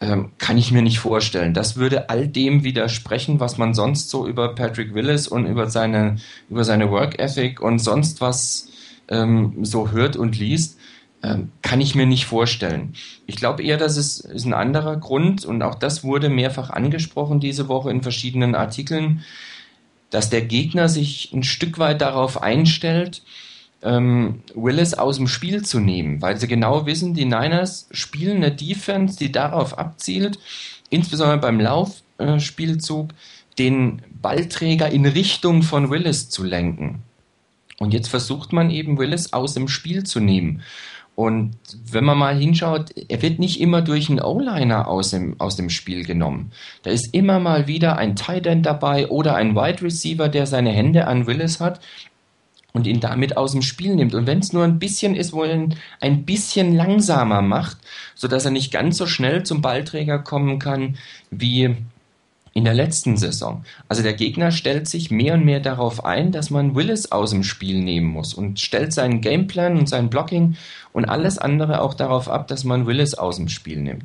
ähm, 0.00 0.32
kann 0.38 0.58
ich 0.58 0.72
mir 0.72 0.82
nicht 0.82 0.98
vorstellen. 0.98 1.54
Das 1.54 1.76
würde 1.76 2.10
all 2.10 2.26
dem 2.26 2.64
widersprechen, 2.64 3.38
was 3.38 3.58
man 3.58 3.74
sonst 3.74 4.10
so 4.10 4.26
über 4.26 4.54
Patrick 4.54 4.94
Willis 4.94 5.28
und 5.28 5.46
über 5.46 5.70
seine, 5.70 6.16
über 6.50 6.64
seine 6.64 6.90
Work 6.90 7.20
Ethic 7.20 7.60
und 7.60 7.78
sonst 7.78 8.20
was 8.20 8.68
ähm, 9.08 9.64
so 9.64 9.92
hört 9.92 10.16
und 10.16 10.36
liest. 10.36 10.78
Ähm, 11.24 11.52
kann 11.62 11.80
ich 11.80 11.94
mir 11.94 12.06
nicht 12.06 12.26
vorstellen. 12.26 12.94
Ich 13.26 13.36
glaube 13.36 13.62
eher, 13.62 13.76
dass 13.76 13.96
es 13.96 14.20
ist 14.20 14.44
ein 14.44 14.54
anderer 14.54 14.96
Grund 14.96 15.44
und 15.44 15.62
auch 15.62 15.76
das 15.76 16.02
wurde 16.02 16.28
mehrfach 16.28 16.70
angesprochen 16.70 17.38
diese 17.38 17.68
Woche 17.68 17.90
in 17.90 18.02
verschiedenen 18.02 18.56
Artikeln, 18.56 19.22
dass 20.10 20.30
der 20.30 20.42
Gegner 20.42 20.88
sich 20.88 21.32
ein 21.32 21.44
Stück 21.44 21.78
weit 21.78 22.00
darauf 22.00 22.42
einstellt, 22.42 23.22
ähm, 23.82 24.42
Willis 24.54 24.94
aus 24.94 25.16
dem 25.16 25.28
Spiel 25.28 25.62
zu 25.62 25.78
nehmen, 25.78 26.20
weil 26.22 26.38
sie 26.38 26.48
genau 26.48 26.86
wissen, 26.86 27.14
die 27.14 27.24
Niners 27.24 27.88
spielen 27.92 28.38
eine 28.38 28.50
Defense, 28.50 29.16
die 29.16 29.30
darauf 29.30 29.78
abzielt, 29.78 30.40
insbesondere 30.90 31.38
beim 31.38 31.60
Laufspielzug, 31.60 33.10
den 33.58 34.02
Ballträger 34.20 34.90
in 34.90 35.06
Richtung 35.06 35.62
von 35.62 35.90
Willis 35.90 36.30
zu 36.30 36.42
lenken. 36.42 37.02
Und 37.78 37.92
jetzt 37.92 38.08
versucht 38.08 38.52
man 38.52 38.70
eben 38.70 38.98
Willis 38.98 39.32
aus 39.32 39.54
dem 39.54 39.68
Spiel 39.68 40.04
zu 40.04 40.20
nehmen. 40.20 40.62
Und 41.14 41.56
wenn 41.90 42.04
man 42.04 42.16
mal 42.16 42.36
hinschaut, 42.36 42.90
er 43.08 43.20
wird 43.20 43.38
nicht 43.38 43.60
immer 43.60 43.82
durch 43.82 44.08
einen 44.08 44.22
O-Liner 44.22 44.88
aus 44.88 45.10
dem, 45.10 45.38
aus 45.38 45.56
dem 45.56 45.68
Spiel 45.68 46.04
genommen. 46.04 46.52
Da 46.84 46.90
ist 46.90 47.12
immer 47.12 47.38
mal 47.38 47.66
wieder 47.66 47.98
ein 47.98 48.16
Tight 48.16 48.46
End 48.46 48.64
dabei 48.64 49.08
oder 49.08 49.34
ein 49.34 49.54
Wide 49.54 49.82
Receiver, 49.82 50.28
der 50.28 50.46
seine 50.46 50.70
Hände 50.70 51.06
an 51.06 51.26
Willis 51.26 51.60
hat 51.60 51.80
und 52.72 52.86
ihn 52.86 53.00
damit 53.00 53.36
aus 53.36 53.52
dem 53.52 53.62
Spiel 53.62 53.94
nimmt. 53.94 54.14
Und 54.14 54.26
wenn 54.26 54.38
es 54.38 54.54
nur 54.54 54.64
ein 54.64 54.78
bisschen 54.78 55.14
ist, 55.14 55.34
wo 55.34 55.44
er 55.44 55.54
ihn 55.54 55.74
ein 56.00 56.24
bisschen 56.24 56.74
langsamer 56.74 57.42
macht, 57.42 57.76
sodass 58.14 58.46
er 58.46 58.50
nicht 58.50 58.72
ganz 58.72 58.96
so 58.96 59.06
schnell 59.06 59.42
zum 59.42 59.60
Ballträger 59.60 60.18
kommen 60.18 60.58
kann, 60.58 60.96
wie 61.30 61.76
in 62.54 62.64
der 62.64 62.74
letzten 62.74 63.16
Saison. 63.16 63.64
Also 63.88 64.02
der 64.02 64.12
Gegner 64.12 64.50
stellt 64.50 64.86
sich 64.88 65.10
mehr 65.10 65.34
und 65.34 65.44
mehr 65.44 65.60
darauf 65.60 66.04
ein, 66.04 66.32
dass 66.32 66.50
man 66.50 66.74
Willis 66.74 67.10
aus 67.10 67.30
dem 67.30 67.44
Spiel 67.44 67.80
nehmen 67.80 68.08
muss 68.08 68.34
und 68.34 68.60
stellt 68.60 68.92
seinen 68.92 69.20
Gameplan 69.20 69.78
und 69.78 69.88
sein 69.88 70.10
Blocking 70.10 70.56
und 70.92 71.06
alles 71.06 71.38
andere 71.38 71.80
auch 71.80 71.94
darauf 71.94 72.28
ab, 72.28 72.48
dass 72.48 72.64
man 72.64 72.86
Willis 72.86 73.14
aus 73.14 73.36
dem 73.36 73.48
Spiel 73.48 73.80
nimmt. 73.80 74.04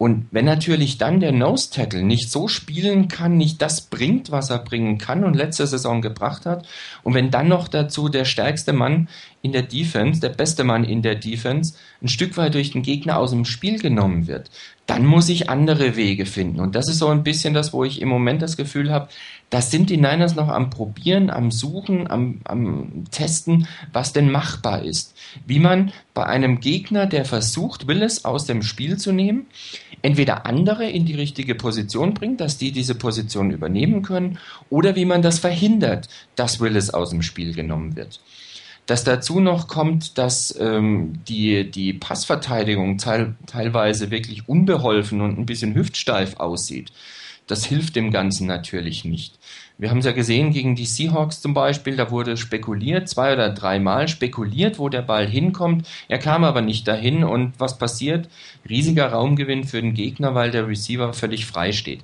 Und 0.00 0.28
wenn 0.30 0.46
natürlich 0.46 0.96
dann 0.96 1.20
der 1.20 1.30
Nose 1.30 1.68
Tackle 1.70 2.02
nicht 2.02 2.30
so 2.30 2.48
spielen 2.48 3.08
kann, 3.08 3.36
nicht 3.36 3.60
das 3.60 3.82
bringt, 3.82 4.30
was 4.30 4.48
er 4.48 4.60
bringen 4.60 4.96
kann 4.96 5.24
und 5.24 5.36
letzte 5.36 5.66
Saison 5.66 6.00
gebracht 6.00 6.46
hat, 6.46 6.66
und 7.02 7.12
wenn 7.12 7.30
dann 7.30 7.48
noch 7.48 7.68
dazu 7.68 8.08
der 8.08 8.24
stärkste 8.24 8.72
Mann 8.72 9.10
in 9.42 9.52
der 9.52 9.60
Defense, 9.60 10.18
der 10.18 10.30
beste 10.30 10.64
Mann 10.64 10.84
in 10.84 11.02
der 11.02 11.16
Defense, 11.16 11.74
ein 12.00 12.08
Stück 12.08 12.38
weit 12.38 12.54
durch 12.54 12.70
den 12.70 12.80
Gegner 12.80 13.18
aus 13.18 13.32
dem 13.32 13.44
Spiel 13.44 13.78
genommen 13.78 14.26
wird, 14.26 14.50
dann 14.86 15.04
muss 15.04 15.28
ich 15.28 15.50
andere 15.50 15.96
Wege 15.96 16.24
finden. 16.24 16.60
Und 16.60 16.76
das 16.76 16.88
ist 16.88 16.98
so 16.98 17.08
ein 17.08 17.22
bisschen 17.22 17.52
das, 17.52 17.74
wo 17.74 17.84
ich 17.84 18.00
im 18.00 18.08
Moment 18.08 18.40
das 18.40 18.56
Gefühl 18.56 18.90
habe, 18.90 19.10
das 19.50 19.72
sind 19.72 19.90
die 19.90 19.96
Niners 19.96 20.36
noch 20.36 20.48
am 20.48 20.70
Probieren, 20.70 21.28
am 21.28 21.50
Suchen, 21.50 22.08
am, 22.08 22.40
am 22.44 23.04
Testen, 23.10 23.66
was 23.92 24.12
denn 24.12 24.30
machbar 24.30 24.84
ist. 24.84 25.16
Wie 25.44 25.58
man 25.58 25.92
bei 26.14 26.24
einem 26.24 26.60
Gegner, 26.60 27.06
der 27.06 27.24
versucht, 27.24 27.88
Willis 27.88 28.24
aus 28.24 28.46
dem 28.46 28.62
Spiel 28.62 28.96
zu 28.96 29.10
nehmen, 29.10 29.46
entweder 30.02 30.46
andere 30.46 30.88
in 30.88 31.04
die 31.04 31.16
richtige 31.16 31.56
Position 31.56 32.14
bringt, 32.14 32.40
dass 32.40 32.58
die 32.58 32.70
diese 32.70 32.94
Position 32.94 33.50
übernehmen 33.50 34.02
können, 34.02 34.38
oder 34.70 34.94
wie 34.94 35.04
man 35.04 35.20
das 35.20 35.40
verhindert, 35.40 36.08
dass 36.36 36.60
Willis 36.60 36.90
aus 36.90 37.10
dem 37.10 37.22
Spiel 37.22 37.52
genommen 37.52 37.96
wird. 37.96 38.20
Dass 38.86 39.02
dazu 39.02 39.40
noch 39.40 39.66
kommt, 39.66 40.16
dass 40.16 40.56
ähm, 40.60 41.24
die, 41.28 41.68
die 41.68 41.92
Passverteidigung 41.92 42.98
teil, 42.98 43.34
teilweise 43.46 44.12
wirklich 44.12 44.48
unbeholfen 44.48 45.20
und 45.20 45.38
ein 45.38 45.46
bisschen 45.46 45.74
hüftsteif 45.74 46.36
aussieht. 46.38 46.92
Das 47.50 47.64
hilft 47.64 47.96
dem 47.96 48.12
Ganzen 48.12 48.46
natürlich 48.46 49.04
nicht. 49.04 49.39
Wir 49.80 49.88
haben 49.88 50.00
es 50.00 50.04
ja 50.04 50.12
gesehen 50.12 50.52
gegen 50.52 50.76
die 50.76 50.84
Seahawks 50.84 51.40
zum 51.40 51.54
Beispiel, 51.54 51.96
da 51.96 52.10
wurde 52.10 52.36
spekuliert, 52.36 53.08
zwei 53.08 53.32
oder 53.32 53.48
dreimal 53.48 54.08
spekuliert, 54.08 54.78
wo 54.78 54.90
der 54.90 55.00
Ball 55.00 55.26
hinkommt. 55.26 55.88
Er 56.06 56.18
kam 56.18 56.44
aber 56.44 56.60
nicht 56.60 56.86
dahin 56.86 57.24
und 57.24 57.58
was 57.58 57.78
passiert? 57.78 58.28
Riesiger 58.68 59.06
Raumgewinn 59.06 59.64
für 59.64 59.80
den 59.80 59.94
Gegner, 59.94 60.34
weil 60.34 60.50
der 60.50 60.68
Receiver 60.68 61.14
völlig 61.14 61.46
frei 61.46 61.72
steht. 61.72 62.00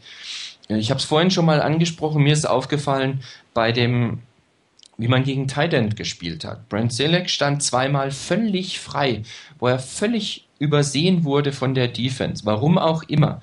Ich 0.69 0.89
habe 0.89 1.01
es 1.01 1.05
vorhin 1.05 1.31
schon 1.31 1.45
mal 1.45 1.61
angesprochen, 1.61 2.23
mir 2.23 2.33
ist 2.33 2.49
aufgefallen, 2.49 3.21
bei 3.53 3.73
dem 3.73 4.21
wie 4.99 5.09
man 5.09 5.25
gegen 5.25 5.49
Tight 5.49 5.97
gespielt 5.97 6.45
hat. 6.45 6.69
Brent 6.69 6.93
Selleck 6.93 7.29
stand 7.29 7.63
zweimal 7.63 8.11
völlig 8.11 8.81
frei, 8.81 9.23
wo 9.59 9.69
er 9.69 9.79
völlig 9.79 10.47
übersehen 10.59 11.25
wurde 11.25 11.53
von 11.53 11.75
der 11.75 11.89
Defense. 11.89 12.47
Warum 12.47 12.79
auch 12.79 13.03
immer. 13.05 13.41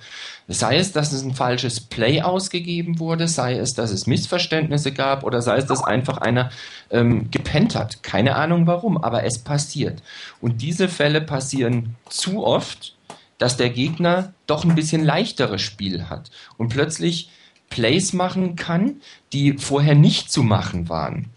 Sei 0.47 0.78
es, 0.78 0.91
dass 0.91 1.14
es 1.14 1.24
ein 1.24 1.36
falsches 1.36 1.80
Play 1.80 2.22
ausgegeben 2.22 2.99
wurde, 2.99 3.28
sei 3.28 3.56
es, 3.56 3.74
dass 3.74 3.91
es 3.91 4.08
Missverständnisse 4.08 4.91
gab 4.91 5.24
oder 5.24 5.41
sei 5.41 5.58
es, 5.58 5.68
dass 5.68 5.84
einfach 5.84 6.18
einer 6.18 6.49
ähm, 6.89 7.30
gepennt 7.30 7.76
hat. 7.76 8.04
Keine 8.04 8.36
Ahnung 8.36 8.68
warum, 8.68 8.97
aber 8.97 9.24
es 9.24 9.39
passiert. 9.39 10.01
Und 10.41 10.62
diese 10.62 10.89
Fälle 10.89 11.22
passieren 11.22 11.95
zu 12.10 12.43
oft, 12.45 12.95
dass 13.38 13.58
der 13.58 13.70
Gegner 13.70 14.34
doch 14.47 14.66
ein 14.66 14.76
bisschen 14.76 15.04
leichteres 15.04 15.62
Spiel 15.62 16.10
hat 16.10 16.32
und 16.58 16.70
plötzlich 16.70 17.30
Plays 17.70 18.14
machen 18.14 18.56
kann, 18.56 19.01
die 19.34 19.58
vorher 19.58 19.95
nicht 19.95 20.32
zu 20.32 20.43
machen 20.43 20.89
waren. 20.89 21.30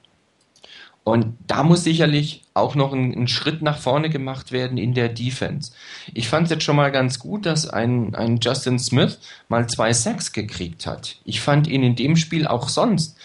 Und 1.06 1.36
da 1.46 1.62
muss 1.62 1.84
sicherlich 1.84 2.42
auch 2.52 2.74
noch 2.74 2.92
ein, 2.92 3.14
ein, 3.14 3.28
Schritt 3.28 3.62
nach 3.62 3.78
vorne 3.78 4.10
gemacht 4.10 4.50
werden 4.50 4.76
in 4.76 4.92
der 4.92 5.08
Defense. 5.08 5.70
Ich 6.14 6.28
fand 6.28 6.46
es 6.46 6.50
jetzt 6.50 6.64
schon 6.64 6.74
mal 6.74 6.90
ganz 6.90 7.20
gut, 7.20 7.46
dass 7.46 7.68
ein, 7.68 8.16
ein 8.16 8.40
Justin 8.42 8.80
Smith 8.80 9.20
mal 9.48 9.68
zwei 9.68 9.92
Sacks 9.92 10.32
gekriegt 10.32 10.84
hat. 10.84 11.18
Ich 11.24 11.40
fand 11.40 11.68
ihn 11.68 11.84
in 11.84 11.94
dem 11.94 12.16
Spiel 12.16 12.48
auch 12.48 12.68
sonst 12.68 13.16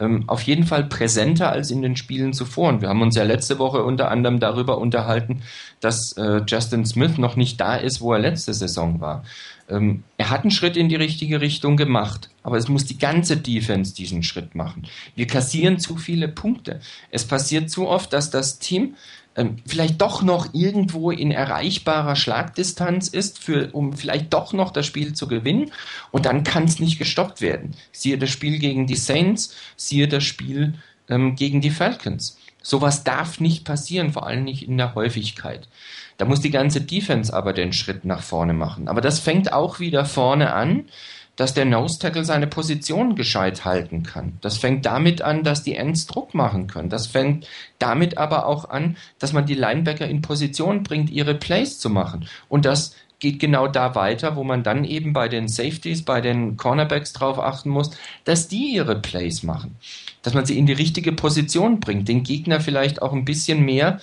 ähm, 0.00 0.24
auf 0.26 0.42
jeden 0.42 0.64
Fall 0.64 0.82
präsenter 0.82 1.52
als 1.52 1.70
in 1.70 1.80
den 1.80 1.94
Spielen 1.94 2.32
zuvor. 2.32 2.70
Und 2.70 2.80
wir 2.80 2.88
haben 2.88 3.02
uns 3.02 3.14
ja 3.14 3.22
letzte 3.22 3.60
Woche 3.60 3.84
unter 3.84 4.10
anderem 4.10 4.40
darüber 4.40 4.78
unterhalten, 4.78 5.42
dass 5.78 6.14
äh, 6.16 6.42
Justin 6.44 6.86
Smith 6.86 7.18
noch 7.18 7.36
nicht 7.36 7.60
da 7.60 7.76
ist, 7.76 8.00
wo 8.00 8.12
er 8.14 8.18
letzte 8.18 8.52
Saison 8.52 9.00
war. 9.00 9.22
Ähm, 9.68 10.04
er 10.16 10.30
hat 10.30 10.42
einen 10.42 10.50
Schritt 10.50 10.76
in 10.76 10.88
die 10.88 10.96
richtige 10.96 11.40
Richtung 11.40 11.76
gemacht, 11.76 12.30
aber 12.42 12.56
es 12.56 12.68
muss 12.68 12.86
die 12.86 12.98
ganze 12.98 13.36
Defense 13.36 13.94
diesen 13.94 14.22
Schritt 14.22 14.54
machen. 14.54 14.86
Wir 15.14 15.26
kassieren 15.26 15.78
zu 15.78 15.96
viele 15.96 16.28
Punkte. 16.28 16.80
Es 17.10 17.24
passiert 17.24 17.70
zu 17.70 17.86
oft, 17.86 18.12
dass 18.12 18.30
das 18.30 18.58
Team 18.58 18.96
ähm, 19.36 19.56
vielleicht 19.66 20.00
doch 20.00 20.22
noch 20.22 20.52
irgendwo 20.52 21.10
in 21.10 21.30
erreichbarer 21.30 22.16
Schlagdistanz 22.16 23.08
ist, 23.08 23.38
für, 23.38 23.70
um 23.72 23.92
vielleicht 23.92 24.32
doch 24.32 24.52
noch 24.52 24.72
das 24.72 24.86
Spiel 24.86 25.12
zu 25.12 25.28
gewinnen. 25.28 25.70
Und 26.10 26.26
dann 26.26 26.44
kann 26.44 26.64
es 26.64 26.80
nicht 26.80 26.98
gestoppt 26.98 27.40
werden. 27.40 27.74
Siehe 27.92 28.18
das 28.18 28.30
Spiel 28.30 28.58
gegen 28.58 28.86
die 28.86 28.96
Saints, 28.96 29.54
siehe 29.76 30.08
das 30.08 30.24
Spiel 30.24 30.74
ähm, 31.08 31.36
gegen 31.36 31.60
die 31.60 31.70
Falcons. 31.70 32.38
Sowas 32.62 33.04
darf 33.04 33.38
nicht 33.38 33.64
passieren, 33.64 34.12
vor 34.12 34.26
allem 34.26 34.44
nicht 34.44 34.66
in 34.66 34.76
der 34.76 34.94
Häufigkeit. 34.94 35.68
Da 36.18 36.24
muss 36.24 36.40
die 36.40 36.50
ganze 36.50 36.80
Defense 36.80 37.32
aber 37.32 37.52
den 37.52 37.72
Schritt 37.72 38.04
nach 38.04 38.22
vorne 38.22 38.52
machen. 38.52 38.88
Aber 38.88 39.00
das 39.00 39.20
fängt 39.20 39.52
auch 39.52 39.80
wieder 39.80 40.04
vorne 40.04 40.52
an, 40.52 40.84
dass 41.36 41.54
der 41.54 41.64
Nose 41.64 42.00
Tackle 42.00 42.24
seine 42.24 42.48
Position 42.48 43.14
gescheit 43.14 43.64
halten 43.64 44.02
kann. 44.02 44.36
Das 44.40 44.58
fängt 44.58 44.84
damit 44.84 45.22
an, 45.22 45.44
dass 45.44 45.62
die 45.62 45.76
Ends 45.76 46.08
Druck 46.08 46.34
machen 46.34 46.66
können. 46.66 46.90
Das 46.90 47.06
fängt 47.06 47.46
damit 47.78 48.18
aber 48.18 48.46
auch 48.46 48.68
an, 48.68 48.96
dass 49.20 49.32
man 49.32 49.46
die 49.46 49.54
Linebacker 49.54 50.08
in 50.08 50.20
Position 50.20 50.82
bringt, 50.82 51.10
ihre 51.10 51.36
Plays 51.36 51.78
zu 51.78 51.88
machen. 51.88 52.28
Und 52.48 52.64
das 52.64 52.96
geht 53.20 53.38
genau 53.38 53.68
da 53.68 53.94
weiter, 53.94 54.34
wo 54.34 54.42
man 54.42 54.64
dann 54.64 54.82
eben 54.82 55.12
bei 55.12 55.28
den 55.28 55.46
Safeties, 55.46 56.04
bei 56.04 56.20
den 56.20 56.56
Cornerbacks 56.56 57.12
drauf 57.12 57.38
achten 57.38 57.70
muss, 57.70 57.92
dass 58.24 58.48
die 58.48 58.74
ihre 58.74 59.00
Plays 59.00 59.44
machen. 59.44 59.76
Dass 60.22 60.34
man 60.34 60.44
sie 60.44 60.58
in 60.58 60.66
die 60.66 60.72
richtige 60.72 61.12
Position 61.12 61.78
bringt, 61.78 62.08
den 62.08 62.24
Gegner 62.24 62.60
vielleicht 62.60 63.00
auch 63.00 63.12
ein 63.12 63.24
bisschen 63.24 63.64
mehr 63.64 64.00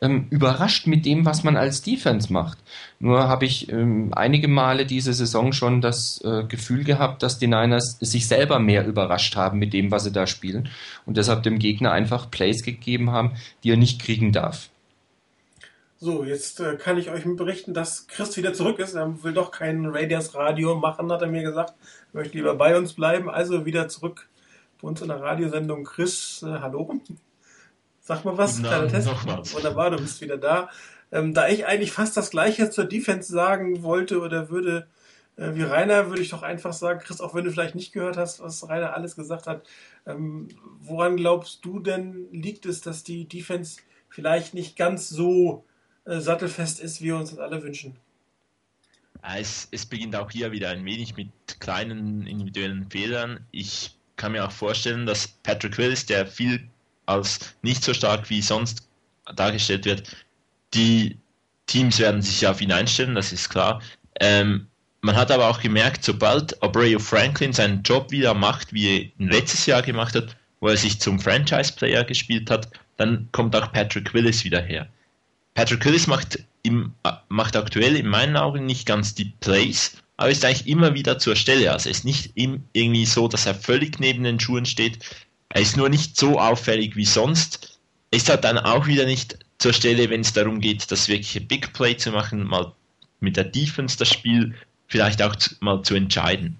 ähm, 0.00 0.26
überrascht 0.30 0.86
mit 0.86 1.06
dem, 1.06 1.24
was 1.24 1.44
man 1.44 1.56
als 1.56 1.82
Defense 1.82 2.32
macht. 2.32 2.58
Nur 3.00 3.28
habe 3.28 3.44
ich 3.44 3.70
ähm, 3.70 4.12
einige 4.14 4.48
Male 4.48 4.86
diese 4.86 5.12
Saison 5.12 5.52
schon 5.52 5.80
das 5.80 6.20
äh, 6.24 6.44
Gefühl 6.44 6.84
gehabt, 6.84 7.22
dass 7.22 7.38
die 7.38 7.46
Niners 7.46 7.98
sich 8.00 8.28
selber 8.28 8.58
mehr 8.58 8.86
überrascht 8.86 9.36
haben 9.36 9.58
mit 9.58 9.72
dem, 9.72 9.90
was 9.90 10.04
sie 10.04 10.12
da 10.12 10.26
spielen 10.26 10.68
und 11.06 11.16
deshalb 11.16 11.42
dem 11.42 11.58
Gegner 11.58 11.92
einfach 11.92 12.30
Plays 12.30 12.62
gegeben 12.62 13.10
haben, 13.10 13.32
die 13.64 13.72
er 13.72 13.76
nicht 13.76 14.00
kriegen 14.00 14.32
darf. 14.32 14.70
So, 16.00 16.22
jetzt 16.22 16.60
äh, 16.60 16.76
kann 16.76 16.96
ich 16.96 17.10
euch 17.10 17.24
berichten, 17.24 17.74
dass 17.74 18.06
Chris 18.06 18.36
wieder 18.36 18.54
zurück 18.54 18.78
ist. 18.78 18.94
Er 18.94 19.24
will 19.24 19.32
doch 19.32 19.50
kein 19.50 19.84
Radius 19.84 20.32
Radio 20.36 20.76
machen, 20.76 21.10
hat 21.10 21.22
er 21.22 21.28
mir 21.28 21.42
gesagt. 21.42 21.74
Er 22.12 22.20
möchte 22.20 22.36
lieber 22.36 22.54
bei 22.54 22.78
uns 22.78 22.92
bleiben. 22.92 23.28
Also 23.28 23.66
wieder 23.66 23.88
zurück 23.88 24.28
bei 24.80 24.86
uns 24.86 25.02
in 25.02 25.08
der 25.08 25.20
Radiosendung. 25.20 25.82
Chris, 25.82 26.44
äh, 26.44 26.60
hallo. 26.60 27.00
Sag 28.08 28.24
mal 28.24 28.38
was, 28.38 28.62
kleiner 28.62 28.88
Test. 28.88 29.06
Wunderbar, 29.52 29.90
du 29.90 29.98
bist 29.98 30.22
wieder 30.22 30.38
da. 30.38 30.70
Ähm, 31.12 31.34
da 31.34 31.46
ich 31.46 31.66
eigentlich 31.66 31.92
fast 31.92 32.16
das 32.16 32.30
Gleiche 32.30 32.70
zur 32.70 32.86
Defense 32.86 33.30
sagen 33.30 33.82
wollte 33.82 34.22
oder 34.22 34.48
würde 34.48 34.88
äh, 35.36 35.54
wie 35.54 35.62
Rainer, 35.62 36.08
würde 36.08 36.22
ich 36.22 36.30
doch 36.30 36.42
einfach 36.42 36.72
sagen, 36.72 37.00
Chris, 37.00 37.20
auch 37.20 37.34
wenn 37.34 37.44
du 37.44 37.50
vielleicht 37.50 37.74
nicht 37.74 37.92
gehört 37.92 38.16
hast, 38.16 38.40
was 38.40 38.66
Rainer 38.66 38.94
alles 38.94 39.14
gesagt 39.14 39.46
hat, 39.46 39.68
ähm, 40.06 40.48
woran 40.80 41.18
glaubst 41.18 41.62
du 41.66 41.80
denn 41.80 42.28
liegt 42.32 42.64
es, 42.64 42.80
dass 42.80 43.04
die 43.04 43.28
Defense 43.28 43.82
vielleicht 44.08 44.54
nicht 44.54 44.76
ganz 44.76 45.10
so 45.10 45.66
äh, 46.06 46.18
sattelfest 46.18 46.80
ist, 46.80 47.02
wie 47.02 47.08
wir 47.08 47.16
uns 47.16 47.28
das 47.28 47.38
alle 47.40 47.62
wünschen? 47.62 47.98
Es, 49.36 49.68
es 49.70 49.84
beginnt 49.84 50.16
auch 50.16 50.30
hier 50.30 50.50
wieder 50.50 50.70
ein 50.70 50.86
wenig 50.86 51.14
mit 51.14 51.28
kleinen 51.60 52.26
individuellen 52.26 52.88
Fehlern. 52.90 53.44
Ich 53.50 53.98
kann 54.16 54.32
mir 54.32 54.46
auch 54.46 54.52
vorstellen, 54.52 55.04
dass 55.04 55.28
Patrick 55.28 55.76
Willis, 55.76 56.06
der 56.06 56.26
viel 56.26 56.70
als 57.08 57.40
nicht 57.62 57.82
so 57.82 57.94
stark 57.94 58.30
wie 58.30 58.42
sonst 58.42 58.86
dargestellt 59.34 59.84
wird. 59.84 60.16
Die 60.74 61.16
Teams 61.66 61.98
werden 61.98 62.22
sich 62.22 62.46
auf 62.46 62.60
ihn 62.60 62.72
einstellen, 62.72 63.14
das 63.14 63.32
ist 63.32 63.48
klar. 63.48 63.82
Ähm, 64.20 64.66
man 65.00 65.16
hat 65.16 65.30
aber 65.30 65.48
auch 65.48 65.60
gemerkt, 65.60 66.04
sobald 66.04 66.60
Abreu 66.62 66.98
Franklin 66.98 67.52
seinen 67.52 67.82
Job 67.82 68.10
wieder 68.10 68.34
macht, 68.34 68.72
wie 68.72 69.12
er 69.18 69.26
letztes 69.26 69.66
Jahr 69.66 69.82
gemacht 69.82 70.14
hat, 70.14 70.36
wo 70.60 70.68
er 70.68 70.76
sich 70.76 71.00
zum 71.00 71.20
Franchise-Player 71.20 72.04
gespielt 72.04 72.50
hat, 72.50 72.68
dann 72.96 73.28
kommt 73.32 73.54
auch 73.54 73.72
Patrick 73.72 74.12
Willis 74.12 74.44
wieder 74.44 74.60
her. 74.60 74.88
Patrick 75.54 75.84
Willis 75.84 76.08
macht, 76.08 76.40
im, 76.62 76.92
macht 77.28 77.56
aktuell 77.56 77.96
in 77.96 78.08
meinen 78.08 78.36
Augen 78.36 78.66
nicht 78.66 78.86
ganz 78.86 79.14
die 79.14 79.32
Plays, 79.40 79.96
aber 80.16 80.30
ist 80.30 80.44
eigentlich 80.44 80.66
immer 80.66 80.94
wieder 80.94 81.18
zur 81.18 81.36
Stelle. 81.36 81.70
Also 81.70 81.88
es 81.88 81.98
ist 81.98 82.04
nicht 82.04 82.32
irgendwie 82.34 83.06
so, 83.06 83.28
dass 83.28 83.46
er 83.46 83.54
völlig 83.54 84.00
neben 84.00 84.24
den 84.24 84.40
Schuhen 84.40 84.66
steht. 84.66 84.98
Er 85.50 85.62
ist 85.62 85.76
nur 85.76 85.88
nicht 85.88 86.16
so 86.16 86.38
auffällig 86.38 86.96
wie 86.96 87.04
sonst. 87.04 87.78
Ist 88.10 88.28
halt 88.28 88.44
dann 88.44 88.58
auch 88.58 88.86
wieder 88.86 89.06
nicht 89.06 89.38
zur 89.58 89.72
Stelle, 89.72 90.08
wenn 90.10 90.20
es 90.20 90.32
darum 90.32 90.60
geht, 90.60 90.90
das 90.90 91.08
wirkliche 91.08 91.40
Big 91.40 91.72
Play 91.72 91.96
zu 91.96 92.10
machen, 92.10 92.46
mal 92.46 92.72
mit 93.20 93.36
der 93.36 93.44
Defense 93.44 93.96
das 93.98 94.08
Spiel 94.10 94.54
vielleicht 94.86 95.20
auch 95.22 95.34
zu, 95.36 95.54
mal 95.60 95.82
zu 95.82 95.94
entscheiden. 95.94 96.58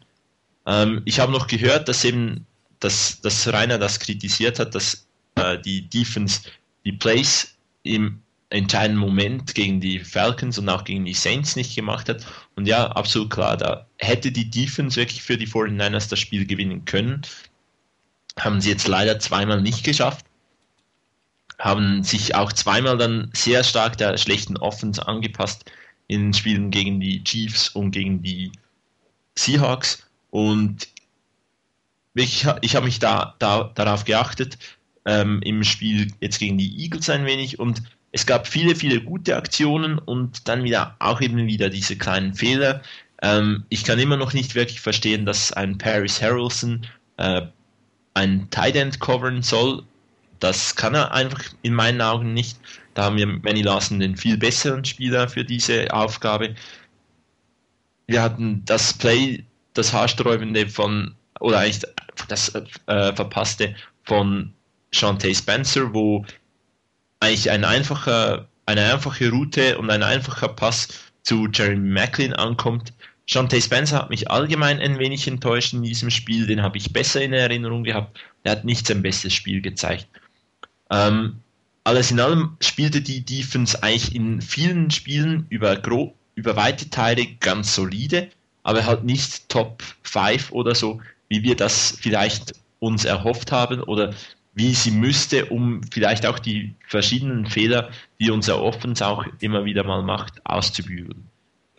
Ähm, 0.67 1.03
ich 1.05 1.21
habe 1.21 1.33
noch 1.33 1.47
gehört, 1.47 1.89
dass 1.89 2.05
eben, 2.05 2.47
dass, 2.81 3.21
dass 3.21 3.51
Rainer 3.53 3.79
das 3.79 4.01
kritisiert 4.01 4.59
hat, 4.59 4.75
dass 4.75 5.07
äh, 5.37 5.59
die 5.59 5.83
Defense 5.83 6.43
die 6.85 6.93
Plays 6.93 7.55
im 7.85 8.21
entscheidenden 8.51 9.01
Moment 9.01 9.55
gegen 9.55 9.81
die 9.81 10.01
Falcons 10.01 10.59
und 10.59 10.69
auch 10.69 10.85
gegen 10.85 11.05
die 11.05 11.15
Saints 11.15 11.55
nicht 11.55 11.75
gemacht 11.75 12.09
hat. 12.09 12.27
Und 12.57 12.67
ja, 12.67 12.89
absolut 12.89 13.31
klar, 13.31 13.57
da 13.57 13.87
hätte 13.99 14.33
die 14.33 14.51
Defense 14.51 14.97
wirklich 14.97 15.23
für 15.23 15.37
die 15.37 15.47
49ers 15.47 16.09
das 16.09 16.19
Spiel 16.19 16.47
gewinnen 16.47 16.85
können 16.85 17.23
haben 18.39 18.61
sie 18.61 18.71
jetzt 18.71 18.89
leider 18.89 19.19
zweimal 19.19 19.61
nicht 19.61 19.85
geschafft. 19.85 20.25
Haben 21.59 22.05
sich 22.05 22.35
auch 22.35 22.53
zweimal 22.53 22.97
dann 22.99 23.31
sehr 23.35 23.65
stark 23.65 23.97
der 23.99 24.17
schlechten 24.17 24.57
Offense 24.57 25.07
angepasst 25.07 25.71
in 26.07 26.33
Spielen 26.33 26.71
gegen 26.71 27.01
die 27.01 27.23
Chiefs 27.25 27.69
und 27.71 27.91
gegen 27.91 28.23
die 28.23 28.53
Seahawks. 29.35 30.07
Und 30.31 30.89
ich, 32.15 32.47
ich 32.61 32.77
habe 32.77 32.87
mich 32.87 32.99
da, 32.99 33.35
da 33.39 33.71
darauf 33.75 34.05
geachtet, 34.05 34.59
ähm, 35.05 35.41
im 35.43 35.65
Spiel 35.65 36.13
jetzt 36.21 36.39
gegen 36.39 36.59
die 36.59 36.83
Eagles 36.83 37.11
ein 37.11 37.25
wenig 37.25 37.59
und 37.59 37.83
es 38.13 38.25
gab 38.27 38.47
viele, 38.47 38.75
viele 38.75 39.03
gute 39.03 39.37
Aktionen 39.37 39.99
und 39.99 40.49
dann 40.49 40.65
wieder 40.65 40.97
auch 40.99 41.21
eben 41.21 41.47
wieder 41.47 41.71
diese 41.71 41.97
kleinen 41.97 42.35
Fehler, 42.35 42.83
Ähm, 43.23 43.65
ich 43.69 43.85
kann 43.85 43.99
immer 43.99 44.17
noch 44.17 44.33
nicht 44.33 44.55
wirklich 44.55 44.81
verstehen, 44.81 45.27
dass 45.27 45.53
ein 45.53 45.77
Paris 45.79 46.23
Harrelson 46.23 46.87
äh, 47.17 47.43
ein 48.19 48.51
Tight 48.51 48.75
End 48.75 48.99
covern 48.99 49.43
soll. 49.43 49.85
Das 50.41 50.75
kann 50.75 50.95
er 50.95 51.13
einfach 51.13 51.43
in 51.63 51.75
meinen 51.75 52.01
Augen 52.01 52.35
nicht. 52.35 52.59
Da 52.95 53.05
haben 53.05 53.17
wir 53.17 53.27
Manny 53.27 53.63
Larson 53.63 54.01
den 54.01 54.17
viel 54.17 54.37
besseren 54.37 54.85
Spieler 54.85 55.29
für 55.29 55.45
diese 55.45 55.93
Aufgabe. 55.93 56.55
Wir 58.07 58.23
hatten 58.23 58.65
das 58.65 58.93
Play, 58.93 59.45
das 59.75 59.93
haarsträubende 59.93 60.69
von, 60.69 61.15
oder 61.41 61.61
eigentlich 61.61 61.83
das 62.27 62.55
äh, 62.55 63.13
verpasste 63.15 63.77
von 64.05 64.53
Shantae 64.91 65.35
Spencer, 65.35 65.95
wo 65.95 66.25
eigentlich 67.21 67.51
ein 67.51 67.65
einfacher, 67.65 68.49
eine 68.67 68.93
einfache 68.93 69.31
Route 69.31 69.79
und 69.79 69.91
ein 69.91 70.03
einfacher 70.03 70.49
Pass 70.49 70.89
zu 71.23 71.49
Jeremy 71.53 71.91
Macklin 71.91 72.33
ankommt. 72.33 72.93
Shantae 73.31 73.61
Spencer 73.61 73.99
hat 73.99 74.09
mich 74.09 74.31
allgemein 74.31 74.81
ein 74.81 74.99
wenig 74.99 75.29
enttäuscht 75.29 75.75
in 75.75 75.83
diesem 75.83 76.09
Spiel, 76.09 76.47
den 76.47 76.63
habe 76.63 76.79
ich 76.79 76.95
besser 76.95 77.21
in 77.21 77.35
Erinnerung 77.35 77.85
gehabt. 77.85 78.19
Er 78.43 78.53
hat 78.53 78.65
nicht 78.65 78.87
sein 78.87 79.03
bestes 79.03 79.35
Spiel 79.35 79.61
gezeigt. 79.61 80.09
Ähm, 80.91 81.37
alles 81.85 82.11
in 82.11 82.21
allem 82.21 82.57
spielte 82.61 83.03
die 83.03 83.21
Defense 83.21 83.83
eigentlich 83.83 84.15
in 84.15 84.41
vielen 84.41 84.91
Spielen 84.91 85.45
über, 85.51 85.77
grob, 85.77 86.15
über 86.37 86.57
weite 86.57 86.89
Teile 86.89 87.27
ganz 87.39 87.75
solide, 87.75 88.29
aber 88.63 88.87
halt 88.87 89.05
nicht 89.05 89.47
Top 89.51 89.83
5 90.05 90.51
oder 90.53 90.75
so, 90.75 91.03
wie 91.29 91.43
wir 91.43 91.55
das 91.55 91.99
vielleicht 92.01 92.55
uns 92.79 93.05
erhofft 93.05 93.53
haben 93.53 93.83
oder 93.83 94.15
wie 94.55 94.73
sie 94.73 94.91
müsste, 94.91 95.45
um 95.47 95.83
vielleicht 95.93 96.25
auch 96.25 96.39
die 96.39 96.75
verschiedenen 96.87 97.45
Fehler, 97.45 97.91
die 98.21 98.31
unser 98.31 98.63
Offense 98.63 99.07
auch 99.07 99.27
immer 99.41 99.67
wieder 99.67 99.85
mal 99.85 100.03
macht, 100.03 100.45
auszubügeln. 100.47 101.29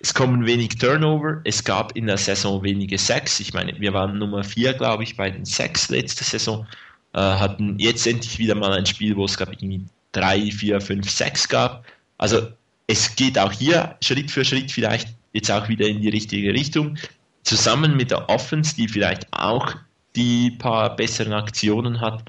Es 0.02 0.14
kommen 0.14 0.46
wenig 0.46 0.78
Turnover, 0.78 1.42
es 1.44 1.64
gab 1.64 1.96
in 1.96 2.08
der 2.08 2.18
Saison 2.18 2.64
wenige 2.64 2.98
Sacks. 2.98 3.40
Ich 3.40 3.54
meine, 3.54 3.78
wir 3.80 3.94
waren 3.94 4.18
Nummer 4.18 4.44
4, 4.44 4.74
glaube 4.74 5.04
ich, 5.04 5.18
bei 5.18 5.30
den 5.30 5.46
Sacks 5.46 5.90
letzte 5.90 6.24
Saison. 6.24 6.66
Äh, 7.14 7.20
hatten 7.20 7.78
jetzt 7.80 8.08
endlich 8.08 8.38
wieder 8.40 8.56
mal 8.56 8.72
ein 8.72 8.86
Spiel, 8.86 9.16
wo 9.16 9.26
es 9.26 9.38
gab 9.38 9.52
irgendwie 9.52 9.84
3, 10.14 10.52
4, 10.52 10.80
5, 10.80 11.10
6 11.10 11.50
gab. 11.50 11.86
Also 12.18 12.48
es 12.88 13.16
geht 13.16 13.38
auch 13.38 13.52
hier 13.52 13.98
Schritt 14.02 14.32
für 14.32 14.46
Schritt 14.46 14.72
vielleicht 14.72 15.10
jetzt 15.34 15.52
auch 15.52 15.68
wieder 15.68 15.88
in 15.88 16.02
die 16.02 16.10
richtige 16.10 16.54
Richtung. 16.54 16.98
Zusammen 17.44 17.96
mit 17.98 18.12
der 18.12 18.30
Offense, 18.30 18.76
die 18.76 18.88
vielleicht 18.88 19.32
auch 19.32 19.76
die 20.16 20.52
paar 20.52 20.96
besseren 20.96 21.34
Aktionen 21.34 22.02
hat, 22.02 22.24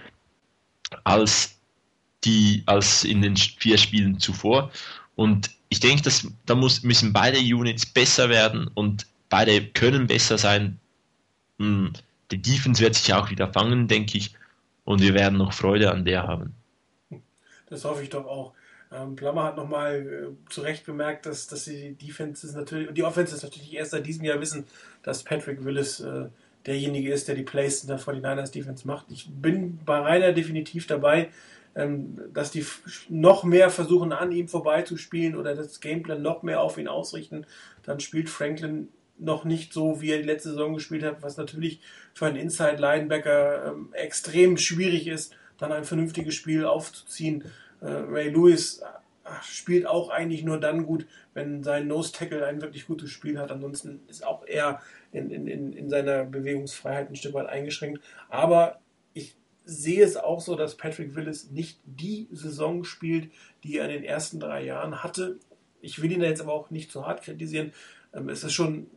als 1.04 1.56
die 2.24 2.62
als 2.66 3.04
in 3.04 3.22
den 3.22 3.36
vier 3.36 3.78
Spielen 3.78 4.18
zuvor. 4.18 4.70
Und 5.16 5.50
ich 5.70 5.80
denke, 5.80 6.02
dass 6.02 6.26
da 6.44 6.54
muss, 6.54 6.82
müssen 6.82 7.12
beide 7.12 7.38
Units 7.38 7.86
besser 7.86 8.28
werden 8.28 8.68
und 8.74 9.06
beide 9.30 9.64
können 9.64 10.06
besser 10.06 10.36
sein. 10.36 10.78
Hm, 11.58 11.92
die 12.30 12.42
Defense 12.42 12.82
wird 12.82 12.96
sich 12.96 13.14
auch 13.14 13.30
wieder 13.30 13.52
fangen, 13.52 13.88
denke 13.88 14.18
ich, 14.18 14.34
und 14.84 15.00
wir 15.00 15.14
werden 15.14 15.38
noch 15.38 15.52
Freude 15.52 15.90
an 15.90 16.04
der 16.04 16.24
haben. 16.24 16.54
Das 17.68 17.84
hoffe 17.84 18.02
ich 18.02 18.10
doch 18.10 18.26
auch. 18.26 18.52
Ähm, 18.92 19.14
Plammer 19.14 19.44
hat 19.44 19.56
nochmal 19.56 19.94
äh, 19.94 20.50
zu 20.50 20.62
Recht 20.62 20.84
bemerkt, 20.84 21.24
dass, 21.26 21.46
dass 21.46 21.64
die 21.64 21.94
Defense 21.94 22.52
natürlich, 22.52 22.88
und 22.88 22.98
die 22.98 23.04
Offense 23.04 23.36
ist 23.36 23.44
natürlich 23.44 23.72
erst 23.72 23.92
seit 23.92 24.04
diesem 24.04 24.24
Jahr 24.24 24.40
wissen, 24.40 24.64
dass 25.04 25.22
Patrick 25.22 25.64
Willis 25.64 26.00
äh, 26.00 26.26
derjenige 26.66 27.12
ist, 27.12 27.28
der 27.28 27.36
die 27.36 27.44
Plays 27.44 27.82
in 27.82 27.88
der 27.88 28.00
49ers 28.00 28.50
Defense 28.50 28.86
macht. 28.86 29.06
Ich 29.10 29.28
bin 29.30 29.78
bei 29.84 30.00
Rainer 30.00 30.32
definitiv 30.32 30.88
dabei, 30.88 31.28
dass 31.74 32.50
die 32.50 32.66
noch 33.08 33.44
mehr 33.44 33.70
versuchen, 33.70 34.12
an 34.12 34.32
ihm 34.32 34.48
vorbeizuspielen 34.48 35.36
oder 35.36 35.54
das 35.54 35.80
Gameplan 35.80 36.20
noch 36.20 36.42
mehr 36.42 36.60
auf 36.60 36.78
ihn 36.78 36.88
ausrichten. 36.88 37.46
Dann 37.84 38.00
spielt 38.00 38.28
Franklin 38.28 38.88
noch 39.18 39.44
nicht 39.44 39.72
so, 39.72 40.00
wie 40.00 40.10
er 40.10 40.18
die 40.18 40.24
letzte 40.24 40.50
Saison 40.50 40.74
gespielt 40.74 41.04
hat, 41.04 41.22
was 41.22 41.36
natürlich 41.36 41.80
für 42.14 42.26
einen 42.26 42.36
Inside-Linebacker 42.36 43.66
ähm, 43.66 43.90
extrem 43.92 44.56
schwierig 44.56 45.06
ist, 45.06 45.34
dann 45.58 45.72
ein 45.72 45.84
vernünftiges 45.84 46.34
Spiel 46.34 46.64
aufzuziehen. 46.64 47.44
Äh, 47.80 47.90
Ray 47.90 48.30
Lewis 48.30 48.82
spielt 49.42 49.86
auch 49.86 50.10
eigentlich 50.10 50.42
nur 50.42 50.58
dann 50.58 50.86
gut, 50.86 51.06
wenn 51.34 51.62
sein 51.62 51.86
Nose 51.86 52.12
Tackle 52.12 52.44
ein 52.46 52.60
wirklich 52.62 52.86
gutes 52.86 53.10
Spiel 53.10 53.38
hat. 53.38 53.50
Ansonsten 53.50 54.00
ist 54.08 54.26
auch 54.26 54.44
er 54.46 54.80
in, 55.12 55.30
in, 55.30 55.72
in 55.72 55.88
seiner 55.88 56.24
Bewegungsfreiheit 56.24 57.10
ein 57.10 57.16
Stück 57.16 57.34
weit 57.34 57.46
eingeschränkt. 57.46 58.02
Aber 58.28 58.80
sehe 59.70 60.04
es 60.04 60.16
auch 60.16 60.40
so, 60.40 60.56
dass 60.56 60.76
Patrick 60.76 61.14
Willis 61.14 61.50
nicht 61.50 61.80
die 61.84 62.28
Saison 62.32 62.84
spielt, 62.84 63.30
die 63.62 63.78
er 63.78 63.86
in 63.86 63.92
den 63.92 64.04
ersten 64.04 64.40
drei 64.40 64.64
Jahren 64.64 65.02
hatte. 65.02 65.38
Ich 65.80 66.02
will 66.02 66.12
ihn 66.12 66.22
jetzt 66.22 66.40
aber 66.40 66.52
auch 66.52 66.70
nicht 66.70 66.90
zu 66.90 67.06
hart 67.06 67.22
kritisieren. 67.22 67.72
Ähm, 68.12 68.28
es 68.28 68.44
ist 68.44 68.52
schon 68.52 68.88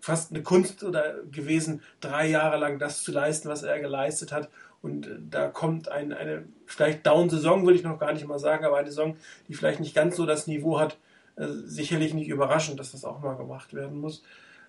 fast 0.00 0.30
eine 0.30 0.42
Kunst 0.42 0.84
gewesen, 1.30 1.82
drei 2.00 2.28
Jahre 2.28 2.56
lang 2.56 2.78
das 2.78 3.02
zu 3.02 3.12
leisten, 3.12 3.48
was 3.48 3.62
er 3.62 3.80
geleistet 3.80 4.32
hat. 4.32 4.48
Und 4.82 5.06
äh, 5.06 5.16
da 5.30 5.48
kommt 5.48 5.88
ein, 5.88 6.12
eine 6.12 6.44
vielleicht 6.66 7.06
Down-Saison, 7.06 7.66
will 7.66 7.74
ich 7.74 7.82
noch 7.82 7.98
gar 7.98 8.12
nicht 8.12 8.26
mal 8.26 8.38
sagen, 8.38 8.64
aber 8.64 8.78
eine 8.78 8.88
Saison, 8.88 9.16
die 9.48 9.54
vielleicht 9.54 9.80
nicht 9.80 9.94
ganz 9.94 10.16
so 10.16 10.26
das 10.26 10.46
Niveau 10.46 10.78
hat, 10.78 10.98
äh, 11.36 11.46
sicherlich 11.64 12.14
nicht 12.14 12.28
überraschend, 12.28 12.78
dass 12.78 12.92
das 12.92 13.04
auch 13.04 13.20
mal 13.20 13.36
gemacht 13.36 13.74
werden 13.74 13.98
muss. 13.98 14.22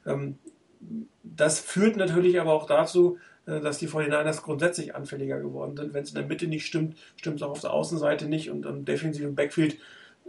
Ähm, 0.05 0.37
das 1.23 1.59
führt 1.59 1.95
natürlich 1.95 2.39
aber 2.39 2.53
auch 2.53 2.65
dazu, 2.65 3.17
dass 3.59 3.79
die 3.79 3.87
49ers 3.87 4.41
grundsätzlich 4.41 4.95
anfälliger 4.95 5.39
geworden 5.39 5.75
sind. 5.75 5.93
Wenn 5.93 6.03
es 6.03 6.09
in 6.09 6.15
der 6.15 6.25
Mitte 6.25 6.47
nicht 6.47 6.65
stimmt, 6.65 6.97
stimmt 7.15 7.37
es 7.37 7.43
auch 7.43 7.51
auf 7.51 7.61
der 7.61 7.73
Außenseite 7.73 8.25
nicht 8.25 8.49
und 8.49 8.65
im 8.65 8.85
defensiven 8.85 9.35
Backfield 9.35 9.77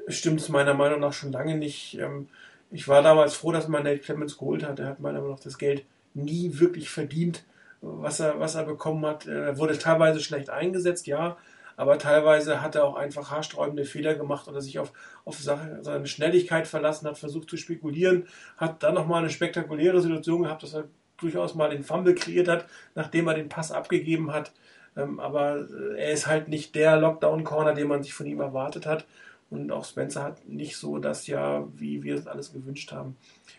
stimmt 0.08 0.40
es 0.40 0.48
meiner 0.48 0.74
Meinung 0.74 1.00
nach 1.00 1.12
schon 1.12 1.32
lange 1.32 1.56
nicht. 1.56 1.98
Ähm, 1.98 2.28
ich 2.70 2.88
war 2.88 3.02
damals 3.02 3.34
froh, 3.34 3.52
dass 3.52 3.68
man 3.68 3.84
Nate 3.84 3.98
Clemens 3.98 4.38
geholt 4.38 4.64
hat. 4.64 4.78
Er 4.80 4.86
hat 4.86 5.00
meiner 5.00 5.20
Meinung 5.20 5.36
nach 5.36 5.42
das 5.42 5.58
Geld 5.58 5.84
nie 6.14 6.58
wirklich 6.58 6.90
verdient 6.90 7.44
was 7.82 8.20
er, 8.20 8.40
was 8.40 8.54
er 8.54 8.64
bekommen 8.64 9.04
hat. 9.04 9.26
Er 9.26 9.58
wurde 9.58 9.76
teilweise 9.76 10.20
schlecht 10.20 10.48
eingesetzt, 10.50 11.06
ja, 11.06 11.36
aber 11.76 11.98
teilweise 11.98 12.62
hat 12.62 12.76
er 12.76 12.84
auch 12.84 12.94
einfach 12.94 13.30
haarsträubende 13.30 13.84
Fehler 13.84 14.14
gemacht 14.14 14.48
oder 14.48 14.60
sich 14.60 14.78
auf, 14.78 14.92
auf 15.24 15.38
seine 15.38 16.06
Schnelligkeit 16.06 16.68
verlassen, 16.68 17.08
hat 17.08 17.18
versucht 17.18 17.50
zu 17.50 17.56
spekulieren, 17.56 18.26
hat 18.56 18.82
dann 18.82 18.94
nochmal 18.94 19.20
eine 19.20 19.30
spektakuläre 19.30 20.00
Situation 20.00 20.44
gehabt, 20.44 20.62
dass 20.62 20.74
er 20.74 20.84
durchaus 21.22 21.54
mal 21.54 21.70
den 21.70 21.84
Fumble 21.84 22.14
kreiert 22.14 22.48
hat, 22.48 22.66
nachdem 22.94 23.28
er 23.28 23.34
den 23.34 23.48
Pass 23.48 23.72
abgegeben 23.72 24.32
hat. 24.32 24.52
Ähm, 24.96 25.20
aber 25.20 25.66
äh, 25.68 25.98
er 25.98 26.12
ist 26.12 26.26
halt 26.26 26.48
nicht 26.48 26.74
der 26.74 26.98
Lockdown-Corner, 26.98 27.74
den 27.74 27.88
man 27.88 28.02
sich 28.02 28.14
von 28.14 28.26
ihm 28.26 28.40
erwartet 28.40 28.86
hat. 28.86 29.06
Und 29.50 29.70
auch 29.70 29.84
Spencer 29.84 30.22
hat 30.22 30.48
nicht 30.48 30.76
so 30.76 30.98
das 30.98 31.26
Jahr, 31.26 31.68
wie 31.76 32.02
wir 32.02 32.14
es 32.16 32.26
alles 32.26 32.52
gewünscht 32.52 32.92
haben. 32.92 33.16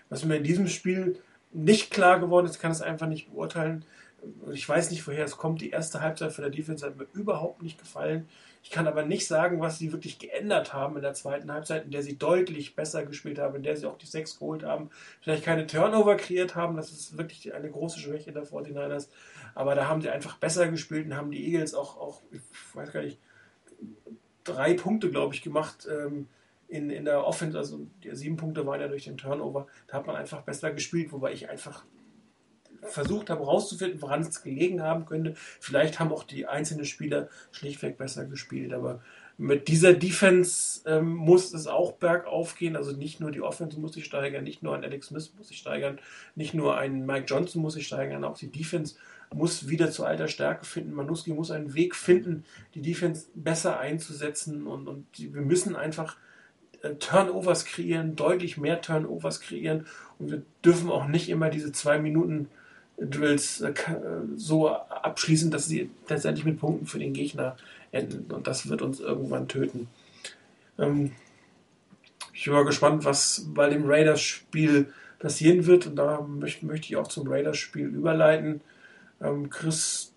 Was 0.10 0.26
mir 0.26 0.38
in 0.38 0.44
diesem 0.44 0.68
Spiel 0.68 1.20
nicht 1.52 1.92
klar 1.92 2.20
geworden 2.20 2.48
ist, 2.48 2.60
kann 2.60 2.72
es 2.72 2.82
einfach 2.82 3.08
nicht 3.08 3.32
beurteilen, 3.32 3.86
ich 4.52 4.68
weiß 4.68 4.92
nicht, 4.92 5.06
woher 5.08 5.26
es 5.26 5.38
kommt. 5.38 5.62
Die 5.62 5.70
erste 5.70 6.02
Halbzeit 6.02 6.32
für 6.32 6.42
der 6.42 6.50
Defense 6.50 6.86
hat 6.86 6.98
mir 6.98 7.08
überhaupt 7.14 7.62
nicht 7.62 7.78
gefallen. 7.78 8.28
Ich 8.64 8.72
kann 8.72 8.88
aber 8.88 9.04
nicht 9.04 9.28
sagen, 9.28 9.60
was 9.60 9.78
sie 9.78 9.92
wirklich 9.92 10.20
geändert 10.20 10.74
haben 10.74 10.96
in 10.96 11.02
der 11.02 11.14
zweiten 11.14 11.52
Halbzeit, 11.52 11.84
in 11.84 11.92
der 11.92 12.02
sie 12.02 12.18
deutlich 12.18 12.76
besser 12.76 13.06
gespielt 13.06 13.38
haben, 13.38 13.56
in 13.58 13.64
der 13.64 13.76
sie 13.76 13.86
auch 13.86 13.98
die 13.98 14.06
Sechs 14.06 14.40
geholt 14.40 14.64
haben, 14.64 14.90
vielleicht 15.20 15.44
keine 15.44 15.68
Turnover 15.68 16.16
kreiert 16.16 16.56
haben. 16.56 16.78
Das 16.78 16.90
ist 16.90 17.18
wirklich 17.18 17.54
eine 17.54 17.70
große 17.70 18.00
Schwäche 18.00 18.32
der 18.32 18.46
49ers. 18.46 19.10
Aber 19.54 19.76
da 19.76 19.88
haben 19.90 20.02
sie 20.02 20.10
einfach 20.10 20.38
besser 20.38 20.70
gespielt 20.70 21.08
und 21.08 21.16
haben 21.16 21.30
die 21.30 21.46
Eagles 21.46 21.76
auch, 21.76 21.98
auch 21.98 22.22
ich 22.32 22.40
weiß 22.74 22.94
gar 22.94 23.04
nicht, 23.04 23.20
drei 24.46 24.74
Punkte, 24.76 25.12
glaube 25.12 25.36
ich, 25.36 25.42
gemacht. 25.42 25.88
Ähm, 25.92 26.30
in, 26.70 26.90
in 26.90 27.06
der 27.06 27.26
Offense, 27.26 27.58
also 27.58 27.86
sieben 28.14 28.38
Punkte 28.38 28.66
waren 28.66 28.82
ja 28.82 28.88
durch 28.88 29.04
den 29.04 29.18
Turnover, 29.18 29.68
da 29.88 29.98
hat 29.98 30.08
man 30.08 30.16
einfach 30.16 30.42
besser 30.42 30.72
gespielt, 30.72 31.12
wobei 31.12 31.34
ich 31.34 31.50
einfach 31.50 31.86
versucht 32.86 33.30
habe 33.30 33.42
herauszufinden, 33.42 34.02
woran 34.02 34.22
es 34.22 34.44
gelegen 34.44 34.82
haben 34.82 35.06
könnte. 35.06 35.36
Vielleicht 35.60 36.00
haben 36.00 36.12
auch 36.12 36.24
die 36.24 36.46
einzelnen 36.46 36.86
Spieler 36.86 37.30
schlichtweg 37.52 37.98
besser 37.98 38.26
gespielt, 38.26 38.74
aber 38.74 39.02
mit 39.38 39.68
dieser 39.68 39.94
Defense 39.94 40.82
ähm, 40.86 41.16
muss 41.16 41.54
es 41.54 41.68
auch 41.68 41.94
bergauf 41.94 42.56
gehen. 42.56 42.76
Also 42.76 42.92
nicht 42.92 43.20
nur 43.20 43.32
die 43.32 43.42
Offense 43.42 43.80
muss 43.80 43.94
sich 43.94 44.06
steigern, 44.06 44.44
nicht 44.44 44.62
nur 44.62 44.76
ein 44.76 44.84
Alex 44.84 45.08
Smith 45.08 45.34
muss 45.38 45.48
sich 45.48 45.58
steigern, 45.58 46.00
nicht 46.36 46.54
nur 46.54 46.78
ein 46.78 47.06
Mike 47.06 47.26
Johnson 47.26 47.62
muss 47.62 47.74
sich 47.74 47.88
steigern, 47.88 48.24
auch 48.24 48.38
die 48.38 48.52
Defense 48.52 48.96
muss 49.34 49.68
wieder 49.68 49.90
zu 49.90 50.06
alter 50.06 50.28
Stärke 50.28 50.66
finden. 50.66 50.94
Manuski 50.94 51.34
muss 51.34 51.50
einen 51.50 51.74
Weg 51.74 51.96
finden, 51.96 52.46
die 52.76 52.82
Defense 52.82 53.28
besser 53.34 53.80
einzusetzen 53.80 54.68
und, 54.68 54.88
und 54.88 55.08
wir 55.16 55.42
müssen 55.42 55.76
einfach 55.76 56.18
äh, 56.84 56.96
Turnovers 56.96 57.66
kreieren, 57.66 58.16
deutlich 58.16 58.58
mehr 58.58 58.82
Turnovers 58.82 59.42
kreieren 59.42 59.88
und 60.20 60.32
wir 60.32 60.44
dürfen 60.64 60.92
auch 60.92 61.08
nicht 61.08 61.30
immer 61.30 61.50
diese 61.50 61.72
zwei 61.72 61.98
Minuten 61.98 62.50
Drills 62.98 63.62
äh, 63.62 63.74
so 64.36 64.70
abschließen, 64.70 65.52
dass 65.52 65.68
sie 65.68 65.90
letztendlich 66.08 66.46
mit 66.46 66.60
Punkten 66.60 66.86
für 66.86 67.00
den 67.00 67.14
Gegner 67.14 67.58
enden. 67.92 68.32
Und 68.32 68.48
das 68.48 68.70
wird 68.70 68.82
uns 68.82 69.00
irgendwann 69.00 69.48
töten. 69.48 69.88
Ähm, 70.78 71.12
ich 72.34 72.48
mal 72.48 72.66
gespannt, 72.66 73.06
was 73.06 73.46
bei 73.54 73.70
dem 73.70 73.86
Raiders-Spiel 73.86 74.94
passieren 75.20 75.66
wird. 75.66 75.88
Und 75.88 75.96
da 75.96 76.22
möchte, 76.22 76.66
möchte 76.66 76.88
ich 76.88 76.96
auch 76.98 77.08
zum 77.08 77.28
Raiders-Spiel 77.28 77.88
überleiten. 77.88 78.62
Ähm, 79.22 79.50
Chris, 79.50 80.14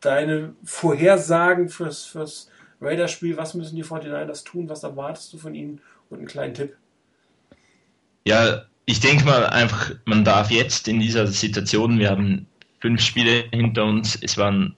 deine 0.00 0.54
Vorhersagen 0.64 1.68
fürs, 1.68 2.04
fürs 2.04 2.50
Raiders-Spiel, 2.80 3.36
was 3.36 3.54
müssen 3.54 3.76
die 3.76 3.84
49ers 3.84 4.44
tun? 4.44 4.68
Was 4.68 4.82
erwartest 4.82 5.32
du 5.32 5.38
von 5.38 5.54
ihnen? 5.54 5.80
Und 6.08 6.18
einen 6.18 6.26
kleinen 6.26 6.54
Tipp. 6.54 6.76
Ja, 8.24 8.64
ich 8.90 8.98
denke 8.98 9.24
mal 9.24 9.46
einfach, 9.46 9.92
man 10.04 10.24
darf 10.24 10.50
jetzt 10.50 10.88
in 10.88 10.98
dieser 10.98 11.28
Situation, 11.28 12.00
wir 12.00 12.10
haben 12.10 12.46
fünf 12.80 13.00
Spiele 13.00 13.44
hinter 13.52 13.84
uns, 13.84 14.18
es 14.20 14.36
waren 14.36 14.74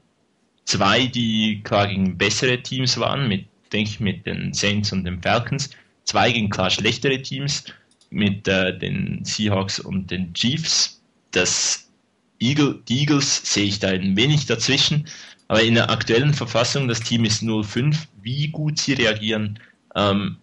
zwei, 0.67 1.07
die 1.07 1.63
klar 1.65 1.89
gegen 1.89 2.19
bessere 2.19 2.63
Teams 2.63 2.99
waren, 2.99 3.27
mit, 3.27 3.47
denke 3.73 3.91
ich, 3.91 4.01
mit 4.01 4.27
den 4.27 4.53
Saints 4.53 4.93
und 4.93 5.05
den 5.05 5.23
Falcons, 5.23 5.71
zwei 6.05 6.31
gegen 6.31 6.51
klar 6.51 6.69
schlechtere 6.69 7.23
Teams, 7.23 7.65
mit 8.11 8.47
äh, 8.49 8.79
den 8.79 9.25
Seahawks 9.25 9.81
und 9.81 10.11
den 10.11 10.35
Chiefs. 10.35 11.01
Das 11.31 11.89
Eagle, 12.39 12.83
die 12.89 13.01
Eagles 13.01 13.55
sehe 13.55 13.65
ich 13.65 13.79
da 13.79 13.89
ein 13.89 14.15
wenig 14.15 14.45
dazwischen, 14.45 15.07
aber 15.49 15.63
in 15.63 15.75
der 15.75 15.89
aktuellen 15.89 16.35
Verfassung, 16.35 16.87
das 16.87 17.01
Team 17.01 17.25
ist 17.25 17.43
0-5, 17.43 17.97
wie 18.21 18.49
gut 18.49 18.79
sie 18.79 18.93
reagieren, 18.93 19.59
ähm, 19.95 20.37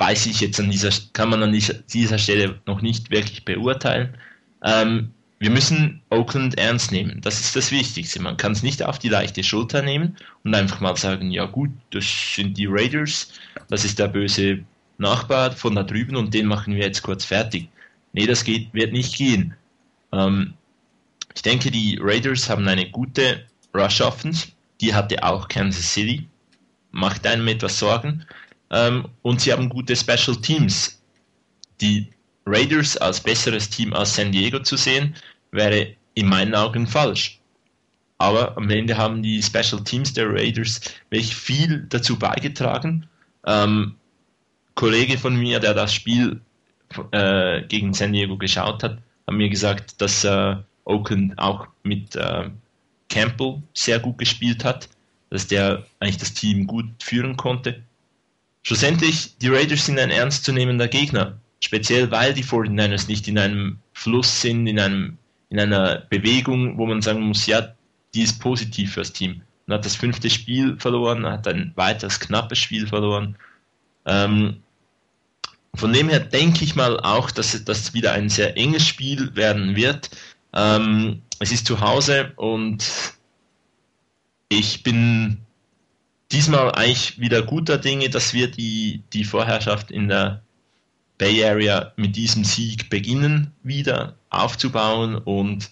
weiß 0.00 0.26
ich 0.26 0.40
jetzt 0.40 0.58
an 0.58 0.70
dieser, 0.70 0.90
kann 1.12 1.28
man 1.28 1.42
an 1.42 1.52
dieser, 1.52 2.18
Stelle 2.18 2.58
noch 2.66 2.80
nicht 2.80 3.10
wirklich 3.10 3.44
beurteilen. 3.44 4.16
Ähm, 4.64 5.10
wir 5.38 5.50
müssen 5.50 6.00
Oakland 6.08 6.58
ernst 6.58 6.90
nehmen. 6.90 7.20
Das 7.20 7.38
ist 7.38 7.54
das 7.54 7.70
Wichtigste. 7.70 8.20
Man 8.20 8.38
kann 8.38 8.52
es 8.52 8.62
nicht 8.62 8.82
auf 8.82 8.98
die 8.98 9.10
leichte 9.10 9.42
Schulter 9.42 9.82
nehmen 9.82 10.16
und 10.42 10.54
einfach 10.54 10.80
mal 10.80 10.96
sagen, 10.96 11.30
ja 11.30 11.44
gut, 11.44 11.70
das 11.90 12.04
sind 12.34 12.56
die 12.56 12.66
Raiders, 12.66 13.32
das 13.68 13.84
ist 13.84 13.98
der 13.98 14.08
böse 14.08 14.64
Nachbar 14.96 15.52
von 15.52 15.74
da 15.74 15.82
drüben 15.82 16.16
und 16.16 16.32
den 16.32 16.46
machen 16.46 16.74
wir 16.74 16.84
jetzt 16.84 17.02
kurz 17.02 17.24
fertig. 17.24 17.68
Nee, 18.12 18.26
das 18.26 18.44
geht, 18.44 18.72
wird 18.72 18.92
nicht 18.92 19.16
gehen. 19.16 19.54
Ähm, 20.12 20.54
ich 21.34 21.42
denke, 21.42 21.70
die 21.70 21.98
Raiders 22.00 22.48
haben 22.48 22.66
eine 22.68 22.90
gute 22.90 23.44
Rush 23.74 24.00
Offense. 24.00 24.48
Die 24.80 24.94
hatte 24.94 25.22
auch 25.22 25.48
Kansas 25.48 25.92
City. 25.92 26.26
Macht 26.90 27.26
einem 27.26 27.48
etwas 27.48 27.78
Sorgen. 27.78 28.26
Ähm, 28.70 29.06
und 29.22 29.40
sie 29.40 29.52
haben 29.52 29.68
gute 29.68 29.96
Special 29.96 30.36
Teams. 30.36 31.00
Die 31.80 32.08
Raiders 32.46 32.96
als 32.96 33.20
besseres 33.20 33.68
Team 33.68 33.92
als 33.92 34.14
San 34.14 34.32
Diego 34.32 34.60
zu 34.60 34.76
sehen, 34.76 35.14
wäre 35.52 35.94
in 36.14 36.26
meinen 36.26 36.54
Augen 36.54 36.86
falsch. 36.86 37.40
Aber 38.18 38.56
am 38.56 38.68
Ende 38.68 38.96
haben 38.96 39.22
die 39.22 39.42
Special 39.42 39.82
Teams 39.82 40.12
der 40.12 40.28
Raiders 40.28 40.80
wirklich 41.08 41.34
viel 41.34 41.86
dazu 41.88 42.18
beigetragen. 42.18 43.08
Ähm, 43.46 43.94
Kollege 44.74 45.16
von 45.16 45.36
mir, 45.36 45.58
der 45.58 45.74
das 45.74 45.94
Spiel 45.94 46.40
äh, 47.12 47.62
gegen 47.62 47.94
San 47.94 48.12
Diego 48.12 48.36
geschaut 48.36 48.82
hat, 48.82 48.98
hat 49.26 49.34
mir 49.34 49.48
gesagt, 49.48 50.00
dass 50.00 50.24
äh, 50.24 50.56
Oakland 50.84 51.38
auch 51.38 51.66
mit 51.82 52.16
äh, 52.16 52.50
Campbell 53.08 53.62
sehr 53.74 53.98
gut 53.98 54.18
gespielt 54.18 54.64
hat, 54.64 54.88
dass 55.30 55.46
der 55.46 55.86
eigentlich 56.00 56.18
das 56.18 56.34
Team 56.34 56.66
gut 56.66 56.86
führen 57.02 57.36
konnte. 57.36 57.82
Schlussendlich, 58.62 59.36
die 59.38 59.48
Raiders 59.48 59.86
sind 59.86 59.98
ein 59.98 60.10
ernstzunehmender 60.10 60.88
Gegner, 60.88 61.38
speziell 61.60 62.10
weil 62.10 62.34
die 62.34 62.44
49ers 62.44 63.08
nicht 63.08 63.26
in 63.28 63.38
einem 63.38 63.78
Fluss 63.92 64.42
sind, 64.42 64.66
in, 64.66 64.78
einem, 64.78 65.18
in 65.48 65.58
einer 65.58 66.02
Bewegung, 66.10 66.76
wo 66.78 66.86
man 66.86 67.02
sagen 67.02 67.22
muss, 67.22 67.46
ja, 67.46 67.74
die 68.14 68.22
ist 68.22 68.40
positiv 68.40 68.94
fürs 68.94 69.12
Team. 69.12 69.42
Man 69.66 69.78
hat 69.78 69.84
das 69.84 69.96
fünfte 69.96 70.28
Spiel 70.28 70.76
verloren, 70.78 71.24
hat 71.26 71.46
ein 71.46 71.72
weiteres 71.76 72.18
knappes 72.20 72.58
Spiel 72.58 72.86
verloren. 72.86 73.36
Ähm, 74.04 74.62
von 75.74 75.92
dem 75.92 76.08
her 76.08 76.20
denke 76.20 76.64
ich 76.64 76.74
mal 76.74 76.98
auch, 77.00 77.30
dass 77.30 77.64
das 77.64 77.94
wieder 77.94 78.12
ein 78.12 78.28
sehr 78.28 78.56
enges 78.56 78.86
Spiel 78.86 79.34
werden 79.36 79.76
wird. 79.76 80.10
Ähm, 80.52 81.22
es 81.38 81.52
ist 81.52 81.66
zu 81.66 81.80
Hause 81.80 82.32
und 82.36 82.84
ich 84.48 84.82
bin 84.82 85.38
diesmal 86.32 86.72
eigentlich 86.72 87.20
wieder 87.20 87.42
guter 87.42 87.78
Dinge, 87.78 88.08
dass 88.10 88.34
wir 88.34 88.50
die, 88.50 89.02
die 89.12 89.24
Vorherrschaft 89.24 89.90
in 89.90 90.08
der 90.08 90.42
Bay 91.18 91.44
Area 91.44 91.92
mit 91.96 92.16
diesem 92.16 92.44
Sieg 92.44 92.88
beginnen 92.88 93.52
wieder 93.62 94.16
aufzubauen 94.30 95.16
und 95.16 95.70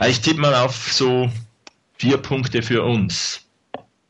äh, 0.00 0.10
ich 0.10 0.20
tippe 0.20 0.40
mal 0.40 0.54
auf 0.54 0.92
so 0.92 1.30
vier 1.98 2.18
Punkte 2.18 2.62
für 2.62 2.84
uns. 2.84 3.40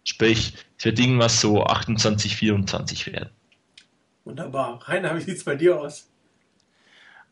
Sprich, 0.04 0.54
es 0.76 0.84
wird 0.84 0.98
irgendwas 0.98 1.40
so 1.40 1.64
28, 1.64 2.36
24 2.36 3.06
werden. 3.06 3.30
Wunderbar. 4.24 4.80
Rainer, 4.84 5.16
wie 5.16 5.22
sieht 5.22 5.38
es 5.38 5.44
bei 5.44 5.54
dir 5.54 5.80
aus? 5.80 6.09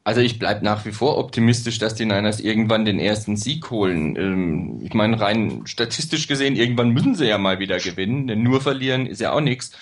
Also 0.09 0.23
ich 0.23 0.39
bleibe 0.39 0.65
nach 0.65 0.87
wie 0.87 0.93
vor 0.93 1.19
optimistisch, 1.19 1.79
dass 1.79 1.95
die 1.95 2.07
Niners 2.07 2.41
irgendwann 2.41 2.87
den 2.87 2.99
ersten 2.99 3.37
Sieg 3.37 3.71
holen. 3.71 4.17
Ähm, 4.17 4.81
ich 4.83 4.95
meine, 4.95 5.21
rein 5.21 5.67
statistisch 5.67 6.29
gesehen, 6.29 6.57
irgendwann 6.57 6.95
müssen 6.95 7.15
sie 7.15 7.27
ja 7.27 7.37
mal 7.37 7.59
wieder 7.59 7.79
gewinnen, 7.79 8.27
denn 8.27 8.43
nur 8.43 8.63
verlieren 8.63 9.05
ist 9.05 9.21
ja 9.21 9.33
auch 9.33 9.43
nichts. 9.43 9.73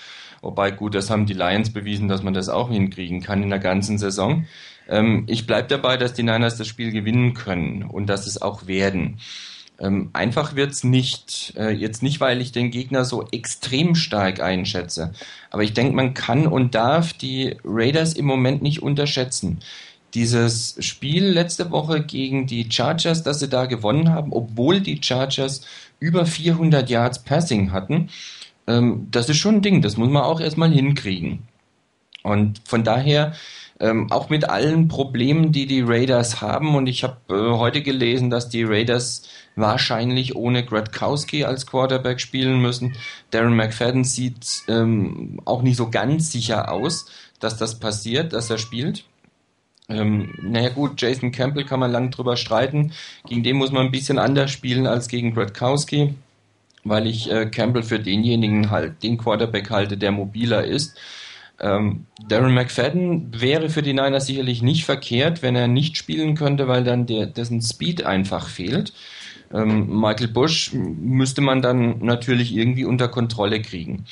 Wobei, 0.41 0.71
gut, 0.71 0.95
das 0.95 1.09
haben 1.09 1.27
die 1.27 1.33
Lions 1.33 1.71
bewiesen, 1.71 2.09
dass 2.09 2.23
man 2.23 2.33
das 2.33 2.49
auch 2.49 2.69
hinkriegen 2.69 3.21
kann 3.21 3.41
in 3.41 3.49
der 3.49 3.59
ganzen 3.59 3.97
Saison. 3.97 4.47
Ähm, 4.89 5.23
ich 5.27 5.47
bleibe 5.47 5.69
dabei, 5.69 5.95
dass 5.95 6.11
die 6.11 6.23
Niners 6.23 6.57
das 6.57 6.67
Spiel 6.67 6.91
gewinnen 6.91 7.33
können 7.33 7.83
und 7.83 8.07
dass 8.07 8.27
es 8.27 8.41
auch 8.41 8.67
werden. 8.67 9.19
Ähm, 9.79 10.09
einfach 10.11 10.55
wird's 10.55 10.83
nicht. 10.83 11.53
Äh, 11.55 11.69
jetzt 11.69 12.03
nicht, 12.03 12.19
weil 12.19 12.41
ich 12.41 12.51
den 12.51 12.69
Gegner 12.69 13.05
so 13.05 13.25
extrem 13.31 13.95
stark 13.95 14.41
einschätze. 14.41 15.13
Aber 15.51 15.63
ich 15.63 15.73
denke, 15.73 15.95
man 15.95 16.13
kann 16.13 16.47
und 16.47 16.75
darf 16.75 17.13
die 17.13 17.55
Raiders 17.63 18.11
im 18.11 18.25
Moment 18.25 18.61
nicht 18.61 18.81
unterschätzen. 18.81 19.59
Dieses 20.13 20.75
Spiel 20.79 21.25
letzte 21.25 21.69
Woche 21.71 22.03
gegen 22.03 22.47
die 22.47 22.71
Chargers, 22.71 23.23
das 23.23 23.39
sie 23.39 23.49
da 23.49 23.65
gewonnen 23.65 24.09
haben, 24.09 24.31
obwohl 24.31 24.79
die 24.79 25.01
Chargers 25.01 25.61
über 25.99 26.25
400 26.25 26.89
Yards 26.89 27.23
Passing 27.23 27.71
hatten, 27.71 28.09
ähm, 28.67 29.07
das 29.11 29.29
ist 29.29 29.37
schon 29.37 29.55
ein 29.55 29.61
Ding. 29.61 29.81
Das 29.81 29.97
muss 29.97 30.09
man 30.09 30.23
auch 30.23 30.39
erstmal 30.39 30.71
hinkriegen. 30.71 31.47
Und 32.23 32.61
von 32.65 32.83
daher 32.83 33.33
ähm, 33.79 34.11
auch 34.11 34.29
mit 34.29 34.49
allen 34.49 34.87
Problemen, 34.87 35.51
die 35.51 35.65
die 35.65 35.81
Raiders 35.81 36.41
haben. 36.41 36.75
Und 36.75 36.87
ich 36.87 37.03
habe 37.03 37.17
äh, 37.29 37.57
heute 37.57 37.81
gelesen, 37.81 38.29
dass 38.29 38.49
die 38.49 38.63
Raiders 38.63 39.23
wahrscheinlich 39.55 40.35
ohne 40.35 40.65
Gradkowski 40.65 41.45
als 41.45 41.65
Quarterback 41.65 42.19
spielen 42.19 42.59
müssen. 42.59 42.95
Darren 43.31 43.55
McFadden 43.55 44.03
sieht 44.03 44.63
ähm, 44.67 45.39
auch 45.45 45.61
nicht 45.61 45.77
so 45.77 45.89
ganz 45.89 46.31
sicher 46.31 46.71
aus, 46.71 47.05
dass 47.39 47.57
das 47.57 47.79
passiert, 47.79 48.33
dass 48.33 48.49
er 48.49 48.57
spielt. 48.57 49.05
Ähm, 49.89 50.33
naja 50.41 50.69
gut, 50.69 51.01
Jason 51.01 51.31
Campbell 51.31 51.63
kann 51.63 51.79
man 51.79 51.91
lang 51.91 52.11
drüber 52.11 52.35
streiten. 52.35 52.91
Gegen 53.27 53.43
den 53.43 53.57
muss 53.57 53.71
man 53.71 53.85
ein 53.85 53.91
bisschen 53.91 54.19
anders 54.19 54.51
spielen 54.51 54.85
als 54.85 55.07
gegen 55.07 55.33
Gradkowski, 55.33 56.13
weil 56.83 57.07
ich 57.07 57.31
äh, 57.31 57.45
Campbell 57.47 57.83
für 57.83 57.99
denjenigen 57.99 58.69
halt, 58.69 59.01
den 59.03 59.17
Quarterback 59.17 59.69
halte, 59.69 59.97
der 59.97 60.11
mobiler 60.11 60.65
ist. 60.65 60.97
Ähm, 61.59 62.05
Darren 62.27 62.53
McFadden 62.53 63.31
wäre 63.39 63.69
für 63.69 63.81
die 63.81 63.93
Niners 63.93 64.27
sicherlich 64.27 64.61
nicht 64.61 64.85
verkehrt, 64.85 65.41
wenn 65.41 65.55
er 65.55 65.67
nicht 65.67 65.97
spielen 65.97 66.35
könnte, 66.35 66.67
weil 66.67 66.83
dann 66.83 67.07
der, 67.07 67.25
dessen 67.25 67.61
Speed 67.61 68.05
einfach 68.05 68.47
fehlt. 68.47 68.93
Ähm, 69.53 69.87
Michael 69.99 70.27
Bush 70.27 70.73
müsste 70.73 71.41
man 71.41 71.61
dann 71.61 71.99
natürlich 71.99 72.53
irgendwie 72.55 72.85
unter 72.85 73.07
Kontrolle 73.07 73.61
kriegen. 73.61 74.05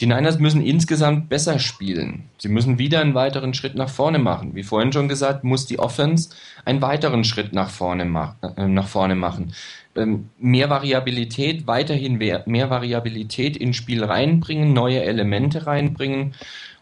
Die 0.00 0.06
Niners 0.06 0.40
müssen 0.40 0.60
insgesamt 0.60 1.28
besser 1.28 1.60
spielen. 1.60 2.24
Sie 2.38 2.48
müssen 2.48 2.78
wieder 2.78 3.00
einen 3.00 3.14
weiteren 3.14 3.54
Schritt 3.54 3.76
nach 3.76 3.88
vorne 3.88 4.18
machen. 4.18 4.54
Wie 4.56 4.64
vorhin 4.64 4.92
schon 4.92 5.08
gesagt, 5.08 5.44
muss 5.44 5.66
die 5.66 5.78
Offense 5.78 6.30
einen 6.64 6.82
weiteren 6.82 7.22
Schritt 7.22 7.52
nach 7.52 7.70
vorne, 7.70 8.04
ma 8.04 8.36
äh, 8.56 8.66
nach 8.66 8.88
vorne 8.88 9.14
machen. 9.14 9.54
Ähm, 9.94 10.30
mehr 10.38 10.68
Variabilität, 10.68 11.68
weiterhin 11.68 12.16
mehr, 12.16 12.42
mehr 12.46 12.70
Variabilität 12.70 13.56
ins 13.56 13.76
Spiel 13.76 14.02
reinbringen, 14.02 14.72
neue 14.72 15.04
Elemente 15.04 15.68
reinbringen 15.68 16.34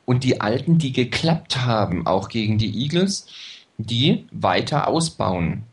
und 0.07 0.25
die 0.25 0.41
Alten, 0.41 0.79
die 0.79 0.93
geklappt 0.93 1.67
haben, 1.67 2.07
auch 2.07 2.31
gegen 2.31 2.57
die 2.57 2.83
Eagles, 2.83 3.27
die 3.77 4.27
weiter 4.33 4.89
ausbauen. 4.89 5.65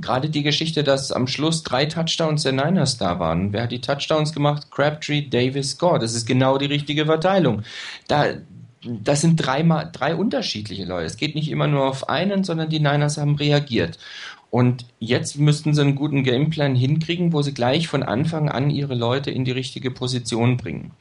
Gerade 0.00 0.30
die 0.30 0.42
Geschichte, 0.42 0.84
dass 0.84 1.12
am 1.12 1.26
Schluss 1.26 1.62
drei 1.62 1.86
Touchdowns 1.86 2.42
der 2.42 2.52
Niners 2.52 2.98
da 2.98 3.18
waren. 3.18 3.52
Wer 3.52 3.64
hat 3.64 3.72
die 3.72 3.80
Touchdowns 3.80 4.32
gemacht? 4.32 4.70
Crabtree, 4.70 5.22
Davis, 5.22 5.78
Gore. 5.78 5.98
Das 5.98 6.14
ist 6.14 6.26
genau 6.26 6.58
die 6.58 6.66
richtige 6.66 7.06
Verteilung. 7.06 7.62
Da, 8.08 8.34
das 8.82 9.20
sind 9.20 9.36
dreimal, 9.36 9.90
drei 9.92 10.14
unterschiedliche 10.14 10.84
Leute. 10.84 11.06
Es 11.06 11.16
geht 11.16 11.34
nicht 11.34 11.50
immer 11.50 11.66
nur 11.66 11.86
auf 11.86 12.08
einen, 12.08 12.44
sondern 12.44 12.68
die 12.68 12.80
Niners 12.80 13.18
haben 13.18 13.36
reagiert. 13.36 13.98
Und 14.50 14.86
jetzt 15.00 15.36
müssten 15.36 15.74
sie 15.74 15.80
einen 15.80 15.96
guten 15.96 16.22
Gameplan 16.22 16.76
hinkriegen, 16.76 17.32
wo 17.32 17.42
sie 17.42 17.52
gleich 17.52 17.88
von 17.88 18.04
Anfang 18.04 18.48
an 18.48 18.70
ihre 18.70 18.94
Leute 18.94 19.32
in 19.32 19.44
die 19.44 19.50
richtige 19.50 19.90
Position 19.90 20.56
bringen. 20.56 20.92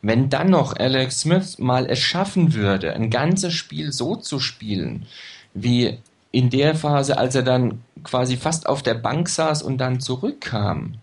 Wenn 0.00 0.30
dann 0.30 0.50
noch 0.50 0.74
Alex 0.74 1.20
Smith 1.20 1.58
mal 1.58 1.86
es 1.86 1.98
schaffen 1.98 2.54
würde, 2.54 2.94
ein 2.94 3.10
ganzes 3.10 3.52
Spiel 3.52 3.92
so 3.92 4.16
zu 4.16 4.40
spielen, 4.40 5.06
wie 5.52 5.98
in 6.30 6.50
der 6.50 6.74
Phase, 6.74 7.18
als 7.18 7.34
er 7.34 7.42
dann 7.42 7.82
quasi 8.04 8.36
fast 8.36 8.68
auf 8.68 8.82
der 8.82 8.94
Bank 8.94 9.28
saß 9.28 9.62
und 9.62 9.78
dann 9.78 10.00
zurückkam, 10.00 10.94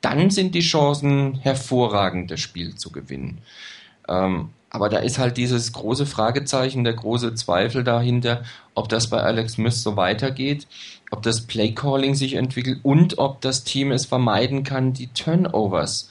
dann 0.00 0.30
sind 0.30 0.54
die 0.54 0.60
Chancen 0.60 1.34
hervorragend, 1.36 2.30
das 2.30 2.40
Spiel 2.40 2.74
zu 2.76 2.90
gewinnen. 2.90 3.38
Ähm, 4.08 4.50
aber 4.70 4.88
da 4.88 4.98
ist 4.98 5.18
halt 5.18 5.36
dieses 5.36 5.72
große 5.72 6.06
Fragezeichen, 6.06 6.84
der 6.84 6.92
große 6.92 7.34
Zweifel 7.34 7.82
dahinter, 7.82 8.44
ob 8.74 8.88
das 8.88 9.10
bei 9.10 9.20
Alex 9.20 9.54
Smith 9.54 9.82
so 9.82 9.96
weitergeht, 9.96 10.68
ob 11.10 11.22
das 11.22 11.42
Playcalling 11.42 12.14
sich 12.14 12.34
entwickelt 12.34 12.78
und 12.84 13.18
ob 13.18 13.40
das 13.40 13.64
Team 13.64 13.90
es 13.90 14.06
vermeiden 14.06 14.62
kann, 14.62 14.92
die 14.92 15.08
Turnovers 15.08 16.08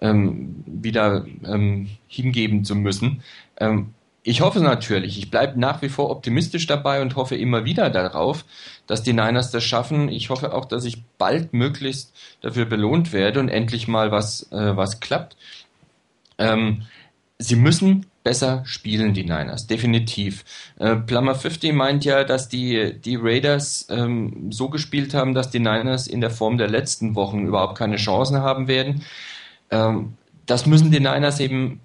ähm, 0.00 0.62
wieder 0.66 1.24
ähm, 1.46 1.88
hingeben 2.06 2.64
zu 2.64 2.74
müssen. 2.74 3.22
Ähm, 3.58 3.94
ich 4.26 4.40
hoffe 4.40 4.60
natürlich, 4.60 5.18
ich 5.18 5.30
bleibe 5.30 5.60
nach 5.60 5.82
wie 5.82 5.90
vor 5.90 6.10
optimistisch 6.10 6.66
dabei 6.66 7.02
und 7.02 7.14
hoffe 7.14 7.36
immer 7.36 7.66
wieder 7.66 7.90
darauf, 7.90 8.46
dass 8.86 9.02
die 9.02 9.12
Niners 9.12 9.50
das 9.50 9.62
schaffen. 9.64 10.08
Ich 10.08 10.30
hoffe 10.30 10.54
auch, 10.54 10.64
dass 10.64 10.86
ich 10.86 11.02
bald 11.18 11.52
möglichst 11.52 12.14
dafür 12.40 12.64
belohnt 12.64 13.12
werde 13.12 13.38
und 13.38 13.50
endlich 13.50 13.86
mal 13.86 14.10
was, 14.10 14.50
äh, 14.50 14.76
was 14.76 15.00
klappt. 15.00 15.36
Ähm, 16.38 16.84
sie 17.38 17.54
müssen 17.54 18.06
besser 18.22 18.62
spielen, 18.64 19.12
die 19.12 19.24
Niners, 19.24 19.66
definitiv. 19.66 20.46
Äh, 20.78 20.96
Plummer 20.96 21.34
50 21.34 21.74
meint 21.74 22.06
ja, 22.06 22.24
dass 22.24 22.48
die, 22.48 22.98
die 22.98 23.16
Raiders 23.16 23.86
ähm, 23.90 24.50
so 24.50 24.70
gespielt 24.70 25.12
haben, 25.12 25.34
dass 25.34 25.50
die 25.50 25.58
Niners 25.58 26.06
in 26.06 26.22
der 26.22 26.30
Form 26.30 26.56
der 26.56 26.68
letzten 26.68 27.14
Wochen 27.14 27.46
überhaupt 27.46 27.76
keine 27.76 27.96
Chancen 27.96 28.38
haben 28.38 28.68
werden. 28.68 29.04
Ähm, 29.70 30.14
das 30.46 30.64
müssen 30.64 30.90
die 30.90 31.00
Niners 31.00 31.40
eben 31.40 31.80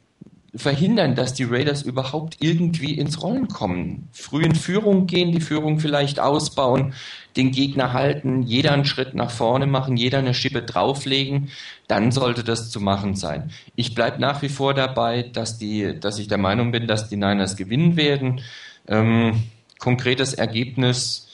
verhindern, 0.55 1.15
dass 1.15 1.34
die 1.34 1.43
Raiders 1.43 1.84
überhaupt 1.84 2.38
irgendwie 2.39 2.93
ins 2.93 3.21
Rollen 3.21 3.47
kommen. 3.47 4.09
Früh 4.11 4.43
in 4.43 4.55
Führung 4.55 5.05
gehen, 5.05 5.31
die 5.31 5.41
Führung 5.41 5.80
vielleicht 5.80 6.19
ausbauen, 6.19 6.93
den 7.38 7.51
Gegner 7.51 7.93
halten, 7.93 8.41
jeder 8.41 8.71
einen 8.71 8.85
Schritt 8.85 9.13
nach 9.13 9.30
vorne 9.30 9.67
machen, 9.67 9.95
jeder 9.95 10.19
eine 10.19 10.34
Schippe 10.34 10.63
drauflegen, 10.63 11.49
dann 11.88 12.11
sollte 12.11 12.43
das 12.43 12.71
zu 12.71 12.80
machen 12.80 13.15
sein. 13.15 13.51
Ich 13.76 13.93
bleibe 13.93 14.19
nach 14.19 14.41
wie 14.41 14.49
vor 14.49 14.73
dabei, 14.73 15.23
dass, 15.23 15.57
die, 15.57 15.99
dass 15.99 16.19
ich 16.19 16.27
der 16.27 16.39
Meinung 16.39 16.71
bin, 16.71 16.88
dass 16.88 17.09
die 17.09 17.17
Niners 17.17 17.55
gewinnen 17.55 17.95
werden. 17.95 18.41
Ähm, 18.88 19.43
konkretes 19.77 20.34
Ergebnis 20.34 21.27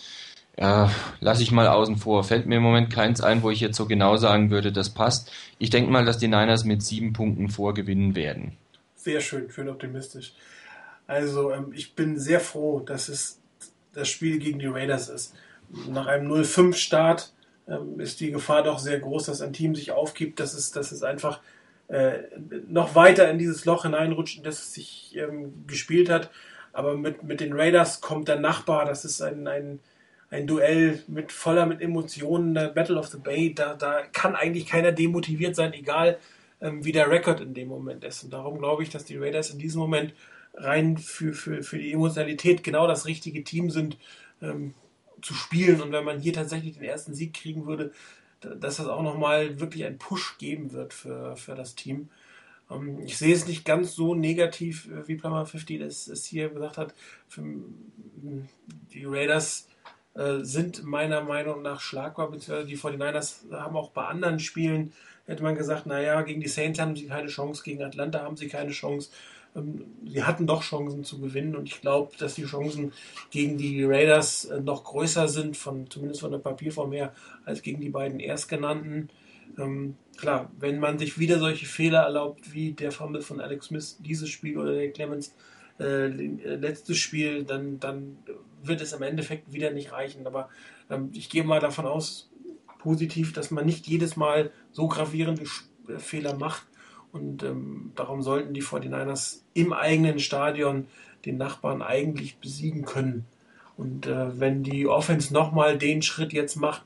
äh, 0.57 0.87
lasse 1.21 1.43
ich 1.43 1.51
mal 1.51 1.67
außen 1.67 1.97
vor. 1.97 2.25
Fällt 2.25 2.47
mir 2.47 2.57
im 2.57 2.63
Moment 2.63 2.89
keins 2.89 3.21
ein, 3.21 3.43
wo 3.43 3.49
ich 3.49 3.61
jetzt 3.61 3.77
so 3.77 3.85
genau 3.85 4.17
sagen 4.17 4.51
würde, 4.51 4.73
das 4.73 4.89
passt. 4.89 5.31
Ich 5.57 5.69
denke 5.69 5.89
mal, 5.89 6.03
dass 6.03 6.17
die 6.17 6.27
Niners 6.27 6.65
mit 6.65 6.83
sieben 6.83 7.13
Punkten 7.13 7.47
vorgewinnen 7.47 8.15
werden 8.15 8.57
sehr 9.05 9.21
schön, 9.21 9.49
schön 9.51 9.69
optimistisch. 9.69 10.33
Also 11.07 11.51
ähm, 11.51 11.71
ich 11.75 11.93
bin 11.93 12.19
sehr 12.19 12.39
froh, 12.39 12.79
dass 12.79 13.07
es 13.07 13.39
das 13.93 14.09
Spiel 14.09 14.39
gegen 14.39 14.59
die 14.59 14.65
Raiders 14.65 15.09
ist. 15.09 15.35
Nach 15.87 16.07
einem 16.07 16.31
0-5-Start 16.31 17.31
ähm, 17.67 17.99
ist 17.99 18.19
die 18.19 18.31
Gefahr 18.31 18.63
doch 18.63 18.79
sehr 18.79 18.99
groß, 18.99 19.27
dass 19.27 19.41
ein 19.41 19.53
Team 19.53 19.75
sich 19.75 19.91
aufgibt, 19.91 20.39
dass 20.39 20.55
es, 20.55 20.71
dass 20.71 20.91
es 20.91 21.03
einfach 21.03 21.39
äh, 21.87 22.23
noch 22.67 22.95
weiter 22.95 23.29
in 23.29 23.37
dieses 23.37 23.65
Loch 23.65 23.83
hineinrutscht, 23.83 24.43
das 24.43 24.59
es 24.59 24.73
sich 24.73 25.15
ähm, 25.15 25.53
gespielt 25.67 26.09
hat. 26.09 26.31
Aber 26.73 26.97
mit, 26.97 27.23
mit 27.23 27.39
den 27.39 27.53
Raiders 27.53 28.01
kommt 28.01 28.27
der 28.27 28.39
Nachbar, 28.39 28.85
das 28.85 29.05
ist 29.05 29.21
ein, 29.21 29.47
ein, 29.47 29.79
ein 30.31 30.47
Duell 30.47 31.03
mit 31.07 31.31
voller 31.31 31.67
mit 31.67 31.79
Emotionen, 31.79 32.55
der 32.55 32.69
Battle 32.69 32.97
of 32.97 33.07
the 33.07 33.19
Bay, 33.19 33.53
da, 33.53 33.75
da 33.75 34.01
kann 34.11 34.35
eigentlich 34.35 34.65
keiner 34.65 34.91
demotiviert 34.91 35.55
sein, 35.55 35.73
egal 35.73 36.17
ähm, 36.61 36.83
wie 36.85 36.91
der 36.91 37.09
Rekord 37.09 37.41
in 37.41 37.53
dem 37.53 37.67
Moment 37.67 38.03
ist. 38.03 38.23
Und 38.23 38.33
darum 38.33 38.59
glaube 38.59 38.83
ich, 38.83 38.89
dass 38.89 39.05
die 39.05 39.17
Raiders 39.17 39.49
in 39.49 39.59
diesem 39.59 39.81
Moment 39.81 40.13
rein 40.53 40.97
für, 40.97 41.33
für, 41.33 41.63
für 41.63 41.77
die 41.77 41.91
Emotionalität 41.91 42.63
genau 42.63 42.87
das 42.87 43.05
richtige 43.05 43.43
Team 43.43 43.69
sind, 43.69 43.97
ähm, 44.41 44.73
zu 45.21 45.33
spielen. 45.33 45.81
Und 45.81 45.91
wenn 45.91 46.05
man 46.05 46.19
hier 46.19 46.33
tatsächlich 46.33 46.75
den 46.75 46.83
ersten 46.83 47.13
Sieg 47.13 47.33
kriegen 47.33 47.65
würde, 47.65 47.91
dass 48.41 48.77
das 48.77 48.87
auch 48.87 49.01
nochmal 49.01 49.59
wirklich 49.59 49.85
einen 49.85 49.97
Push 49.97 50.37
geben 50.37 50.71
wird 50.71 50.93
für, 50.93 51.35
für 51.35 51.55
das 51.55 51.75
Team. 51.75 52.09
Ähm, 52.69 52.99
ich 52.99 53.17
sehe 53.17 53.33
es 53.33 53.47
nicht 53.47 53.65
ganz 53.65 53.95
so 53.95 54.15
negativ, 54.15 54.89
äh, 54.89 55.07
wie 55.07 55.15
Plummer 55.15 55.45
50 55.45 55.79
das, 55.79 56.05
das 56.05 56.25
hier 56.25 56.49
gesagt 56.49 56.77
hat. 56.77 56.93
Die 57.37 59.05
Raiders 59.05 59.67
äh, 60.13 60.39
sind 60.41 60.83
meiner 60.83 61.21
Meinung 61.21 61.61
nach 61.61 61.81
schlagbar, 61.81 62.29
beziehungsweise 62.31 62.67
die 62.67 62.77
49ers 62.77 63.51
haben 63.51 63.75
auch 63.75 63.91
bei 63.91 64.05
anderen 64.05 64.39
Spielen 64.39 64.93
hätte 65.25 65.43
man 65.43 65.55
gesagt, 65.55 65.85
naja, 65.85 66.21
gegen 66.21 66.41
die 66.41 66.47
Saints 66.47 66.79
haben 66.79 66.95
sie 66.95 67.07
keine 67.07 67.27
Chance, 67.27 67.63
gegen 67.63 67.83
Atlanta 67.83 68.21
haben 68.21 68.37
sie 68.37 68.47
keine 68.47 68.71
Chance. 68.71 69.09
Ähm, 69.55 69.85
sie 70.05 70.23
hatten 70.23 70.47
doch 70.47 70.61
Chancen 70.61 71.03
zu 71.03 71.19
gewinnen 71.19 71.55
und 71.55 71.67
ich 71.67 71.81
glaube, 71.81 72.15
dass 72.17 72.35
die 72.35 72.43
Chancen 72.43 72.91
gegen 73.31 73.57
die 73.57 73.83
Raiders 73.83 74.45
äh, 74.45 74.59
noch 74.59 74.83
größer 74.83 75.27
sind, 75.27 75.57
von, 75.57 75.89
zumindest 75.89 76.21
von 76.21 76.31
der 76.31 76.39
Papierform 76.39 76.91
her, 76.91 77.13
als 77.45 77.61
gegen 77.61 77.81
die 77.81 77.89
beiden 77.89 78.19
Erstgenannten. 78.19 79.09
Ähm, 79.57 79.95
klar, 80.17 80.51
wenn 80.59 80.79
man 80.79 80.99
sich 80.99 81.17
wieder 81.17 81.39
solche 81.39 81.65
Fehler 81.65 82.01
erlaubt, 82.01 82.53
wie 82.53 82.73
der 82.73 82.91
Fumble 82.91 83.21
von 83.21 83.39
Alex 83.39 83.67
Smith 83.67 83.97
dieses 83.99 84.29
Spiel 84.29 84.57
oder 84.57 84.73
der 84.73 84.91
Clemens 84.91 85.33
äh, 85.79 86.07
äh 86.07 86.55
letztes 86.55 86.97
Spiel, 86.97 87.43
dann, 87.43 87.79
dann 87.79 88.17
wird 88.63 88.81
es 88.81 88.93
im 88.93 89.01
Endeffekt 89.01 89.53
wieder 89.53 89.71
nicht 89.71 89.91
reichen. 89.91 90.27
Aber 90.27 90.49
ähm, 90.89 91.09
ich 91.13 91.29
gehe 91.29 91.43
mal 91.43 91.59
davon 91.59 91.85
aus, 91.85 92.29
positiv, 92.85 93.33
dass 93.33 93.49
man 93.49 93.65
nicht 93.65 93.87
jedes 93.87 94.15
Mal 94.15 94.51
so 94.71 94.87
gravierende 94.87 95.43
äh, 95.89 95.97
Fehler 95.97 96.35
macht. 96.35 96.67
Und 97.11 97.41
ähm, 97.43 97.91
darum 97.95 98.21
sollten 98.21 98.53
die 98.53 98.61
49ers 98.61 99.41
im 99.55 99.73
eigenen 99.73 100.19
Stadion 100.19 100.85
den 101.25 101.37
Nachbarn 101.37 101.81
eigentlich 101.81 102.37
besiegen 102.37 102.85
können. 102.85 103.25
Und 103.75 104.05
äh, 104.05 104.39
wenn 104.39 104.61
die 104.61 104.85
Offense 104.85 105.33
nochmal 105.33 105.79
den 105.79 106.03
Schritt 106.03 106.31
jetzt 106.31 106.57
macht, 106.57 106.83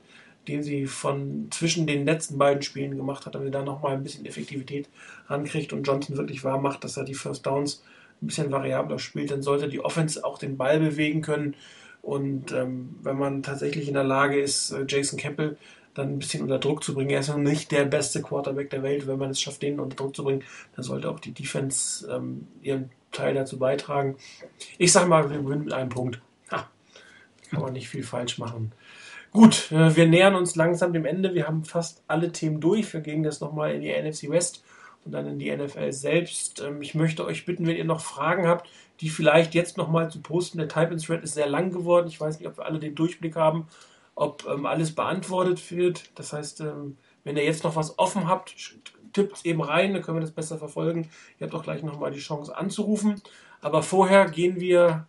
den 0.48 0.62
sie 0.62 0.86
von 0.86 1.48
zwischen 1.50 1.86
den 1.86 2.06
letzten 2.06 2.38
beiden 2.38 2.62
Spielen 2.62 2.96
gemacht 2.96 3.26
hat, 3.26 3.34
wenn 3.34 3.44
sie 3.44 3.50
da 3.50 3.62
nochmal 3.62 3.92
ein 3.92 4.02
bisschen 4.02 4.24
Effektivität 4.24 4.88
rankriegt 5.26 5.74
und 5.74 5.82
Johnson 5.82 6.16
wirklich 6.16 6.44
wahr 6.44 6.60
macht, 6.60 6.82
dass 6.82 6.96
er 6.96 7.04
die 7.04 7.14
First 7.14 7.44
Downs 7.44 7.82
ein 8.22 8.26
bisschen 8.26 8.50
variabler 8.50 8.98
spielt, 8.98 9.30
dann 9.30 9.42
sollte 9.42 9.68
die 9.68 9.84
Offense 9.84 10.24
auch 10.24 10.38
den 10.38 10.56
Ball 10.56 10.80
bewegen 10.80 11.20
können. 11.20 11.54
Und 12.02 12.52
ähm, 12.52 12.96
wenn 13.02 13.18
man 13.18 13.42
tatsächlich 13.42 13.88
in 13.88 13.94
der 13.94 14.04
Lage 14.04 14.40
ist, 14.40 14.70
äh, 14.70 14.86
Jason 14.88 15.18
Campbell 15.18 15.58
dann 16.00 16.14
ein 16.14 16.18
bisschen 16.18 16.42
unter 16.42 16.58
Druck 16.58 16.82
zu 16.82 16.94
bringen. 16.94 17.10
Er 17.10 17.20
ist 17.20 17.28
noch 17.28 17.36
nicht 17.36 17.70
der 17.70 17.84
beste 17.84 18.22
Quarterback 18.22 18.70
der 18.70 18.82
Welt. 18.82 19.06
Wenn 19.06 19.18
man 19.18 19.30
es 19.30 19.40
schafft, 19.40 19.62
den 19.62 19.78
unter 19.78 19.96
Druck 19.96 20.16
zu 20.16 20.24
bringen, 20.24 20.42
dann 20.74 20.84
sollte 20.84 21.10
auch 21.10 21.20
die 21.20 21.32
Defense 21.32 22.10
ähm, 22.10 22.48
ihren 22.62 22.90
Teil 23.12 23.34
dazu 23.34 23.58
beitragen. 23.58 24.16
Ich 24.78 24.92
sage 24.92 25.08
mal, 25.08 25.30
wir 25.30 25.38
gewinnen 25.38 25.64
mit 25.64 25.72
einem 25.72 25.90
Punkt. 25.90 26.20
Ha, 26.50 26.68
kann 27.50 27.60
man 27.60 27.72
nicht 27.72 27.88
viel 27.88 28.02
falsch 28.02 28.38
machen. 28.38 28.72
Gut, 29.32 29.70
äh, 29.70 29.94
wir 29.94 30.06
nähern 30.06 30.34
uns 30.34 30.56
langsam 30.56 30.92
dem 30.92 31.04
Ende. 31.04 31.34
Wir 31.34 31.46
haben 31.46 31.64
fast 31.64 32.02
alle 32.08 32.32
Themen 32.32 32.60
durch. 32.60 32.92
Wir 32.92 33.00
gehen 33.00 33.22
jetzt 33.22 33.40
nochmal 33.40 33.74
in 33.74 33.82
die 33.82 33.92
NFC 33.92 34.28
West 34.28 34.64
und 35.04 35.12
dann 35.12 35.26
in 35.26 35.38
die 35.38 35.54
NFL 35.54 35.92
selbst. 35.92 36.60
Ähm, 36.60 36.82
ich 36.82 36.94
möchte 36.94 37.24
euch 37.24 37.44
bitten, 37.44 37.66
wenn 37.66 37.76
ihr 37.76 37.84
noch 37.84 38.00
Fragen 38.00 38.48
habt, 38.48 38.68
die 39.00 39.08
vielleicht 39.08 39.54
jetzt 39.54 39.76
nochmal 39.76 40.10
zu 40.10 40.20
posten. 40.20 40.58
Der 40.58 40.68
Type-in-Thread 40.68 41.22
ist 41.22 41.34
sehr 41.34 41.48
lang 41.48 41.70
geworden. 41.70 42.08
Ich 42.08 42.20
weiß 42.20 42.38
nicht, 42.38 42.48
ob 42.48 42.58
wir 42.58 42.66
alle 42.66 42.78
den 42.78 42.94
Durchblick 42.94 43.36
haben 43.36 43.66
ob 44.14 44.46
ähm, 44.46 44.66
alles 44.66 44.94
beantwortet 44.94 45.70
wird. 45.70 46.10
Das 46.14 46.32
heißt, 46.32 46.60
ähm, 46.60 46.96
wenn 47.24 47.36
ihr 47.36 47.44
jetzt 47.44 47.64
noch 47.64 47.76
was 47.76 47.98
offen 47.98 48.28
habt, 48.28 48.54
tippt 49.12 49.36
es 49.36 49.44
eben 49.44 49.62
rein, 49.62 49.92
dann 49.92 50.02
können 50.02 50.18
wir 50.18 50.22
das 50.22 50.32
besser 50.32 50.58
verfolgen. 50.58 51.10
Ihr 51.38 51.46
habt 51.46 51.54
auch 51.54 51.62
gleich 51.62 51.82
nochmal 51.82 52.10
die 52.10 52.20
Chance 52.20 52.56
anzurufen. 52.56 53.20
Aber 53.60 53.82
vorher 53.82 54.28
gehen 54.30 54.60
wir 54.60 55.06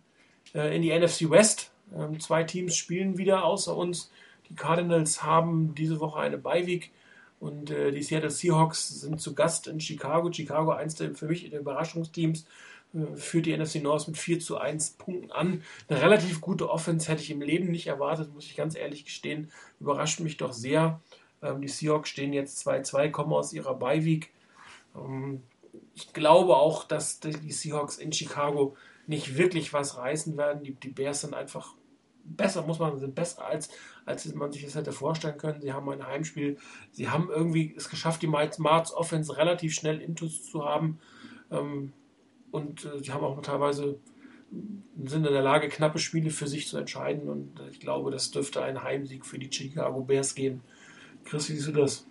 äh, 0.54 0.74
in 0.74 0.82
die 0.82 0.96
NFC 0.96 1.30
West. 1.30 1.70
Ähm, 1.96 2.20
zwei 2.20 2.44
Teams 2.44 2.76
spielen 2.76 3.18
wieder 3.18 3.44
außer 3.44 3.76
uns. 3.76 4.10
Die 4.48 4.54
Cardinals 4.54 5.22
haben 5.22 5.74
diese 5.74 6.00
Woche 6.00 6.20
eine 6.20 6.38
Beiweek 6.38 6.90
und 7.40 7.70
äh, 7.70 7.90
die 7.90 8.02
Seattle 8.02 8.30
Seahawks 8.30 9.00
sind 9.00 9.20
zu 9.20 9.34
Gast 9.34 9.66
in 9.66 9.80
Chicago. 9.80 10.32
Chicago, 10.32 10.72
eins 10.72 10.94
der 10.94 11.14
für 11.14 11.26
mich 11.26 11.48
der 11.48 11.60
Überraschungsteams 11.60 12.46
führt 13.14 13.46
die 13.46 13.56
NFC 13.56 13.76
North 13.76 14.06
mit 14.08 14.18
4 14.18 14.40
zu 14.40 14.58
1 14.58 14.92
Punkten 14.92 15.32
an. 15.32 15.62
Eine 15.88 16.02
relativ 16.02 16.40
gute 16.40 16.70
Offense 16.70 17.10
hätte 17.10 17.22
ich 17.22 17.30
im 17.30 17.40
Leben 17.40 17.70
nicht 17.70 17.86
erwartet, 17.86 18.32
muss 18.34 18.46
ich 18.46 18.56
ganz 18.56 18.76
ehrlich 18.76 19.04
gestehen. 19.04 19.50
Überrascht 19.80 20.20
mich 20.20 20.36
doch 20.36 20.52
sehr. 20.52 21.00
Ähm, 21.42 21.60
die 21.60 21.68
Seahawks 21.68 22.10
stehen 22.10 22.32
jetzt 22.32 22.66
2-2, 22.66 23.10
kommen 23.10 23.32
aus 23.32 23.52
ihrer 23.52 23.74
Beiweek. 23.74 24.30
Ähm, 24.94 25.42
ich 25.94 26.12
glaube 26.12 26.56
auch, 26.56 26.84
dass 26.84 27.20
die 27.20 27.52
Seahawks 27.52 27.96
in 27.96 28.12
Chicago 28.12 28.76
nicht 29.06 29.36
wirklich 29.36 29.72
was 29.72 29.96
reißen 29.96 30.36
werden. 30.36 30.62
Die, 30.62 30.88
Bears 30.88 31.22
sind 31.22 31.34
einfach 31.34 31.74
besser, 32.24 32.62
muss 32.62 32.78
man 32.78 32.98
sind 32.98 33.14
besser 33.14 33.44
als, 33.44 33.70
als 34.04 34.32
man 34.34 34.52
sich 34.52 34.64
das 34.64 34.74
hätte 34.74 34.92
vorstellen 34.92 35.38
können. 35.38 35.60
Sie 35.60 35.72
haben 35.72 35.88
ein 35.88 36.06
Heimspiel. 36.06 36.58
Sie 36.92 37.08
haben 37.08 37.30
irgendwie 37.30 37.74
es 37.76 37.88
geschafft, 37.88 38.22
die 38.22 38.26
Marts 38.26 38.92
Offense 38.92 39.36
relativ 39.36 39.74
schnell 39.74 40.00
intus 40.00 40.44
zu 40.44 40.64
haben. 40.64 41.00
Ähm, 41.50 41.92
und 42.52 42.84
äh, 42.84 43.02
sie 43.02 43.12
haben 43.12 43.24
auch 43.24 43.40
teilweise 43.42 43.98
sind 45.04 45.26
in 45.26 45.32
der 45.32 45.42
Lage, 45.42 45.68
knappe 45.68 45.98
Spiele 45.98 46.30
für 46.30 46.46
sich 46.46 46.68
zu 46.68 46.76
entscheiden. 46.76 47.28
Und 47.28 47.60
ich 47.70 47.80
glaube, 47.80 48.10
das 48.10 48.30
dürfte 48.30 48.62
ein 48.62 48.82
Heimsieg 48.82 49.24
für 49.24 49.38
die 49.38 49.50
Chicago 49.50 50.02
Bears 50.02 50.34
gehen. 50.34 50.60
Chris, 51.24 51.48
wie 51.48 51.54
siehst 51.54 51.68
du 51.68 51.72
das? 51.72 52.06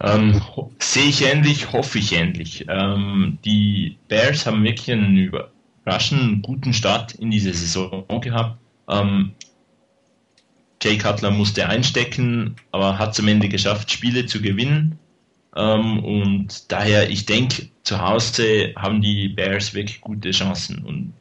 Ähm, 0.00 0.40
sehe 0.78 1.08
ich 1.08 1.24
ähnlich, 1.24 1.72
hoffe 1.72 1.98
ich 1.98 2.12
ähnlich. 2.12 2.66
Ähm, 2.68 3.38
die 3.44 3.96
Bears 4.08 4.46
haben 4.46 4.64
wirklich 4.64 4.90
einen 4.90 5.16
überraschend 5.16 6.42
guten 6.42 6.72
Start 6.72 7.14
in 7.14 7.30
diese 7.30 7.52
Saison 7.52 8.04
gehabt. 8.20 8.58
Ähm, 8.88 9.32
Jay 10.82 10.98
Cutler 10.98 11.30
musste 11.30 11.68
einstecken, 11.68 12.56
aber 12.72 12.98
hat 12.98 13.14
zum 13.14 13.28
Ende 13.28 13.48
geschafft, 13.48 13.90
Spiele 13.90 14.26
zu 14.26 14.40
gewinnen. 14.40 14.98
Ähm, 15.56 16.04
und 16.04 16.70
daher, 16.70 17.10
ich 17.10 17.26
denke, 17.26 17.68
zu 17.82 18.00
Hause 18.00 18.72
haben 18.76 19.02
die 19.02 19.28
Bears 19.28 19.74
wirklich 19.74 20.00
gute 20.00 20.30
Chancen, 20.30 20.84
um 20.84 21.12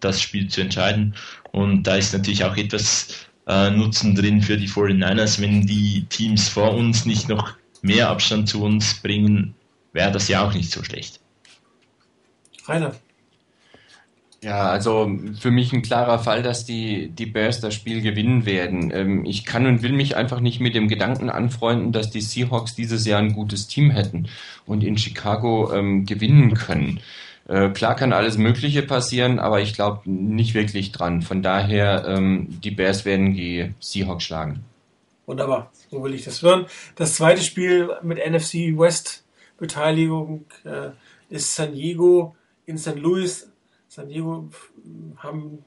das 0.00 0.20
Spiel 0.20 0.48
zu 0.48 0.60
entscheiden. 0.60 1.14
Und 1.52 1.84
da 1.84 1.96
ist 1.96 2.12
natürlich 2.12 2.44
auch 2.44 2.56
etwas 2.56 3.26
äh, 3.46 3.70
Nutzen 3.70 4.14
drin 4.14 4.42
für 4.42 4.56
die 4.56 4.68
49ers. 4.68 5.40
Wenn 5.40 5.66
die 5.66 6.04
Teams 6.08 6.48
vor 6.48 6.74
uns 6.74 7.06
nicht 7.06 7.28
noch 7.28 7.54
mehr 7.82 8.08
Abstand 8.08 8.48
zu 8.48 8.62
uns 8.62 8.94
bringen, 8.94 9.54
wäre 9.92 10.12
das 10.12 10.28
ja 10.28 10.46
auch 10.46 10.54
nicht 10.54 10.70
so 10.70 10.82
schlecht. 10.84 11.20
Rainer. 12.66 12.94
Ja, 14.42 14.68
also 14.70 15.08
für 15.38 15.52
mich 15.52 15.72
ein 15.72 15.82
klarer 15.82 16.18
Fall, 16.18 16.42
dass 16.42 16.64
die, 16.64 17.10
die 17.10 17.26
Bears 17.26 17.60
das 17.60 17.74
Spiel 17.74 18.02
gewinnen 18.02 18.44
werden. 18.44 18.90
Ähm, 18.92 19.24
ich 19.24 19.44
kann 19.44 19.66
und 19.66 19.82
will 19.82 19.92
mich 19.92 20.16
einfach 20.16 20.40
nicht 20.40 20.58
mit 20.58 20.74
dem 20.74 20.88
Gedanken 20.88 21.30
anfreunden, 21.30 21.92
dass 21.92 22.10
die 22.10 22.20
Seahawks 22.20 22.74
dieses 22.74 23.06
Jahr 23.06 23.20
ein 23.20 23.34
gutes 23.34 23.68
Team 23.68 23.90
hätten 23.90 24.28
und 24.66 24.82
in 24.82 24.98
Chicago 24.98 25.72
ähm, 25.72 26.06
gewinnen 26.06 26.54
können. 26.54 26.98
Äh, 27.46 27.70
klar 27.70 27.94
kann 27.94 28.12
alles 28.12 28.36
Mögliche 28.36 28.82
passieren, 28.82 29.38
aber 29.38 29.60
ich 29.60 29.74
glaube 29.74 30.10
nicht 30.10 30.54
wirklich 30.54 30.90
dran. 30.90 31.22
Von 31.22 31.42
daher, 31.42 32.04
ähm, 32.08 32.48
die 32.64 32.72
Bears 32.72 33.04
werden 33.04 33.34
die 33.34 33.72
Seahawks 33.78 34.24
schlagen. 34.24 34.64
Wunderbar, 35.26 35.70
so 35.88 36.02
will 36.02 36.14
ich 36.14 36.24
das 36.24 36.42
hören. 36.42 36.66
Das 36.96 37.14
zweite 37.14 37.42
Spiel 37.42 37.90
mit 38.02 38.18
NFC 38.18 38.76
West 38.76 39.24
Beteiligung 39.56 40.46
äh, 40.64 40.88
ist 41.30 41.54
San 41.54 41.74
Diego 41.74 42.34
in 42.66 42.76
St. 42.76 42.98
Louis 42.98 43.51
San 43.92 44.08
Diego 44.08 44.48
haben 45.18 45.66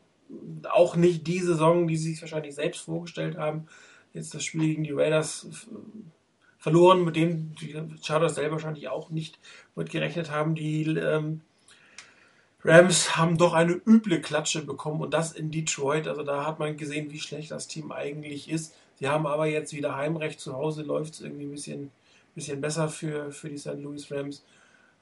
auch 0.71 0.95
nicht 0.95 1.27
die 1.27 1.37
Saison, 1.37 1.87
die 1.87 1.95
sie 1.95 2.09
sich 2.09 2.21
wahrscheinlich 2.21 2.55
selbst 2.55 2.81
vorgestellt 2.81 3.37
haben. 3.37 3.67
Jetzt 4.15 4.33
das 4.33 4.43
Spiel 4.43 4.65
gegen 4.65 4.83
die 4.83 4.93
Raiders 4.93 5.47
verloren, 6.57 7.05
mit 7.05 7.15
dem 7.15 7.53
die 7.53 7.75
Chargers 8.01 8.33
selber 8.33 8.53
wahrscheinlich 8.53 8.87
auch 8.87 9.11
nicht 9.11 9.37
mitgerechnet 9.75 10.31
haben. 10.31 10.55
Die 10.55 10.85
ähm, 10.97 11.41
Rams 12.63 13.15
haben 13.15 13.37
doch 13.37 13.53
eine 13.53 13.73
üble 13.73 14.19
Klatsche 14.21 14.65
bekommen 14.65 15.01
und 15.01 15.13
das 15.13 15.31
in 15.31 15.51
Detroit. 15.51 16.07
Also 16.07 16.23
da 16.23 16.47
hat 16.47 16.57
man 16.57 16.77
gesehen, 16.77 17.11
wie 17.11 17.19
schlecht 17.19 17.51
das 17.51 17.67
Team 17.67 17.91
eigentlich 17.91 18.49
ist. 18.49 18.73
Sie 18.95 19.07
haben 19.07 19.27
aber 19.27 19.45
jetzt 19.45 19.71
wieder 19.71 19.95
Heimrecht 19.95 20.39
zu 20.39 20.53
Hause, 20.53 20.81
läuft 20.81 21.13
es 21.13 21.21
irgendwie 21.21 21.45
ein 21.45 21.51
bisschen, 21.51 21.91
bisschen 22.33 22.59
besser 22.59 22.89
für, 22.89 23.31
für 23.31 23.49
die 23.49 23.59
St. 23.59 23.77
Louis 23.77 24.09
Rams. 24.09 24.43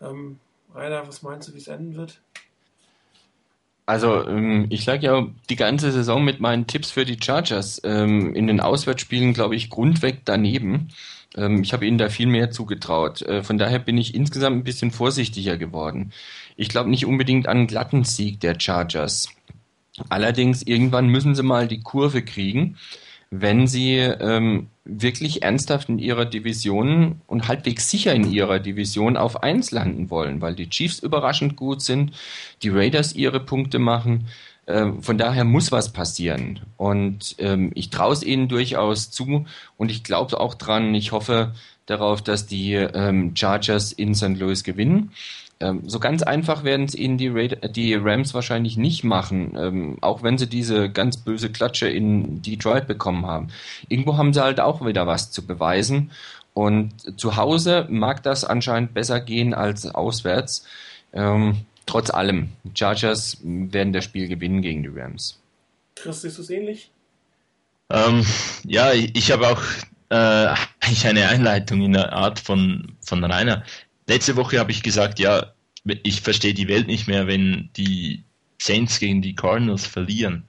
Ähm, 0.02 0.42
Rainer, 0.76 1.08
was 1.08 1.22
meinst 1.22 1.48
du, 1.48 1.54
wie 1.54 1.60
es 1.60 1.70
enden 1.70 1.96
wird? 1.96 2.20
Also, 3.86 4.26
ähm, 4.26 4.68
ich 4.70 4.86
lag 4.86 5.02
ja 5.02 5.28
die 5.50 5.56
ganze 5.58 5.92
Saison 5.92 6.24
mit 6.24 6.40
meinen 6.40 6.68
Tipps 6.68 6.92
für 6.92 7.04
die 7.04 7.18
Chargers 7.22 7.82
ähm, 7.84 8.34
in 8.34 8.48
den 8.48 8.62
Auswärtsspielen, 8.62 9.34
glaube 9.34 9.56
ich, 9.56 9.70
grundweg 9.70 10.22
daneben. 10.24 10.90
Ähm, 11.36 11.64
ich 11.64 11.74
habe 11.74 11.86
ihnen 11.86 11.98
da 11.98 12.10
viel 12.10 12.28
mehr 12.28 12.50
zugetraut. 12.52 13.22
Äh, 13.24 13.44
von 13.44 13.58
daher 13.58 13.80
bin 13.80 13.98
ich 13.98 14.16
insgesamt 14.16 14.58
ein 14.58 14.64
bisschen 14.64 14.92
vorsichtiger 14.92 15.58
geworden. 15.58 16.14
Ich 16.56 16.70
glaube 16.70 16.90
nicht 16.90 17.06
unbedingt 17.06 17.48
an 17.48 17.58
einen 17.58 17.68
glatten 17.68 18.06
Sieg 18.06 18.40
der 18.40 18.60
Chargers. 18.60 19.30
Allerdings, 20.10 20.64
irgendwann 20.64 21.08
müssen 21.08 21.36
sie 21.36 21.44
mal 21.44 21.68
die 21.68 21.82
Kurve 21.82 22.24
kriegen 22.24 22.78
wenn 23.40 23.66
sie 23.66 23.98
ähm, 23.98 24.68
wirklich 24.86 25.42
ernsthaft 25.42 25.90
in 25.90 25.98
ihrer 25.98 26.26
Division 26.26 27.22
und 27.26 27.48
halbwegs 27.48 27.90
sicher 27.90 28.14
in 28.14 28.32
ihrer 28.32 28.60
Division 28.60 29.18
auf 29.18 29.42
1 29.42 29.72
landen 29.72 30.12
wollen, 30.12 30.40
weil 30.40 30.54
die 30.54 30.70
Chiefs 30.70 31.00
überraschend 31.00 31.56
gut 31.56 31.82
sind, 31.82 32.12
die 32.62 32.70
Raiders 32.70 33.14
ihre 33.14 33.40
Punkte 33.40 33.80
machen. 33.80 34.28
Ähm, 34.68 35.02
von 35.02 35.18
daher 35.18 35.46
muss 35.46 35.72
was 35.72 35.92
passieren. 35.94 36.62
Und 36.78 37.36
ähm, 37.40 37.72
ich 37.74 37.90
traue 37.90 38.14
es 38.14 38.24
ihnen 38.24 38.50
durchaus 38.50 39.10
zu 39.10 39.46
und 39.78 39.90
ich 39.90 40.04
glaube 40.04 40.40
auch 40.40 40.54
dran, 40.54 40.94
ich 40.94 41.12
hoffe 41.12 41.54
darauf, 41.88 42.22
dass 42.22 42.46
die 42.46 42.74
ähm, 42.74 43.36
Chargers 43.36 43.92
in 43.92 44.14
St. 44.14 44.38
Louis 44.38 44.64
gewinnen. 44.64 45.12
Ähm, 45.64 45.84
so 45.88 46.00
ganz 46.00 46.24
einfach 46.24 46.66
werden 46.66 46.86
es 46.86 46.94
ihnen 46.94 47.18
die, 47.18 47.32
die, 47.70 47.96
Rams 47.96 48.34
wahrscheinlich 48.34 48.76
nicht 48.76 49.06
machen, 49.06 49.56
ähm, 49.58 49.98
auch 50.02 50.22
wenn 50.22 50.38
sie 50.38 50.48
diese 50.48 50.90
ganz 50.90 51.16
böse 51.16 51.50
Klatsche 51.50 51.88
in 51.88 52.42
Detroit 52.42 52.86
bekommen 52.86 53.26
haben. 53.26 53.48
Irgendwo 53.88 54.18
haben 54.18 54.34
sie 54.34 54.44
halt 54.44 54.60
auch 54.60 54.86
wieder 54.86 55.08
was 55.08 55.32
zu 55.32 55.46
beweisen. 55.46 56.12
Und 56.54 57.18
zu 57.18 57.38
Hause 57.38 57.88
mag 57.90 58.22
das 58.24 58.44
anscheinend 58.44 58.94
besser 58.94 59.22
gehen 59.22 59.54
als 59.54 59.86
auswärts. 59.88 60.66
Ähm, 61.14 61.62
trotz 61.86 62.10
allem, 62.10 62.50
Chargers 62.76 63.38
werden 63.42 63.94
das 63.94 64.04
Spiel 64.04 64.28
gewinnen 64.28 64.62
gegen 64.62 64.84
die 64.84 64.90
Rams. 64.90 65.40
Chris, 65.96 66.24
siehst 66.24 66.40
du 66.40 66.42
es 66.42 66.50
ähnlich? 66.50 66.92
Ähm, 67.90 68.26
ja, 68.66 68.92
ich 68.92 69.32
habe 69.32 69.48
auch 69.48 69.62
äh, 70.10 70.56
eigentlich 70.82 71.08
eine 71.08 71.30
Einleitung 71.30 71.82
in 71.82 71.94
der 71.94 72.12
Art 72.12 72.40
von, 72.40 72.98
von 73.00 73.24
Rainer 73.24 73.64
letzte 74.08 74.36
Woche 74.36 74.60
habe 74.60 74.72
ich 74.72 74.84
gesagt, 74.84 75.20
ja, 75.20 75.53
ich 75.86 76.22
verstehe 76.22 76.54
die 76.54 76.68
Welt 76.68 76.88
nicht 76.88 77.08
mehr, 77.08 77.28
wenn 77.28 77.70
die 77.76 78.24
Saints 78.60 79.00
gegen 79.00 79.22
die 79.22 79.36
Cardinals 79.36 79.86
verlieren. 79.86 80.44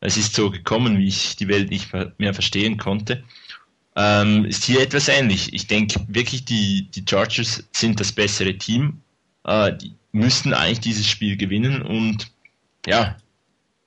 Es 0.00 0.16
ist 0.16 0.34
so 0.34 0.50
gekommen, 0.50 0.98
wie 0.98 1.08
ich 1.08 1.36
die 1.36 1.48
Welt 1.48 1.70
nicht 1.70 1.92
mehr 2.18 2.34
verstehen 2.34 2.76
konnte. 2.76 3.24
Ähm, 3.96 4.44
ist 4.44 4.64
hier 4.64 4.80
etwas 4.80 5.08
ähnlich. 5.08 5.52
Ich 5.52 5.66
denke 5.66 6.00
wirklich, 6.08 6.44
die, 6.44 6.88
die 6.90 7.04
Chargers 7.08 7.64
sind 7.72 8.00
das 8.00 8.12
bessere 8.12 8.58
Team. 8.58 9.00
Äh, 9.44 9.76
die 9.76 9.94
müssten 10.12 10.52
eigentlich 10.52 10.80
dieses 10.80 11.08
Spiel 11.08 11.36
gewinnen 11.36 11.82
und 11.82 12.30
ja, 12.86 13.16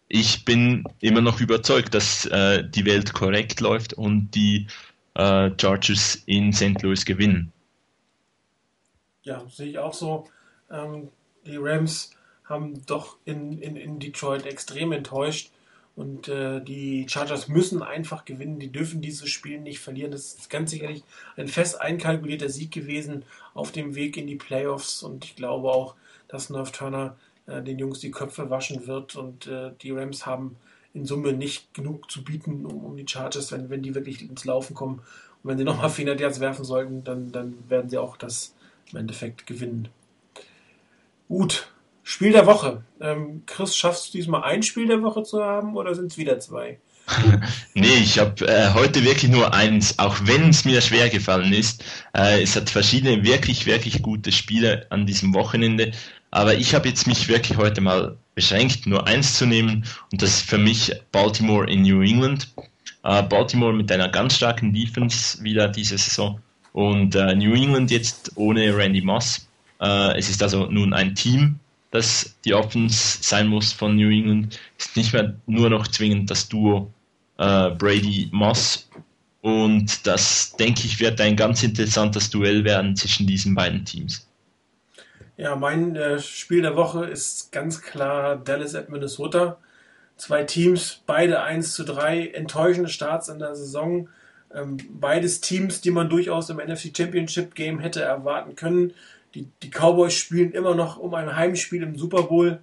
ich 0.08 0.46
bin 0.46 0.86
immer 1.02 1.22
noch 1.22 1.42
überzeugt, 1.42 1.94
dass 1.94 2.26
äh, 2.28 2.64
die 2.68 2.86
Welt 2.86 3.14
korrekt 3.14 3.60
läuft 3.60 3.94
und 3.94 4.32
die 4.32 4.68
äh, 5.16 5.52
Chargers 5.60 6.16
in 6.26 6.54
St. 6.54 6.82
Louis 6.82 7.04
gewinnen 7.06 7.52
ja, 9.28 9.44
sehe 9.50 9.68
ich 9.68 9.78
auch 9.78 9.94
so. 9.94 10.26
Ähm, 10.72 11.10
die 11.46 11.58
Rams 11.58 12.12
haben 12.46 12.86
doch 12.86 13.18
in, 13.26 13.60
in, 13.60 13.76
in 13.76 14.00
Detroit 14.00 14.46
extrem 14.46 14.92
enttäuscht. 14.92 15.52
Und 15.96 16.28
äh, 16.28 16.62
die 16.62 17.08
Chargers 17.10 17.48
müssen 17.48 17.82
einfach 17.82 18.24
gewinnen. 18.24 18.60
Die 18.60 18.72
dürfen 18.72 19.02
dieses 19.02 19.30
Spiel 19.30 19.60
nicht 19.60 19.80
verlieren. 19.80 20.12
Das 20.12 20.34
ist 20.34 20.50
ganz 20.50 20.70
sicherlich 20.70 21.04
ein 21.38 21.48
fest 21.48 21.82
einkalkulierter 21.82 22.50
Sieg 22.50 22.72
gewesen 22.72 23.26
auf 23.56 23.72
dem 23.72 23.96
Weg 23.96 24.16
in 24.16 24.28
die 24.28 24.36
Playoffs. 24.36 25.02
Und 25.02 25.26
ich 25.26 25.36
glaube 25.36 25.70
auch, 25.70 25.96
dass 26.28 26.52
North 26.52 26.74
Turner 26.74 27.18
äh, 27.48 27.64
den 27.64 27.80
Jungs 27.80 28.00
die 28.00 28.12
Köpfe 28.12 28.52
waschen 28.52 28.86
wird. 28.86 29.16
Und 29.16 29.48
äh, 29.48 29.72
die 29.82 29.92
Rams 29.92 30.28
haben 30.28 30.58
in 30.94 31.06
Summe 31.06 31.34
nicht 31.34 31.74
genug 31.74 32.12
zu 32.12 32.24
bieten, 32.24 32.66
um, 32.68 32.86
um 32.86 32.96
die 32.96 33.08
Chargers, 33.08 33.52
wenn, 33.52 33.72
wenn 33.72 33.82
die 33.82 33.96
wirklich 33.96 34.22
ins 34.22 34.46
Laufen 34.46 34.76
kommen. 34.76 35.00
Und 35.42 35.50
wenn 35.50 35.58
sie 35.58 35.64
nochmal 35.64 35.90
400 35.90 36.20
Yards 36.20 36.40
werfen 36.40 36.64
sollten, 36.64 37.04
dann, 37.04 37.32
dann 37.32 37.56
werden 37.70 37.90
sie 37.90 37.98
auch 37.98 38.18
das 38.18 38.54
im 38.92 39.00
Endeffekt 39.00 39.48
gewinnen. 39.48 39.90
Gut, 41.28 41.68
Spiel 42.04 42.32
der 42.32 42.46
Woche. 42.46 42.84
Ähm, 43.02 43.44
Chris, 43.46 43.76
schaffst 43.76 44.08
du 44.08 44.18
diesmal 44.18 44.44
ein 44.44 44.64
Spiel 44.64 44.88
der 44.88 45.02
Woche 45.04 45.24
zu 45.24 45.44
haben 45.44 45.76
oder 45.76 45.94
sind 45.94 46.12
es 46.12 46.18
wieder 46.18 46.40
zwei? 46.40 46.80
nee, 47.74 47.98
ich 48.02 48.18
habe 48.18 48.48
äh, 48.48 48.74
heute 48.74 49.04
wirklich 49.04 49.30
nur 49.30 49.54
eins, 49.54 50.00
auch 50.00 50.16
wenn 50.24 50.50
es 50.50 50.64
mir 50.64 50.80
schwer 50.80 51.10
gefallen 51.10 51.52
ist. 51.52 51.84
Äh, 52.16 52.42
es 52.42 52.56
hat 52.56 52.70
verschiedene 52.70 53.26
wirklich, 53.26 53.66
wirklich 53.66 54.02
gute 54.02 54.32
Spiele 54.32 54.88
an 54.90 55.06
diesem 55.06 55.34
Wochenende. 55.34 55.92
Aber 56.32 56.56
ich 56.56 56.74
habe 56.74 56.88
jetzt 56.88 57.08
mich 57.08 57.28
wirklich 57.28 57.58
heute 57.58 57.82
mal 57.82 58.18
beschränkt, 58.36 58.88
nur 58.88 59.06
eins 59.06 59.38
zu 59.38 59.46
nehmen. 59.46 59.86
Und 60.12 60.22
das 60.22 60.30
ist 60.30 60.50
für 60.50 60.58
mich 60.58 60.94
Baltimore 61.12 61.70
in 61.70 61.82
New 61.82 62.02
England. 62.02 62.48
Äh, 63.04 63.24
Baltimore 63.24 63.74
mit 63.74 63.92
einer 63.92 64.08
ganz 64.08 64.38
starken 64.38 64.74
Defense 64.74 65.44
wieder 65.44 65.68
diese 65.68 65.98
Saison. 65.98 66.40
Und 66.72 67.16
äh, 67.16 67.36
New 67.36 67.54
England 67.54 67.92
jetzt 67.92 68.32
ohne 68.36 68.76
Randy 68.78 69.02
Moss. 69.02 69.47
Äh, 69.80 70.18
es 70.18 70.30
ist 70.30 70.42
also 70.44 70.66
nun 70.66 70.94
ein 70.94 71.16
Team, 71.16 71.60
das 71.92 72.36
die 72.46 72.54
Offense 72.54 73.20
sein 73.22 73.48
muss 73.48 73.74
von 73.74 73.96
New 73.96 74.10
England. 74.10 74.60
Es 74.78 74.88
ist 74.88 74.98
nicht 74.98 75.14
mehr 75.14 75.36
nur 75.46 75.70
noch 75.70 75.88
zwingend 75.88 76.30
das 76.30 76.50
Duo 76.50 76.92
äh, 77.38 77.70
Brady-Moss. 77.72 78.90
Und 79.42 80.06
das, 80.06 80.56
denke 80.58 80.82
ich, 80.86 81.00
wird 81.00 81.22
ein 81.22 81.36
ganz 81.36 81.64
interessantes 81.64 82.30
Duell 82.30 82.64
werden 82.64 82.96
zwischen 82.96 83.28
diesen 83.28 83.56
beiden 83.56 83.86
Teams. 83.86 84.28
Ja, 85.38 85.56
mein 85.56 85.96
äh, 85.96 86.20
Spiel 86.20 86.64
der 86.64 86.76
Woche 86.76 87.06
ist 87.06 87.52
ganz 87.52 87.82
klar 87.82 88.38
Dallas 88.38 88.74
at 88.74 88.90
Minnesota. 88.90 89.58
Zwei 90.18 90.44
Teams, 90.44 91.02
beide 91.06 91.44
1 91.44 91.74
zu 91.74 91.84
3, 91.84 92.30
enttäuschende 92.30 92.90
Starts 92.90 93.30
in 93.30 93.38
der 93.38 93.56
Saison. 93.56 94.10
Ähm, 94.54 94.78
beides 94.90 95.42
Teams, 95.42 95.80
die 95.82 95.92
man 95.92 96.10
durchaus 96.10 96.50
im 96.50 96.58
NFC 96.58 96.92
Championship 96.96 97.54
Game 97.54 97.80
hätte 97.80 98.02
erwarten 98.02 98.56
können. 98.56 98.94
Die, 99.38 99.48
die 99.62 99.70
Cowboys 99.70 100.16
spielen 100.16 100.52
immer 100.52 100.74
noch 100.74 100.98
um 100.98 101.14
ein 101.14 101.36
Heimspiel 101.36 101.84
im 101.84 101.96
Super 101.96 102.24
Bowl. 102.24 102.60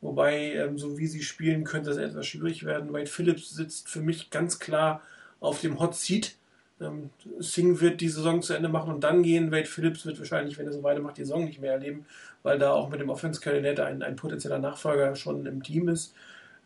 Wobei, 0.00 0.54
ähm, 0.54 0.78
so 0.78 0.96
wie 0.96 1.06
sie 1.06 1.22
spielen, 1.22 1.64
könnte 1.64 1.90
es 1.90 1.98
etwas 1.98 2.26
schwierig 2.26 2.64
werden. 2.64 2.92
Wade 2.92 3.06
Phillips 3.06 3.50
sitzt 3.50 3.90
für 3.90 4.00
mich 4.00 4.30
ganz 4.30 4.58
klar 4.58 5.02
auf 5.40 5.60
dem 5.60 5.78
Hot 5.78 5.94
Seat. 5.94 6.34
Ähm, 6.80 7.10
Singh 7.38 7.82
wird 7.82 8.00
die 8.00 8.08
Saison 8.08 8.40
zu 8.40 8.54
Ende 8.54 8.70
machen 8.70 8.94
und 8.94 9.04
dann 9.04 9.22
gehen. 9.22 9.52
Wade 9.52 9.66
Phillips 9.66 10.06
wird 10.06 10.18
wahrscheinlich, 10.18 10.56
wenn 10.56 10.66
er 10.66 10.72
so 10.72 10.82
weitermacht, 10.82 11.18
die 11.18 11.24
Saison 11.24 11.44
nicht 11.44 11.60
mehr 11.60 11.72
erleben, 11.72 12.06
weil 12.42 12.58
da 12.58 12.72
auch 12.72 12.88
mit 12.88 13.00
dem 13.00 13.10
Offense-Koordinator 13.10 13.84
ein, 13.84 14.02
ein 14.02 14.16
potenzieller 14.16 14.58
Nachfolger 14.58 15.16
schon 15.16 15.44
im 15.44 15.62
Team 15.62 15.88
ist. 15.88 16.14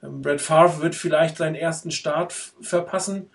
Ähm, 0.00 0.22
Brad 0.22 0.40
Favre 0.40 0.80
wird 0.80 0.94
vielleicht 0.94 1.38
seinen 1.38 1.56
ersten 1.56 1.90
Start 1.90 2.32
verpassen. 2.32 3.30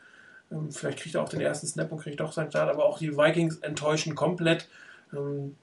Ähm, 0.50 0.72
vielleicht 0.72 1.00
kriegt 1.00 1.16
er 1.16 1.24
auch 1.24 1.30
den 1.30 1.42
ersten 1.42 1.68
Snap 1.68 1.92
und 1.92 2.00
kriegt 2.00 2.22
doch 2.22 2.32
seinen 2.32 2.52
Start, 2.52 2.70
aber 2.70 2.86
auch 2.86 3.00
die 3.00 3.18
Vikings 3.18 3.58
enttäuschen 3.58 4.16
komplett. 4.16 4.70
Ähm, 5.16 5.56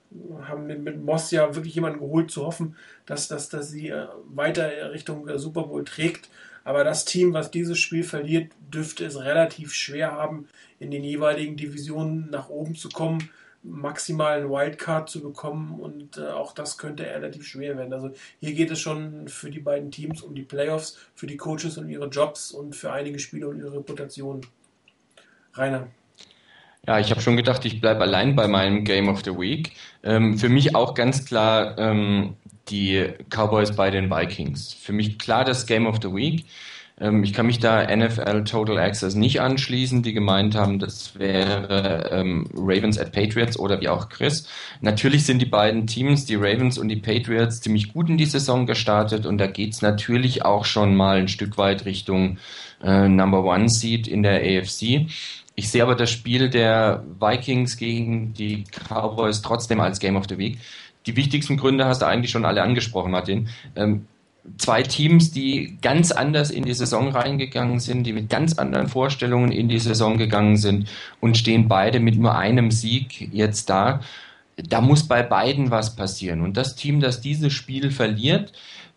haben 0.43 0.67
mit, 0.67 1.03
Moss 1.03 1.31
ja 1.31 1.55
wirklich 1.55 1.75
jemanden 1.75 1.99
geholt, 1.99 2.31
zu 2.31 2.45
hoffen, 2.45 2.75
dass, 3.05 3.27
dass, 3.27 3.49
dass 3.49 3.69
sie 3.69 3.89
äh, 3.89 4.07
weiter 4.25 4.91
Richtung 4.91 5.27
äh, 5.27 5.37
Super 5.37 5.63
Bowl 5.63 5.83
trägt. 5.83 6.29
Aber 6.63 6.83
das 6.83 7.05
Team, 7.05 7.33
was 7.33 7.51
dieses 7.51 7.79
Spiel 7.79 8.03
verliert, 8.03 8.51
dürfte 8.73 9.05
es 9.05 9.19
relativ 9.19 9.73
schwer 9.73 10.13
haben, 10.13 10.47
in 10.79 10.91
den 10.91 11.03
jeweiligen 11.03 11.57
Divisionen 11.57 12.29
nach 12.29 12.49
oben 12.49 12.75
zu 12.75 12.89
kommen, 12.89 13.29
maximalen 13.63 14.49
Wildcard 14.49 15.09
zu 15.09 15.21
bekommen 15.21 15.79
und 15.79 16.17
äh, 16.17 16.27
auch 16.27 16.53
das 16.53 16.77
könnte 16.77 17.05
relativ 17.05 17.45
schwer 17.47 17.77
werden. 17.77 17.93
Also 17.93 18.11
hier 18.39 18.53
geht 18.53 18.71
es 18.71 18.79
schon 18.79 19.27
für 19.27 19.49
die 19.49 19.59
beiden 19.59 19.89
Teams 19.89 20.21
um 20.21 20.35
die 20.35 20.43
Playoffs, 20.43 20.97
für 21.15 21.27
die 21.27 21.37
Coaches 21.37 21.77
und 21.77 21.89
ihre 21.89 22.07
Jobs 22.07 22.51
und 22.51 22.75
für 22.75 22.91
einige 22.91 23.19
Spieler 23.19 23.47
und 23.47 23.59
ihre 23.59 23.73
Reputation. 23.73 24.41
Rainer. 25.53 25.87
Ja, 26.85 26.99
ich 26.99 27.11
habe 27.11 27.21
schon 27.21 27.37
gedacht, 27.37 27.63
ich 27.63 27.79
bleibe 27.79 28.01
allein 28.01 28.35
bei 28.35 28.47
meinem 28.49 28.83
Game 28.83 29.07
of 29.07 29.23
the 29.23 29.31
Week. 29.31 29.71
Ähm, 30.03 30.37
für 30.37 30.49
mich 30.49 30.75
auch 30.75 30.95
ganz 30.95 31.25
klar 31.25 31.77
ähm, 31.77 32.35
die 32.67 33.07
Cowboys 33.29 33.73
bei 33.73 33.89
den 33.89 34.09
Vikings. 34.09 34.73
Für 34.73 34.91
mich 34.91 35.17
klar 35.17 35.45
das 35.45 35.65
Game 35.65 35.87
of 35.87 35.99
the 36.01 36.13
Week. 36.13 36.45
Ähm, 36.99 37.23
ich 37.23 37.31
kann 37.31 37.45
mich 37.45 37.59
da 37.59 37.83
NFL 37.95 38.43
Total 38.43 38.77
Access 38.79 39.15
nicht 39.15 39.39
anschließen, 39.39 40.03
die 40.03 40.11
gemeint 40.11 40.55
haben, 40.55 40.77
das 40.77 41.17
wäre 41.17 42.09
ähm, 42.11 42.49
Ravens 42.53 42.99
at 42.99 43.13
Patriots 43.13 43.57
oder 43.57 43.81
wie 43.81 43.89
auch 43.89 44.09
Chris. 44.09 44.47
Natürlich 44.81 45.25
sind 45.25 45.41
die 45.41 45.47
beiden 45.47 45.87
Teams, 45.87 46.25
die 46.25 46.35
Ravens 46.35 46.77
und 46.77 46.89
die 46.89 46.97
Patriots, 46.97 47.61
ziemlich 47.61 47.93
gut 47.93 48.09
in 48.09 48.17
die 48.17 48.25
Saison 48.25 48.65
gestartet 48.65 49.25
und 49.25 49.37
da 49.37 49.47
geht's 49.47 49.81
natürlich 49.81 50.45
auch 50.45 50.65
schon 50.65 50.95
mal 50.95 51.17
ein 51.17 51.27
Stück 51.29 51.57
weit 51.57 51.85
Richtung 51.85 52.37
äh, 52.83 53.07
Number 53.07 53.43
One 53.43 53.69
Seed 53.69 54.07
in 54.07 54.21
der 54.21 54.41
AFC. 54.41 55.07
Ich 55.55 55.69
sehe 55.69 55.83
aber 55.83 55.95
das 55.95 56.09
Spiel 56.09 56.49
der 56.49 57.03
Vikings 57.19 57.77
gegen 57.77 58.33
die 58.33 58.63
Cowboys 58.89 59.41
trotzdem 59.41 59.79
als 59.79 59.99
Game 59.99 60.15
of 60.15 60.25
the 60.27 60.37
Week. 60.37 60.57
Die 61.05 61.15
wichtigsten 61.15 61.57
Gründe 61.57 61.85
hast 61.85 62.01
du 62.01 62.07
eigentlich 62.07 62.31
schon 62.31 62.45
alle 62.45 62.63
angesprochen, 62.63 63.11
Martin. 63.11 63.49
Ähm, 63.75 64.07
zwei 64.57 64.83
Teams, 64.83 65.31
die 65.31 65.77
ganz 65.81 66.11
anders 66.11 66.49
in 66.49 66.63
die 66.63 66.73
Saison 66.73 67.09
reingegangen 67.09 67.79
sind, 67.79 68.03
die 68.03 68.13
mit 68.13 68.29
ganz 68.29 68.57
anderen 68.57 68.87
Vorstellungen 68.87 69.51
in 69.51 69.69
die 69.69 69.79
Saison 69.79 70.17
gegangen 70.17 70.57
sind 70.57 70.89
und 71.19 71.37
stehen 71.37 71.67
beide 71.67 71.99
mit 71.99 72.17
nur 72.17 72.35
einem 72.35 72.71
Sieg 72.71 73.29
jetzt 73.31 73.69
da. 73.69 74.01
Da 74.55 74.81
muss 74.81 75.07
bei 75.07 75.23
beiden 75.23 75.71
was 75.71 75.95
passieren. 75.95 76.41
Und 76.41 76.57
das 76.57 76.75
Team, 76.75 76.99
das 76.99 77.21
dieses 77.21 77.53
Spiel 77.53 77.91
verliert, 77.91 78.53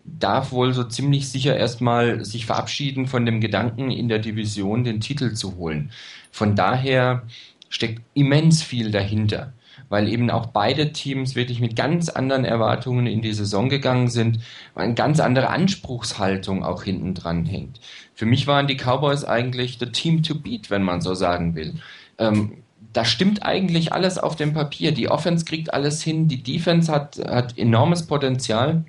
darf 0.07 0.53
wohl 0.53 0.73
so 0.73 0.85
ziemlich 0.85 1.29
sicher 1.29 1.57
erstmal 1.57 2.25
sich 2.25 2.47
verabschieden 2.47 3.07
von 3.07 3.27
dem 3.27 3.41
Gedanken, 3.41 3.91
in 3.91 4.09
der 4.09 4.19
Division 4.19 4.85
den 4.85 5.01
Titel 5.01 5.35
zu 5.35 5.57
holen. 5.57 5.91
Von 6.31 6.57
daher 6.57 7.23
steckt 7.69 8.03
immens 8.15 8.63
viel 8.63 8.91
dahinter 8.91 9.53
weil 9.89 10.09
eben 10.09 10.31
auch 10.31 10.47
beide 10.47 10.93
Teams 10.93 11.35
wirklich 11.35 11.61
mit 11.61 11.77
ganz 11.77 12.09
anderen 12.09 12.45
Erwartungen 12.45 13.07
in 13.07 13.23
die 13.23 13.33
Saison 13.33 13.69
gegangen 13.69 14.09
sind, 14.09 14.41
weil 14.75 14.85
eine 14.85 14.95
ganz 14.95 15.21
andere 15.21 15.49
Anspruchshaltung 15.49 16.65
auch 16.65 16.83
hinten 16.83 17.15
dran 17.15 17.45
hängt. 17.45 17.81
Für 18.15 18.27
mich 18.27 18.47
waren 18.47 18.67
die 18.67 18.77
Cowboys 18.77 19.25
eigentlich 19.25 19.79
the 19.79 19.87
team 19.87 20.23
to 20.23 20.35
beat, 20.35 20.71
wenn 20.71 20.83
man 20.83 21.01
so 21.01 21.15
sagen 21.15 21.55
will. 21.55 21.75
Ähm, 22.19 22.65
da 22.93 23.05
stimmt 23.05 23.45
eigentlich 23.45 23.93
alles 23.93 24.19
auf 24.19 24.37
dem 24.37 24.55
Papier. 24.55 24.93
Die 24.93 25.09
Offense 25.09 25.45
kriegt 25.45 25.73
alles 25.75 26.03
hin, 26.03 26.29
die 26.29 26.43
Defense 26.43 26.91
hat, 26.91 27.19
hat 27.19 27.59
enormes 27.59 28.07
Potenzial, 28.07 28.85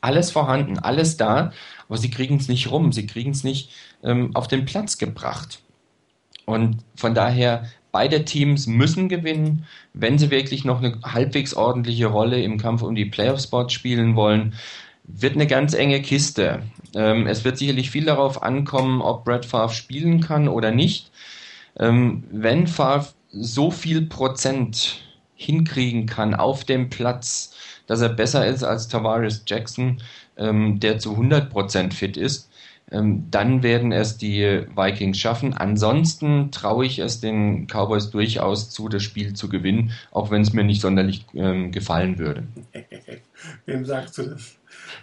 alles 0.00 0.30
vorhanden, 0.30 0.78
alles 0.78 1.16
da, 1.16 1.52
aber 1.88 1.98
sie 1.98 2.10
kriegen 2.10 2.36
es 2.36 2.48
nicht 2.48 2.70
rum, 2.70 2.92
sie 2.92 3.06
kriegen 3.06 3.30
es 3.30 3.44
nicht 3.44 3.70
ähm, 4.02 4.30
auf 4.34 4.48
den 4.48 4.64
Platz 4.64 4.98
gebracht. 4.98 5.60
Und 6.46 6.78
von 6.96 7.14
daher 7.14 7.68
Beide 7.90 8.24
Teams 8.24 8.66
müssen 8.66 9.08
gewinnen, 9.08 9.64
wenn 9.94 10.18
sie 10.18 10.30
wirklich 10.30 10.64
noch 10.64 10.82
eine 10.82 11.00
halbwegs 11.02 11.54
ordentliche 11.54 12.06
Rolle 12.06 12.42
im 12.42 12.58
Kampf 12.58 12.82
um 12.82 12.94
die 12.94 13.06
Playoff-Spots 13.06 13.72
spielen 13.72 14.14
wollen. 14.14 14.54
Wird 15.04 15.34
eine 15.34 15.46
ganz 15.46 15.72
enge 15.72 16.02
Kiste. 16.02 16.62
Ähm, 16.94 17.26
es 17.26 17.44
wird 17.44 17.56
sicherlich 17.56 17.90
viel 17.90 18.04
darauf 18.04 18.42
ankommen, 18.42 19.00
ob 19.00 19.24
Brad 19.24 19.46
Favre 19.46 19.74
spielen 19.74 20.20
kann 20.20 20.48
oder 20.48 20.70
nicht. 20.70 21.10
Ähm, 21.80 22.24
wenn 22.30 22.66
Favre 22.66 23.08
so 23.30 23.70
viel 23.70 24.02
Prozent 24.02 25.02
hinkriegen 25.34 26.04
kann 26.06 26.34
auf 26.34 26.64
dem 26.64 26.90
Platz, 26.90 27.54
dass 27.88 28.00
er 28.00 28.10
besser 28.10 28.46
ist 28.46 28.62
als 28.62 28.86
Tavares 28.86 29.42
Jackson, 29.46 30.00
ähm, 30.36 30.78
der 30.78 31.00
zu 31.00 31.16
100% 31.16 31.92
fit 31.92 32.16
ist, 32.16 32.48
ähm, 32.90 33.26
dann 33.30 33.62
werden 33.62 33.92
es 33.92 34.16
die 34.16 34.64
Vikings 34.74 35.18
schaffen. 35.18 35.54
Ansonsten 35.54 36.50
traue 36.52 36.86
ich 36.86 37.00
es 37.00 37.20
den 37.20 37.66
Cowboys 37.66 38.10
durchaus 38.10 38.70
zu, 38.70 38.88
das 38.88 39.02
Spiel 39.02 39.34
zu 39.34 39.48
gewinnen, 39.48 39.90
auch 40.10 40.30
wenn 40.30 40.42
es 40.42 40.52
mir 40.52 40.64
nicht 40.64 40.80
sonderlich 40.80 41.26
ähm, 41.34 41.72
gefallen 41.72 42.18
würde. 42.18 42.44
Wem 43.66 43.84
sagst 43.84 44.18
du 44.18 44.22
das? 44.22 44.56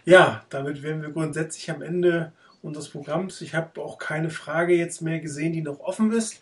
Ja, 0.06 0.44
damit 0.50 0.82
wären 0.82 1.02
wir 1.02 1.10
grundsätzlich 1.10 1.70
am 1.70 1.82
Ende 1.82 2.32
unseres 2.62 2.90
Programms. 2.90 3.42
Ich 3.42 3.54
habe 3.54 3.82
auch 3.82 3.98
keine 3.98 4.30
Frage 4.30 4.76
jetzt 4.76 5.02
mehr 5.02 5.20
gesehen, 5.20 5.54
die 5.54 5.62
noch 5.62 5.80
offen 5.80 6.12
ist. 6.12 6.42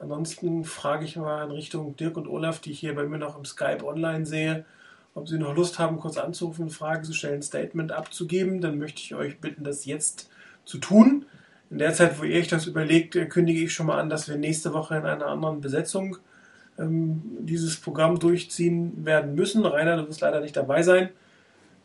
Ansonsten 0.00 0.64
frage 0.64 1.04
ich 1.04 1.16
mal 1.16 1.44
in 1.44 1.50
Richtung 1.52 1.94
Dirk 1.96 2.16
und 2.16 2.26
Olaf, 2.26 2.58
die 2.60 2.72
ich 2.72 2.80
hier 2.80 2.94
bei 2.94 3.04
mir 3.04 3.18
noch 3.18 3.36
im 3.36 3.44
Skype 3.44 3.84
online 3.84 4.26
sehe, 4.26 4.64
ob 5.14 5.28
sie 5.28 5.38
noch 5.38 5.54
Lust 5.54 5.78
haben, 5.78 5.98
kurz 5.98 6.16
anzurufen, 6.16 6.62
eine 6.62 6.70
Frage 6.70 7.02
zu 7.02 7.12
stellen, 7.12 7.42
Statement 7.42 7.92
abzugeben. 7.92 8.60
Dann 8.60 8.78
möchte 8.78 9.00
ich 9.00 9.14
euch 9.14 9.38
bitten, 9.40 9.64
das 9.64 9.84
jetzt 9.84 10.30
zu 10.64 10.78
tun. 10.78 11.26
In 11.70 11.78
der 11.78 11.92
Zeit, 11.92 12.18
wo 12.18 12.24
ihr 12.24 12.38
euch 12.38 12.48
das 12.48 12.66
überlegt, 12.66 13.16
kündige 13.30 13.64
ich 13.64 13.72
schon 13.72 13.86
mal 13.86 13.98
an, 13.98 14.10
dass 14.10 14.28
wir 14.28 14.36
nächste 14.36 14.72
Woche 14.72 14.96
in 14.96 15.04
einer 15.04 15.26
anderen 15.26 15.60
Besetzung 15.60 16.16
ähm, 16.78 17.22
dieses 17.40 17.76
Programm 17.76 18.18
durchziehen 18.18 19.04
werden 19.04 19.34
müssen. 19.34 19.64
Rainer, 19.64 19.96
du 19.96 20.08
wirst 20.08 20.20
leider 20.20 20.40
nicht 20.40 20.56
dabei 20.56 20.82
sein. 20.82 21.10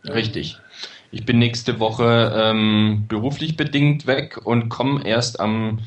Ähm, 0.05 0.13
Richtig. 0.13 0.57
Ich 1.11 1.25
bin 1.25 1.39
nächste 1.39 1.79
Woche 1.79 2.33
ähm, 2.35 3.05
beruflich 3.07 3.57
bedingt 3.57 4.07
weg 4.07 4.39
und 4.43 4.69
komme 4.69 5.05
erst 5.05 5.39
am 5.39 5.79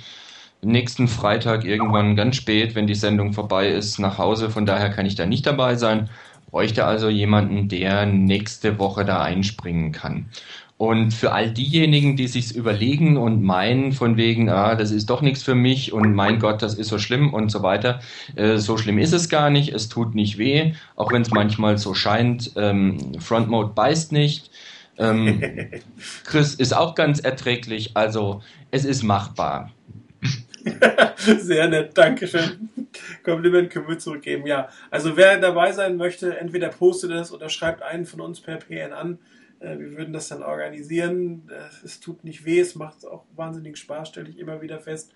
nächsten 0.62 1.06
Freitag 1.06 1.64
irgendwann 1.64 2.16
ganz 2.16 2.36
spät, 2.36 2.74
wenn 2.74 2.86
die 2.86 2.94
Sendung 2.94 3.32
vorbei 3.32 3.68
ist, 3.68 3.98
nach 3.98 4.18
Hause. 4.18 4.50
Von 4.50 4.66
daher 4.66 4.90
kann 4.90 5.06
ich 5.06 5.14
da 5.14 5.26
nicht 5.26 5.46
dabei 5.46 5.76
sein. 5.76 6.08
Bräuchte 6.50 6.84
also 6.84 7.08
jemanden, 7.08 7.68
der 7.68 8.06
nächste 8.06 8.78
Woche 8.78 9.04
da 9.04 9.22
einspringen 9.22 9.92
kann. 9.92 10.26
Und 10.78 11.12
für 11.12 11.32
all 11.32 11.50
diejenigen, 11.50 12.16
die 12.16 12.28
sich's 12.28 12.52
überlegen 12.52 13.16
und 13.16 13.42
meinen 13.42 13.90
von 13.90 14.16
wegen, 14.16 14.48
ah, 14.48 14.76
das 14.76 14.92
ist 14.92 15.10
doch 15.10 15.22
nichts 15.22 15.42
für 15.42 15.56
mich 15.56 15.92
und 15.92 16.14
mein 16.14 16.38
Gott, 16.38 16.62
das 16.62 16.74
ist 16.74 16.86
so 16.86 16.98
schlimm 16.98 17.34
und 17.34 17.50
so 17.50 17.64
weiter, 17.64 17.98
äh, 18.36 18.58
so 18.58 18.78
schlimm 18.78 18.98
ist 18.98 19.12
es 19.12 19.28
gar 19.28 19.50
nicht, 19.50 19.74
es 19.74 19.88
tut 19.88 20.14
nicht 20.14 20.38
weh, 20.38 20.74
auch 20.94 21.12
wenn 21.12 21.22
es 21.22 21.32
manchmal 21.32 21.78
so 21.78 21.94
scheint, 21.94 22.52
ähm, 22.54 23.18
Front 23.18 23.48
Mode 23.48 23.72
beißt 23.74 24.12
nicht. 24.12 24.52
Ähm, 24.98 25.42
Chris 26.24 26.54
ist 26.54 26.76
auch 26.76 26.94
ganz 26.94 27.18
erträglich, 27.18 27.90
also 27.94 28.42
es 28.70 28.84
ist 28.84 29.02
machbar. 29.02 29.72
Sehr 31.38 31.68
nett, 31.68 31.96
Dankeschön. 31.96 32.68
Kompliment 33.22 33.70
können 33.70 33.88
wir 33.88 33.98
zurückgeben. 33.98 34.46
Ja, 34.46 34.68
also 34.90 35.16
wer 35.16 35.38
dabei 35.38 35.72
sein 35.72 35.96
möchte, 35.96 36.36
entweder 36.38 36.68
postet 36.68 37.10
es 37.10 37.32
oder 37.32 37.48
schreibt 37.48 37.82
einen 37.82 38.06
von 38.06 38.20
uns 38.20 38.40
per 38.40 38.56
PN 38.56 38.92
an. 38.92 39.18
Äh, 39.60 39.78
wir 39.78 39.96
würden 39.96 40.12
das 40.12 40.28
dann 40.28 40.42
organisieren. 40.42 41.50
Es 41.84 42.00
tut 42.00 42.24
nicht 42.24 42.44
weh, 42.44 42.60
es 42.60 42.74
macht 42.74 43.04
auch 43.06 43.24
wahnsinnig 43.36 43.76
Spaß, 43.76 44.08
stelle 44.08 44.28
ich 44.28 44.38
immer 44.38 44.60
wieder 44.62 44.80
fest. 44.80 45.12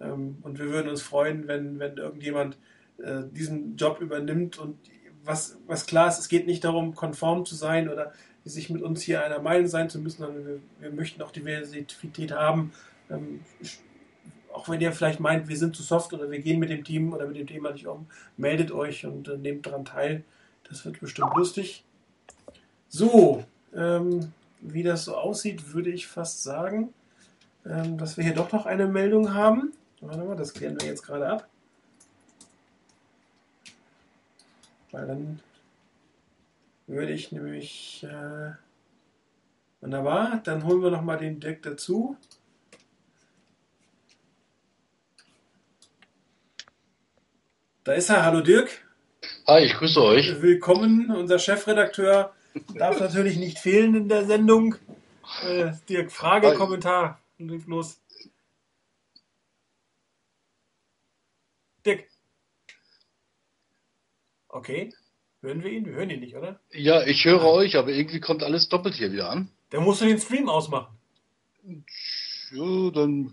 Ähm, 0.00 0.38
und 0.42 0.58
wir 0.58 0.66
würden 0.66 0.88
uns 0.88 1.02
freuen, 1.02 1.48
wenn, 1.48 1.78
wenn 1.78 1.96
irgendjemand 1.96 2.56
äh, 2.98 3.22
diesen 3.30 3.76
Job 3.76 4.00
übernimmt. 4.00 4.58
Und 4.58 4.78
was, 5.24 5.58
was 5.66 5.86
klar 5.86 6.08
ist, 6.08 6.18
es 6.18 6.28
geht 6.28 6.46
nicht 6.46 6.64
darum, 6.64 6.94
konform 6.94 7.44
zu 7.44 7.54
sein 7.54 7.88
oder 7.88 8.12
sich 8.44 8.70
mit 8.70 8.82
uns 8.82 9.02
hier 9.02 9.24
einer 9.24 9.40
Meinung 9.40 9.68
sein 9.68 9.88
zu 9.88 10.00
müssen, 10.00 10.22
sondern 10.22 10.46
wir, 10.46 10.60
wir 10.80 10.90
möchten 10.90 11.22
auch 11.22 11.30
Diversität 11.30 12.32
haben. 12.32 12.72
Auch 14.52 14.68
wenn 14.68 14.80
ihr 14.80 14.92
vielleicht 14.92 15.20
meint, 15.20 15.48
wir 15.48 15.56
sind 15.56 15.74
zu 15.74 15.82
soft 15.82 16.12
oder 16.12 16.30
wir 16.30 16.38
gehen 16.38 16.58
mit 16.58 16.70
dem 16.70 16.84
Team 16.84 17.12
oder 17.12 17.26
mit 17.26 17.36
dem 17.36 17.46
Thema 17.46 17.72
nicht 17.72 17.86
um, 17.86 18.06
meldet 18.36 18.70
euch 18.70 19.06
und 19.06 19.28
nehmt 19.40 19.66
daran 19.66 19.84
teil. 19.84 20.24
Das 20.68 20.84
wird 20.84 21.00
bestimmt 21.00 21.34
lustig. 21.36 21.84
So, 22.88 23.44
ähm, 23.74 24.32
wie 24.60 24.82
das 24.82 25.04
so 25.04 25.16
aussieht, 25.16 25.72
würde 25.72 25.90
ich 25.90 26.06
fast 26.06 26.42
sagen, 26.42 26.92
ähm, 27.66 27.98
dass 27.98 28.16
wir 28.16 28.24
hier 28.24 28.34
doch 28.34 28.52
noch 28.52 28.66
eine 28.66 28.86
Meldung 28.86 29.34
haben. 29.34 29.72
Warte 30.00 30.24
mal, 30.24 30.36
das 30.36 30.52
klären 30.52 30.80
wir 30.80 30.88
jetzt 30.88 31.02
gerade 31.02 31.28
ab. 31.28 31.48
Weil 34.90 35.06
dann 35.06 35.40
würde 36.86 37.12
ich 37.12 37.32
nämlich. 37.32 38.04
Äh, 38.04 38.52
wunderbar, 39.80 40.40
dann 40.44 40.64
holen 40.64 40.82
wir 40.82 40.90
noch 40.90 41.02
mal 41.02 41.16
den 41.16 41.40
Deck 41.40 41.62
dazu. 41.62 42.16
Da 47.84 47.94
ist 47.94 48.10
er. 48.10 48.24
Hallo 48.24 48.42
Dirk. 48.42 48.70
Hi, 49.46 49.64
ich 49.64 49.74
grüße 49.74 50.00
euch. 50.00 50.40
Willkommen, 50.40 51.10
unser 51.10 51.40
Chefredakteur 51.40 52.32
Darf 52.74 53.00
natürlich 53.00 53.38
nicht 53.38 53.58
fehlen 53.58 53.94
in 53.96 54.08
der 54.08 54.24
Sendung. 54.24 54.76
Äh, 55.42 55.72
Dirk, 55.88 56.12
Frage, 56.12 56.48
Hi. 56.48 56.56
Kommentar. 56.56 57.20
Leg 57.38 57.66
los. 57.66 57.98
Dirk. 61.84 62.04
Okay. 64.48 64.92
Hören 65.40 65.64
wir 65.64 65.72
ihn? 65.72 65.86
Wir 65.86 65.94
hören 65.94 66.10
ihn 66.10 66.20
nicht, 66.20 66.36
oder? 66.36 66.60
Ja, 66.70 67.02
ich 67.04 67.24
höre 67.24 67.42
euch, 67.44 67.76
aber 67.76 67.88
irgendwie 67.88 68.20
kommt 68.20 68.44
alles 68.44 68.68
doppelt 68.68 68.94
hier 68.94 69.10
wieder 69.10 69.28
an. 69.28 69.48
Dann 69.70 69.82
musst 69.82 70.02
du 70.02 70.04
den 70.04 70.20
Stream 70.20 70.48
ausmachen. 70.48 70.96
Ja, 72.52 72.90
dann. 72.90 73.32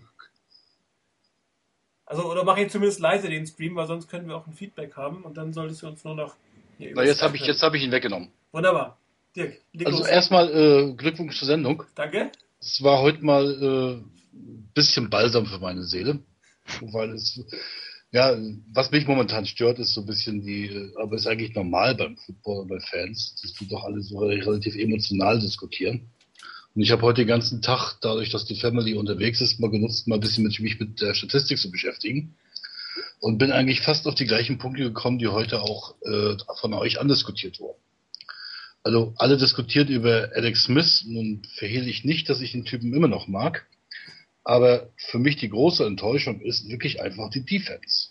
Also, 2.10 2.28
oder 2.28 2.42
mach 2.42 2.58
ihn 2.58 2.68
zumindest 2.68 2.98
leise, 2.98 3.28
den 3.28 3.46
Stream, 3.46 3.76
weil 3.76 3.86
sonst 3.86 4.08
können 4.08 4.26
wir 4.26 4.34
auch 4.34 4.44
ein 4.48 4.52
Feedback 4.52 4.96
haben 4.96 5.22
und 5.22 5.36
dann 5.36 5.52
solltest 5.52 5.82
du 5.82 5.86
uns 5.86 6.02
nur 6.02 6.16
noch. 6.16 6.34
Na, 6.76 7.04
jetzt 7.04 7.22
habe 7.22 7.36
ich, 7.36 7.46
jetzt 7.46 7.62
hab 7.62 7.72
ich 7.74 7.84
ihn 7.84 7.92
weggenommen. 7.92 8.30
Wunderbar. 8.50 8.98
Dirk, 9.36 9.60
Also 9.84 10.04
erstmal 10.04 10.50
äh, 10.50 10.92
Glückwunsch 10.94 11.38
zur 11.38 11.46
Sendung. 11.46 11.84
Danke. 11.94 12.32
Es 12.60 12.82
war 12.82 13.00
heute 13.00 13.24
mal 13.24 13.44
äh, 13.44 14.36
ein 14.36 14.70
bisschen 14.74 15.08
balsam 15.08 15.46
für 15.46 15.60
meine 15.60 15.84
Seele. 15.84 16.18
Weil 16.80 17.10
es, 17.10 17.44
ja, 18.10 18.36
was 18.72 18.90
mich 18.90 19.06
momentan 19.06 19.46
stört, 19.46 19.78
ist 19.78 19.94
so 19.94 20.00
ein 20.00 20.06
bisschen 20.08 20.42
die, 20.42 20.90
aber 20.96 21.14
ist 21.14 21.28
eigentlich 21.28 21.54
normal 21.54 21.94
beim 21.94 22.16
Football 22.16 22.62
und 22.62 22.68
bei 22.70 22.80
Fans, 22.80 23.40
dass 23.40 23.52
die 23.52 23.68
doch 23.68 23.84
alle 23.84 24.00
so 24.00 24.18
relativ 24.18 24.74
emotional 24.74 25.38
diskutieren. 25.38 26.10
Und 26.74 26.82
ich 26.82 26.92
habe 26.92 27.02
heute 27.02 27.22
den 27.22 27.28
ganzen 27.28 27.62
Tag, 27.62 27.96
dadurch, 28.00 28.30
dass 28.30 28.44
die 28.44 28.54
Family 28.54 28.94
unterwegs 28.94 29.40
ist, 29.40 29.58
mal 29.58 29.70
genutzt, 29.70 30.06
mal 30.06 30.16
ein 30.16 30.20
bisschen 30.20 30.44
mit, 30.44 30.58
mich 30.60 30.78
mit 30.78 31.00
der 31.00 31.14
Statistik 31.14 31.58
zu 31.58 31.70
beschäftigen. 31.70 32.36
Und 33.20 33.38
bin 33.38 33.52
eigentlich 33.52 33.80
fast 33.80 34.06
auf 34.06 34.14
die 34.14 34.26
gleichen 34.26 34.58
Punkte 34.58 34.82
gekommen, 34.82 35.18
die 35.18 35.28
heute 35.28 35.60
auch 35.62 35.94
äh, 36.02 36.36
von 36.60 36.72
euch 36.74 37.00
andiskutiert 37.00 37.60
wurden. 37.60 37.78
Also 38.82 39.12
alle 39.16 39.36
diskutieren 39.36 39.88
über 39.88 40.30
Alex 40.34 40.64
Smith. 40.64 41.04
Nun 41.06 41.42
verhehle 41.56 41.88
ich 41.88 42.04
nicht, 42.04 42.28
dass 42.28 42.40
ich 42.40 42.52
den 42.52 42.64
Typen 42.64 42.94
immer 42.94 43.08
noch 43.08 43.28
mag. 43.28 43.66
Aber 44.42 44.90
für 44.96 45.18
mich 45.18 45.36
die 45.36 45.50
große 45.50 45.84
Enttäuschung 45.84 46.40
ist 46.40 46.68
wirklich 46.68 47.02
einfach 47.02 47.30
die 47.30 47.44
Defense. 47.44 48.10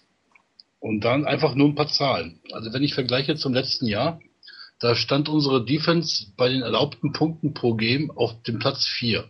Und 0.80 1.04
dann 1.04 1.26
einfach 1.26 1.56
nur 1.56 1.70
ein 1.70 1.76
paar 1.76 1.90
Zahlen. 1.90 2.40
Also 2.52 2.72
wenn 2.72 2.84
ich 2.84 2.94
vergleiche 2.94 3.36
zum 3.36 3.54
letzten 3.54 3.88
Jahr, 3.88 4.20
da 4.80 4.96
stand 4.96 5.28
unsere 5.28 5.66
Defense 5.66 6.28
bei 6.38 6.50
den 6.50 6.62
erlaubten 6.62 7.12
Punkten 7.12 7.54
pro 7.54 7.76
Game 7.76 8.12
auf 8.12 8.42
dem 8.44 8.60
Platz 8.60 8.86
4. 8.88 9.30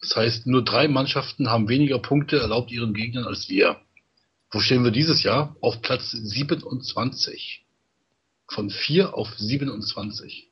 Das 0.00 0.16
heißt, 0.16 0.46
nur 0.46 0.62
drei 0.62 0.86
Mannschaften 0.86 1.50
haben 1.50 1.68
weniger 1.68 1.98
Punkte 1.98 2.38
erlaubt 2.38 2.70
ihren 2.70 2.94
Gegnern 2.94 3.24
als 3.24 3.48
wir. 3.48 3.80
Wo 4.50 4.60
stehen 4.60 4.84
wir 4.84 4.92
dieses 4.92 5.22
Jahr? 5.22 5.56
Auf 5.60 5.82
Platz 5.82 6.10
27. 6.12 7.64
Von 8.46 8.70
4 8.70 9.14
auf 9.14 9.34
27. 9.36 10.48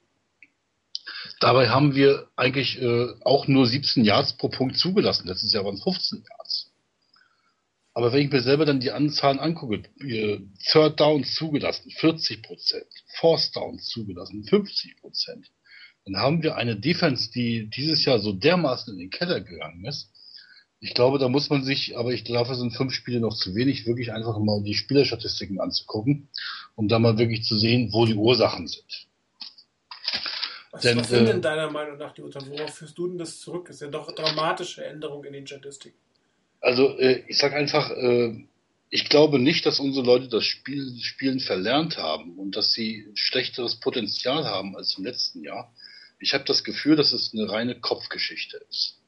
Dabei 1.41 1.69
haben 1.69 1.95
wir 1.95 2.29
eigentlich 2.35 2.81
äh, 2.81 3.09
auch 3.25 3.47
nur 3.47 3.67
17 3.67 4.05
Yards 4.05 4.37
pro 4.37 4.49
Punkt 4.49 4.77
zugelassen. 4.77 5.29
Letztes 5.29 5.53
Jahr 5.53 5.65
waren 5.65 5.75
es 5.75 5.83
15 5.85 6.25
Yards. 6.29 6.42
Aber 7.95 8.13
wenn 8.13 8.25
ich 8.25 8.33
mir 8.33 8.41
selber 8.41 8.65
dann 8.65 8.81
die 8.81 8.91
Anzahlen 8.91 9.39
angucke, 9.39 9.83
äh, 10.01 10.41
Third 10.71 10.99
Downs 10.99 11.35
zugelassen, 11.35 11.91
40 11.91 12.43
Prozent, 12.43 12.87
Fourth 13.19 13.55
Downs 13.55 13.89
zugelassen, 13.89 14.45
50 14.45 14.97
Prozent, 15.01 15.51
dann 16.05 16.17
haben 16.17 16.43
wir 16.43 16.57
eine 16.57 16.77
Defense, 16.77 17.31
die 17.31 17.69
dieses 17.69 18.05
Jahr 18.05 18.19
so 18.19 18.33
dermaßen 18.33 18.93
in 18.95 18.99
den 18.99 19.11
Keller 19.11 19.41
gegangen 19.41 19.85
ist. 19.85 20.11
Ich 20.81 20.95
glaube, 20.95 21.19
da 21.19 21.29
muss 21.29 21.49
man 21.49 21.63
sich, 21.63 21.97
aber 21.97 22.13
ich 22.13 22.25
glaube, 22.25 22.51
es 22.51 22.59
sind 22.59 22.75
fünf 22.75 22.93
Spiele 22.93 23.21
noch 23.21 23.37
zu 23.37 23.55
wenig, 23.55 23.87
wirklich 23.87 24.13
einfach 24.13 24.37
mal 24.39 24.63
die 24.65 24.75
Spielerstatistiken 24.75 25.61
anzugucken, 25.61 26.29
um 26.75 26.89
da 26.89 26.99
mal 26.99 27.19
wirklich 27.19 27.45
zu 27.45 27.57
sehen, 27.57 27.93
wo 27.93 28.05
die 28.05 28.15
Ursachen 28.15 28.67
sind. 28.67 29.07
Was, 30.73 30.83
Denn, 30.83 30.99
was 30.99 31.11
sind 31.11 31.25
äh, 31.25 31.33
denn 31.33 31.43
deiner 31.43 31.71
Meinung 31.71 31.99
nach 31.99 32.13
die 32.13 32.23
Ursachen? 32.23 32.51
Worauf 32.51 32.75
führst 32.75 32.99
du 32.99 33.07
denn 33.07 33.19
das 33.19 33.39
zurück? 33.39 33.67
Das 33.67 33.77
ist 33.77 33.83
ja 33.83 33.89
doch 33.89 34.13
dramatische 34.13 34.85
Änderung 34.85 35.23
in 35.25 35.35
den 35.35 35.47
Statistiken. 35.47 35.99
Also 36.63 36.97
äh, 36.99 37.25
ich 37.27 37.37
sag 37.39 37.53
einfach, 37.53 37.91
äh, 37.91 38.47
ich 38.89 39.09
glaube 39.09 39.39
nicht, 39.39 39.67
dass 39.67 39.81
unsere 39.81 40.07
Leute 40.07 40.29
das 40.29 40.45
Spiel, 40.45 40.97
Spielen 41.01 41.41
verlernt 41.41 41.99
haben 41.99 42.39
und 42.39 42.57
dass 42.57 42.73
sie 42.73 43.09
schlechteres 43.15 43.81
Potenzial 43.81 44.45
haben 44.45 44.77
als 44.77 44.97
im 44.97 45.05
letzten 45.05 45.43
Jahr. 45.43 45.75
Ich 46.21 46.35
habe 46.35 46.45
das 46.45 46.63
Gefühl, 46.63 46.95
dass 46.95 47.13
es 47.13 47.33
eine 47.35 47.51
reine 47.51 47.81
Kopfgeschichte 47.81 48.59
ist. 48.71 49.01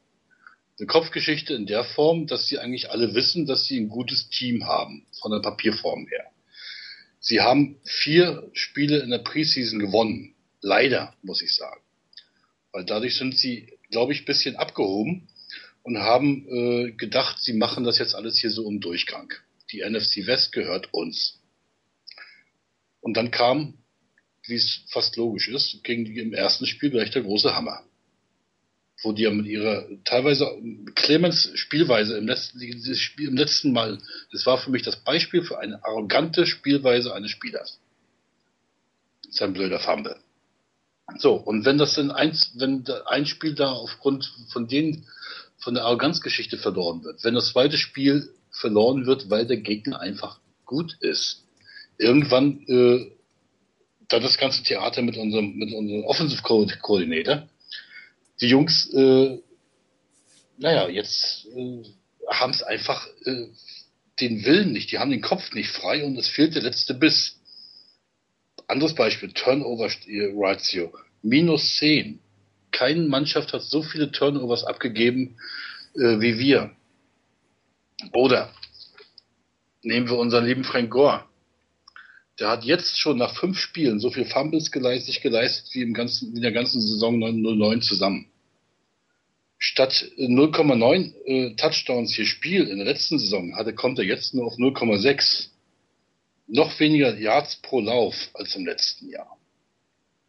Eine 0.78 0.88
Kopfgeschichte 0.88 1.54
in 1.54 1.66
der 1.66 1.84
Form, 1.84 2.26
dass 2.26 2.48
sie 2.48 2.58
eigentlich 2.58 2.90
alle 2.90 3.14
wissen, 3.14 3.46
dass 3.46 3.66
sie 3.66 3.78
ein 3.78 3.88
gutes 3.88 4.28
Team 4.28 4.66
haben, 4.66 5.06
von 5.20 5.30
der 5.30 5.38
Papierform 5.38 6.08
her. 6.08 6.24
Sie 7.20 7.40
haben 7.40 7.78
vier 7.84 8.50
Spiele 8.52 8.98
in 8.98 9.10
der 9.10 9.18
Preseason 9.18 9.78
gewonnen. 9.78 10.34
Leider, 10.60 11.14
muss 11.22 11.40
ich 11.40 11.54
sagen. 11.54 11.80
Weil 12.72 12.84
dadurch 12.84 13.16
sind 13.16 13.38
sie, 13.38 13.78
glaube 13.90 14.12
ich, 14.12 14.24
bisschen 14.24 14.56
abgehoben 14.56 15.28
und 15.84 15.98
haben 15.98 16.46
äh, 16.48 16.92
gedacht, 16.92 17.40
sie 17.40 17.52
machen 17.52 17.84
das 17.84 17.98
jetzt 17.98 18.14
alles 18.14 18.38
hier 18.38 18.50
so 18.50 18.68
im 18.68 18.80
Durchgang. 18.80 19.32
Die 19.70 19.82
NFC 19.88 20.26
West 20.26 20.52
gehört 20.52 20.88
uns. 20.92 21.40
Und 23.00 23.16
dann 23.16 23.30
kam, 23.30 23.74
wie 24.46 24.54
es 24.54 24.80
fast 24.88 25.16
logisch 25.16 25.48
ist, 25.48 25.84
gegen 25.84 26.06
die 26.06 26.18
im 26.18 26.32
ersten 26.32 26.66
Spiel 26.66 26.90
gleich 26.90 27.10
der 27.10 27.22
große 27.22 27.54
Hammer. 27.54 27.82
Wo 29.02 29.12
die 29.12 29.24
ja 29.24 29.30
mit 29.30 29.46
ihrer 29.46 29.86
teilweise 30.04 30.50
Clemens 30.94 31.50
Spielweise 31.54 32.16
im 32.16 32.26
letzten, 32.26 32.58
dieses 32.58 32.98
Spiel, 32.98 33.28
im 33.28 33.36
letzten 33.36 33.72
Mal, 33.72 33.98
das 34.32 34.46
war 34.46 34.56
für 34.56 34.70
mich 34.70 34.82
das 34.82 35.04
Beispiel 35.04 35.42
für 35.42 35.58
eine 35.58 35.84
arrogante 35.84 36.46
Spielweise 36.46 37.14
eines 37.14 37.30
Spielers. 37.30 37.78
Sein 39.28 39.52
blöder 39.52 39.80
Fumble. 39.80 40.16
So, 41.18 41.34
und 41.34 41.66
wenn 41.66 41.76
das 41.76 41.94
denn 41.94 42.10
eins, 42.10 42.52
wenn 42.54 42.86
ein 43.06 43.26
Spiel 43.26 43.54
da 43.54 43.72
aufgrund 43.72 44.32
von 44.50 44.66
den, 44.66 45.06
von 45.64 45.74
der 45.74 45.84
Arroganzgeschichte 45.84 46.58
verloren 46.58 47.02
wird, 47.04 47.24
wenn 47.24 47.34
das 47.34 47.48
zweite 47.48 47.78
Spiel 47.78 48.28
verloren 48.50 49.06
wird, 49.06 49.30
weil 49.30 49.46
der 49.46 49.56
Gegner 49.56 49.98
einfach 49.98 50.38
gut 50.66 50.96
ist, 51.00 51.42
irgendwann 51.98 52.62
äh, 52.68 53.10
dann 54.08 54.22
das 54.22 54.36
ganze 54.36 54.62
Theater 54.62 55.00
mit 55.00 55.16
unserem, 55.16 55.56
mit 55.56 55.72
unserem 55.72 56.04
Offensive 56.04 56.42
Coordinator, 56.42 57.48
die 58.42 58.48
Jungs, 58.48 58.92
äh, 58.92 59.38
naja, 60.58 60.88
jetzt 60.88 61.46
äh, 61.56 61.82
haben 62.28 62.52
es 62.52 62.62
einfach 62.62 63.06
äh, 63.24 63.46
den 64.20 64.44
Willen 64.44 64.72
nicht, 64.72 64.92
die 64.92 64.98
haben 64.98 65.10
den 65.10 65.22
Kopf 65.22 65.52
nicht 65.54 65.70
frei 65.70 66.04
und 66.04 66.18
es 66.18 66.28
fehlt 66.28 66.54
der 66.54 66.62
letzte 66.62 66.92
Biss. 66.92 67.40
Anderes 68.66 68.94
Beispiel, 68.94 69.32
Turnover-Ratio, 69.32 70.92
minus 71.22 71.76
10. 71.76 72.20
Keine 72.74 73.02
Mannschaft 73.02 73.52
hat 73.52 73.62
so 73.62 73.82
viele 73.82 74.10
Turnovers 74.10 74.64
abgegeben 74.64 75.36
äh, 75.94 76.18
wie 76.20 76.38
wir. 76.38 76.72
Oder 78.12 78.52
nehmen 79.82 80.08
wir 80.08 80.18
unseren 80.18 80.44
lieben 80.44 80.64
Frank 80.64 80.90
Gore. 80.90 81.24
Der 82.40 82.48
hat 82.48 82.64
jetzt 82.64 82.98
schon 82.98 83.18
nach 83.18 83.36
fünf 83.36 83.58
Spielen 83.58 84.00
so 84.00 84.10
viel 84.10 84.24
Fumbles 84.24 84.72
geleistet, 84.72 85.22
geleistet 85.22 85.72
wie, 85.72 85.82
im 85.82 85.94
ganzen, 85.94 86.34
in 86.34 86.42
der 86.42 86.50
ganzen 86.50 86.80
Saison 86.80 87.20
09 87.20 87.80
zusammen. 87.80 88.26
Statt 89.56 90.04
0,9 90.18 91.14
äh, 91.26 91.54
Touchdowns 91.54 92.12
hier 92.12 92.26
Spiel 92.26 92.66
in 92.66 92.78
der 92.78 92.86
letzten 92.86 93.20
Saison 93.20 93.54
hatte, 93.54 93.72
kommt 93.72 94.00
er 94.00 94.04
jetzt 94.04 94.34
nur 94.34 94.46
auf 94.46 94.54
0,6 94.54 95.50
noch 96.48 96.78
weniger 96.80 97.16
Yards 97.16 97.62
pro 97.62 97.78
Lauf 97.78 98.30
als 98.34 98.56
im 98.56 98.66
letzten 98.66 99.10
Jahr. 99.10 99.33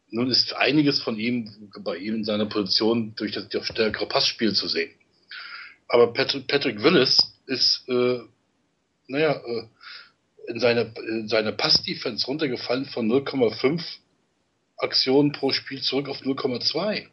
Nun 0.10 0.30
ist 0.30 0.54
einiges 0.54 1.02
von 1.02 1.20
ihm 1.20 1.70
bei 1.80 1.98
ihm 1.98 2.16
in 2.16 2.24
seiner 2.24 2.46
Position 2.46 3.14
durch 3.16 3.32
das, 3.32 3.50
das 3.50 3.66
stärkere 3.66 4.08
Passspiel 4.08 4.54
zu 4.54 4.68
sehen. 4.68 4.92
Aber 5.88 6.14
Patrick, 6.14 6.48
Patrick 6.48 6.82
Willis 6.84 7.18
ist, 7.48 7.88
äh, 7.88 8.20
naja, 9.08 9.42
äh, 9.46 9.68
in 10.48 10.60
seiner 10.60 10.96
in 10.98 11.28
seiner 11.28 11.52
Pass-Defense 11.52 12.26
runtergefallen 12.28 12.86
von 12.86 13.08
0,5 13.08 13.82
Aktionen 14.78 15.32
pro 15.32 15.52
Spiel 15.52 15.82
zurück 15.82 16.10
auf 16.10 16.22
0,2. 16.22 17.08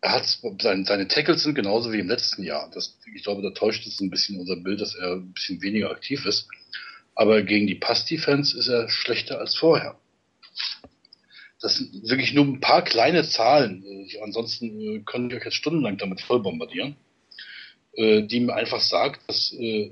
Er 0.00 0.12
hat 0.12 0.38
seine, 0.60 0.84
seine 0.84 1.08
Tackles 1.08 1.42
sind 1.42 1.54
genauso 1.54 1.92
wie 1.92 1.98
im 1.98 2.08
letzten 2.08 2.44
Jahr. 2.44 2.70
Das, 2.72 2.96
ich 3.14 3.24
glaube, 3.24 3.42
da 3.42 3.50
täuscht 3.50 3.86
es 3.86 4.00
ein 4.00 4.10
bisschen 4.10 4.38
unser 4.38 4.56
Bild, 4.56 4.80
dass 4.80 4.94
er 4.94 5.14
ein 5.14 5.32
bisschen 5.32 5.60
weniger 5.60 5.90
aktiv 5.90 6.24
ist. 6.24 6.48
Aber 7.16 7.42
gegen 7.42 7.66
die 7.66 7.74
Pass-Defense 7.74 8.56
ist 8.56 8.68
er 8.68 8.88
schlechter 8.88 9.40
als 9.40 9.56
vorher. 9.56 9.98
Das 11.60 11.76
sind 11.76 12.08
wirklich 12.08 12.34
nur 12.34 12.44
ein 12.44 12.60
paar 12.60 12.82
kleine 12.82 13.24
Zahlen. 13.24 13.84
Ich, 14.04 14.22
ansonsten 14.22 14.80
äh, 14.80 15.00
können 15.00 15.30
wir 15.30 15.38
jetzt 15.38 15.54
stundenlang 15.54 15.98
damit 15.98 16.20
voll 16.20 16.40
bombardieren, 16.40 16.96
äh, 17.94 18.22
die 18.22 18.40
mir 18.40 18.54
einfach 18.54 18.80
sagt, 18.80 19.28
dass 19.28 19.52
äh, 19.52 19.90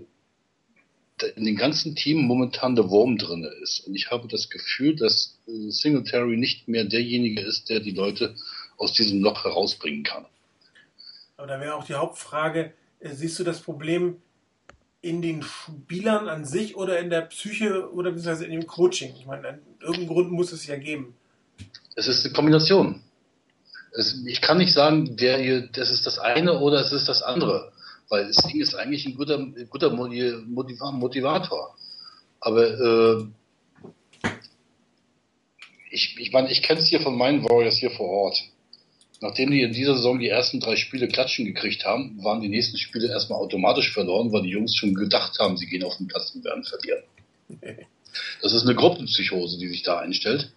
in 1.35 1.45
dem 1.45 1.57
ganzen 1.57 1.97
Team 1.97 2.23
momentan 2.23 2.77
der 2.77 2.91
Wurm 2.91 3.17
drinne 3.17 3.49
ist. 3.63 3.81
Und 3.81 3.95
ich 3.95 4.11
habe 4.11 4.29
das 4.29 4.51
Gefühl, 4.51 4.97
dass 4.97 5.39
Singletary 5.47 6.37
nicht 6.37 6.69
mehr 6.69 6.85
derjenige 6.85 7.41
ist, 7.41 7.71
der 7.71 7.81
die 7.81 7.93
Leute 7.93 8.37
aus 8.77 8.93
diesem 8.93 9.23
Loch 9.23 9.45
herausbringen 9.45 10.03
kann. 10.03 10.27
Aber 11.39 11.47
da 11.47 11.59
wäre 11.59 11.75
auch 11.75 11.85
die 11.85 11.95
Hauptfrage, 11.95 12.75
siehst 13.01 13.39
du 13.39 13.45
das 13.45 13.61
Problem 13.61 14.21
in 15.01 15.23
den 15.23 15.43
Spielern 15.43 16.29
an 16.29 16.45
sich 16.45 16.77
oder 16.77 16.99
in 16.99 17.11
der 17.11 17.23
Psyche 17.23 17.91
oder 17.93 18.11
beziehungsweise 18.11 18.45
in 18.45 18.53
dem 18.53 18.67
Coaching? 18.67 19.15
Ich 19.19 19.27
meine, 19.27 19.61
irgendeinen 19.81 20.09
Grund 20.09 20.33
muss 20.33 20.53
es 20.53 20.67
ja 20.67 20.77
geben. 20.77 21.15
Es 21.97 22.07
ist 22.07 22.25
eine 22.25 22.33
Kombination. 22.35 23.03
Es, 23.93 24.23
ich 24.27 24.41
kann 24.41 24.59
nicht 24.59 24.73
sagen, 24.73 25.17
der 25.17 25.39
hier, 25.39 25.63
das 25.73 25.91
ist 25.91 26.07
das 26.07 26.19
eine 26.19 26.59
oder 26.61 26.81
es 26.81 26.93
ist 26.93 27.09
das 27.09 27.23
andere, 27.23 27.73
weil 28.09 28.27
das 28.27 28.37
Ding 28.45 28.61
ist 28.61 28.75
eigentlich 28.75 29.07
ein 29.07 29.17
guter, 29.17 29.39
ein 29.39 29.67
guter 29.69 29.89
Motiva- 29.89 30.93
Motivator. 30.93 31.75
Aber 32.39 32.63
äh, 32.69 33.25
ich, 35.91 36.19
ich 36.19 36.33
meine, 36.33 36.51
ich 36.51 36.63
kenne 36.63 36.81
es 36.81 36.87
hier 36.87 37.01
von 37.01 37.17
meinen 37.17 37.43
Warriors 37.43 37.79
hier 37.79 37.91
vor 37.91 38.09
Ort. 38.09 38.39
Nachdem 39.23 39.51
die 39.51 39.63
in 39.63 39.73
dieser 39.73 39.95
Saison 39.95 40.19
die 40.19 40.29
ersten 40.29 40.61
drei 40.61 40.77
Spiele 40.77 41.09
Klatschen 41.09 41.47
gekriegt 41.47 41.87
haben, 41.87 42.23
waren 42.23 42.43
die 42.43 42.51
nächsten 42.51 42.77
Spiele 42.77 43.09
erstmal 43.09 43.39
automatisch 43.41 43.91
verloren, 43.95 44.31
weil 44.31 44.43
die 44.43 44.51
Jungs 44.51 44.77
schon 44.77 44.95
gedacht 44.95 45.39
haben, 45.39 45.57
sie 45.57 45.67
gehen 45.67 45.83
auf 45.85 45.97
den 45.97 46.07
Platz 46.07 46.33
und 46.35 46.45
werden 46.45 46.65
verlieren. 46.65 47.03
Das 48.43 48.53
ist 48.53 48.65
eine 48.65 48.75
Gruppenpsychose, 48.75 49.57
die 49.59 49.69
sich 49.69 49.83
da 49.83 50.01
einstellt. 50.01 50.53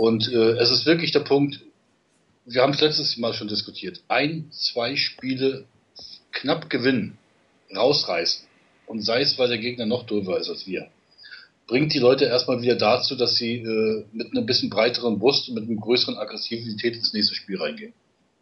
Und 0.00 0.32
äh, 0.32 0.52
es 0.52 0.70
ist 0.70 0.86
wirklich 0.86 1.12
der 1.12 1.20
Punkt, 1.20 1.60
wir 2.46 2.62
haben 2.62 2.72
es 2.72 2.80
letztes 2.80 3.18
Mal 3.18 3.34
schon 3.34 3.48
diskutiert, 3.48 4.00
ein, 4.08 4.48
zwei 4.50 4.96
Spiele 4.96 5.66
knapp 6.32 6.70
gewinnen, 6.70 7.18
rausreißen 7.76 8.46
und 8.86 9.04
sei 9.04 9.20
es, 9.20 9.38
weil 9.38 9.48
der 9.48 9.58
Gegner 9.58 9.84
noch 9.84 10.06
drüber 10.06 10.40
ist 10.40 10.48
als 10.48 10.66
wir, 10.66 10.88
bringt 11.66 11.92
die 11.92 11.98
Leute 11.98 12.24
erstmal 12.24 12.62
wieder 12.62 12.76
dazu, 12.76 13.14
dass 13.14 13.36
sie 13.36 13.56
äh, 13.56 14.06
mit 14.10 14.32
einer 14.32 14.40
bisschen 14.40 14.70
breiteren 14.70 15.18
Brust 15.18 15.50
und 15.50 15.56
mit 15.56 15.68
einer 15.68 15.78
größeren 15.78 16.16
Aggressivität 16.16 16.96
ins 16.96 17.12
nächste 17.12 17.34
Spiel 17.34 17.60
reingehen. 17.60 17.92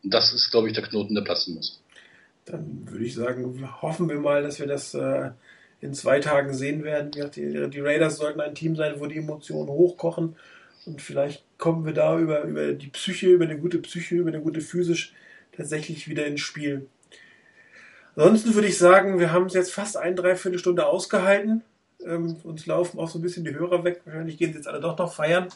Und 0.04 0.14
das 0.14 0.32
ist, 0.32 0.52
glaube 0.52 0.68
ich, 0.68 0.74
der 0.74 0.84
Knoten, 0.84 1.16
der 1.16 1.22
platzen 1.22 1.56
muss. 1.56 1.82
Dann 2.44 2.88
würde 2.88 3.04
ich 3.04 3.16
sagen, 3.16 3.68
hoffen 3.82 4.08
wir 4.08 4.20
mal, 4.20 4.44
dass 4.44 4.60
wir 4.60 4.68
das 4.68 4.94
äh, 4.94 5.32
in 5.80 5.92
zwei 5.92 6.20
Tagen 6.20 6.54
sehen 6.54 6.84
werden. 6.84 7.10
Die, 7.10 7.68
die 7.68 7.80
Raiders 7.80 8.18
sollten 8.18 8.40
ein 8.40 8.54
Team 8.54 8.76
sein, 8.76 9.00
wo 9.00 9.06
die 9.06 9.18
Emotionen 9.18 9.70
hochkochen. 9.70 10.36
Und 10.88 11.02
vielleicht 11.02 11.44
kommen 11.58 11.84
wir 11.84 11.92
da 11.92 12.18
über, 12.18 12.42
über 12.44 12.72
die 12.72 12.88
Psyche, 12.88 13.28
über 13.28 13.44
eine 13.44 13.58
gute 13.58 13.78
Psyche, 13.78 14.16
über 14.16 14.30
eine 14.30 14.40
gute 14.40 14.62
physisch 14.62 15.12
tatsächlich 15.54 16.08
wieder 16.08 16.26
ins 16.26 16.40
Spiel. 16.40 16.88
Ansonsten 18.16 18.54
würde 18.54 18.68
ich 18.68 18.78
sagen, 18.78 19.20
wir 19.20 19.30
haben 19.30 19.46
es 19.46 19.54
jetzt 19.54 19.72
fast 19.72 19.96
eine 19.96 20.16
Dreiviertelstunde 20.16 20.86
ausgehalten. 20.86 21.62
Ähm, 22.04 22.36
uns 22.42 22.64
laufen 22.66 22.98
auch 22.98 23.08
so 23.08 23.18
ein 23.18 23.22
bisschen 23.22 23.44
die 23.44 23.54
Hörer 23.54 23.84
weg. 23.84 24.00
Wahrscheinlich 24.06 24.38
gehen 24.38 24.52
sie 24.52 24.58
jetzt 24.58 24.66
alle 24.66 24.80
doch 24.80 24.96
noch 24.96 25.12
feiern. 25.12 25.48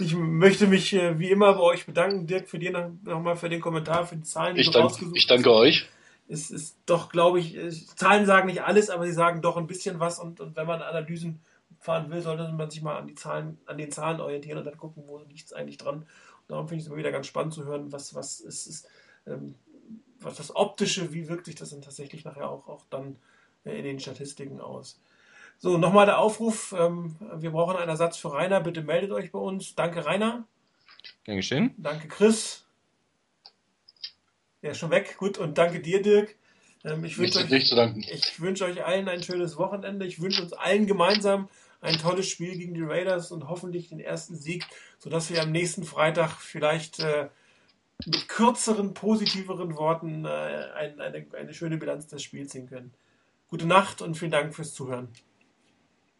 Ich 0.00 0.14
möchte 0.14 0.66
mich 0.66 0.92
äh, 0.92 1.18
wie 1.18 1.30
immer 1.30 1.54
bei 1.54 1.60
euch 1.60 1.86
bedanken, 1.86 2.26
Dirk, 2.26 2.48
für 2.48 2.58
dir 2.58 2.72
nochmal 3.04 3.34
noch 3.34 3.40
für 3.40 3.48
den 3.48 3.60
Kommentar, 3.60 4.06
für 4.06 4.16
die 4.16 4.22
Zahlen, 4.22 4.54
die 4.54 4.60
ich 4.60 4.66
du 4.66 4.72
danke, 4.72 4.88
rausgesucht 4.88 5.16
Ich 5.16 5.26
danke 5.26 5.52
euch. 5.52 5.88
Es 6.28 6.50
ist 6.50 6.76
doch, 6.84 7.08
glaube 7.08 7.40
ich, 7.40 7.56
äh, 7.56 7.70
Zahlen 7.70 8.26
sagen 8.26 8.48
nicht 8.48 8.62
alles, 8.62 8.90
aber 8.90 9.06
sie 9.06 9.12
sagen 9.12 9.40
doch 9.40 9.56
ein 9.56 9.66
bisschen 9.66 9.98
was 9.98 10.18
und, 10.18 10.40
und 10.40 10.56
wenn 10.56 10.66
man 10.66 10.82
Analysen 10.82 11.40
fahren 11.78 12.10
will, 12.10 12.20
sollte 12.20 12.50
man 12.52 12.70
sich 12.70 12.82
mal 12.82 12.96
an 12.96 13.06
die 13.06 13.14
Zahlen, 13.14 13.58
an 13.66 13.78
den 13.78 13.90
Zahlen 13.90 14.20
orientieren 14.20 14.58
und 14.58 14.64
dann 14.64 14.76
gucken, 14.76 15.04
wo 15.06 15.18
liegt 15.18 15.46
es 15.46 15.52
eigentlich 15.52 15.78
dran. 15.78 15.98
Und 15.98 16.06
darum 16.48 16.68
finde 16.68 16.80
ich 16.80 16.84
es 16.84 16.88
immer 16.88 16.98
wieder 16.98 17.12
ganz 17.12 17.26
spannend 17.26 17.54
zu 17.54 17.64
hören, 17.64 17.92
was, 17.92 18.14
was 18.14 18.40
ist, 18.40 18.66
ist 18.66 18.88
ähm, 19.26 19.54
was 20.20 20.36
das 20.36 20.54
Optische, 20.54 21.12
wie 21.12 21.28
wirkt 21.28 21.46
sich 21.46 21.54
das 21.54 21.70
dann 21.70 21.82
tatsächlich 21.82 22.24
nachher 22.24 22.50
auch, 22.50 22.66
auch 22.68 22.84
dann 22.90 23.16
in 23.64 23.84
den 23.84 24.00
Statistiken 24.00 24.60
aus. 24.60 25.00
So, 25.58 25.76
nochmal 25.76 26.06
der 26.06 26.18
Aufruf. 26.18 26.74
Ähm, 26.76 27.16
wir 27.36 27.50
brauchen 27.50 27.76
einen 27.76 27.88
Ersatz 27.88 28.16
für 28.16 28.32
Rainer. 28.32 28.60
Bitte 28.60 28.82
meldet 28.82 29.10
euch 29.10 29.32
bei 29.32 29.38
uns. 29.38 29.74
Danke, 29.74 30.06
Rainer. 30.06 30.46
Gern 31.24 31.36
geschehen. 31.36 31.74
Danke, 31.76 32.08
Chris. 32.08 32.64
Ist 34.62 34.78
schon 34.78 34.90
weg. 34.90 35.16
Gut. 35.18 35.36
Und 35.36 35.58
danke 35.58 35.80
dir, 35.80 36.00
Dirk. 36.00 36.36
Ähm, 36.84 37.04
ich 37.04 37.18
wünsche 37.18 37.40
euch, 37.40 37.50
ich 37.50 38.40
wünsche 38.40 38.64
euch 38.64 38.84
allen 38.84 39.08
ein 39.08 39.22
schönes 39.22 39.56
Wochenende. 39.56 40.06
Ich 40.06 40.20
wünsche 40.20 40.42
uns 40.42 40.52
allen 40.52 40.86
gemeinsam 40.86 41.48
ein 41.80 41.98
tolles 41.98 42.28
Spiel 42.28 42.56
gegen 42.56 42.74
die 42.74 42.82
Raiders 42.82 43.30
und 43.30 43.48
hoffentlich 43.48 43.88
den 43.88 44.00
ersten 44.00 44.36
Sieg, 44.36 44.66
sodass 44.98 45.30
wir 45.30 45.42
am 45.42 45.52
nächsten 45.52 45.84
Freitag 45.84 46.40
vielleicht 46.40 47.00
äh, 47.00 47.28
mit 48.06 48.28
kürzeren, 48.28 48.94
positiveren 48.94 49.76
Worten 49.76 50.24
äh, 50.24 50.28
ein, 50.28 51.00
eine, 51.00 51.26
eine 51.36 51.54
schöne 51.54 51.78
Bilanz 51.78 52.06
des 52.06 52.22
Spiels 52.22 52.50
ziehen 52.50 52.68
können. 52.68 52.92
Gute 53.48 53.66
Nacht 53.66 54.02
und 54.02 54.16
vielen 54.16 54.30
Dank 54.30 54.54
fürs 54.54 54.74
Zuhören. 54.74 55.08